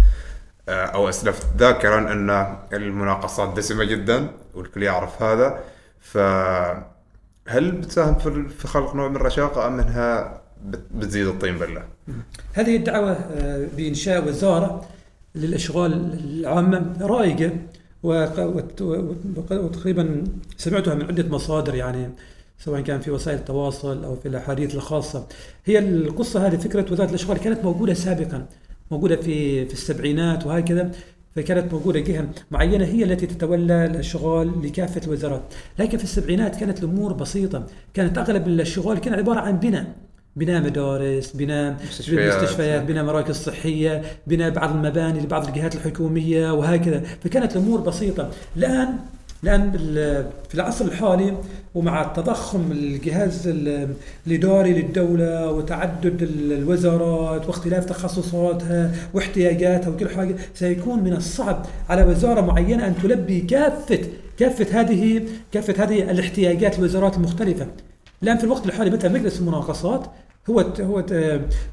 أو 0.69 1.09
أسلفت. 1.09 1.47
ذاكرا 1.59 2.13
أن 2.13 2.57
المناقصات 2.73 3.57
دسمة 3.57 3.85
جدا 3.85 4.29
والكل 4.55 4.83
يعرف 4.83 5.23
هذا. 5.23 5.59
فهل 6.01 7.71
بتساهم 7.73 8.15
في 8.49 8.69
خلق 8.69 8.95
نوع 8.95 9.09
من 9.09 9.17
الرشاقه 9.17 9.67
أم 9.67 9.81
أنها 9.81 10.41
بت- 10.65 10.87
بتزيد 10.95 11.27
الطين 11.27 11.59
بلة؟ 11.59 11.83
هذه 12.55 12.77
الدعوة 12.77 13.11
آه، 13.13 13.69
العامة 15.87 16.97
رائجة 17.01 17.53
وق- 18.03 18.39
وت- 18.41 18.83
وت- 18.83 19.53
وتقريبا 19.53 20.25
سمعتها 20.57 20.95
من 20.95 21.03
عدة 21.05 21.29
مصادر 21.29 21.75
يعني 21.75 22.11
سواء 22.59 22.81
كان 22.81 23.01
في 23.01 23.11
وسائل 23.11 23.39
التواصل 23.39 24.05
أو 24.05 24.17
في 24.17 24.29
الأحاديث 24.29 24.75
الخاصة. 24.75 25.27
هي 25.65 25.79
القصة 25.79 26.47
هذه 26.47 26.57
فكرة 26.57 26.93
وزارة 26.93 27.09
الأشغال 27.09 27.39
كانت 27.39 27.65
موجودة 27.65 27.95
سابقا. 27.95 28.47
موجودة 28.91 29.17
في 29.17 29.67
في 29.67 29.73
السبعينات 29.73 30.47
وهكذا 30.47 30.91
فكانت 31.37 31.73
موجودة 31.73 32.01
جهة 32.01 32.29
معينة 32.51 32.85
هي 32.85 33.05
التي 33.05 33.27
تتولى 33.27 33.85
الأشغال 33.85 34.67
لكافة 34.67 35.01
الوزارات. 35.07 35.43
لكن 35.79 35.99
في 35.99 36.05
السبعينات 36.05 36.57
كانت 36.57 36.79
الأمور 36.79 37.13
بسيطة. 37.13 37.67
كانت 37.95 38.19
أغلب 38.19 38.49
الأشغال 38.49 38.99
كان 38.99 39.15
عبارة 39.15 39.41
عن 39.41 39.59
بناء. 39.59 39.87
بناء 40.37 40.63
مدارس 40.63 41.33
بناء 41.33 41.77
مستشفيات. 41.89 42.43
مستشفيات 42.43 42.83
بناء 42.83 43.05
مراكز 43.05 43.35
صحية 43.37 44.03
بناء 44.27 44.51
بعض 44.51 44.75
المباني 44.75 45.21
لبعض 45.21 45.47
الجهات 45.47 45.75
الحكومية 45.75 46.53
وهكذا. 46.53 47.01
فكانت 47.01 47.57
الأمور 47.57 47.81
بسيطة. 47.81 48.31
الآن 48.57 48.89
بال- 49.43 50.27
في 50.49 50.55
العصر 50.55 50.85
الحالي 50.85 51.35
ومع 51.75 52.03
التضخم 52.03 52.73
الجهاز 52.73 53.49
ال- 53.49 53.89
الإداري 54.27 54.73
للدولة 54.83 55.51
وتعدد 55.51 56.23
ال- 56.23 56.53
الوزارات 56.53 57.47
واختلاف 57.47 57.85
تخصصاتها 57.85 58.91
واحتياجاتها 59.15 59.89
وكل 59.91 60.09
حاجة 60.09 60.35
سيكون 60.55 61.03
من 61.05 61.13
الصعب 61.13 61.67
على 61.89 62.05
وزارة 62.05 62.41
معينة 62.41 62.87
أن 62.87 62.95
تلبي 63.03 63.41
كافة 63.41 63.99
كافة 64.39 64.81
هذه 64.81 65.23
كافة 65.53 65.85
هذه 65.85 66.11
الاحتياجات 66.11 66.79
الوزارات 66.79 67.17
المختلفة 67.17 67.67
الآن 68.23 68.39
في 68.39 68.45
الوقت 68.45 68.67
الحالي 68.67 68.91
مثلا 68.91 69.13
مجلس 69.13 69.41
المناقصات 69.41 70.07
هو 70.51 70.65
هو 70.81 71.05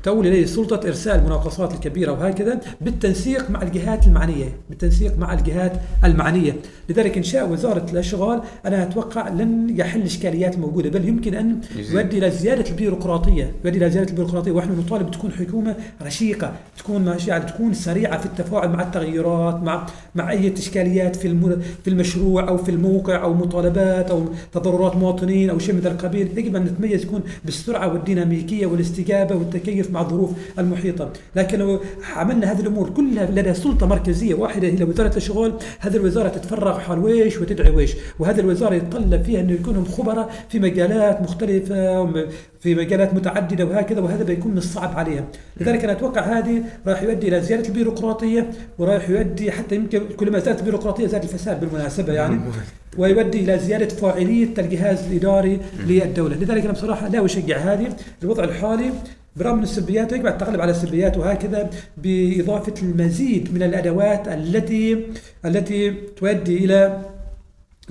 تؤول 0.04 0.28
إليه 0.28 0.46
سلطة 0.46 0.88
إرسال 0.88 1.20
المناقصات 1.20 1.74
الكبيرة 1.74 2.12
وهكذا 2.12 2.62
بالتنسيق 2.82 3.50
مع 3.50 3.62
الجهات 3.62 4.08
المعنية، 4.08 4.58
بالتنسيق 4.70 5.18
مع 5.18 5.34
الجهات 5.34 5.74
المعنية، 6.04 6.56
لذلك 6.90 7.18
انشاء 7.18 7.52
وزارة 7.52 7.86
الأشغال 7.92 8.42
أنا 8.66 8.84
أتوقع 8.84 9.30
لن 9.30 9.76
يحل 9.80 10.00
الاشكاليات 10.00 10.56
الموجوده 10.56 10.90
بل 10.90 11.08
يمكن 11.08 11.36
أن. 11.36 11.62
يؤدي 11.92 12.18
إلى 12.18 12.32
زيادة 12.32 12.70
البيروقراطية، 12.70 13.52
يؤدي 13.66 13.78
إلى 13.78 13.90
زيادة 13.90 14.10
البيروقراطية. 14.10 14.52
ونحن 14.52 14.80
نطالب 14.80 15.12
تكون 15.12 15.32
حكومة 15.32 15.76
رشيقة، 16.02 16.54
تكون 16.78 17.06
ماشية 17.06 17.32
يعني 17.32 17.46
تكون 17.46 17.74
سريعة 17.74 18.18
في 18.18 18.26
التفاعل 18.26 18.70
مع 18.70 18.82
التغيرات، 18.82 19.64
مع 19.64 19.86
مع 20.16 20.32
أي 20.32 20.54
إشكاليات 20.54 21.16
في 21.16 21.56
في 21.84 21.90
المشروع 21.90 22.48
أو 22.48 22.58
في 22.58 22.72
الموقع 22.72 23.24
أو 23.24 23.34
مطالبات 23.34 24.12
أو 24.12 24.26
تضررات 24.54 24.96
مواطنين 24.96 25.50
أو 25.50 25.60
شيء 25.60 25.76
من 25.76 25.80
ذا 25.80 25.92
القبيل، 25.92 26.38
يجب 26.38 26.56
أن 26.56 26.64
نتميز 26.64 27.04
يكون 27.04 27.22
بالسرعه 27.46 27.94
والديناميكية 27.94 28.65
والاستجابة 28.66 29.36
والتكيف 29.36 29.92
مع 29.92 30.02
الظروف 30.02 30.32
المحيطة، 30.60 31.10
لكن 31.36 31.60
لو 31.60 31.80
عملنا 32.16 32.52
هذه 32.52 32.60
الأمور 32.60 32.90
كلها 32.90 33.32
لدى 33.32 33.54
سلطة 33.54 33.86
مركزية 33.86 34.34
واحدة 34.34 34.68
هي 34.68 34.84
وزارة 34.84 35.18
الشغل، 35.18 35.54
هذه 35.80 35.96
الوزارة 35.96 36.30
تتفرغ 36.30 36.80
حول 36.80 37.00
ويش 37.00 37.38
وتدعي 37.38 37.72
ويش، 37.72 37.96
وهذه 38.20 38.40
الوزارة 38.40 38.76
يتطلب 38.76 39.24
فيها 39.24 39.42
إنه 39.42 39.54
يكونوا 39.54 39.86
خبراء 39.86 40.34
في 40.50 40.60
مجالات 40.60 41.22
مختلفة 41.22 42.02
في 42.66 42.76
مجالات 42.76 43.14
متعددة 43.14 43.66
وهكذا 43.66 44.02
وهذا 44.02 44.24
بيكون 44.24 44.52
من 44.52 44.58
الصعب 44.58 44.98
عليها، 44.98 45.26
لذلك 45.58 45.84
أنا 45.84 45.94
أتوقع 45.94 46.22
هذه 46.22 46.64
راح 46.88 47.04
يؤدي 47.04 47.28
إلى 47.28 47.42
زيادة 47.42 47.68
البيروقراطية 47.68 48.52
وراح 48.80 49.10
يؤدي 49.10 49.52
حتى 49.52 49.76
يمكن 49.76 50.08
كلما 50.18 50.40
زادت 50.40 50.60
البيروقراطية 50.60 51.08
زاد 51.08 51.24
الفساد 51.24 51.60
بالمناسبة 51.60 52.14
يعني 52.14 52.40
ويؤدي 52.98 53.40
إلى 53.40 53.60
زيادة 53.60 53.88
فاعلية 53.88 54.54
الجهاز 54.58 55.04
الإداري 55.04 55.60
للدولة، 55.88 56.36
لذلك 56.36 56.64
أنا 56.64 56.74
بصراحة 56.74 57.08
لا 57.08 57.26
أشجع 57.26 57.58
هذه. 57.58 57.96
الوضع 58.24 58.44
الحالي 58.44 58.92
برغم 59.36 59.58
من 59.58 59.64
السلبيات 59.64 60.14
ويجب 60.14 60.28
التغلب 60.28 60.62
على 60.62 60.72
السلبيات 60.72 61.18
وهكذا 61.18 61.70
بإضافة 61.98 62.74
المزيد 62.82 63.54
من 63.54 63.64
الأدوات 63.64 64.28
التي 64.28 65.06
التي 65.46 65.92
تؤدي 65.92 66.66
إلى 66.66 67.02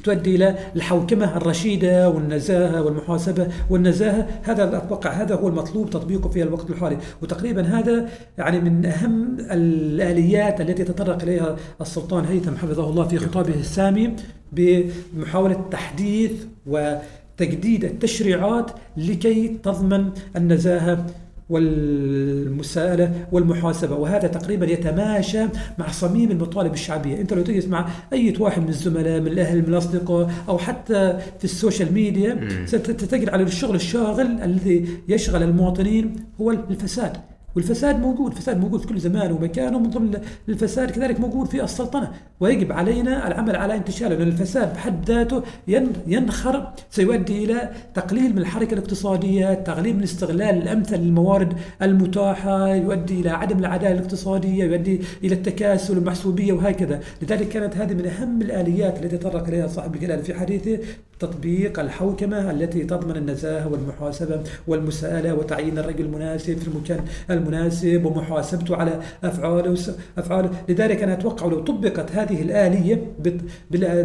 تؤدي 0.02 0.36
إلى 0.36 0.58
الحوكمة 0.76 1.36
الرشيدة 1.36 2.08
والنزاهة 2.08 2.82
والمحاسبة 2.82 3.48
والنزاهة. 3.70 4.26
هذا 4.42 4.76
أتوقع 4.76 5.10
هذا 5.10 5.34
هو 5.34 5.48
المطلوب 5.48 5.90
تطبيقه 5.90 6.28
في 6.28 6.42
الوقت 6.42 6.70
الحالي. 6.70 6.98
وتقريبا 7.22 7.62
هذا 7.62 8.08
يعني 8.38 8.60
من 8.60 8.86
أهم 8.86 9.36
الآليات 9.40 10.60
التي 10.60 10.84
تطرق 10.84 11.22
إليها 11.22 11.56
السلطان 11.80 12.24
هيثم 12.24 12.56
حفظه 12.56 12.90
الله 12.90 13.08
في 13.08 13.18
خطابه 13.18 13.54
السامي 13.54 14.16
بمحاولة 14.52 15.64
تحديث 15.70 16.32
وتجديد 16.66 17.84
التشريعات 17.84 18.70
لكي 18.96 19.48
تضمن 19.62 20.10
النزاهة 20.36 21.06
والمساءلة 21.50 23.26
والمحاسبة 23.32 23.96
وهذا 23.96 24.28
تقريبا 24.28 24.66
يتماشى 24.66 25.44
مع 25.78 25.90
صميم 25.90 26.30
المطالب 26.30 26.72
الشعبية. 26.72 27.20
أنت 27.20 27.32
لو 27.32 27.42
تجلس 27.42 27.66
مع 27.66 27.88
أي 28.12 28.34
واحد 28.38 28.62
من 28.62 28.68
الزملاء 28.68 29.20
من 29.20 29.26
الأهل 29.26 29.58
من 29.58 29.68
الأصدقاء 29.68 30.30
أو 30.48 30.58
حتى 30.58 31.18
في 31.38 31.44
ال 31.44 31.51
social 31.51 31.92
media 31.92 32.48
ستجد 32.66 33.28
على 33.28 33.42
الشغل 33.42 33.74
الشاغل 33.74 34.26
الذي 34.42 34.88
يشغل 35.08 35.42
المواطنين 35.42 36.16
هو 36.40 36.50
الفساد. 36.50 37.16
والفساد 37.56 38.00
موجود 38.00 38.30
الفساد 38.32 38.60
موجود 38.60 38.80
في 38.80 38.86
كل 38.86 38.98
زمان 38.98 39.32
ومكان 39.32 39.74
ومن 39.74 39.90
ضمن 39.90 40.18
الفساد 40.48 40.90
كذلك 40.90 41.20
موجود 41.20 41.46
في 41.46 41.64
السلطنة. 41.64 42.10
ويجب 42.40 42.72
علينا 42.72 43.26
العمل 43.28 43.56
على 43.56 43.74
انتشاره 43.76 44.14
لأن 44.14 44.28
الفساد 44.28 44.72
بحد 44.74 45.04
ذاته 45.10 45.42
ين- 45.68 45.92
ينخر 46.06 46.72
سيؤدي 46.90 47.44
إلى 47.44 47.70
تقليل 47.94 48.32
من 48.32 48.38
الحركة 48.38 48.74
الاقتصادية 48.74 49.54
تقليل 49.54 49.96
من 49.96 50.02
استغلال 50.02 50.62
الأمثل 50.62 50.96
للموارد 50.96 51.52
المتاحة 51.82 52.68
يؤدي 52.74 53.20
إلى 53.20 53.30
عدم 53.30 53.58
العدالة 53.58 53.92
الاقتصادية 53.92 54.64
يؤدي 54.64 55.00
إلى 55.24 55.34
التكاسل 55.34 55.96
والمحسوبية 55.98 56.52
وهكذا. 56.52 57.00
لذلك 57.22 57.48
كانت 57.48 57.76
هذه 57.76 57.94
من 57.94 58.06
أهم 58.06 58.42
الآليات 58.42 59.02
التي 59.04 59.18
تطرق 59.18 59.48
إليها 59.48 59.66
صاحب 59.66 59.94
الكلام 59.94 60.22
في 60.22 60.34
حديثه 60.34 60.78
تطبيق 61.18 61.80
الحوكمة 61.80 62.50
التي 62.50 62.84
تضمن 62.84 63.16
النزاهة 63.16 63.68
والمحاسبة 63.68 64.40
والمساءلة 64.66 65.34
وتعيين 65.34 65.78
الرجل 65.78 66.04
المناسب 66.04 66.58
في 66.58 66.68
المكان 66.68 67.00
المناسب 67.30 68.04
ومحاسبته 68.04 68.76
على 68.76 69.00
أفعاله 69.24 69.76
أفعاله 70.18 70.50
لذلك 70.68 71.02
أنا 71.02 71.12
أتوقع 71.12 71.46
لو 71.46 71.60
طبقت 71.60 72.12
هذه 72.12 72.42
الآلية 72.42 73.02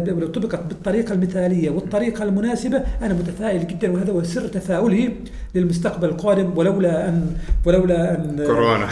لو 0.06 0.26
طبقت 0.26 0.60
بالطريقة 0.68 1.12
المثالية 1.12 1.70
والطريقة 1.70 2.24
المناسبة 2.24 2.82
أنا 3.02 3.14
متفائل 3.14 3.66
جدا 3.66 3.92
وهذا 3.92 4.12
هو 4.12 4.22
سر 4.22 4.48
تفاؤلي 4.48 5.12
للمستقبل 5.54 6.08
القادم 6.08 6.58
ولولا 6.58 7.08
أن 7.08 7.36
ولولا 7.66 8.14
أن 8.14 8.44
كورونا. 8.46 8.88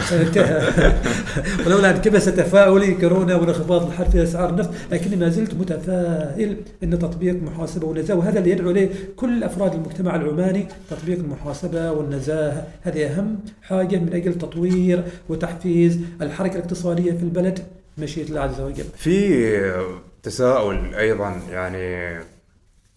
ولولا 1.65 1.89
أن 1.89 1.97
كبس 1.97 2.25
تفاؤلي 2.25 2.93
كورونا 2.93 3.35
وانخفاض 3.35 3.87
الحرب 3.87 4.09
في 4.09 4.23
أسعار 4.23 4.49
النفط 4.49 4.69
لكني 4.91 5.15
ما 5.15 5.29
زلت 5.29 5.53
متفائل 5.53 6.57
إن 6.83 6.99
تطبيق 6.99 7.43
محاسبة 7.43 7.87
ونزاهة 7.87 8.17
وهذا 8.19 8.39
اللي 8.39 8.51
يدعو 8.51 8.71
إليه 8.71 8.89
كل 9.15 9.43
أفراد 9.43 9.73
المجتمع 9.73 10.15
العماني 10.15 10.67
تطبيق 10.89 11.17
المحاسبة 11.19 11.91
والنزاهة. 11.91 12.67
هذه 12.81 13.05
أهم 13.05 13.39
حاجة 13.63 13.97
من 13.97 14.13
أجل 14.13 14.37
تطوير 14.37 15.03
وتحفيز 15.29 15.99
الحركة 16.21 16.55
الاقتصادية 16.55 17.11
في 17.11 17.23
البلد. 17.23 17.59
مشيئة 17.97 18.29
الله 18.29 18.41
عز 18.41 18.61
وجل. 18.61 18.85
في 18.97 19.83
تساؤل 20.23 20.95
أيضا 20.95 21.41
يعني 21.51 22.17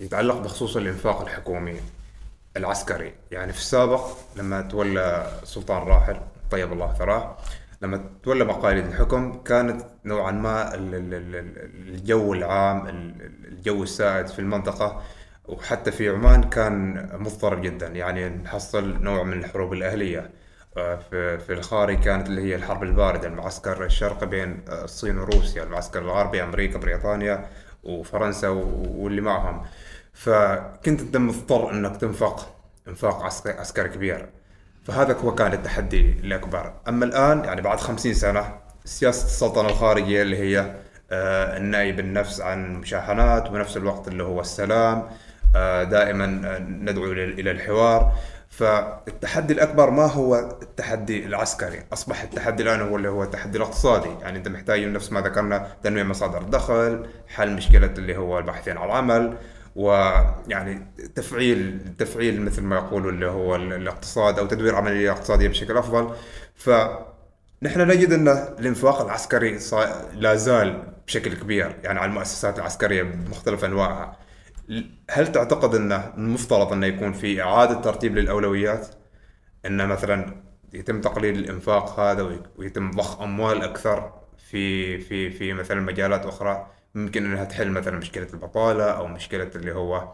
يتعلق 0.01 0.39
بخصوص 0.39 0.77
الإنفاق 0.77 1.21
الحكومي 1.21 1.75
العسكري. 2.57 3.13
يعني 3.31 3.53
في 3.53 3.59
السابق 3.59 4.07
لما 4.37 4.61
تولى 4.61 5.27
سلطان 5.45 5.83
راحل 5.83 6.17
طيب 6.51 6.73
الله 6.73 6.95
ثراه 6.99 7.37
لما 7.83 8.05
تولى 8.23 8.45
مقاليد 8.45 8.87
الحكم 8.87 9.43
كانت 9.43 9.83
نوعا 10.05 10.31
ما 10.33 10.75
ال- 10.75 10.95
ال- 10.95 11.15
ال- 11.15 11.95
الجو 11.95 12.33
العام 12.35 12.87
ال- 12.89 13.33
الجو 13.49 13.83
السائد 13.83 14.27
في 14.27 14.39
المنطقة. 14.39 15.03
وحتى 15.45 15.93
في 15.93 16.09
عمان 16.09 16.43
كان 16.43 17.09
مضطرب 17.21 17.63
جدا 17.63 17.87
يعني 17.87 18.29
نحصل 18.29 19.03
نوع 19.03 19.23
من 19.23 19.33
الحروب 19.33 19.73
الأهلية. 19.73 20.31
آه، 20.77 20.97
في 21.39 21.53
الخارج 21.53 22.01
كانت 22.01 22.27
اللي 22.29 22.43
هي 22.43 22.55
الحرب 22.55 22.83
الباردة 22.83 23.29
المعسكر 23.29 23.85
الشرقي 23.85 24.27
بين 24.27 24.65
آه، 24.69 24.85
الصين 24.85 25.19
وروسيا 25.19 25.63
المعسكر 25.63 25.99
الغربي 26.03 26.43
أمريكا 26.43 26.79
بريطانيا 26.79 27.47
وفرنسا 27.85 28.49
واللي 28.49 29.21
معهم. 29.21 29.63
فكنت 30.13 31.01
أنت 31.01 31.17
مضطر 31.17 31.71
إنك 31.71 31.97
تنفق 31.97 32.55
إنفاق 32.89 33.23
عسكري 33.47 33.89
كبير. 33.89 34.29
فهذا 34.85 35.13
هو 35.13 35.35
كان 35.35 35.53
التحدي 35.53 36.01
الأكبر. 36.25 36.73
أما 36.89 37.05
الآن 37.05 37.45
يعني 37.45 37.61
بعد 37.61 37.81
خمسين 37.81 38.15
سنة 38.15 38.55
سياسة 38.85 39.27
السلطنة 39.27 39.69
الخارجية 39.69 40.23
اللي 40.23 40.37
هي 40.37 40.75
آه، 41.11 41.57
النأي 41.57 41.93
بالنفس 41.93 42.41
عن 42.41 42.75
مشاحنات 42.75 43.49
وبنفس 43.49 43.77
الوقت 43.77 44.09
اللي 44.09 44.23
هو 44.23 44.41
السلام 44.41 45.09
آه، 45.57 45.85
دائما 45.85 46.25
آه، 46.25 46.59
ندعو 46.59 47.13
إلى 47.13 47.51
الحوار. 47.51 48.13
فالتحدي 48.49 49.53
الأكبر 49.53 49.91
ما 49.91 50.07
هو 50.07 50.37
التحدي 50.63 51.27
العسكري؟ 51.27 51.83
أصبح 51.93 52.23
التحدي 52.23 52.63
الآن 52.63 52.81
هو 52.81 52.97
اللي 52.97 53.09
هو 53.09 53.23
التحدي 53.23 53.59
الاقتصادي. 53.59 54.09
يعني 54.23 54.39
أنت 54.39 54.49
محتاج 54.49 54.85
نفس 54.85 55.13
ما 55.13 55.21
ذكرنا 55.21 55.67
تنمية 55.83 56.03
مصادر 56.03 56.41
الدخل 56.41 57.07
حل 57.29 57.53
مشكلة 57.53 57.93
اللي 57.99 58.17
هو 58.17 58.39
الباحثين 58.39 58.79
عن 58.79 58.87
العمل. 58.87 59.37
ويعني 59.77 60.87
تفعيل 61.15 61.81
تفعيل 61.99 62.43
مثل 62.43 62.63
ما 62.63 62.77
يقولوا 62.77 63.11
اللي 63.11 63.27
هو 63.27 63.57
الاقتصاد 63.57 64.39
أو 64.39 64.47
تدوير 64.47 64.75
عملية 64.75 65.11
اقتصادية 65.13 65.49
بشكل 65.49 65.77
أفضل. 65.77 66.15
فنحن 66.55 67.81
نجد 67.89 68.13
أن 68.13 68.29
الانفاق 68.29 69.01
العسكري 69.01 69.59
لا 70.15 70.35
زال 70.35 70.95
بشكل 71.07 71.35
كبير 71.35 71.77
يعني 71.85 71.99
على 71.99 72.09
المؤسسات 72.11 72.59
العسكرية 72.59 73.03
بمختلف 73.03 73.65
أنواعها. 73.65 74.17
هل 75.11 75.33
تعتقد 75.33 75.75
انه 75.75 76.15
المفترض 76.17 76.73
انه 76.73 76.87
يكون 76.87 77.13
في 77.13 77.43
إعادة 77.43 77.75
ترتيب 77.81 78.19
للأولويات؟ 78.19 78.87
انه 79.67 79.87
مثلا 79.87 80.43
يتم 80.73 81.01
تقليل 81.01 81.39
الإنفاق 81.39 82.01
هذا 82.01 82.41
ويتم 82.57 82.91
ضخ 82.91 83.21
أموال 83.21 83.63
أكثر 83.63 84.13
في 84.39 84.99
في 85.01 85.31
في 85.31 85.53
مثلا 85.53 85.81
مجالات 85.81 86.27
أخرى؟ 86.27 86.71
ممكن 86.95 87.25
إنها 87.25 87.45
تحل 87.45 87.71
مثلا 87.71 87.99
مشكلة 87.99 88.27
البطالة 88.35 88.85
أو 88.85 89.07
مشكلة 89.07 89.51
اللي 89.57 89.73
هو 89.73 90.09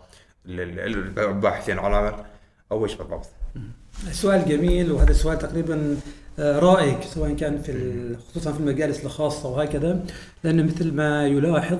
الباحثين 0.47 1.79
عن 1.79 1.95
عمل 1.95 2.15
أو 2.73 2.85
إيش 2.85 2.95
بالضبط؟ 2.95 3.27
سؤال 4.13 4.49
جميل 4.49 4.93
وهذا 4.93 5.11
السؤال 5.11 5.39
تقريبا 5.39 5.97
آه، 6.39 6.59
رائق 6.59 7.03
سواء 7.03 7.35
كان 7.35 7.63
في 7.63 8.17
خصوصا 8.31 8.53
في 8.53 8.61
المجالس 8.61 9.05
الخاصة 9.05 9.49
وهكذا 9.49 10.05
لأن 10.45 10.67
مثل 10.67 10.93
ما 10.93 11.27
يلاحظ 11.27 11.79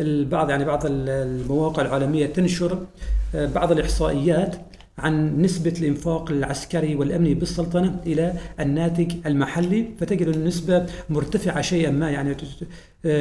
البعض 0.00 0.50
يعني 0.50 0.64
بعض 0.64 0.82
المواقع 0.86 1.82
العالمية 1.82 2.26
تنشر 2.26 2.86
آه، 3.34 3.46
بعض 3.46 3.72
الإحصائيات 3.72 4.56
عن 4.98 5.42
نسبة 5.42 5.74
الإنفاق 5.78 6.30
العسكري 6.30 6.94
والأمني 6.94 7.34
بالسلطنة 7.34 8.00
إلى 8.06 8.34
الناتج 8.60 9.12
المحلي 9.26 9.86
فتجد 10.00 10.28
النسبة 10.28 10.86
مرتفعة 11.10 11.60
شيئا 11.60 11.90
ما 11.90 12.10
يعني 12.10 12.36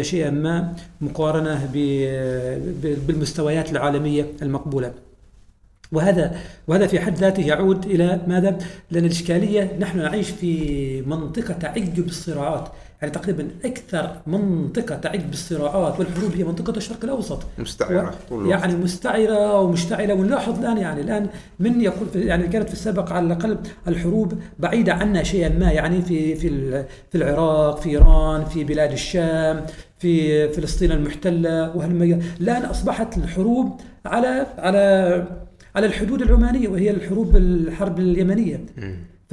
شيئا 0.02 0.30
ما 0.30 0.76
مقارنة 1.02 1.70
بالمستويات 3.08 3.72
العالمية 3.72 4.28
المقبولة 4.42 4.94
وهذا 5.92 6.40
وهذا 6.68 6.88
في 6.88 7.00
حد 7.00 7.18
ذاته 7.18 7.42
يعود 7.48 7.86
إلى 7.86 8.22
ماذا؟ 8.28 8.58
لأن 8.92 9.06
الإشكالية 9.06 9.78
نحن 9.80 9.98
نعيش 9.98 10.30
في 10.30 11.02
منطقة 11.02 11.54
تعج 11.54 12.00
بالصراعات، 12.00 12.72
يعني 13.04 13.16
تقريبا 13.16 13.48
أكثر 13.66 14.12
منطقة 14.28 14.96
تعج 14.96 15.22
بالصراعات 15.22 16.00
والحروب 16.00 16.32
هي 16.36 16.44
منطقة 16.44 16.78
الشرق 16.78 17.04
الأوسط. 17.04 17.44
مستعره 17.58 18.14
و... 18.32 18.46
يعني 18.46 18.76
مستعره 18.76 19.60
ومشتعلة. 19.60 20.14
ونلاحظ 20.14 20.60
الآن 20.60 20.78
يعني 20.78 21.02
الآن 21.02 21.28
من 21.60 21.82
يقول 21.82 22.08
يعني 22.16 22.48
كانت 22.48 22.68
في 22.68 22.74
السابق 22.74 23.14
على 23.14 23.26
الأقل 23.26 23.58
الحروب 23.88 24.34
بعيدة 24.60 24.94
عنا 24.94 25.24
شيئا 25.24 25.50
ما. 25.50 25.72
يعني 25.72 26.02
في 26.02 26.36
في 26.36 26.50
في 27.12 27.16
العراق 27.18 27.80
في 27.80 27.90
إيران 27.90 28.46
في 28.46 28.64
بلاد 28.64 28.92
الشام 28.92 29.66
في 30.00 30.48
فلسطين 30.50 30.92
المحتلة. 30.92 31.76
وهالمجال 31.76 32.22
الآن 32.42 32.66
أصبحت 32.66 33.18
الحروب 33.18 33.82
على 34.06 34.48
على 34.58 35.28
على 35.76 35.86
الحدود 35.86 36.22
العمانية 36.22 36.68
وهي 36.68 36.90
الحروب 36.90 37.36
الحرب 37.36 38.00
اليمنية. 38.00 38.66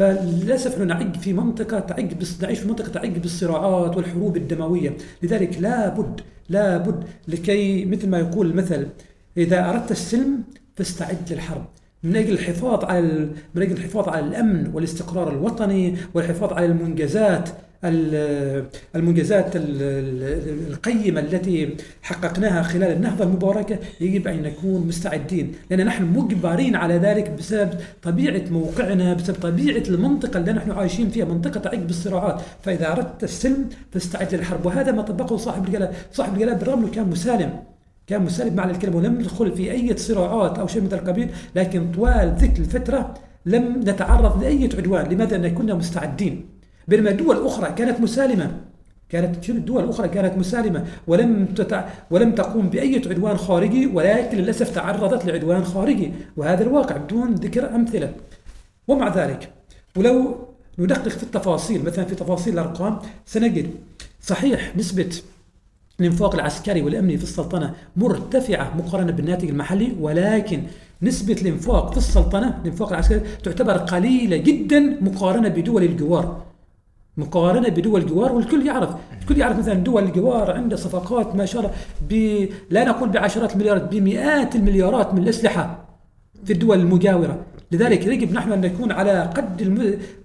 فللأسف 0.01 0.79
نحن 0.79 0.87
نعج 0.87 1.17
في 1.17 1.33
منطقة 1.33 1.79
تعج 1.81 2.13
نعيش 2.43 2.59
في 2.59 2.69
منطقة 2.69 2.89
تعج 2.89 3.19
بالصراعات 3.19 3.97
والحروب 3.97 4.37
الدموية، 4.37 4.97
لذلك 5.23 5.59
لابد 5.61 6.21
لابد 6.49 7.05
لكي 7.29 7.85
مثل 7.85 8.09
ما 8.09 8.19
يقول 8.19 8.51
المثل 8.51 8.87
إذا 9.37 9.71
أردت 9.71 9.91
السلم 9.91 10.43
فاستعد 10.77 11.33
للحرب. 11.33 11.65
من 12.03 12.17
أجل 12.17 12.33
الحفاظ 12.33 12.85
على 12.85 13.29
من 13.55 13.63
أجل 13.63 13.73
الحفاظ 13.73 14.09
على 14.09 14.27
الأمن 14.27 14.71
والاستقرار 14.75 15.33
الوطني 15.33 15.97
والحفاظ 16.15 16.53
على 16.53 16.67
المنجزات 16.67 17.49
المنجزات 17.85 19.53
القيمة 19.57 21.21
التي 21.21 21.77
حققناها 22.03 22.63
خلال 22.63 22.93
النهضة 22.93 23.25
المباركة 23.25 23.79
يجب 24.01 24.29
أن 24.29 24.43
نكون 24.43 24.87
مستعدين 24.87 25.53
لأن 25.71 25.87
نحن 25.87 26.05
مجبرين 26.05 26.77
على 26.77 26.95
ذلك 26.95 27.31
بسبب 27.31 27.71
طبيعة 28.03 28.43
موقعنا 28.51 29.15
بسبب 29.15 29.37
طبيعة 29.37 29.83
المنطقة 29.89 30.39
اللي 30.39 30.53
نحن 30.53 30.71
عايشين 30.71 31.11
فيها 31.11 31.25
منطقة 31.25 31.61
تعج 31.61 31.79
بالصراعات 31.79 32.41
فإذا 32.63 32.93
أردت 32.93 33.25
السلم 33.25 33.69
فاستعد 33.93 34.35
للحرب. 34.35 34.67
وهذا 34.67 34.93
ما 34.93 35.03
طبقه 35.03 35.37
صاحب 35.37 35.67
الجلال 35.67 35.93
صاحب 36.13 36.35
الجلال 36.35 36.55
بالرغم 36.55 36.79
أنه 36.79 36.91
كان 36.91 37.09
مسالم 37.11 37.63
كان 38.07 38.23
مسالم 38.23 38.55
معنى 38.55 38.73
الكلمة 38.73 38.97
ولم 38.97 39.21
يدخل 39.21 39.57
في 39.57 39.73
أي 39.73 39.97
صراعات 39.97 40.59
أو 40.59 40.67
شيء 40.67 40.83
من 40.83 40.93
القبيل 40.93 41.31
لكن 41.57 41.93
طوال 41.93 42.35
ذيك 42.39 42.59
الفترة 42.59 43.15
لم 43.47 43.81
نتعرض 43.81 44.43
لأي 44.43 44.69
عدوان. 44.79 45.13
لماذا؟ 45.13 45.37
لأن 45.37 45.55
كنا 45.55 45.75
مستعدين. 45.75 46.50
بينما 46.91 47.11
دول 47.11 47.47
أخرى 47.47 47.73
كانت 47.73 48.01
مسالمة. 48.01 48.61
كانت 49.09 49.51
دول 49.51 49.89
أخرى 49.89 50.09
كانت 50.09 50.39
مسالمة. 50.39 50.85
ولم 51.07 51.47
تتع... 51.47 51.89
ولم 52.11 52.33
تقوم 52.33 52.71
بأي 52.71 53.03
عدوان 53.07 53.37
خارجي 53.37 53.87
ولكن 53.87 54.39
للأسف 54.39 54.75
تعرضت 54.75 55.27
لعدوان 55.27 55.65
خارجي. 55.65 56.13
وهذا 56.37 56.63
الواقع 56.63 56.97
بدون 56.97 57.35
ذكر 57.35 57.75
أمثلة. 57.75 58.13
ومع 58.89 59.17
ذلك 59.17 59.53
ولو 59.97 60.49
ندقق 60.79 61.09
في 61.09 61.23
التفاصيل 61.23 61.85
مثلا 61.85 62.05
في 62.05 62.15
تفاصيل 62.15 62.55
الأرقام 62.55 62.99
سنجد 63.27 63.71
صحيح 64.21 64.77
نسبة 64.77 65.11
الإنفاق 66.01 66.35
العسكري 66.35 66.83
والأمني 66.83 67.17
في 67.17 67.23
السلطنة 67.23 67.75
مرتفعة 67.97 68.77
مقارنة 68.77 69.13
بالناتج 69.13 69.49
المحلي 69.49 69.93
ولكن 70.01 70.63
نسبة 71.03 71.37
الإنفاق 71.43 71.91
في 71.91 71.97
السلطنة 71.97 72.59
الإنفاق 72.63 72.89
العسكري 72.89 73.21
تعتبر 73.45 73.77
قليلة 73.77 74.37
جدا 74.37 74.81
مقارنة 75.01 75.49
بدول 75.49 75.83
الجوار. 75.83 76.50
مقارنة 77.17 77.69
بدول 77.69 78.01
الجوار 78.01 78.33
والكل 78.33 78.67
يعرف. 78.67 78.91
الكل 79.21 79.39
يعرف 79.39 79.59
مثلا 79.59 79.75
دول 79.75 80.05
الجوار 80.05 80.51
عندها 80.51 80.77
صفقات 80.77 81.37
ما 81.37 81.47
شاء 81.47 81.63
الله 81.63 81.75
ب... 82.11 82.47
لا 82.71 82.85
نقول 82.85 83.09
بعشرات 83.09 83.53
المليارات 83.53 83.83
بمئات 83.83 84.57
المليارات 84.57 85.15
من 85.15 85.23
الأسلحة 85.23 85.85
في 86.45 86.53
الدول 86.53 86.81
المجاورة. 86.81 87.39
لذلك 87.73 88.07
يجب 88.07 88.33
نحن 88.33 88.53
أن 88.53 88.61
نكون 88.61 88.93
على 88.93 89.33
قد. 89.37 89.61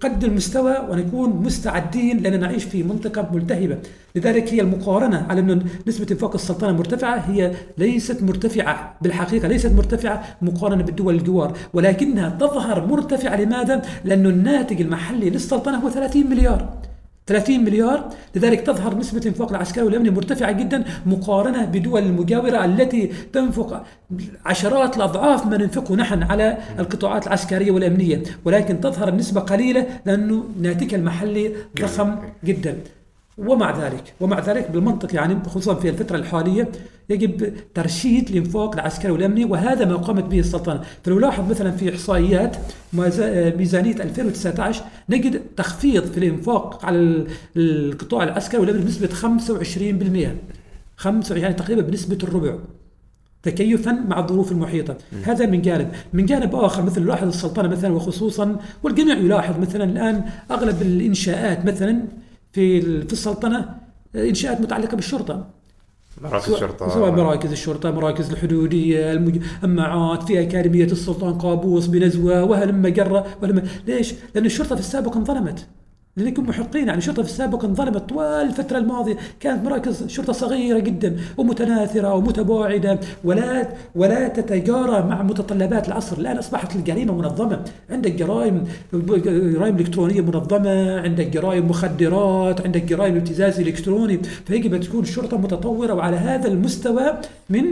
قد 0.00 0.24
المستوى 0.24 0.76
ونكون 0.90 1.30
مستعدين 1.30 2.18
لأن 2.18 2.40
نعيش 2.40 2.64
في 2.64 2.82
منطقة 2.82 3.28
ملتهبة 3.32 3.78
لذلك 4.16 4.54
هي 4.54 4.60
المقارنة 4.60 5.26
على 5.28 5.40
انه 5.40 5.62
نسبة 5.86 6.06
انفاق 6.10 6.34
السلطنة 6.34 6.72
مرتفعة 6.72 7.16
هي 7.16 7.52
ليست 7.78 8.22
مرتفعة 8.22 8.96
بالحقيقة 9.02 9.48
ليست 9.48 9.72
مرتفعة 9.72 10.36
مقارنة 10.42 10.82
بالدول 10.82 11.14
الجوار 11.14 11.56
ولكنها 11.74 12.28
تظهر 12.28 12.86
مرتفعة 12.86 13.36
لماذا؟ 13.36 13.82
لأنه 14.04 14.28
الناتج 14.28 14.80
المحلي 14.80 15.30
للسلطنة 15.30 15.78
هو 15.78 15.90
30 15.90 16.26
مليار 16.30 16.78
30 17.26 17.64
مليار 17.64 18.14
لذلك 18.34 18.60
تظهر 18.60 18.98
نسبة 18.98 19.20
الانفاق 19.20 19.50
العسكري 19.50 19.84
والأمني 19.84 20.10
مرتفعة 20.10 20.52
جدا 20.52 20.84
مقارنة 21.06 21.64
بدول 21.64 22.02
المجاورة 22.02 22.64
التي 22.64 23.10
تنفق 23.32 23.84
عشرات 24.44 24.96
الأضعاف 24.96 25.46
ما 25.46 25.56
ننفقه 25.56 25.94
نحن 25.96 26.22
على 26.22 26.58
القطاعات 26.78 27.26
العسكرية 27.26 27.70
والأمنية. 27.70 28.22
ولكن 28.44 28.80
تظهر 28.80 29.08
النسبة 29.08 29.40
قليلة 29.40 29.86
لأنه 30.06 30.44
ناتجها 30.60 30.96
المحلي 30.96 31.52
ضخم 31.80 32.16
جدا. 32.44 32.76
ومع 33.38 33.84
ذلك 33.84 34.14
ومع 34.20 34.40
ذلك 34.40 34.70
بالمنطق 34.70 35.14
يعني 35.14 35.38
خصوصا 35.46 35.74
في 35.74 35.88
الفترة 35.88 36.16
الحالية 36.16 36.68
يجب 37.10 37.52
ترشيد 37.74 38.28
الانفاق 38.28 38.74
العسكري 38.74 39.12
والأمني 39.12 39.44
وهذا 39.44 39.84
ما 39.84 39.96
قامت 39.96 40.24
به 40.24 40.38
السلطنة، 40.38 40.80
فلنلاحظ 41.04 41.50
مثلا 41.50 41.70
في 41.70 41.94
إحصائيات 41.94 42.56
ميزانية 42.92 43.94
2019 43.94 44.84
نجد 45.08 45.40
تخفيض 45.56 46.04
في 46.04 46.18
الإنفاق 46.18 46.86
على 46.86 47.26
القطاع 47.56 48.24
العسكري 48.24 48.60
والأمني 48.60 48.82
بنسبة 48.82 49.08
25% 49.08 50.36
25 50.96 51.42
يعني 51.42 51.54
تقريبا 51.54 51.82
بنسبة 51.82 52.18
الربع 52.22 52.58
تكيفا 53.42 53.92
مع 53.92 54.18
الظروف 54.18 54.52
المحيطة. 54.52 54.96
م. 55.12 55.16
هذا 55.24 55.46
من 55.46 55.62
جانب. 55.62 55.88
من 56.12 56.26
جانب 56.26 56.54
آخر 56.54 56.82
مثل 56.82 57.02
نلاحظ 57.02 57.26
السلطنة 57.28 57.68
مثلا 57.68 57.94
وخصوصا 57.94 58.56
والجميع 58.82 59.16
يلاحظ 59.16 59.58
مثلا 59.60 59.84
الآن 59.84 60.24
أغلب 60.50 60.82
الإنشاءات 60.82 61.66
مثلا 61.66 62.02
في 62.56 62.80
في 62.80 63.12
السلطنة 63.12 63.74
إنشاءات 64.14 64.60
متعلقة 64.60 64.94
بالشرطة. 64.94 65.46
مراكز 66.22 66.52
الشرطة. 66.52 66.88
سواء 66.88 67.10
مراكز 67.10 67.50
الشرطة 67.52 67.90
مراكز 67.90 68.30
الحدودية 68.30 69.12
المجمعات 69.12 70.22
في 70.22 70.42
أكاديمية 70.42 70.84
السلطان 70.84 71.38
قابوس 71.38 71.86
بنزوة 71.86 72.44
وهلم 72.44 72.86
جرة 72.86 73.26
وهلم 73.42 73.68
ليش؟ 73.86 74.14
لأن 74.34 74.46
الشرطة 74.46 74.74
في 74.74 74.80
السابق 74.80 75.16
انظلمت. 75.16 75.66
لأنكم 76.16 76.48
محقين 76.48 76.86
يعني 76.86 76.98
الشرطة 76.98 77.22
في 77.22 77.28
السابق 77.28 77.64
انظلمت 77.64 78.08
طوال 78.10 78.46
الفترة 78.46 78.78
الماضية. 78.78 79.16
كانت 79.40 79.64
مراكز 79.64 80.06
شرطة 80.06 80.32
صغيرة 80.32 80.78
جدا 80.78 81.16
ومتناثرة 81.36 82.14
ومتباعدة. 82.14 83.00
ولا 83.24 83.68
ولا 83.94 84.28
تتجارى 84.28 85.02
مع 85.02 85.22
متطلبات 85.22 85.88
العصر. 85.88 86.18
الآن 86.18 86.36
أصبحت 86.36 86.76
الجريمة 86.76 87.14
منظمة. 87.14 87.64
عندك 87.90 88.12
جرائم 88.12 88.64
جرائم 89.54 89.76
إلكترونية 89.76 90.20
منظمة. 90.20 91.00
عندك 91.00 91.26
جرائم 91.26 91.68
مخدرات. 91.68 92.60
عندك 92.60 92.84
جرائم 92.84 93.16
ابتزاز 93.16 93.60
إلكتروني. 93.60 94.20
فيجب 94.46 94.74
أن 94.74 94.80
تكون 94.80 95.02
الشرطة 95.02 95.38
متطورة 95.38 95.94
وعلى 95.94 96.16
هذا 96.16 96.48
المستوى 96.48 97.12
من 97.50 97.64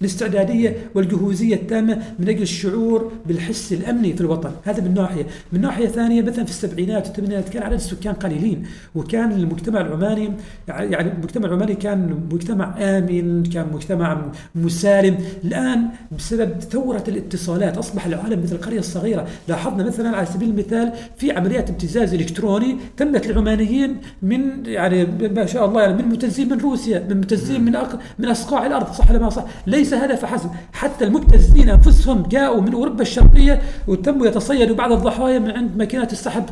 الاستعدادية 0.00 0.76
والجهوزية 0.94 1.54
التامة 1.54 2.02
من 2.18 2.28
أجل 2.28 2.42
الشعور 2.42 3.12
بالحس 3.26 3.72
الأمني 3.72 4.12
في 4.12 4.20
الوطن. 4.20 4.50
هذا 4.64 4.82
من 4.82 4.94
ناحية. 4.94 5.26
من 5.52 5.60
ناحية 5.60 5.86
ثانية 5.86 6.22
مثلا 6.22 6.44
في 6.44 6.50
السبعينات 6.50 7.06
والثمانينات 7.06 7.48
كان 7.48 7.62
عدد 7.62 7.72
السكان 7.74 8.14
قليلين 8.14 8.62
وكان 8.94 9.32
المجتمع 9.32 9.80
العماني 9.80 10.30
يعني 10.68 11.12
المجتمع 11.12 11.46
العماني 11.46 11.74
كان 11.74 12.28
مجتمع 12.32 12.74
آمن 12.78 13.42
كان 13.42 13.66
مجتمع 13.72 14.22
مسالم. 14.54 15.18
الآن 15.44 15.88
بسبب 16.18 16.60
ثورة 16.60 17.04
الاتصالات 17.08 17.78
أصبح 17.78 18.06
العالم 18.06 18.42
مثل 18.42 18.54
القرية 18.54 18.78
الصغيرة. 18.78 19.26
لاحظنا 19.48 19.84
مثلا 19.84 20.16
على 20.16 20.26
سبيل 20.26 20.48
المثال 20.48 20.92
في 21.16 21.32
عمليات 21.32 21.70
ابتزاز 21.70 22.14
إلكتروني 22.14 22.76
تمت 22.96 23.26
العمانيين 23.26 23.96
من 24.22 24.66
يعني 24.66 25.04
ما 25.34 25.46
شاء 25.46 25.66
الله 25.66 25.82
يعني 25.82 26.02
من 26.02 26.08
متزين 26.08 26.48
من 26.48 26.60
روسيا 26.60 27.06
من 27.10 27.16
متزين 27.16 27.64
من. 27.64 27.76
من 28.18 28.28
أصقاع 28.28 28.66
الأرض 28.66 28.92
صح 28.92 29.10
ولا 29.10 29.18
ما 29.18 29.30
صح؟ 29.30 29.44
ليس 29.66 29.85
ليس 29.86 29.94
هذا 29.94 30.14
فحسب 30.14 30.50
حتى 30.72 31.04
المبتزين 31.04 31.68
أنفسهم 31.68 32.22
جاءوا 32.22 32.60
من 32.60 32.72
أوروبا 32.74 33.02
الشرقية 33.02 33.62
وتموا 33.86 34.26
يتصيدوا 34.26 34.76
بعض 34.76 34.92
الضحايا 34.92 35.38
من 35.38 35.50
عند 35.50 35.76
ماكينات 35.76 36.12
السحب. 36.12 36.44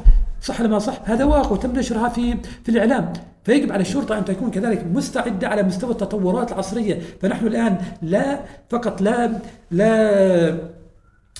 صح 0.43 0.61
ولا 0.61 0.69
ما 0.69 0.78
صح؟ 0.78 0.98
هذا 1.05 1.24
واقع 1.24 1.51
وتم 1.51 1.78
نشرها 1.78 2.09
في 2.09 2.36
في 2.62 2.69
الإعلام. 2.69 3.12
فيجب 3.44 3.73
على 3.73 3.81
الشرطة 3.81 4.19
أن 4.19 4.24
تكون 4.24 4.51
كذلك 4.51 4.86
مستعدة 4.94 5.48
على 5.48 5.62
مستوى 5.62 5.90
التطورات 5.90 6.52
العصرية. 6.52 7.01
فنحن 7.23 7.47
الآن 7.47 7.78
لا 8.02 8.40
فقط 8.70 9.01
لا 9.01 9.31
لا 9.70 10.59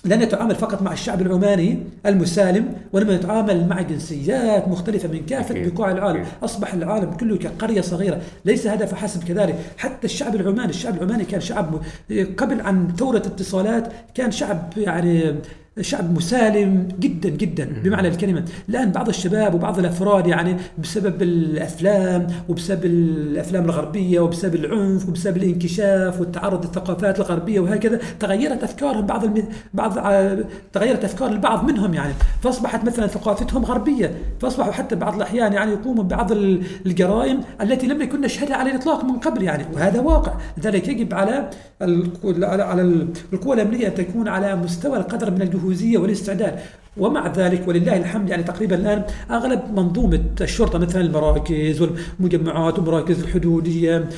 لا 0.05 0.17
نتعامل 0.17 0.55
فقط 0.55 0.83
مع 0.83 0.93
الشعب 0.93 1.23
العماني 1.23 1.79
المسالم 2.07 2.75
وإنما 2.93 3.17
نتعامل 3.17 3.69
مع 3.69 3.83
جنسيات 3.83 4.69
مختلفة 4.69 5.09
من 5.09 5.27
كافة 5.27 5.55
بقاع 5.69 5.91
العالم، 5.91 6.25
أصبح 6.43 6.75
العالم 6.75 7.11
كله 7.11 7.37
كقرية 7.37 7.81
صغيرة، 7.81 8.21
ليس 8.45 8.67
هذا 8.67 8.87
فحسب 8.87 9.25
كذلك، 9.25 9.59
حتى 9.79 10.05
الشعب 10.05 10.35
العماني، 10.35 10.71
الشعب 10.71 10.95
العماني 10.97 11.25
كان 11.25 11.41
شعب 11.41 11.81
قبل 12.39 12.61
عن 12.61 12.95
ثورة 12.97 13.17
اتصالات 13.17 13.89
كان 14.15 14.31
شعب 14.31 14.73
يعني 14.77 15.35
شعب 15.81 16.17
مسالم 16.17 16.89
جدا 17.01 17.29
جدا 17.29 17.69
بمعنى 17.85 18.09
الكلمة، 18.09 18.45
الآن 18.69 18.91
بعض 18.93 19.09
الشباب 19.09 19.55
وبعض 19.55 19.79
الأفراد 19.79 20.27
يعني 20.27 20.57
بسبب 20.79 21.23
الأفلام 21.23 22.27
وبسبب 22.49 22.85
الأفلام 22.85 23.65
الغربية 23.65 24.21
وبسبب 24.21 24.55
العنف 24.55 25.09
وبسبب 25.09 25.37
الانكشاف 25.37 26.21
والتعرض 26.21 26.65
للثقافات 26.65 27.21
الغربية 27.21 27.61
وهكذا 27.61 28.01
تغيرت 28.21 28.63
افكارهم 28.63 29.07
بعض 29.07 29.25
المث... 29.25 29.45
بعض 29.75 29.95
تغيرت 30.73 31.05
أفكار 31.05 31.33
البعض 31.33 31.65
منهم 31.71 31.95
يعني. 31.95 32.13
فأصبحت 32.43 32.85
مثلا 32.85 33.07
ثقافتهم 33.07 33.65
غربية. 33.65 34.15
فأصبحوا 34.41 34.73
حتى 34.73 34.97
بعض 34.97 35.15
الأحيان 35.15 35.53
يعني 35.53 35.73
يقوموا 35.73 36.05
ببعض 36.05 36.33
الجرائم 36.87 37.41
التي 37.61 37.87
لم 37.87 38.03
يكن 38.03 38.21
نشهدها 38.21 38.57
على 38.57 38.71
الإطلاق 38.71 39.05
من 39.05 39.17
قبل 39.17 39.43
يعني. 39.43 39.65
وهذا 39.75 40.01
واقع. 40.01 40.33
لذلك 40.59 40.89
يجب 40.89 41.15
على 41.15 41.51
على 42.45 43.07
القوى 43.33 43.55
الأمنية 43.55 43.87
أن 43.87 43.95
تكون 43.95 44.29
على 44.29 44.57
مستوى 44.57 44.97
القدر 44.97 45.31
من 45.31 45.43
الجهود. 45.43 45.64
النفوذيه 45.65 45.99
والاستعداد. 45.99 46.59
ومع 46.97 47.33
ذلك 47.33 47.69
ولله 47.69 47.97
الحمد 47.97 48.29
يعني 48.29 48.43
تقريبا 48.43 48.77
الآن 48.77 49.03
أغلب 49.31 49.61
منظومة 49.77 50.25
الشرطة 50.41 50.79
مثلا 50.79 51.03
المراكز 51.03 51.83
والمجمعات 51.83 52.79
ومراكز 52.79 53.21
الحدودية 53.21 54.09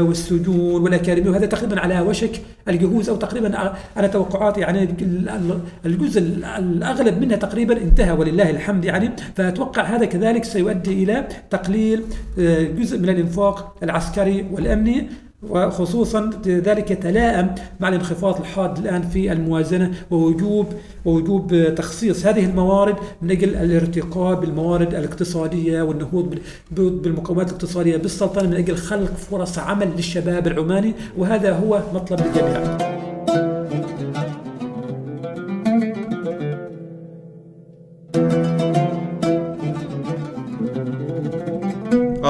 والسجون 0.00 0.82
والأكاديمية 0.82 1.30
وهذا 1.30 1.46
تقريبا 1.46 1.80
على 1.80 2.00
وشك 2.00 2.40
الجهوز 2.68 3.08
أو 3.08 3.16
تقريبا 3.16 3.74
على 3.96 4.08
توقعاتي 4.08 4.60
يعني 4.60 4.88
الجزء 5.86 6.20
الأغلب 6.58 7.20
منها 7.20 7.36
تقريبا 7.36 7.76
انتهى 7.76 8.12
ولله 8.12 8.50
الحمد 8.50 8.84
يعني. 8.84 9.10
فأتوقع 9.36 9.82
هذا 9.82 10.04
كذلك 10.04 10.44
سيؤدي 10.44 11.04
إلى 11.04 11.28
تقليل 11.50 12.02
آه، 12.38 12.62
جزء 12.62 12.98
من 12.98 13.08
الإنفاق 13.08 13.76
العسكري 13.82 14.46
والأمني. 14.52 15.08
وخصوصا 15.48 16.30
ذلك 16.46 16.90
يتلائم 16.90 17.54
مع 17.80 17.88
الانخفاض 17.88 18.40
الحاد 18.40 18.78
الآن 18.78 19.02
في 19.02 19.32
الموازنة 19.32 19.92
ووجوب 20.10 20.66
ووجوب 21.04 21.74
تخصيص 21.76 22.26
هذه 22.26 22.44
الموارد 22.44 22.96
من 23.22 23.30
أجل 23.30 23.54
الارتقاء 23.54 24.40
بالموارد 24.40 24.94
الاقتصادية 24.94 25.82
والنهوض 25.82 26.38
بالمقومات 26.70 27.48
الاقتصادية 27.48 27.96
بالسلطنة 27.96 28.48
من 28.48 28.56
أجل 28.56 28.76
خلق 28.76 29.16
فرص 29.16 29.58
عمل 29.58 29.88
للشباب 29.96 30.46
العماني 30.46 30.94
وهذا 31.18 31.52
هو 31.52 31.82
مطلب 31.94 32.20
الجميع. 32.20 33.49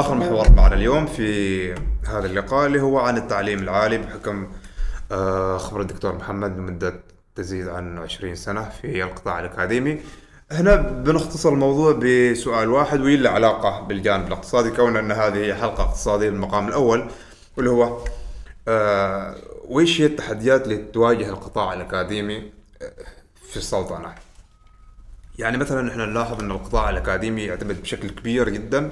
آخر 0.00 0.14
محور 0.14 0.50
معنا 0.52 0.74
اليوم 0.74 1.06
في 1.06 1.72
هذا 2.08 2.26
اللقاء 2.26 2.66
اللي 2.66 2.80
هو 2.80 2.98
عن 2.98 3.16
التعليم 3.16 3.58
العالي 3.58 3.98
بحكم 3.98 4.48
آه، 5.12 5.58
خبرة 5.58 5.82
الدكتور 5.82 6.14
محمد 6.14 6.58
لمدة 6.58 7.00
تزيد 7.34 7.68
عن 7.68 7.98
20 7.98 8.34
سنة 8.34 8.68
في 8.68 9.04
القطاع 9.04 9.40
الأكاديمي. 9.40 10.00
هنا 10.52 10.76
بنختصر 10.76 11.48
الموضوع 11.48 11.92
بسؤال 11.92 12.68
واحد 12.68 13.00
واللي 13.00 13.16
له 13.16 13.30
علاقة 13.30 13.80
بالجانب 13.80 14.26
الاقتصادي 14.26 14.70
كون 14.70 14.96
أن 14.96 15.12
هذه 15.12 15.36
هي 15.36 15.54
حلقة 15.54 15.82
اقتصادية 15.82 16.30
بالمقام 16.30 16.68
الأول 16.68 17.10
واللي 17.56 17.70
هو 17.70 17.98
آه 18.68 19.34
وإيش 19.68 20.00
هي 20.00 20.06
التحديات 20.06 20.64
اللي 20.64 20.76
تواجه 20.76 21.28
القطاع 21.28 21.72
الأكاديمي 21.72 22.36
آه، 22.82 22.92
في 23.50 23.56
السلطنة؟ 23.56 24.14
يعني 25.38 25.58
مثلا 25.58 25.90
إحنا 25.90 26.06
نلاحظ 26.06 26.40
أن 26.40 26.50
القطاع 26.50 26.90
الأكاديمي 26.90 27.42
يعتمد 27.42 27.82
بشكل 27.82 28.10
كبير 28.10 28.48
جدا 28.48 28.90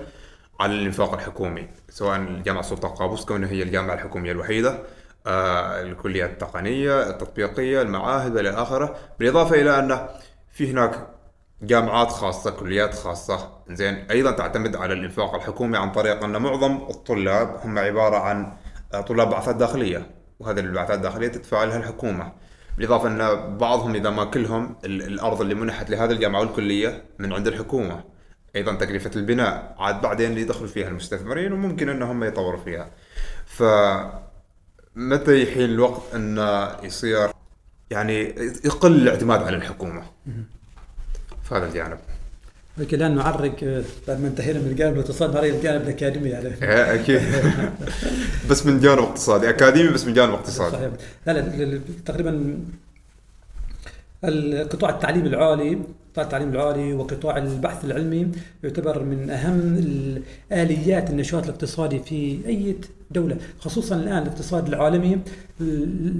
على 0.61 0.75
الإنفاق 0.75 1.15
الحكومي 1.15 1.69
سواء 1.89 2.17
الجامعة 2.17 2.61
السلطان 2.61 2.91
قابوس 2.91 3.25
كونها 3.25 3.49
هي 3.51 3.63
الجامعة 3.63 3.95
الحكومية 3.95 4.33
الوحيدة 4.33 4.79
آه 5.27 5.83
الكليات 5.83 6.31
التقنية 6.31 7.11
التطبيقية 7.11 7.83
المعاهد 7.83 8.37
والى 8.37 8.51
آخره 8.51 8.97
بالإضافة 9.19 9.55
إلى 9.61 9.79
أن 9.79 10.09
في 10.53 10.71
هناك 10.71 11.09
جامعات 11.63 12.11
خاصة 12.11 12.51
كليات 12.51 12.95
خاصة 12.95 13.53
زين 13.71 13.95
أيضا 13.95 14.31
تعتمد 14.31 14.77
على 14.77 14.95
الإنفاق 14.95 15.35
الحكومي 15.35 15.79
عن 15.79 15.93
طريق 15.93 16.25
أن 16.25 16.43
معظم 16.43 16.77
الطلاب 16.91 17.61
هم 17.65 17.79
عبارة 17.79 18.17
عن 18.17 18.53
آه، 18.95 19.01
طلاب 19.01 19.31
بعثات 19.31 19.57
داخلية 19.57 20.11
وهذه 20.41 20.61
البعثات 20.61 20.97
الداخلية 20.97 21.29
تدفع 21.29 21.65
لها 21.65 21.77
الحكومة. 21.77 22.33
بالإضافة 22.77 23.09
أن 23.09 23.57
بعضهم 23.59 23.95
إذا 23.95 24.11
ما 24.11 24.25
كلهم 24.25 24.77
الأرض 24.85 25.41
اللي 25.41 25.55
منحت 25.55 25.91
لهذه 25.91 26.11
الجامعة 26.11 26.41
والكلية 26.41 27.05
من 27.19 27.33
عند 27.33 27.47
الحكومة. 27.47 28.05
أيضا 28.59 28.75
تكلفة 28.75 29.11
البناء 29.17 29.75
عاد 29.79 30.01
بعدين 30.01 30.31
اللي 30.31 30.41
يدخلوا 30.41 30.69
فيها 30.69 30.89
المستثمرين 30.89 31.53
وممكن 31.53 31.89
إنهم 31.89 32.25
يطوروا 32.25 32.61
فيها. 32.61 32.91
ف 33.47 33.63
متى 34.97 35.43
يحين 35.43 35.65
الوقت 35.65 36.15
انه 36.15 36.77
يصير 36.83 37.29
يعني 37.91 38.35
يقل 38.65 38.93
الاعتماد 38.93 39.43
على 39.43 39.57
الحكومة؟ 39.57 40.03
في 41.43 41.55
هذا 41.55 41.67
الجانب. 41.67 41.99
لكن 42.79 42.97
الآن 42.97 43.17
نعرق 43.17 43.85
بعد 44.09 44.21
ما 44.21 44.29
انتهينا 44.29 44.59
من 44.59 44.67
الجانب 44.67 44.95
الاقتصادي 44.95 45.35
نعرق 45.35 45.55
الجانب 45.55 45.83
الأكاديمي 45.83 46.29
يعني 46.29 46.49
أكيد. 46.95 47.23
بس 48.51 48.67
من 48.67 48.81
جانب 48.81 48.99
اقتصادي. 48.99 49.49
أكاديمي 49.49 49.89
بس 49.89 50.05
من 50.05 50.15
جانب 50.15 50.33
اقتصادي. 50.33 50.77
صحيح. 50.77 50.91
لا 51.27 51.33
لا 51.33 51.81
تقريبا 52.07 52.59
القطاع 54.25 54.91
التعليم 54.91 55.27
العالي 55.27 55.79
قطاع 56.13 56.25
التعليم 56.25 56.49
العالي 56.49 56.93
وقطاع 56.93 57.37
البحث 57.39 57.85
العلمي 57.85 58.29
يعتبر 58.65 59.03
من 59.03 59.31
أهم 59.31 59.61
الآليات 60.53 61.11
النشاط 61.11 61.45
الاقتصادي 61.45 61.99
في 61.99 62.41
أي 62.47 62.77
دولة 63.11 63.37
خصوصا 63.59 63.97
الآن 63.97 64.23
الاقتصاد 64.23 64.69
العالمي 64.69 65.19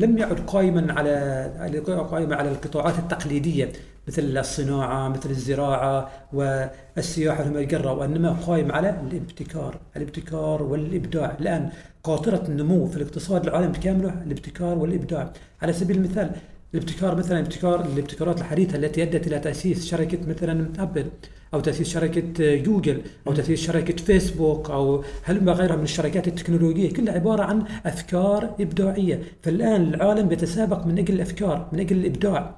لم 0.01 0.19
يعد 0.19 0.41
قائما 0.41 0.93
على 0.93 1.79
قائما 2.11 2.37
على 2.37 2.51
القطاعات 2.51 2.99
التقليدية 2.99 3.73
مثل 4.09 4.39
الصناعة 4.39 5.09
مثل 5.09 5.31
الزراعة 5.31 6.11
والسياحة 6.33 7.45
والمجره 7.45 7.93
وإنما 7.93 8.33
قائم 8.33 8.73
على 8.73 9.01
الابتكار 9.11 9.79
الابتكار 9.97 10.63
والإبداع. 10.63 11.37
الآن 11.41 11.71
قاطرة 12.03 12.45
النمو 12.49 12.87
في 12.87 12.97
الاقتصاد 12.97 13.47
العالمي 13.47 13.73
بكامله 13.73 14.23
الابتكار 14.27 14.79
والإبداع. 14.79 15.33
على 15.63 15.73
سبيل 15.73 15.97
المثال 15.97 16.31
الابتكار 16.75 17.17
مثلا 17.17 17.41
ابتكار 17.41 17.85
الابتكارات 17.85 18.41
الحديثة 18.41 18.79
التي 18.79 19.03
أدت 19.03 19.27
إلى 19.27 19.39
تأسيس 19.39 19.87
شركة 19.87 20.29
مثلا 20.29 20.73
أبل 20.79 21.07
أو 21.55 21.61
تأسيس 21.61 21.89
شركة 21.89 22.57
جوجل 22.57 23.03
أو 23.27 23.33
تأسيس 23.33 23.61
شركة 23.61 23.97
فيسبوك 23.97 24.71
أو 24.71 25.05
هل 25.23 25.51
غيرها 25.51 25.77
من 25.77 25.83
الشركات 25.83 26.29
التكنولوجية. 26.29 26.93
كلها 26.93 27.15
عبارة 27.15 27.43
عن 27.43 27.65
أفكار 27.87 28.55
إبداعية. 28.61 29.23
فالآن 29.43 29.95
العالم 29.95 30.29
بيتسابق 30.29 30.87
من 30.87 30.99
أجل 30.99 31.15
الأفكار 31.15 31.69
من 31.73 31.81
أجل 31.81 31.97
الإبداع. 31.97 32.55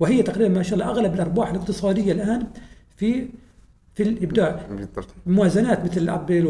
وهي 0.00 0.22
تقريبا 0.22 0.54
ما 0.54 0.62
شاء 0.62 0.74
الله 0.74 0.90
أغلب 0.90 1.14
الأرباح 1.14 1.50
الاقتصادية 1.50 2.12
الآن 2.12 2.46
في 2.96 3.28
في 3.94 4.02
الإبداع. 4.02 4.60
موازنات 5.26 5.84
مثل 5.84 6.08
ابل 6.08 6.46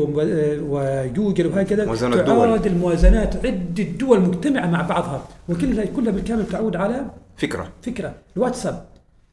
وجوجل 0.69 1.47
وهكذا. 1.47 1.95
تعاد 2.23 2.67
الموازنات 2.67 3.47
عده 3.47 3.85
دول 3.85 4.21
مجتمعة 4.21 4.67
مع 4.67 4.83
بعضها. 4.83 5.29
وكلها 5.49 5.85
كلها 5.85 6.13
بالكامل 6.13 6.47
تعود 6.47 6.77
على 6.77 7.05
فكرة. 7.37 7.73
فكرة. 7.83 8.15
الواتساب. 8.37 8.85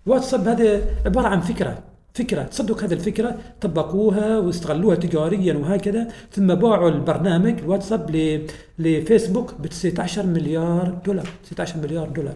الواتساب 0.07 0.47
هذا 0.47 0.81
عبارة 1.05 1.27
عن 1.27 1.39
فكرة. 1.41 1.83
فكرة. 2.13 2.43
تصدق 2.43 2.83
هذه 2.83 2.93
الفكرة 2.93 3.37
طبقوها 3.61 4.39
واستغلوها 4.39 4.95
تجاريا 4.95 5.53
وهكذا. 5.53 6.07
ثم 6.31 6.55
باعوا 6.55 6.89
البرنامج 6.89 7.59
الواتساب 7.59 8.11
لفيسبوك 8.79 9.53
ب 9.59 9.67
19 9.67 10.25
مليار 10.25 10.97
دولار. 11.05 11.27
19 11.43 11.77
مليار 11.77 12.09
دولار. 12.09 12.35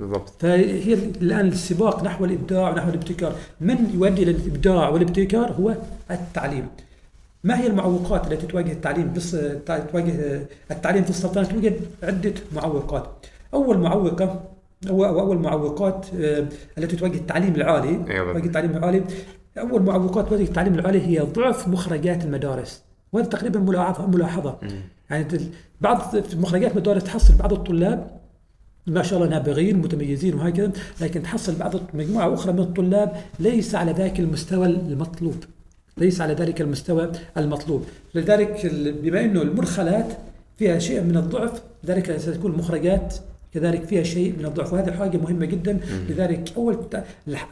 بالضبط. 0.00 0.28
فهي 0.38 0.94
الآن 0.94 1.48
السباق 1.48 2.04
نحو 2.04 2.24
الإبداع 2.24 2.70
ونحو 2.70 2.88
الابتكار. 2.88 3.32
من 3.60 3.90
يؤدي 3.94 4.22
إلى 4.22 4.30
الإبداع 4.30 4.88
والابتكار 4.88 5.52
هو 5.52 5.76
التعليم. 6.10 6.66
ما 7.44 7.60
هي 7.60 7.66
المعوقات 7.66 8.32
التي 8.32 8.46
تواجه 8.46 8.72
التعليم 8.72 9.12
بس 9.12 9.30
تواجه 9.66 10.46
التعليم 10.70 11.04
في 11.04 11.10
السلطنة؟ 11.10 11.44
توجد 11.44 11.80
عدة 12.02 12.34
معوقات. 12.52 13.10
أول 13.54 13.78
معوقة 13.78 14.42
أو 14.88 15.04
أو 15.04 15.20
أول 15.20 15.38
معوقات 15.38 16.06
آه، 16.20 16.46
التي 16.78 16.96
تواجه 16.96 17.16
التعليم 17.16 17.54
العالي. 17.54 18.04
أيوة. 18.10 18.32
تواجه 18.32 18.46
التعليم 18.46 18.70
العالي. 18.70 19.04
أول 19.58 19.82
معوقات 19.82 20.28
تواجه 20.28 20.42
التعليم 20.42 20.74
العالي 20.74 21.06
هي 21.06 21.20
ضعف 21.20 21.68
مخرجات 21.68 22.24
المدارس. 22.24 22.82
وهذا 23.12 23.28
تقريبا 23.28 23.60
ملاحظة 23.60 24.06
ملاحظة. 24.06 24.58
يعني 25.10 25.26
بعض 25.80 26.16
مخرجات 26.36 26.72
المدارس 26.72 27.04
تحصل 27.04 27.34
بعض 27.34 27.52
الطلاب 27.52 28.23
ما 28.86 29.02
شاء 29.02 29.18
الله 29.18 29.30
نابغين 29.30 29.76
متميزين 29.76 30.34
وهكذا 30.34 30.72
لكن 31.00 31.22
تحصل 31.22 31.54
بعض 31.54 31.74
مجموعة 31.94 32.34
أخرى 32.34 32.52
من 32.52 32.60
الطلاب 32.60 33.12
ليس 33.40 33.74
على 33.74 33.92
ذاك 33.92 34.20
المستوى 34.20 34.66
المطلوب 34.66 35.44
ليس 35.98 36.20
على 36.20 36.34
ذلك 36.34 36.60
المستوى 36.60 37.12
المطلوب. 37.36 37.84
لذلك 38.14 38.66
بما 39.02 39.24
أنه 39.24 39.42
المدخلات 39.42 40.06
فيها 40.58 40.78
شيء 40.78 41.00
من 41.00 41.16
الضعف 41.16 41.62
لذلك 41.84 42.16
ستكون 42.16 42.52
المخرجات 42.52 43.14
كذلك 43.54 43.84
فيها 43.84 44.02
شيء 44.02 44.34
من 44.38 44.44
الضعف 44.44 44.72
وهذه 44.72 44.92
حاجة 44.92 45.16
مهمة 45.16 45.46
جدا. 45.46 45.80
لذلك 46.08 46.52
أول 46.56 46.78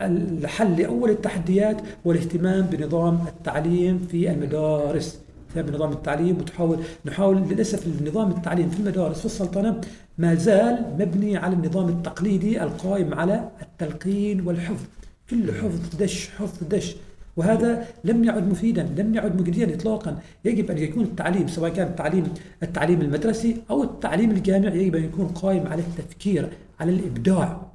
الحل 0.03 0.77
لأول 0.77 1.11
التحديات 1.11 1.77
هو 2.07 2.13
الاهتمام 2.13 2.63
بنظام 2.63 3.25
التعليم 3.29 4.07
في 4.11 4.31
المدارس. 4.31 5.19
بنظام 5.57 5.93
التعليم 5.93 6.39
وتحاول 6.39 6.79
نحاول 7.05 7.37
للأسف 7.37 7.87
النظام 7.87 8.31
التعليم 8.31 8.71
في 8.71 8.81
المدارس 8.81 9.19
في 9.19 9.25
السلطنة 9.25 9.81
ما 10.19 10.35
زال 10.35 10.97
مبني 10.99 11.37
على 11.37 11.55
النظام 11.55 11.89
التقليدي 11.89 12.63
القائم 12.63 13.15
على 13.15 13.49
التلقين 13.63 14.47
والحفظ. 14.47 14.85
كل 15.31 15.53
حفظ 15.53 15.97
دش 16.01 16.29
حفظ 16.29 16.65
دش. 16.71 16.97
وهذا 17.37 17.87
لم 18.05 18.25
يعد 18.25 18.51
مفيدا 18.51 18.83
لم 18.97 19.15
يعد 19.15 19.41
مجديا 19.41 19.75
اطلاقا. 19.75 20.19
يجب 20.45 20.71
أن 20.71 20.79
يكون 20.79 21.05
التعليم 21.05 21.49
سواء 21.49 21.71
كان 21.71 21.87
التعليم 21.87 22.25
التعليم 22.63 23.01
المدرسي 23.01 23.57
أو 23.71 23.83
التعليم 23.83 24.31
الجامعي 24.31 24.79
يجب 24.79 24.97
أن 24.97 25.05
يكون 25.05 25.27
قائم 25.27 25.67
على 25.67 25.83
التفكير 25.83 26.49
على 26.81 26.93
الإبداع. 26.93 27.67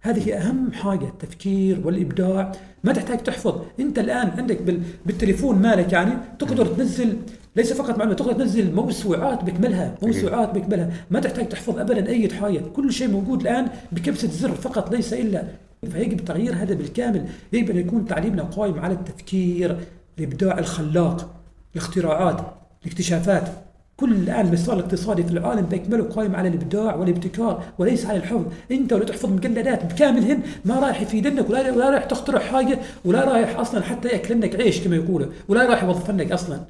هذه 0.00 0.32
أهم 0.34 0.72
حاجة 0.72 1.04
التفكير 1.04 1.80
والإبداع. 1.84 2.52
ما 2.84 2.92
تحتاج 2.92 3.18
تحفظ. 3.18 3.62
أنت 3.80 3.98
الآن 3.98 4.30
عندك 4.30 4.62
بال... 4.62 4.82
بالتليفون 5.06 5.58
مالك 5.58 5.92
يعني 5.92 6.12
تقدر 6.38 6.66
تنزل 6.66 7.16
ليس 7.56 7.72
فقط 7.72 7.98
معلومات 7.98 8.18
تقدر 8.18 8.32
تنزل 8.32 8.74
موسوعات 8.74 9.44
بكملها 9.44 9.94
موسوعات 10.02 10.54
بكملها. 10.54 10.90
ما 11.10 11.20
تحتاج 11.20 11.48
تحفظ 11.48 11.78
أبدا 11.78 12.08
أي 12.08 12.28
حاجة 12.28 12.60
كل 12.76 12.92
شيء 12.92 13.08
موجود 13.08 13.40
الآن 13.40 13.68
بكبسة 13.92 14.28
زر 14.28 14.52
فقط 14.52 14.94
ليس 14.94 15.12
إلا. 15.12 15.42
فيجب 15.90 16.24
تغيير 16.24 16.54
هذا 16.54 16.74
بالكامل. 16.74 17.24
يجب 17.52 17.70
أن 17.70 17.76
يكون 17.76 18.06
تعليمنا 18.06 18.42
قائم 18.42 18.78
على 18.78 18.94
التفكير 18.94 19.76
الإبداع 20.18 20.58
الخلاق 20.58 21.34
الاختراعات 21.74 22.40
الاكتشافات. 22.82 23.48
كل 23.96 24.12
الآن 24.12 24.46
المستوى 24.46 24.74
الاقتصادي 24.74 25.22
في 25.22 25.30
العالم 25.30 25.62
باكمله 25.62 26.04
قائم 26.04 26.36
على 26.36 26.48
الإبداع 26.48 26.94
والابتكار 26.94 27.62
وليس 27.78 28.06
على 28.06 28.18
الحفظ، 28.18 28.44
أنت 28.70 28.92
لو 28.92 29.04
تحفظ 29.04 29.32
مجلدات 29.32 29.92
بكاملهن 29.92 30.40
ما 30.64 30.78
رايح 30.78 31.00
يفيدنك 31.02 31.50
ولا 31.50 31.72
ولا 31.72 31.90
رايح 31.90 32.04
تخترع 32.04 32.38
حاجة 32.38 32.78
ولا 33.04 33.24
رايح 33.24 33.58
أصلا 33.58 33.82
حتى 33.82 34.08
ياكل 34.08 34.40
لك 34.40 34.60
عيش 34.60 34.80
كما 34.80 34.96
يقولوا، 34.96 35.26
ولا 35.48 35.66
رايح 35.66 35.82
يوظفنك 35.82 36.32
أصلا. 36.32 36.60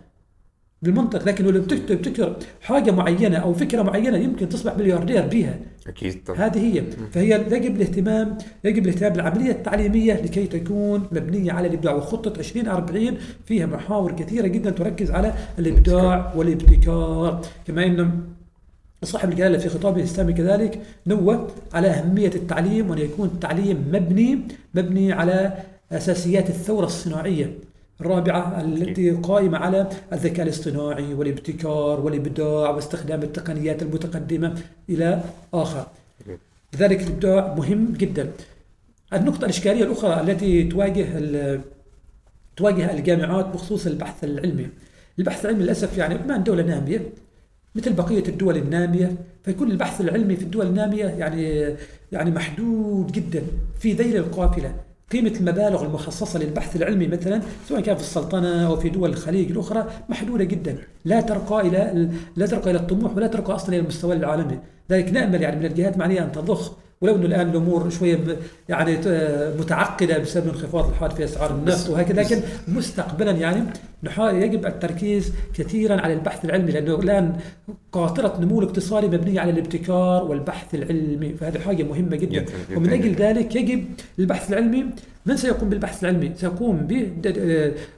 بالمنطق 0.83 1.29
لكن 1.29 1.45
لو 1.45 1.61
بتكتب 1.61 1.99
بتكتب 1.99 2.37
حاجة 2.61 2.91
معينة 2.91 3.37
أو 3.37 3.55
فكرة 3.55 3.83
معينة 3.83 4.19
يمكن 4.19 4.49
تصبح 4.49 4.77
ملياردير 4.77 5.27
بها. 5.27 5.59
أكيد 5.87 6.25
طبعا. 6.25 6.47
هذه 6.47 6.59
هي. 6.59 6.83
فهي 7.13 7.31
يجب 7.51 7.77
الاهتمام 7.77 8.39
يجب 8.65 8.83
الاهتمام 8.87 9.13
بالعملية 9.13 9.51
التعليمية 9.51 10.15
لكي 10.15 10.47
تكون 10.47 11.07
مبنية 11.13 11.53
على 11.53 11.69
الإبداع. 11.69 11.95
وخطة 11.95 12.39
2040 12.39 13.19
فيها 13.47 13.67
محاور 13.67 14.13
كثيرة 14.13 14.47
جدا 14.47 14.71
تركز 14.71 15.11
على 15.11 15.35
الإبداع 15.59 16.33
والابتكار. 16.37 17.41
كما 17.67 17.87
ان 17.87 18.11
صاحب 19.03 19.31
الجلالة 19.31 19.59
في 19.59 19.69
خطابه 19.69 19.97
الاسلامي 19.97 20.33
كذلك 20.33 20.83
نوة 21.07 21.49
على 21.73 21.89
أهمية 21.89 22.31
التعليم 22.35 22.91
وأن 22.91 22.99
يكون 22.99 23.29
التعليم 23.35 23.85
مبني 23.93 24.39
مبني 24.75 25.13
على 25.13 25.53
أساسيات 25.93 26.49
الثورة 26.51 26.87
الصناعية. 26.87 27.55
الرابعة 28.01 28.61
التي 28.61 29.11
قائمة 29.11 29.59
على 29.59 29.89
الذكاء 30.13 30.47
الاصطناعي 30.47 31.15
والابتكار 31.15 32.01
والإبداع 32.01 32.71
واستخدام 32.71 33.23
التقنيات 33.23 33.83
المتقدمة 33.83 34.59
إلى 34.89 35.23
آخر. 35.55 35.87
لذلك 36.75 37.03
الإبداع 37.03 37.55
مهم 37.55 37.93
جدا. 37.93 38.31
النقطة 39.13 39.45
الإشكالية 39.45 39.85
الأخرى 39.85 40.21
التي 40.21 40.65
تواجه 40.65 41.07
تواجه 42.57 42.93
الجامعات 42.93 43.47
بخصوص 43.47 43.87
البحث 43.87 44.25
العلمي. 44.25 44.69
البحث 45.19 45.45
العلمي 45.45 45.63
للأسف 45.63 45.99
يعني 45.99 46.19
بما 46.19 46.37
أن 46.37 46.43
دولة 46.43 46.63
نامية. 46.63 47.01
مثل 47.75 47.93
بقية 47.93 48.29
الدول 48.29 48.57
النامية 48.57 49.15
فيكون 49.45 49.71
البحث 49.71 50.01
العلمي 50.01 50.37
في 50.37 50.43
الدول 50.43 50.67
النامية 50.67 51.05
يعني 51.05 51.75
يعني 52.13 52.31
محدود 52.31 53.13
جدا 53.13 53.43
في 53.79 53.93
ذيل 53.93 54.17
القافلة. 54.17 54.75
قيمة 55.13 55.33
المبالغ 55.41 55.85
المخصصة 55.85 56.39
للبحث 56.39 56.77
العلمي 56.77 57.07
مثلا 57.07 57.41
سواء 57.69 57.81
كان 57.81 57.97
في 57.97 58.03
السلطنة 58.03 58.67
أو 58.67 58.77
في 58.77 58.89
دول 58.89 59.11
الخليج 59.11 59.51
الأخرى 59.51 59.87
محدودة 60.09 60.45
جدا. 60.45 60.79
لا 61.05 61.21
ترقى 61.21 61.61
إلى 61.61 62.09
لا 62.37 62.47
ترقى 62.47 62.71
إلى 62.71 62.79
الطموح 62.79 63.17
ولا 63.17 63.27
ترقى 63.27 63.55
أصلا 63.55 63.69
إلى 63.69 63.79
المستوى 63.79 64.17
العالمي. 64.17 64.59
ذلك 64.91 65.13
نأمل 65.13 65.43
يعني 65.43 65.57
من 65.57 65.67
الجهات 65.67 65.95
المعنية 65.95 66.23
أن 66.23 66.33
تضخ. 66.33 66.73
ولو 67.01 67.17
انه 67.17 67.27
الآن 67.27 67.51
الأمور 67.51 67.91
شوية 67.91 68.19
يعني 68.69 68.99
متعقدة 69.59 70.19
بسبب 70.19 70.49
انخفاض 70.49 70.89
الحاد 70.89 71.11
في 71.11 71.25
أسعار 71.25 71.51
النفط 71.51 71.91
وهكذا 71.91 72.23
لكن 72.23 72.41
مستقبلا 72.69 73.31
يعني 73.31 73.63
يجب 74.19 74.67
التركيز 74.67 75.33
كثيرا 75.55 76.01
على 76.01 76.13
البحث 76.13 76.45
العلمي 76.45 76.73
لأنه 76.73 76.95
الآن 76.95 77.37
قاطرة 77.93 78.41
نمو 78.41 78.61
الاقتصادي 78.61 79.07
مبنية 79.07 79.41
على 79.41 79.51
الابتكار 79.51 80.25
والبحث 80.25 80.75
العلمي 80.75 81.35
فهذه 81.35 81.59
حاجة 81.59 81.83
مهمة 81.83 82.17
جدا 82.17 82.45
ومن 82.77 82.91
أجل. 82.91 83.13
ذلك 83.13 83.57
يجب 83.57 83.85
البحث 84.19 84.51
العلمي 84.53 84.85
من 85.27 85.37
سيقوم 85.37 85.69
بالبحث 85.69 86.05
العلمي؟ 86.05 86.33
سيقوم 86.37 86.77
به 86.77 87.07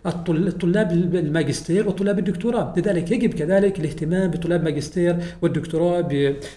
الطلاب 0.06 0.93
الماجستير 1.14 1.89
وطلاب 1.89 2.18
الدكتوراه، 2.18 2.74
لذلك 2.77 3.10
يجب 3.10 3.35
كذلك 3.35 3.81
الاهتمام 3.81 4.31
بطلاب 4.31 4.60
الماجستير 4.60 5.16
والدكتوراه 5.43 6.01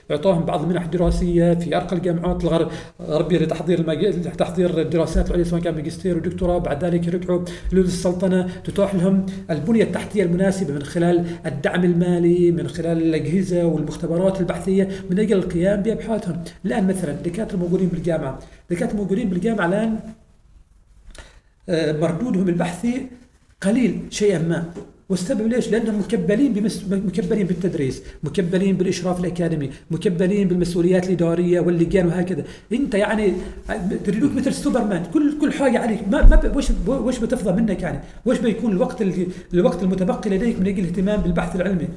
باعطائهم 0.10 0.46
بعض 0.46 0.62
المنح 0.64 0.84
الدراسية 0.84 1.54
في 1.54 1.76
أرقى 1.76 1.96
الجامعات 1.96 2.44
الغر- 2.44 2.72
الغربيه 3.00 3.38
لتحضير. 3.38 3.92
لتحضير 3.92 4.82
الدراسات 4.82 5.28
العليا 5.28 5.44
سواء 5.44 5.62
كان 5.62 5.76
ماجستير 5.76 6.18
ودكتوراه، 6.18 6.58
بعد 6.58 6.86
ذلك 6.86 7.08
يرجعوا 7.08 7.42
للسلطنه 7.74 8.48
تتاح 8.64 8.96
لهم 8.96 9.26
البنية 9.50 9.84
التحتية 9.84 10.24
المناسبة 10.24 10.74
من 10.74 10.84
خلال 10.84 11.26
الدعم 11.46 11.84
المالي، 11.84 12.52
من 12.52 12.68
خلال 12.68 12.98
الأجهزة 12.98 13.66
والمختبرات 13.66 14.40
البحثية 14.40 14.90
من 15.10 15.20
أجل 15.20 15.38
القيام 15.38 15.82
بأبحاثهم، 15.82 16.44
الآن 16.66 16.88
مثلا 16.88 17.12
دكاترة 17.12 17.58
موجودين 17.58 17.88
بالجامعة، 17.88 18.40
دكاترة 18.70 18.96
موجودين 18.96 19.30
بالجامعة 19.30 19.66
الآن 19.66 20.00
آه، 21.70 21.92
مردودهم 21.92 22.50
البحثي 22.50 23.08
قليل 23.62 24.02
شيئا 24.10 24.40
ما. 24.40 24.74
والسبب 25.10 25.48
ليش؟ 25.48 25.70
لأنهم 25.72 26.00
مكبلين 26.00 26.54
بمس... 26.54 26.86
مكبلين 26.92 27.48
بالتدريس، 27.48 28.04
مكبلين 28.24 28.78
بالإشراف 28.78 29.20
الأكاديمي، 29.20 29.70
مكبلين 29.92 30.48
بالمسؤوليات 30.48 31.08
الإدارية 31.08 31.60
واللجان 31.60 32.08
وهكذا، 32.08 32.44
أنت 32.74 32.94
يعني 32.96 33.34
تريدوك 34.06 34.32
مثل 34.36 34.54
سوبرمان، 34.54 35.04
كل 35.14 35.38
كل 35.42 35.52
حاجة 35.54 35.80
عليك، 35.80 36.00
ما 36.12 36.26
ما 36.30 36.36
ب- 36.36 36.56
وش 36.58 36.68
وش 36.88 37.20
بتفضى 37.20 37.62
منك 37.62 37.82
يعني؟ 37.82 38.00
وش 38.26 38.38
بيكون 38.40 38.72
الوقت 38.72 39.02
اللي 39.02 39.28
الوقت 39.54 39.84
المتبقي 39.84 40.30
لديك 40.30 40.60
من 40.60 40.68
أجل 40.68 40.80
الاهتمام 40.84 41.22
بالبحث 41.22 41.56
العلمي؟ 41.56 41.88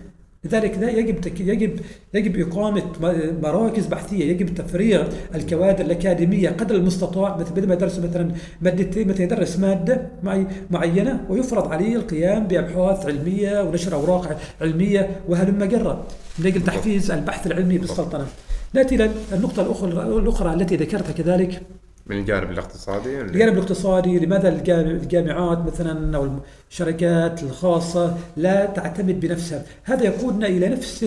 لذلك 0.46 0.78
يجب. 0.82 1.40
يجب 1.40 1.80
يجب 2.14 2.48
إقامة 2.48 2.82
م- 3.00 3.40
مراكز 3.42 3.86
بحثية، 3.86 4.24
يجب 4.24 4.54
تفريغ 4.54 5.08
الكوادر 5.34 5.84
الأكاديمية 5.84 6.48
قدر 6.48 6.74
المستطاع 6.74 7.36
مثل 7.36 7.50
بدل 7.54 7.68
ما 7.68 7.74
يدرس 7.74 7.98
مثلا 7.98 8.30
مادتين 8.62 9.08
مثلا 9.08 9.22
يدرس 9.22 9.58
مادة 9.58 10.02
معي... 10.22 10.46
معينة 10.70 11.20
ويفرض 11.30 11.72
عليه 11.72 11.96
القيام 11.96 12.46
بأبحاث 12.46 13.06
علمية 13.06 13.62
ونشر 13.62 13.94
أوراق 13.94 14.38
علمية 14.60 15.10
وهلم 15.28 15.64
جرا 15.64 16.04
من 16.38 16.46
أجل 16.46 16.64
تحفيز 16.64 17.10
البحث 17.10 17.46
العلمي 17.46 17.78
بالسلطنة. 17.78 18.26
نأتي 18.74 18.94
إلى 18.94 19.10
النقطة 19.32 19.62
الاخرى 19.62 19.90
الأخرى 20.18 20.54
التي 20.54 20.76
ذكرتها 20.76 21.12
كذلك 21.12 21.62
من 22.06 22.18
الجانب 22.18 22.50
الاقتصادي 22.50 23.20
الجانب 23.20 23.52
الاقتصادي 23.52 24.18
لماذا 24.18 24.48
الجامعات 24.48 25.58
مثلا 25.58 26.16
أو 26.16 26.28
الشركات 26.70 27.42
الخاصة 27.42 28.16
لا 28.36 28.66
تعتمد 28.66 29.20
بنفسها 29.20 29.62
هذا 29.84 30.04
يقودنا 30.04 30.46
إلى 30.46 30.68
نفس 30.68 31.04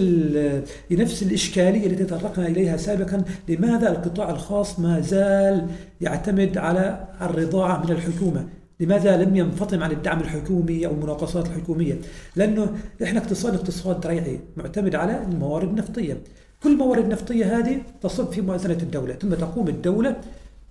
لنفس 0.91 1.23
الإشكالية 1.23 1.87
التي 1.87 2.05
تطرقنا 2.05 2.47
إليها 2.47 2.77
سابقا 2.77 3.23
لماذا 3.49 3.89
القطاع 3.91 4.29
الخاص 4.29 4.79
ما 4.79 4.99
زال 4.99 5.67
يعتمد 6.01 6.57
على 6.57 7.07
الرضاعة 7.21 7.85
من 7.85 7.91
الحكومة 7.91 8.45
لماذا 8.79 9.17
لم 9.17 9.35
ينفطم 9.35 9.83
عن 9.83 9.91
الدعم 9.91 10.19
الحكومي 10.19 10.85
أو 10.85 10.91
المناقصات 10.91 11.47
الحكومية؟ 11.47 11.95
لأنه 12.35 12.75
إحنا 13.03 13.19
اقتصاد 13.19 13.53
اقتصاد 13.53 14.07
ريعي 14.07 14.39
معتمد 14.57 14.95
على 14.95 15.23
الموارد 15.23 15.69
النفطية. 15.69 16.17
كل 16.63 16.71
الموارد 16.71 17.03
النفطية 17.03 17.59
هذه 17.59 17.81
تصب 18.01 18.31
في 18.31 18.41
موازنة 18.41 18.77
الدولة، 18.81 19.13
ثم 19.13 19.33
تقوم 19.33 19.67
الدولة 19.67 20.15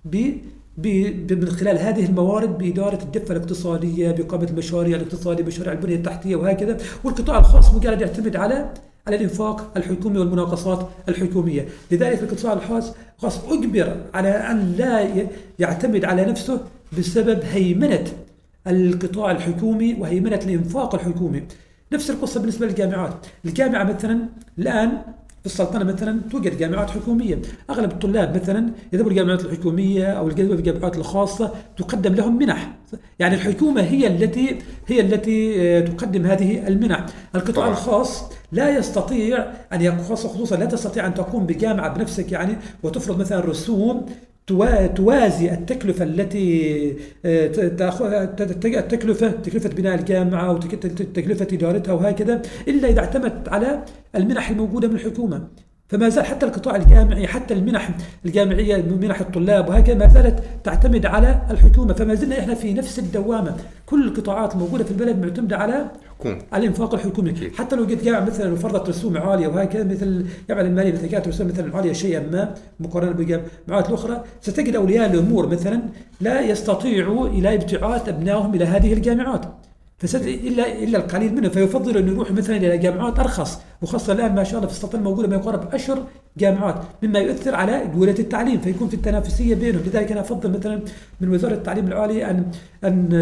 ب 0.05 0.33
من 1.31 1.49
خلال 1.49 1.77
هذه 1.77 2.05
الموارد 2.05 2.57
بإدارة 2.57 3.03
الدفة 3.03 3.35
الاقتصادية 3.35 4.11
بإقامة 4.11 4.43
المشاريع 4.43 4.97
الاقتصادية 4.97 5.43
مشاريع 5.43 5.73
البنية 5.73 5.95
التحتية 5.95 6.35
وهكذا 6.35 6.77
والقطاع 7.03 7.39
الخاص 7.39 7.73
مجرد 7.73 8.01
يعتمد 8.01 8.35
على 8.35 8.73
على 9.07 9.15
الإنفاق 9.15 9.71
الحكومي 9.77 10.19
والمناقصات 10.19 10.89
الحكومية. 11.09 11.65
لذلك 11.91 12.23
القطاع 12.23 12.53
الخاص 12.53 12.93
خاص 13.17 13.39
أجبر 13.49 13.95
على 14.13 14.29
أن 14.29 14.75
لا 14.77 15.25
يعتمد 15.59 16.05
على 16.05 16.25
نفسه 16.25 16.61
بسبب 16.97 17.39
هيمنة 17.43 18.03
القطاع 18.67 19.31
الحكومي 19.31 19.93
وهيمنة 19.93 20.39
الإنفاق 20.45 20.95
الحكومي. 20.95 21.43
نفس 21.93 22.09
القصة 22.09 22.39
بالنسبة 22.39 22.65
للجامعات. 22.65 23.25
الجامعة 23.45 23.83
مثلا 23.83 24.19
الآن 24.59 25.01
في 25.39 25.45
السلطنة 25.45 25.83
مثلا 25.83 26.21
توجد 26.31 26.57
جامعات 26.57 26.89
حكومية. 26.89 27.41
أغلب 27.69 27.91
الطلاب 27.91 28.35
مثلا 28.35 28.71
يذهبوا 28.93 29.11
الجامعات 29.11 29.45
الحكومية 29.45 30.05
أو 30.05 30.27
الجامعات 30.27 30.97
الخاصة 30.97 31.53
تقدم 31.77 32.13
لهم 32.13 32.37
منح. 32.37 32.75
يعني 33.19 33.35
الحكومة 33.35 33.81
هي 33.81 34.07
التي 34.07 34.59
هي 34.87 35.01
التي 35.01 35.61
آه، 35.61 35.81
تقدم 35.81 36.25
هذه 36.25 36.67
المنح. 36.67 37.05
القطاع 37.35 37.67
الخاص 37.67 38.23
لا 38.51 38.77
يستطيع 38.77 39.51
يقوم 39.81 39.99
خصوصا 39.99 40.55
لا 40.55 40.65
تستطيع 40.65 41.07
أن 41.07 41.13
تقوم 41.13 41.45
بجامعة 41.45 41.93
بنفسك 41.93 42.31
يعني 42.31 42.57
وتفرض 42.83 43.19
مثلا 43.19 43.39
رسوم 43.39 44.05
توازي 44.95 45.51
التكلفة 45.53 46.03
التي 46.05 46.95
آه، 47.25 47.47
تأخذ 47.67 48.13
التكلفة 48.13 49.31
تكلفة 49.31 49.69
بناء 49.69 49.95
الجامعة 49.95 50.51
وتكلفة 50.51 51.47
إدارتها 51.53 51.93
وهكذا 51.93 52.41
إلا 52.67 52.89
إذا 52.89 52.99
اعتمدت 52.99 53.49
على 53.49 53.83
المنح 54.15 54.49
الموجودة 54.49 54.87
من 54.87 54.95
الحكومة. 54.95 55.47
فما 55.87 56.09
زال 56.09 56.25
حتى 56.25 56.45
القطاع 56.45 56.75
الجامعي 56.75 57.27
حتى 57.27 57.53
المنح 57.53 57.89
الجامعية 58.25 58.81
منح 58.81 59.19
الطلاب 59.19 59.69
وهكذا 59.69 59.95
ما 59.95 60.07
زالت 60.07 60.43
تعتمد 60.63 61.05
على 61.05 61.41
الحكومة. 61.51 61.93
فما 61.93 62.13
زلنا 62.15 62.39
إحنا 62.39 62.53
في 62.53 62.73
نفس 62.73 62.99
الدوامة. 62.99 63.55
كل 63.85 64.07
القطاعات 64.07 64.53
الموجودة 64.53 64.83
في 64.83 64.91
البلد 64.91 65.25
معتمدة 65.25 65.57
على 65.57 65.85
حكومة. 66.19 66.37
على 66.51 66.63
الإنفاق 66.63 66.93
الحكومي. 66.93 67.29
أكيد. 67.29 67.55
حتى 67.55 67.75
لو 67.75 67.85
جيت 67.85 68.03
جامعه 68.03 68.25
مثلا 68.25 68.55
فرضت 68.55 68.89
رسوم 68.89 69.17
عالية 69.17 69.47
وهكذا 69.47 69.83
مثل 69.83 70.05
الجامعة 70.05 70.61
الماليه 70.61 70.93
مثلا 70.93 71.07
كانت 71.07 71.27
رسوم 71.27 71.47
مثلا 71.47 71.77
عالية 71.77 71.93
شيئا 71.93 72.19
ما 72.19 72.53
مقارنة 72.79 73.11
بالجامعات 73.11 73.89
الأخرى 73.89 74.23
ستجد 74.41 74.75
أولياء 74.75 75.11
الأمور 75.11 75.47
مثلا 75.47 75.81
لا 76.21 76.41
يستطيعوا 76.41 77.27
إلى 77.27 77.55
ابتعاث 77.55 78.09
أبنائهم 78.09 78.55
إلى 78.55 78.65
هذه 78.65 78.93
الجامعات. 78.93 79.45
فسد 79.97 80.25
إلا 80.27 80.83
إلا 80.83 80.97
القليل 80.97 81.35
منهم. 81.35 81.49
فيفضل 81.49 81.97
انه 81.97 82.11
يروح 82.11 82.31
مثلا 82.31 82.57
إلى 82.57 82.77
جامعات 82.77 83.19
أرخص 83.19 83.59
وخاصة 83.81 84.13
الآن 84.13 84.35
ما 84.35 84.43
شاء 84.43 84.55
الله 84.55 84.67
في 84.67 84.73
السلطنة 84.73 85.01
موجوده 85.01 85.27
ما 85.27 85.35
يقارب 85.35 85.69
عشر 85.73 86.03
جامعات 86.37 86.75
مما 87.03 87.19
يؤثر 87.19 87.55
على 87.55 87.87
جوده 87.95 88.19
التعليم. 88.19 88.61
فيكون 88.61 88.87
في 88.87 88.93
التنافسية 88.93 89.55
بينهم. 89.55 89.81
لذلك 89.85 90.11
أنا 90.11 90.21
أفضل 90.21 90.51
مثلا 90.51 90.81
من 91.21 91.29
وزارة 91.29 91.53
التعليم 91.53 91.87
العالي 91.87 92.25
أن 92.25 92.45
أن 92.83 93.13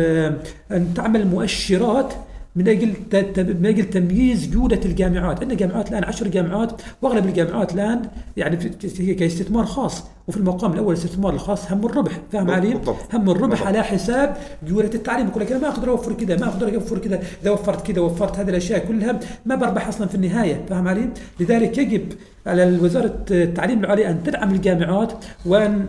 أن 0.72 0.94
تعمل 0.95 1.28
مؤشرات 1.28 2.14
من 2.57 2.67
أجل 2.67 2.93
من 3.38 3.65
أجل 3.65 3.89
تمييز 3.89 4.49
جوده 4.49 4.79
الجامعات، 4.85 5.39
عندنا 5.39 5.57
جامعات 5.57 5.89
الآن 5.89 6.03
10 6.03 6.27
جامعات 6.27 6.81
وأغلب 7.01 7.25
الجامعات 7.25 7.73
الآن 7.73 8.01
يعني 8.38 8.57
هي 8.99 9.13
كاستثمار 9.13 9.65
خاص. 9.65 10.03
وفي 10.27 10.38
المقام 10.38 10.73
الأول 10.73 10.93
الاستثمار 10.93 11.34
الخاص 11.34 11.71
هم 11.71 11.85
الربح، 11.85 12.11
فاهم 12.31 12.51
علي؟ 12.51 12.81
هم 13.13 13.29
الربح 13.29 13.67
على 13.67 13.84
حساب 13.84 14.38
جوده 14.67 14.89
التعليم، 14.95 15.27
يقول 15.27 15.43
لك 15.43 15.51
أنا 15.51 15.61
ما 15.61 15.67
أقدر 15.67 15.89
أوفر 15.89 16.13
كذا، 16.13 16.38
ما 16.39 16.47
أقدر 16.47 16.75
أوفر 16.75 16.97
كذا، 16.97 17.21
إذا 17.41 17.51
وفرت 17.51 17.88
كذا 17.88 18.01
وفرت 18.01 18.39
هذه 18.39 18.49
الأشياء 18.49 18.85
كلها 18.88 19.19
ما 19.45 19.55
بربح 19.55 19.88
أصلا 19.88 20.07
في 20.07 20.15
النهاية، 20.15 20.65
فاهم 20.69 20.88
علي؟ 20.88 21.09
لذلك 21.39 21.77
يجب 21.77 22.13
على 22.47 22.79
وزارة 22.81 23.25
التعليم 23.31 23.79
العالي 23.79 24.09
أن 24.09 24.23
تدعم 24.23 24.51
الجامعات 24.53 25.13
وان 25.45 25.85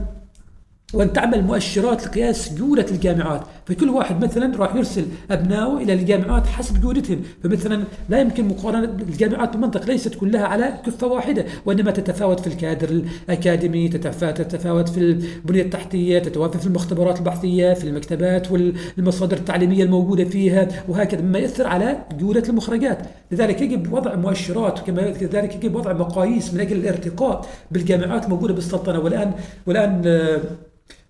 وأن 0.94 1.12
تعمل 1.12 1.44
مؤشرات 1.44 2.06
لقياس 2.06 2.54
جودة 2.54 2.86
الجامعات. 2.90 3.42
فكل 3.68 3.90
واحد 3.90 4.24
مثلا 4.24 4.56
راح 4.56 4.74
يرسل 4.74 5.04
أبنائه 5.30 5.76
إلى 5.76 5.92
الجامعات 5.92 6.46
حسب 6.46 6.80
جودتهم. 6.80 7.22
فمثلا 7.44 7.84
لا 8.08 8.20
يمكن 8.20 8.48
مقارنة 8.48 8.84
الجامعات 8.84 9.56
بمنطق 9.56 9.86
ليست 9.86 10.14
كلها 10.14 10.46
على 10.46 10.74
كفة 10.86 11.06
واحدة 11.06 11.44
وإنما 11.66 11.90
تتفاوت 11.90 12.40
في 12.40 12.46
الكادر 12.46 12.88
الأكاديمي 12.88 13.88
تتفاوت 13.88 14.88
في 14.88 15.00
البنية 15.00 15.62
التحتية 15.62 16.18
تتفاوت 16.18 16.56
في 16.56 16.66
المختبرات 16.66 17.18
البحثية 17.18 17.74
في 17.74 17.84
المكتبات 17.84 18.52
والمصادر 18.52 19.36
التعليمية 19.36 19.84
الموجودة 19.84 20.24
فيها 20.24 20.68
وهكذا 20.88 21.20
مما 21.20 21.38
يأثر 21.38 21.66
على 21.66 21.96
جودة 22.18 22.48
المخرجات. 22.48 22.98
لذلك 23.32 23.60
يجب 23.60 23.92
وضع 23.92 24.14
مؤشرات 24.14 24.80
وكما 24.80 25.10
كذلك 25.10 25.54
يجب 25.54 25.74
وضع 25.74 25.92
مقاييس 25.92 26.54
من 26.54 26.60
أجل 26.60 26.76
الارتقاء 26.76 27.46
بالجامعات 27.70 28.24
الموجودة 28.24 28.54
بالسلطنة. 28.54 28.98
والآن 28.98 29.32
والآن 29.66 30.02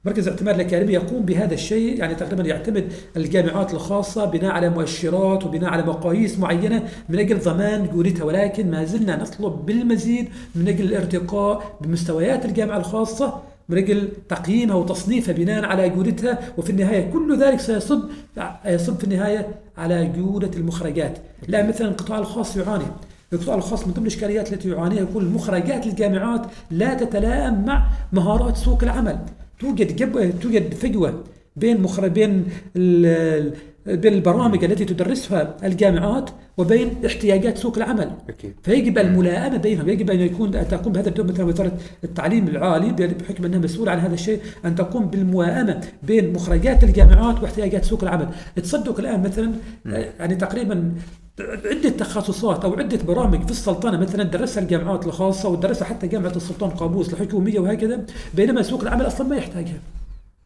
مركز 0.05 0.29
الاعتماد 0.29 0.55
الأكاديمي 0.55 0.93
يقوم 0.93 1.23
بهذا 1.23 1.55
الشيء 1.55 1.99
يعني 1.99 2.15
تقريبا 2.15 2.43
يعتمد 2.43 2.93
الجامعات 3.17 3.75
الخاصة 3.75 4.25
بناء 4.25 4.51
على 4.51 4.71
مؤشرات 4.71 5.45
وبناء 5.45 5.71
على 5.71 5.83
مقاييس 5.83 6.39
معينة 6.39 6.89
من 7.09 7.19
أجل 7.19 7.39
ضمان 7.39 7.89
جودتها 7.89 8.25
ولكن 8.25 8.71
ما 8.71 8.85
زلنا 8.85 9.23
نطلب 9.23 9.67
بالمزيد 9.67 10.29
من 10.55 10.69
أجل 10.69 10.85
الارتقاء 10.85 11.79
بمستويات 11.81 12.45
الجامعة 12.45 12.77
الخاصة 12.77 13.43
من 13.69 13.79
أجل 13.79 14.09
تقييمها 14.29 14.77
وتصنيفها 14.77 15.35
بناء 15.35 15.65
على 15.65 15.89
جودتها 15.89 16.39
وفي 16.59 16.71
النهاية 16.71 17.11
كل 17.11 17.39
ذلك 17.41 17.61
سيصب 17.61 18.01
يصب 18.67 18.99
في 18.99 19.05
النهاية 19.05 19.49
على 19.79 20.07
جودة 20.07 20.51
المخرجات. 20.59 21.19
لا 21.49 21.69
مثلا 21.69 21.89
القطاع 21.89 22.19
الخاص 22.19 22.57
يعاني. 22.57 22.85
القطاع 23.33 23.55
الخاص 23.55 23.87
من 23.87 23.93
ضمن 23.93 24.03
الإشكاليات 24.03 24.53
التي 24.53 24.69
يعانيها 24.71 25.01
يقول 25.01 25.25
مخرجات 25.25 25.87
الجامعات 25.87 26.47
لا 26.71 26.95
تتلائم 26.95 27.65
مع 27.65 27.87
مهارات 28.13 28.57
سوق 28.57 28.83
العمل. 28.83 29.19
توجد 29.61 29.97
جب... 29.97 30.41
توجد 30.41 30.75
فجوة 30.75 31.25
بين 31.57 31.81
مخر... 31.81 32.09
بين 32.09 32.45
ال... 32.77 33.53
بين 33.87 34.13
البرامج 34.13 34.65
التي 34.65 34.85
تدرسها 34.85 35.57
الجامعات 35.65 36.31
وبين 36.57 36.91
احتياجات 37.07 37.59
سوق 37.59 37.77
العمل. 37.77 38.11
أكيد. 38.29 38.55
فيجب 38.63 38.99
الملائمة 38.99 39.57
بينهم 39.57 39.89
يجب 39.89 40.11
أن 40.11 40.21
يكون 40.21 40.55
أن 40.55 40.69
تقوم 40.69 40.93
بهذا 40.93 41.09
الدور. 41.09 41.27
مثلا 41.27 41.47
وزارة 41.47 41.79
التعليم 42.05 42.49
العالي 42.49 42.93
بحكم 42.93 43.45
أنها 43.45 43.59
مسؤولة 43.59 43.93
عن 43.93 43.99
هذا 43.99 44.15
الشيء 44.15 44.41
أن 44.65 44.75
تقوم 44.75 45.07
بالموائمه 45.07 45.81
بين 46.03 46.33
مخرجات 46.33 46.85
الجامعات 46.85 47.43
واحتياجات 47.43 47.85
سوق 47.85 48.03
العمل. 48.03 48.29
تصدق 48.57 48.99
الآن 48.99 49.23
مثلا 49.23 49.53
يعني 50.21 50.35
تقريبا 50.35 50.93
عدة 51.41 51.89
تخصصات 51.89 52.65
أو 52.65 52.75
عدة 52.75 52.99
برامج 53.07 53.45
في 53.45 53.51
السلطنة. 53.51 54.01
مثلا 54.01 54.23
درسها 54.23 54.63
الجامعات 54.63 55.07
الخاصة 55.07 55.49
ودرسها 55.49 55.85
حتى 55.85 56.07
جامعة 56.07 56.33
السلطان 56.37 56.71
قابوس 56.71 57.13
الحكومية 57.13 57.59
وهكذا 57.59 58.01
بينما 58.35 58.63
سوق 58.63 58.83
العمل 58.83 59.07
أصلا 59.07 59.27
ما 59.27 59.37
يحتاجها. 59.37 59.79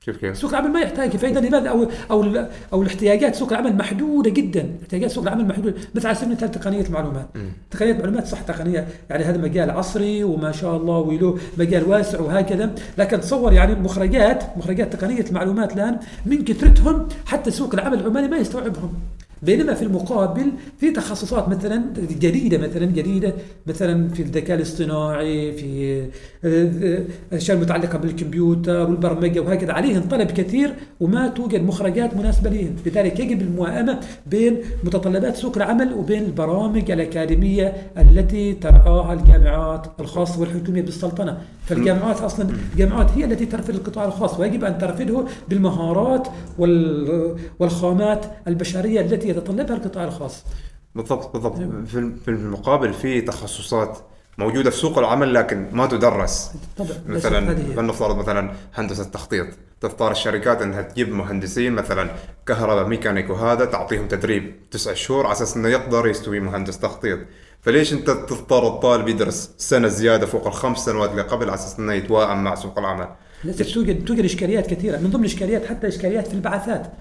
كيف 0.05 0.17
كيف؟ 0.17 0.37
سوق 0.37 0.51
العمل 0.51 0.71
ما 0.71 0.81
يحتاج 0.81 1.17
فاذا 1.17 1.41
لماذا؟ 1.41 1.69
أو 1.69 1.87
أو 2.11 2.47
أو 2.73 2.83
الاحتياجات 2.83 3.35
سوق 3.35 3.53
العمل 3.53 3.77
محدودة 3.77 4.31
جدا، 4.31 4.71
احتياجات 4.83 5.11
سوق 5.11 5.23
العمل 5.23 5.47
محدودة، 5.47 5.75
مثل 5.95 6.07
على 6.07 6.17
سبيل 6.17 6.29
المثال 6.29 6.51
تقنية 6.51 6.81
المعلومات. 6.81 7.27
تقنية 7.71 7.93
المعلومات 7.93 8.27
صح 8.27 8.41
تقنية 8.41 8.89
يعني 9.11 9.25
هذا 9.25 9.39
مجال 9.39 9.71
عصري 9.71 10.25
وما 10.25 10.53
شاء 10.53 10.77
الله 10.77 10.99
وله 10.99 11.39
مجال 11.59 11.89
واسع 11.89 12.21
وهكذا، 12.21 12.75
لكن 12.99 13.21
تصور 13.21 13.53
يعني 13.53 13.75
مخرجات 13.75 14.45
مخرجات 14.57 14.93
تقنية 14.93 15.25
المعلومات 15.29 15.73
الآن 15.73 15.99
من 16.27 16.45
كثرتهم 16.45 17.09
حتى 17.27 17.51
سوق 17.51 17.75
العمل 17.75 18.01
العمالي 18.01 18.29
ما 18.29 18.37
يستوعبهم. 18.37 18.95
بينما 19.43 19.75
في 19.75 19.83
المقابل 19.83 20.53
في 20.79 20.91
تخصصات 20.91 21.49
مثلا 21.49 21.85
جديدة 22.21 22.59
مثلا 22.59 22.87
جديدة 22.87 23.35
مثلا 23.67 24.09
في 24.09 24.23
الذكاء 24.23 24.57
الاصطناعي 24.57 25.53
في 25.53 26.03
الاشياء 27.33 27.57
المتعلقة 27.57 27.99
بالكمبيوتر 27.99 28.81
والبرمجة 28.81 29.41
وهكذا. 29.41 29.73
عليهم 29.73 30.03
طلب 30.03 30.31
كثير 30.31 30.75
وما 31.01 31.29
توجد 31.29 31.63
مخرجات 31.63 32.17
مناسبة 32.17 32.51
لهم 32.51 32.77
لذلك 32.87 33.21
يجب 33.21 33.41
الموائمه 33.41 34.01
بين 34.27 34.57
متطلبات 34.85 35.37
سوق 35.37 35.57
العمل 35.57 35.93
وبين 35.93 36.23
البرامج 36.23 36.91
الأكاديمية 36.91 37.73
التي 37.99 38.53
ترعاها 38.53 39.13
الجامعات 39.13 39.87
الخاصة 40.01 40.41
والحكومية 40.41 40.83
بالسلطنة. 40.83 41.39
فالجامعات 41.67 42.21
أصلا 42.21 42.49
الجامعات 42.73 43.11
هي 43.11 43.25
التي 43.25 43.47
ترفض 43.47 43.75
القطاع 43.75 44.05
الخاص 44.05 44.41
ويجب 44.41 44.65
أن 44.65 44.79
ترفضه 44.79 45.25
بالمهارات 45.49 46.29
والخامات 47.61 48.27
البشرية 48.49 49.01
التي 49.01 49.32
يتطلبها 49.33 49.77
القطاع 49.77 50.05
الخاص. 50.05 50.45
بالضبط 50.95 51.33
بالضبط. 51.33 51.57
في 52.25 52.29
المقابل 52.29 52.93
في 52.93 53.21
تخصصات 53.21 53.99
موجودة 54.39 54.71
في 54.71 54.77
سوق 54.77 54.99
العمل 54.99 55.35
لكن 55.35 55.69
ما 55.73 55.87
تدرس. 55.87 56.51
طبعا 56.77 56.91
مثلا. 57.07 57.55
فلنفترض 57.55 58.17
مثلا 58.17 58.53
هندسة 58.75 59.05
تخطيط. 59.05 59.47
تضطر 59.81 60.11
الشركات 60.11 60.63
إنها 60.63 60.83
تجيب 60.83 61.13
مهندسين 61.13 61.73
مثلا 61.73 62.11
كهرباء 62.47 62.87
ميكانيك 62.87 63.31
وهذا 63.31 63.65
تعطيهم 63.65 64.09
تدريب 64.09 64.55
تسع 64.71 64.95
شهور 64.95 65.25
على 65.27 65.33
أساس 65.33 65.57
إنه 65.57 65.69
يقدر 65.69 66.07
يستوي 66.07 66.41
مهندس 66.41 66.79
تخطيط. 66.79 67.19
فليش 67.61 67.93
أنت 67.93 68.11
تضطر 68.11 68.67
الطالب 68.67 69.09
يدرس 69.09 69.51
سنة 69.59 69.89
زيادة 69.89 70.27
فوق 70.27 70.47
الخمس 70.47 70.79
سنوات 70.79 71.11
اللي 71.11 71.23
قبل 71.23 71.45
على 71.45 71.55
أساس 71.55 71.79
إنه 71.79 71.93
يتوائم 71.93 72.45
مع 72.45 72.55
سوق 72.55 72.79
العمل؟ 72.79 73.09
للاسف 73.45 73.75
توجد 73.75 74.05
توجد 74.05 74.25
إشكاليات 74.25 74.67
كثيرة 74.67 74.99
من 74.99 75.11
ضمن 75.11 75.21
الإشكاليات 75.21 75.67
حتى 75.67 75.89
إشكاليات 75.89 76.29
في 76.29 76.35
البعثات. 76.35 76.93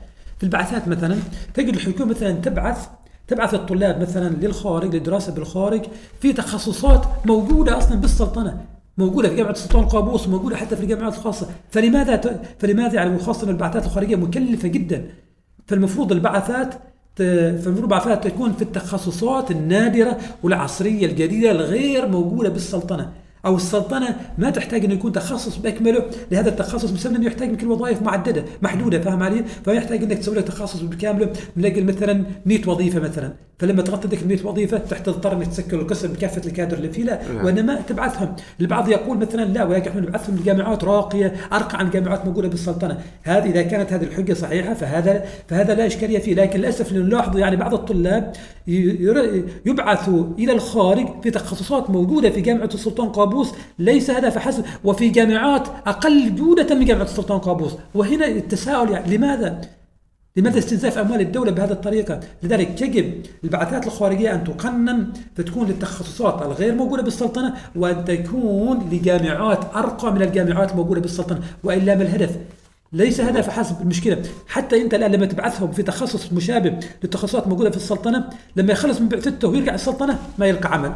في 0.41 0.47
البعثات 0.47 0.87
مثلا 0.87 1.17
تجد 1.53 1.73
الحكومة 1.73 2.09
مثلا 2.09 2.31
تبعث 2.31 2.87
تبعث 3.27 3.53
الطلاب 3.53 4.01
مثلا 4.01 4.29
للخارج 4.29 4.95
للدراسه 4.95 5.33
بالخارج 5.33 5.81
في 6.21 6.33
تخصصات 6.33 7.05
موجودة 7.25 7.77
أصلا 7.77 7.97
بالسلطنة 7.97 8.65
موجودة 8.97 9.29
في 9.29 9.35
جامعة 9.35 9.51
السلطان 9.51 9.85
قابوس 9.85 10.27
وموجوده 10.27 10.55
حتى 10.55 10.75
في 10.75 10.83
الجامعات 10.83 11.13
الخاصه 11.13 11.47
فلماذا 11.69 12.15
ت... 12.15 12.41
فلماذا 12.59 12.95
يعني 12.95 13.19
خاصه 13.19 13.49
البعثات 13.49 13.85
الخارجية 13.85 14.15
مكلفة 14.15 14.67
جدا؟ 14.67 15.05
فالمفروض 15.67 16.11
البعثات 16.11 16.75
فالمفروض 17.15 17.77
البعثات 17.77 18.27
تكون 18.27 18.53
في 18.53 18.61
التخصصات 18.61 19.51
النادرة 19.51 20.17
والعصرية 20.43 21.05
الجديدة 21.05 21.51
الغير 21.51 22.07
موجودة 22.07 22.49
بالسلطنة. 22.49 23.11
أو 23.45 23.55
السلطنة 23.55 24.15
ما 24.37 24.49
تحتاج 24.49 24.85
انه 24.85 24.93
يكون 24.93 25.11
تخصص 25.11 25.57
بأكمله 25.57 26.05
لهذا 26.31 26.49
التخصص 26.49 26.91
بسبب 26.91 27.15
أنه 27.15 27.25
يحتاج 27.25 27.49
يمكن 27.49 27.67
وظائف 27.67 28.01
معدده 28.01 28.45
محدودة 28.61 28.99
فاهم 29.01 29.23
علي؟ 29.23 29.43
فيحتاج 29.65 30.03
أنك 30.03 30.17
تسوي 30.17 30.35
لك 30.35 30.43
تخصص 30.43 30.81
بكامله 30.81 31.33
من 31.55 31.65
أجل 31.65 31.83
مثلا 31.83 32.25
100 32.45 32.69
وظيفة 32.69 32.99
مثلا 32.99 33.33
فلما 33.61 33.81
تغطي 33.81 34.07
ذيك 34.07 34.21
ال 34.21 34.27
100 34.27 34.37
وظيفه 34.45 34.77
تضطر 34.77 35.33
انك 35.33 35.47
تسكر 35.47 35.79
القسم 35.79 36.13
بكافة 36.13 36.41
الكادر 36.45 36.77
اللي 36.77 36.89
فيه 36.89 37.03
لا 37.03 37.19
نعم. 37.33 37.45
وإنما 37.45 37.81
تبعثهم. 37.81 38.35
البعض 38.61 38.89
يقول 38.89 39.17
مثلا 39.17 39.45
لا 39.45 39.63
ولكن 39.63 39.89
إحنا 39.89 40.01
نبعثهم 40.01 40.35
لجامعات 40.35 40.83
راقية 40.83 41.33
أرقى 41.53 41.79
عن 41.79 41.89
جامعات 41.89 42.25
موجوده 42.25 42.47
بالسلطنة. 42.47 42.97
هذه 43.23 43.49
إذا 43.49 43.61
كانت 43.61 43.93
هذه 43.93 44.03
الحجة 44.03 44.33
صحيحة 44.33 44.73
فهذا 44.73 45.25
فهذا 45.47 45.73
لا 45.75 45.87
إشكالية 45.87 46.19
فيه. 46.19 46.35
لكن 46.35 46.59
للأسف 46.59 46.93
نلاحظ 46.93 47.37
يعني 47.37 47.55
بعض 47.55 47.73
الطلاب 47.73 48.33
يبعثوا 49.65 50.25
إلى 50.39 50.51
الخارج 50.51 51.07
في 51.23 51.31
تخصصات 51.31 51.89
موجودة 51.89 52.29
في 52.29 52.41
جامعة 52.41 52.69
السلطان 52.73 53.09
قابوس. 53.09 53.51
ليس 53.79 54.09
هذا 54.09 54.29
فحسب. 54.29 54.63
وفي 54.83 55.09
جامعات 55.09 55.67
أقل 55.87 56.35
جودة 56.35 56.75
من 56.75 56.85
جامعة 56.85 57.03
السلطان 57.03 57.39
قابوس. 57.39 57.71
وهنا 57.95 58.27
التساؤل 58.27 58.91
يعني 58.91 59.17
لماذا؟ 59.17 59.61
لماذا 60.35 60.59
استنزاف 60.59 60.97
أموال 60.97 61.21
الدولة 61.21 61.51
بهذه 61.51 61.71
الطريقة؟ 61.71 62.19
لذلك 62.43 62.81
يجب 62.81 63.13
البعثات 63.43 63.87
الخارجية 63.87 64.33
أن 64.33 64.43
تقنن 64.43 65.07
فتكون 65.35 65.67
للتخصصات 65.67 66.41
الغير 66.41 66.75
موجودة 66.75 67.03
بالسلطنة 67.03 67.53
وأن 67.75 68.05
تكون 68.05 68.89
لجامعات 68.91 69.75
أرقى 69.75 70.13
من 70.13 70.21
الجامعات 70.21 70.71
الموجودة 70.71 71.01
بالسلطنة 71.01 71.41
وإلا 71.63 71.95
ما 71.95 72.01
الهدف؟ 72.01 72.37
ليس 72.93 73.21
هذا 73.21 73.41
فحسب 73.41 73.81
المشكلة، 73.81 74.21
حتى 74.47 74.81
أنت 74.81 74.93
الآن 74.93 75.11
لما 75.11 75.25
تبعثهم 75.25 75.71
في 75.71 75.83
تخصص 75.83 76.33
مشابه 76.33 76.79
للتخصصات 77.03 77.43
الموجوده 77.43 77.69
في 77.69 77.77
السلطنة 77.77 78.29
لما 78.55 78.71
يخلص 78.71 79.01
من 79.01 79.09
بعثته 79.09 79.47
ويرجع 79.47 79.73
السلطنة 79.73 80.19
ما 80.37 80.45
يلقى 80.45 80.73
عمل. 80.73 80.93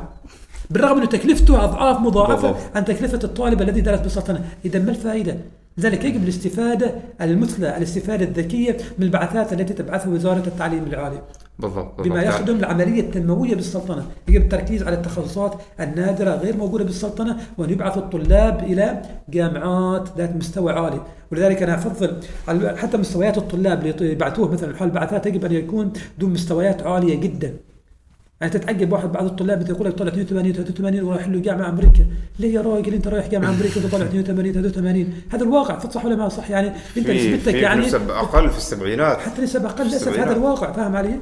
بالرغم 0.70 0.98
انه 0.98 1.06
تكلفته 1.06 1.64
أضعاف 1.64 2.00
مضاعفة. 2.00 2.56
عن 2.76 2.86
تكلفة 2.86 3.20
الطالب 3.24 3.62
الذي 3.62 3.82
درس 3.82 4.00
بالسلطنة، 4.00 4.46
إذا 4.66 4.80
ما 4.80 4.90
الفائدة؟ 4.90 5.38
لذلك 5.78 6.06
يجب 6.06 6.24
الاستفادة 6.24 6.96
المثلى، 7.22 7.78
الاستفادة 7.78 8.26
الذكية 8.26 8.78
من 8.98 9.06
البعثات 9.06 9.54
التي 9.54 9.74
تبعثها 9.74 10.10
وزارة 10.14 10.44
التعليم 10.48 10.84
العالي. 10.84 11.22
بالضبط 11.60 12.02
بما 12.02 12.16
بالضبط. 12.16 12.34
يخدم 12.34 12.56
العملية 12.56 13.02
التنموية 13.02 13.56
بالسلطنة 13.56 14.06
يجب 14.28 14.42
التركيز 14.42 14.84
على 14.84 14.96
التخصصات 14.96 15.62
النادرة 15.80 16.36
غير 16.36 16.58
موجودة 16.58 16.84
بالسلطنة 16.84 17.38
وأن 17.58 17.70
يبعث 17.70 17.98
الطلاب 17.98 18.60
إلى 18.64 19.02
جامعات 19.30 20.10
ذات 20.18 20.36
مستوى 20.36 20.74
عالي 20.74 21.02
ولذلك 21.32 21.64
أنا 21.64 21.76
أفضل 21.76 22.18
حتى 22.78 22.98
مستويات 22.98 23.38
الطلاب 23.38 23.86
اللي 23.86 24.12
يبعثوه 24.12 24.52
مثلا 24.52 24.78
حال 24.78 24.88
البعثات 24.88 25.26
يجب 25.26 25.46
أن 25.46 25.52
يكون 25.52 25.94
ذو 26.20 26.28
مستويات 26.28 26.84
عالية 26.84 27.16
جدا 27.16 27.54
يعني 28.42 28.54
تتعجب 28.54 28.92
واحد 28.92 29.12
بعض 29.12 29.26
الطلاب 29.26 29.70
يقول 29.70 29.88
لك 29.88 29.94
طلع 29.94 30.08
82 30.08 30.54
83 30.54 31.04
ورايح 31.04 31.28
له 31.28 31.40
جامعة 31.40 31.70
أمريكا، 31.70 32.06
ليه 32.40 32.54
يا 32.54 32.62
راجل 32.62 32.94
أنت 32.94 33.08
رايح 33.08 33.28
جامعة 33.28 33.50
أمريكا 33.50 33.82
وانت 33.82 33.92
طالع 33.92 34.06
82 34.06 34.54
83 34.54 35.14
هذا 35.30 35.44
الواقع 35.44 35.80
صح 35.80 36.06
ولا 36.06 36.16
ما 36.16 36.30
صح 36.30 36.50
يعني 36.50 36.72
أنت 36.98 37.10
نسبتك 37.10 37.54
يعني 37.54 37.86
أقل 37.96 38.50
في 38.50 38.58
السبعينات 38.58 39.18
حتى 39.18 39.42
نسب 39.42 39.66
أقل 39.66 39.86
للاسف. 39.88 40.20
هذا 40.20 40.32
الواقع 40.32 40.72
فاهم 40.72 40.96
علي؟ 40.96 41.20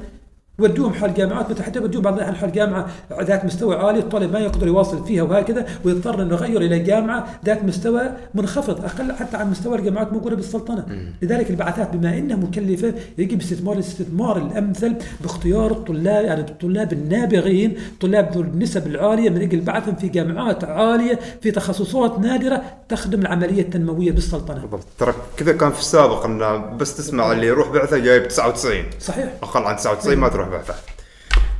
ودوهم 0.59 0.93
حال 0.93 1.13
جامعات 1.13 1.49
مثل 1.49 1.63
حتى 1.63 1.79
ودوهم 1.79 2.03
بعض 2.03 2.13
الأحيان 2.13 2.35
حال 2.35 2.51
جامعه 2.51 2.87
ذات 3.21 3.45
مستوى 3.45 3.75
عالي 3.75 3.99
الطالب 3.99 4.33
ما 4.33 4.39
يقدر 4.39 4.67
يواصل 4.67 5.05
فيها 5.05 5.23
وهكذا 5.23 5.65
ويضطر 5.85 6.21
إنه 6.21 6.33
يغير 6.33 6.61
إلى 6.61 6.79
جامعة 6.79 7.27
ذات 7.45 7.63
مستوى 7.63 8.01
منخفض 8.33 8.85
أقل 8.85 9.11
حتى 9.11 9.37
عن 9.37 9.51
مستوى 9.51 9.77
الجامعات 9.77 10.07
الموجوده 10.07 10.35
بالسلطنه 10.35 10.85
لذلك 11.21 11.49
البعثات 11.49 11.95
بما 11.95 12.17
إنها 12.17 12.37
مكلفة 12.37 12.93
يجب 13.17 13.41
استثمار 13.41 13.73
الاستثمار 13.73 14.37
الأمثل 14.37 14.95
باختيار 15.21 15.71
الطلاب 15.71 16.25
يعني 16.25 16.41
الطلاب 16.41 16.93
النابغين 16.93 17.77
طلاب 18.01 18.31
ذو 18.33 18.41
النسب 18.41 18.87
العالية 18.87 19.29
من 19.29 19.41
أجل 19.41 19.61
بعثهم 19.61 19.95
في 19.95 20.07
جامعات 20.07 20.63
عالية 20.63 21.19
في 21.41 21.51
تخصصات 21.51 22.19
نادرة 22.19 22.61
تخدم 22.89 23.21
العملية 23.21 23.61
التنموية 23.61 24.11
بالسلطنة. 24.11 24.61
بالضبط. 24.61 24.85
ترى 24.99 25.13
كذا 25.37 25.51
كان 25.51 25.71
في 25.71 25.79
السابق 25.79 26.25
إنه 26.25 26.57
بس 26.57 26.97
تسمع 26.97 27.31
اللي 27.31 27.47
يروح 27.47 27.69
بعثة 27.69 27.97
جايب 27.97 28.27
99 28.27 28.83
صحيح. 28.99 29.33
أقل 29.43 29.63
عن 29.63 29.75
99 29.75 30.17
ما 30.17 30.29
تروح. 30.29 30.42
بعثه 30.49 30.73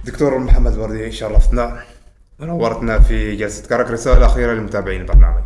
دكتور 0.05 0.37
محمد 0.39 0.77
وردي 0.77 1.11
شرفتنا 1.11 1.79
نورتنا 2.39 2.99
في 2.99 3.35
جلسة. 3.35 3.67
كرك 3.67 3.91
رسالة 3.91 4.25
أخيرة 4.25 4.53
لمتابعين 4.53 5.01
البرنامج. 5.01 5.43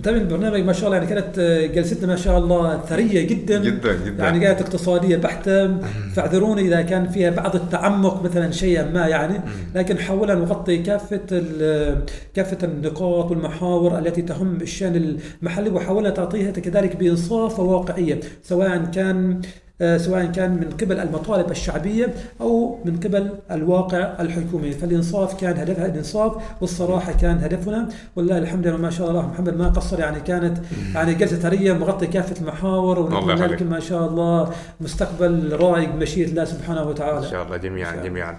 متابعين 0.00 0.22
البرنامج 0.22 0.60
ما 0.64 0.72
شاء 0.72 0.84
الله 0.86 0.96
يعني 0.96 1.08
كانت 1.08 1.38
آه، 1.38 1.66
جلستنا 1.66 2.06
ما 2.06 2.16
شاء 2.16 2.38
الله 2.38 2.80
ثرية 2.80 3.26
جدا. 3.26 3.58
جدا 3.64 3.92
جدا. 4.04 4.24
يعني 4.24 4.40
كانت 4.40 4.60
اقتصادية 4.60 5.16
بحتة. 5.16 5.78
فاعذروني 6.14 6.62
إذا 6.62 6.82
كان 6.82 7.08
فيها 7.08 7.30
بعض 7.30 7.56
التعمق 7.56 8.22
مثلا 8.22 8.50
شيئا 8.50 8.90
ما 8.90 9.06
يعني. 9.06 9.40
لكن 9.74 9.98
حاولنا 9.98 10.34
نغطي 10.34 10.78
كافة 10.78 11.20
ال- 11.32 12.04
كافة 12.34 12.58
النقاط 12.62 13.30
والمحاور 13.30 13.98
التي 13.98 14.22
تهم 14.22 14.56
الشأن 14.60 15.18
المحلي 15.42 15.70
وحاولنا 15.70 16.10
تعطيها 16.10 16.50
كذلك 16.50 16.96
بإنصاف 16.96 17.60
وواقعية 17.60 18.20
سواء 18.42 18.84
كان 18.94 19.40
آه، 19.42 19.65
سواء 19.80 20.24
كان 20.24 20.50
من 20.50 20.70
قبل 20.80 21.00
المطالب 21.00 21.50
الشعبية 21.50 22.14
أو 22.40 22.78
من 22.84 23.00
قبل 23.00 23.30
الواقع 23.50 24.12
الحكومي. 24.20 24.72
فالإنصاف 24.72 25.40
كان 25.40 25.56
هدفها 25.56 25.86
الإنصاف 25.86 26.32
والصراحة 26.60 27.12
كان 27.12 27.38
هدفنا. 27.38 27.88
والله 28.16 28.38
الحمد 28.38 28.66
لله 28.66 28.76
ما 28.76 28.90
شاء 28.90 29.10
الله 29.10 29.26
محمد 29.26 29.56
ما 29.56 29.68
قصر 29.68 30.00
يعني 30.00 30.20
كانت 30.20 30.58
يعني 30.94 31.14
جلسة 31.14 31.36
ثرية 31.36 31.72
مغطي 31.72 32.06
كافة 32.06 32.40
المحاور 32.40 32.98
الله 32.98 33.18
ونتمنى. 33.18 33.46
لكم 33.46 33.66
ما 33.66 33.80
شاء 33.80 34.06
الله 34.06 34.52
مستقبل 34.80 35.56
رائق 35.60 35.90
بمشيئة 35.90 36.28
الله 36.28 36.44
سبحانه 36.44 36.82
وتعالى. 36.88 37.18
إن 37.18 37.30
شاء 37.30 37.42
الله 37.42 37.56
إن 37.56 37.60
جميعا 37.60 37.90
شاء 37.90 37.98
الله. 37.98 38.08
جميعا. 38.08 38.38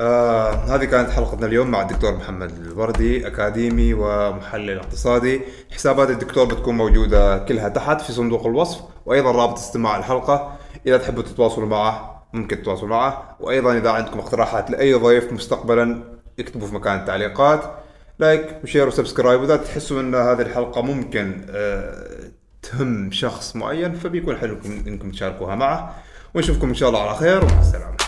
آه 0.00 0.50
هذه 0.50 0.84
كانت 0.84 1.10
حلقتنا 1.10 1.46
اليوم 1.46 1.70
مع 1.70 1.82
الدكتور 1.82 2.16
محمد 2.16 2.50
الوردي 2.66 3.26
أكاديمي 3.26 3.94
ومحلل 3.94 4.78
اقتصادي. 4.78 5.40
حسابات 5.70 6.10
الدكتور 6.10 6.44
بتكون 6.44 6.76
موجودة 6.76 7.38
كلها 7.38 7.68
تحت 7.68 8.00
في 8.00 8.12
صندوق 8.12 8.46
الوصف 8.46 8.80
وأيضا 9.06 9.32
رابط 9.32 9.58
استماع 9.58 9.96
الحلقة. 9.98 10.57
إذا 10.86 10.96
تحبوا 10.96 11.22
تتواصلوا 11.22 11.68
معه 11.68 12.26
ممكن 12.32 12.62
تتواصلوا 12.62 12.88
معه. 12.88 13.36
وأيضا 13.40 13.76
إذا 13.78 13.90
عندكم 13.90 14.18
اقتراحات 14.18 14.70
لأي 14.70 14.94
ضيف 14.94 15.32
مستقبلا 15.32 16.04
اكتبوا 16.38 16.66
في 16.66 16.74
مكان 16.74 16.98
التعليقات. 16.98 17.60
like 18.18 18.60
و 18.64 18.68
share 18.68 18.88
و 18.88 18.93
subscribe 18.93 19.40
وإذا 19.40 19.56
تحسوا 19.56 20.00
إن 20.00 20.14
هذه 20.14 20.40
الحلقة 20.40 20.82
ممكن 20.82 21.46
آه 21.50 22.30
تهم 22.62 23.10
شخص 23.12 23.56
معين 23.56 23.94
فبيكون 23.94 24.36
حلو 24.36 24.58
إنكم 24.86 25.10
تشاركوها 25.10 25.54
معه. 25.54 25.94
ونشوفكم 26.34 26.68
إن 26.68 26.74
شاء 26.74 26.88
الله 26.88 27.02
على 27.08 27.18
خير. 27.18 27.44
ومع 27.44 27.60
السلامه 27.60 28.07